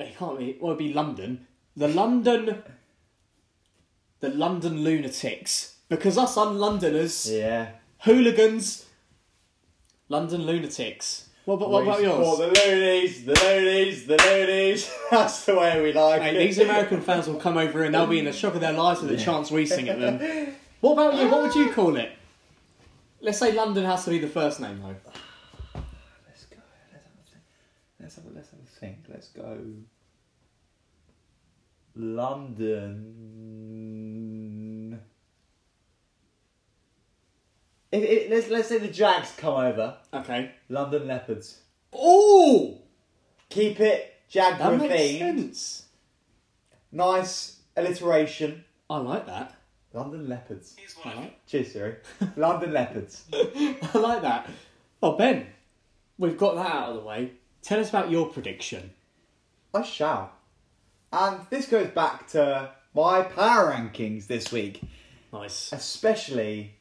it 0.00 0.16
can't 0.18 0.38
be. 0.38 0.56
Well, 0.60 0.72
it'd 0.72 0.78
be 0.78 0.92
London. 0.94 1.46
The 1.76 1.88
London. 1.88 2.62
The 4.24 4.30
London 4.30 4.82
lunatics, 4.82 5.74
because 5.90 6.16
us 6.16 6.38
un-Londoners, 6.38 7.30
Yeah. 7.30 7.72
hooligans. 8.04 8.86
London 10.08 10.46
lunatics. 10.46 11.28
What, 11.44 11.56
about 11.56 11.68
what 11.70 11.82
about 11.82 12.00
yours? 12.00 12.26
support 12.38 12.54
The 12.54 12.60
loonies, 12.70 13.24
the 13.26 13.34
loonies, 13.34 14.06
the 14.06 14.16
loonies. 14.16 14.90
That's 15.10 15.44
the 15.44 15.56
way 15.56 15.82
we 15.82 15.92
like 15.92 16.22
it. 16.22 16.38
these 16.38 16.58
American 16.58 17.02
fans 17.02 17.26
will 17.26 17.34
come 17.38 17.58
over 17.58 17.84
and 17.84 17.94
they'll 17.94 18.06
be 18.06 18.18
in 18.18 18.24
the 18.24 18.32
shock 18.42 18.54
of 18.54 18.62
their 18.62 18.72
lives 18.72 19.02
with 19.02 19.10
the 19.10 19.18
chance 19.22 19.50
we 19.50 19.66
sing 19.66 19.90
at 19.90 20.00
them. 20.00 20.54
What 20.80 20.92
about 20.94 21.20
you? 21.20 21.28
What 21.28 21.42
would 21.42 21.54
you 21.54 21.70
call 21.70 21.96
it? 21.96 22.10
Let's 23.20 23.38
say 23.38 23.52
London 23.52 23.84
has 23.84 24.04
to 24.04 24.10
be 24.10 24.20
the 24.20 24.26
first 24.26 24.58
name 24.58 24.80
though. 24.80 24.96
Let's 26.26 26.46
go. 26.46 26.56
Let's 26.90 27.04
have 27.04 27.12
a 27.20 27.24
think. 27.30 27.44
Let's 28.00 28.14
have 28.16 28.24
a, 28.24 28.30
let's 28.34 28.50
have 28.52 28.60
a 28.60 28.80
think. 28.80 28.98
Let's 29.06 29.28
go. 29.28 29.58
London. 31.94 33.00
If, 37.92 38.02
if, 38.02 38.30
let's 38.30 38.48
let's 38.50 38.68
say 38.68 38.78
the 38.78 38.88
Jags 38.88 39.32
come 39.36 39.54
over. 39.54 39.96
Okay. 40.12 40.50
London 40.68 41.06
Leopards. 41.06 41.60
Oh, 41.92 42.78
Keep 43.50 43.78
it 43.80 44.10
that 44.32 44.78
makes 44.80 44.94
themed. 44.94 45.18
sense. 45.18 45.84
Nice 46.90 47.60
alliteration. 47.76 48.64
I 48.90 48.96
like 48.98 49.26
that. 49.26 49.54
London 49.92 50.28
Leopards. 50.28 50.74
I 51.04 51.14
like, 51.14 51.46
Cheers, 51.46 51.72
Siri. 51.72 51.96
London 52.36 52.72
Leopards. 52.72 53.24
I 53.32 53.76
like 53.94 54.22
that. 54.22 54.50
Oh, 55.00 55.16
Ben, 55.16 55.46
we've 56.18 56.36
got 56.36 56.56
that 56.56 56.66
out 56.66 56.88
of 56.90 56.96
the 56.96 57.02
way. 57.02 57.32
Tell 57.62 57.78
us 57.78 57.90
about 57.90 58.10
your 58.10 58.26
prediction. 58.26 58.90
I 59.72 59.82
shall. 59.82 60.32
And 61.14 61.46
this 61.48 61.68
goes 61.68 61.86
back 61.90 62.26
to 62.30 62.70
my 62.92 63.22
power 63.22 63.72
rankings 63.72 64.26
this 64.26 64.50
week, 64.50 64.82
Nice. 65.32 65.72
especially 65.72 66.74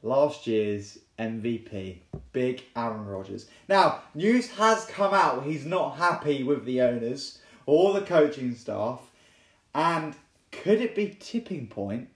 last 0.00 0.46
year's 0.46 0.98
MVP, 1.18 1.98
Big 2.32 2.62
Aaron 2.76 3.04
Rodgers. 3.04 3.46
Now, 3.68 4.02
news 4.14 4.48
has 4.52 4.84
come 4.86 5.12
out 5.12 5.42
he's 5.42 5.66
not 5.66 5.96
happy 5.96 6.44
with 6.44 6.64
the 6.64 6.82
owners 6.82 7.40
or 7.66 7.92
the 7.94 8.02
coaching 8.02 8.54
staff, 8.54 9.00
and 9.74 10.14
could 10.52 10.80
it 10.80 10.94
be 10.94 11.16
tipping 11.18 11.66
point? 11.66 12.10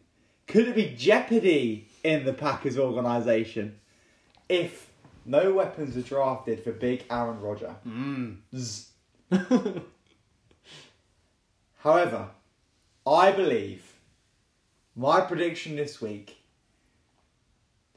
Could 0.46 0.68
it 0.68 0.76
be 0.76 0.94
jeopardy 0.96 1.88
in 2.04 2.24
the 2.24 2.34
Packers 2.34 2.78
organisation 2.78 3.80
if 4.48 4.90
no 5.26 5.52
weapons 5.54 5.96
are 5.96 6.02
drafted 6.02 6.62
for 6.62 6.70
Big 6.70 7.02
Aaron 7.10 7.40
Rodgers? 7.40 7.74
Mm. 7.84 8.36
However, 11.78 12.30
I 13.06 13.32
believe 13.32 13.94
my 14.94 15.20
prediction 15.20 15.76
this 15.76 16.00
week 16.00 16.38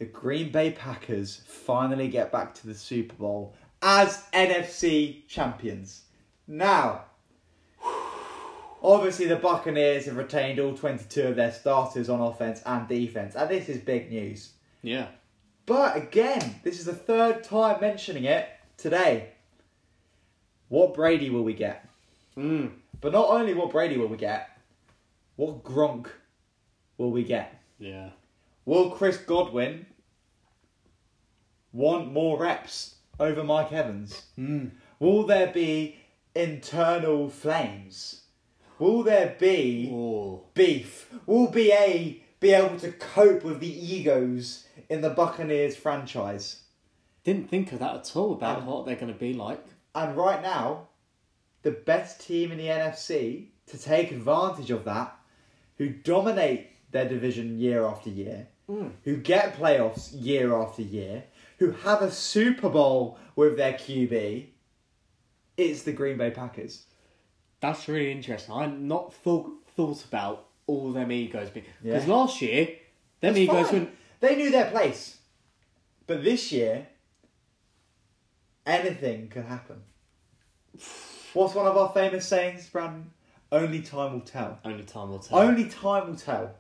the 0.01 0.05
Green 0.07 0.51
Bay 0.51 0.71
Packers 0.71 1.43
finally 1.45 2.07
get 2.07 2.31
back 2.31 2.55
to 2.55 2.65
the 2.65 2.73
Super 2.73 3.13
Bowl 3.13 3.53
as 3.83 4.23
NFC 4.33 5.27
champions. 5.27 6.05
Now, 6.47 7.03
obviously, 8.81 9.27
the 9.27 9.35
Buccaneers 9.35 10.05
have 10.05 10.17
retained 10.17 10.59
all 10.59 10.75
22 10.75 11.27
of 11.27 11.35
their 11.35 11.51
starters 11.51 12.09
on 12.09 12.19
offense 12.19 12.63
and 12.65 12.87
defense, 12.87 13.35
and 13.35 13.47
this 13.47 13.69
is 13.69 13.77
big 13.77 14.09
news. 14.09 14.53
yeah. 14.81 15.07
But 15.67 15.95
again, 15.95 16.55
this 16.63 16.79
is 16.79 16.85
the 16.85 16.95
third 16.95 17.43
time 17.43 17.79
mentioning 17.79 18.23
it 18.23 18.49
today. 18.77 19.33
What 20.69 20.95
Brady 20.95 21.29
will 21.29 21.43
we 21.43 21.53
get? 21.53 21.87
Mm. 22.41 22.71
But 22.99 23.13
not 23.13 23.29
only 23.29 23.53
what 23.53 23.71
Brady 23.71 23.97
will 23.97 24.07
we 24.07 24.17
get, 24.17 24.49
what 25.35 25.63
Gronk 25.63 26.07
will 26.97 27.11
we 27.11 27.23
get? 27.23 27.61
Yeah. 27.79 28.09
Will 28.65 28.91
Chris 28.91 29.17
Godwin 29.17 29.85
want 31.71 32.11
more 32.11 32.37
reps 32.39 32.95
over 33.19 33.43
Mike 33.43 33.71
Evans? 33.71 34.23
Mm. 34.37 34.71
Will 34.99 35.25
there 35.25 35.47
be 35.51 35.97
internal 36.35 37.29
flames? 37.29 38.21
Will 38.79 39.03
there 39.03 39.35
be 39.39 39.89
Oh. 39.93 40.43
beef? 40.53 41.11
Will 41.25 41.47
BA 41.47 42.15
be 42.39 42.51
able 42.53 42.79
to 42.79 42.91
cope 42.91 43.43
with 43.43 43.59
the 43.59 43.67
egos 43.95 44.65
in 44.89 45.01
the 45.01 45.09
Buccaneers 45.09 45.75
franchise? 45.75 46.63
Didn't 47.23 47.49
think 47.49 47.71
of 47.71 47.79
that 47.79 47.95
at 47.95 48.15
all 48.15 48.33
about 48.33 48.59
Um, 48.59 48.65
what 48.65 48.85
they're 48.85 48.95
going 48.95 49.13
to 49.13 49.19
be 49.19 49.33
like. 49.33 49.63
And 49.93 50.15
right 50.17 50.41
now, 50.41 50.87
the 51.63 51.71
best 51.71 52.21
team 52.25 52.51
in 52.51 52.57
the 52.57 52.67
NFC 52.67 53.47
to 53.67 53.77
take 53.77 54.11
advantage 54.11 54.71
of 54.71 54.83
that, 54.85 55.15
who 55.77 55.89
dominate 55.89 56.67
their 56.91 57.07
division 57.07 57.57
year 57.59 57.83
after 57.85 58.09
year, 58.09 58.47
Mm. 58.69 58.91
who 59.03 59.17
get 59.17 59.55
playoffs 59.57 60.09
year 60.13 60.53
after 60.55 60.81
year, 60.81 61.25
who 61.59 61.71
have 61.71 62.01
a 62.01 62.11
Super 62.11 62.69
Bowl 62.69 63.17
with 63.35 63.57
their 63.57 63.73
QB, 63.73 64.47
it's 65.57 65.83
the 65.83 65.91
Green 65.91 66.17
Bay 66.17 66.31
Packers. 66.31 66.85
That's 67.59 67.87
really 67.87 68.11
interesting. 68.11 68.53
I 68.55 68.65
not 68.67 69.13
thought 69.13 69.51
thought 69.75 70.03
about 70.05 70.47
all 70.67 70.91
them 70.91 71.11
egos 71.11 71.49
because 71.49 71.69
Yeah. 71.83 72.05
last 72.05 72.41
year 72.41 72.65
them 73.19 73.33
That's 73.33 73.37
egos 73.37 73.69
fine. 73.69 73.79
went. 73.85 73.97
They 74.19 74.35
knew 74.35 74.51
their 74.51 74.69
place. 74.71 75.17
But 76.07 76.23
this 76.23 76.51
year, 76.51 76.87
anything 78.65 79.27
could 79.29 79.45
happen. 79.45 79.83
What's 81.33 81.55
one 81.55 81.65
of 81.65 81.77
our 81.77 81.91
famous 81.93 82.27
sayings, 82.27 82.67
Brandon? 82.67 83.09
Only 83.51 83.81
time 83.81 84.13
will 84.13 84.21
tell. 84.21 84.59
Only 84.65 84.83
time 84.83 85.09
will 85.09 85.19
tell. 85.19 85.39
Only 85.39 85.65
time 85.65 86.07
will 86.07 86.15
tell. 86.15 86.55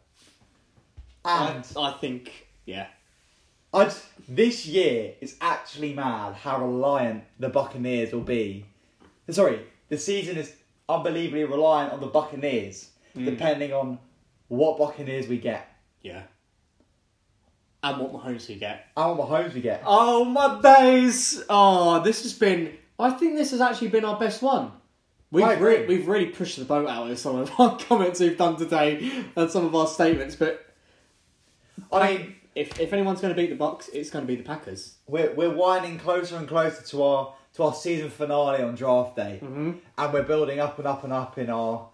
And 1.25 1.65
I, 1.77 1.81
I 1.81 1.93
think 1.99 2.47
yeah. 2.65 2.87
I 3.73 3.85
just, 3.85 4.03
this 4.27 4.65
year 4.65 5.13
is 5.21 5.37
actually 5.39 5.93
mad 5.93 6.33
how 6.33 6.65
reliant 6.65 7.23
the 7.39 7.49
Buccaneers 7.49 8.11
will 8.11 8.21
be. 8.21 8.65
Sorry, 9.29 9.61
the 9.87 9.97
season 9.97 10.37
is 10.37 10.53
unbelievably 10.89 11.45
reliant 11.45 11.93
on 11.93 12.01
the 12.01 12.07
Buccaneers, 12.07 12.89
mm. 13.15 13.25
depending 13.25 13.71
on 13.71 13.97
what 14.49 14.77
Buccaneers 14.77 15.27
we 15.27 15.37
get 15.37 15.73
Yeah. 16.01 16.23
And 17.83 17.99
what 17.99 18.13
Mahomes 18.13 18.47
we 18.47 18.55
get. 18.55 18.87
and 18.95 19.17
what 19.17 19.29
Mahomes 19.29 19.53
we 19.53 19.61
get. 19.61 19.81
Oh 19.85 20.23
my 20.25 20.61
days! 20.61 21.43
Oh, 21.49 22.03
this 22.03 22.21
has 22.23 22.33
been. 22.33 22.77
I 22.99 23.11
think 23.11 23.35
this 23.35 23.51
has 23.51 23.61
actually 23.61 23.87
been 23.89 24.05
our 24.05 24.19
best 24.19 24.41
one. 24.41 24.71
We've 25.31 25.59
re- 25.61 25.85
we've 25.87 26.07
really 26.07 26.27
pushed 26.27 26.57
the 26.59 26.65
boat 26.65 26.87
out 26.89 27.07
with 27.07 27.17
some 27.19 27.37
of 27.37 27.51
our 27.59 27.77
comments 27.87 28.19
we've 28.19 28.37
done 28.37 28.57
today 28.57 29.23
and 29.35 29.49
some 29.49 29.65
of 29.65 29.73
our 29.73 29.87
statements. 29.87 30.35
But 30.35 30.65
I 31.91 32.07
mean, 32.17 32.35
if 32.53 32.79
if 32.79 32.91
anyone's 32.93 33.21
going 33.21 33.33
to 33.33 33.41
beat 33.41 33.49
the 33.49 33.55
Bucks, 33.55 33.87
it's 33.89 34.09
going 34.09 34.23
to 34.25 34.27
be 34.27 34.35
the 34.35 34.43
Packers. 34.43 34.95
we're 35.07 35.33
we're 35.33 35.53
winding 35.53 35.99
closer 35.99 36.35
and 36.35 36.47
closer 36.47 36.83
to 36.83 37.03
our 37.03 37.33
to 37.53 37.63
our 37.63 37.73
season 37.73 38.09
finale 38.09 38.61
on 38.63 38.75
draft 38.75 39.15
day, 39.15 39.39
Mm-hmm. 39.41 39.71
and 39.97 40.13
we're 40.13 40.23
building 40.23 40.59
up 40.59 40.77
and 40.79 40.87
up 40.87 41.03
and 41.05 41.11
up 41.13 41.37
in 41.37 41.49
our 41.49 41.89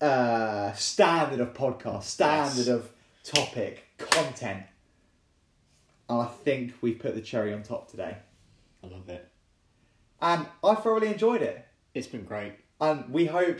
uh, 0.00 0.72
standard 0.74 1.40
of 1.40 1.54
podcast, 1.54 2.04
standard 2.04 2.66
Yes. 2.66 2.68
of 2.68 2.90
topic, 3.24 3.84
content. 3.98 4.62
And 6.08 6.22
I 6.22 6.26
think 6.26 6.74
we've 6.80 6.98
put 6.98 7.14
the 7.14 7.20
cherry 7.20 7.52
on 7.52 7.62
top 7.62 7.90
today. 7.90 8.16
I 8.88 8.94
love 8.96 9.08
it. 9.08 9.28
And 10.20 10.46
I 10.64 10.74
thoroughly 10.74 11.08
enjoyed 11.08 11.42
it. 11.42 11.66
It's 11.94 12.06
been 12.06 12.24
great. 12.24 12.54
And 12.80 13.12
we 13.12 13.26
hope 13.26 13.58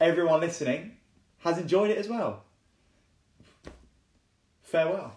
everyone 0.00 0.40
listening 0.40 0.96
has 1.38 1.58
enjoyed 1.58 1.90
it 1.90 1.98
as 1.98 2.08
well. 2.08 2.44
Farewell. 4.62 5.16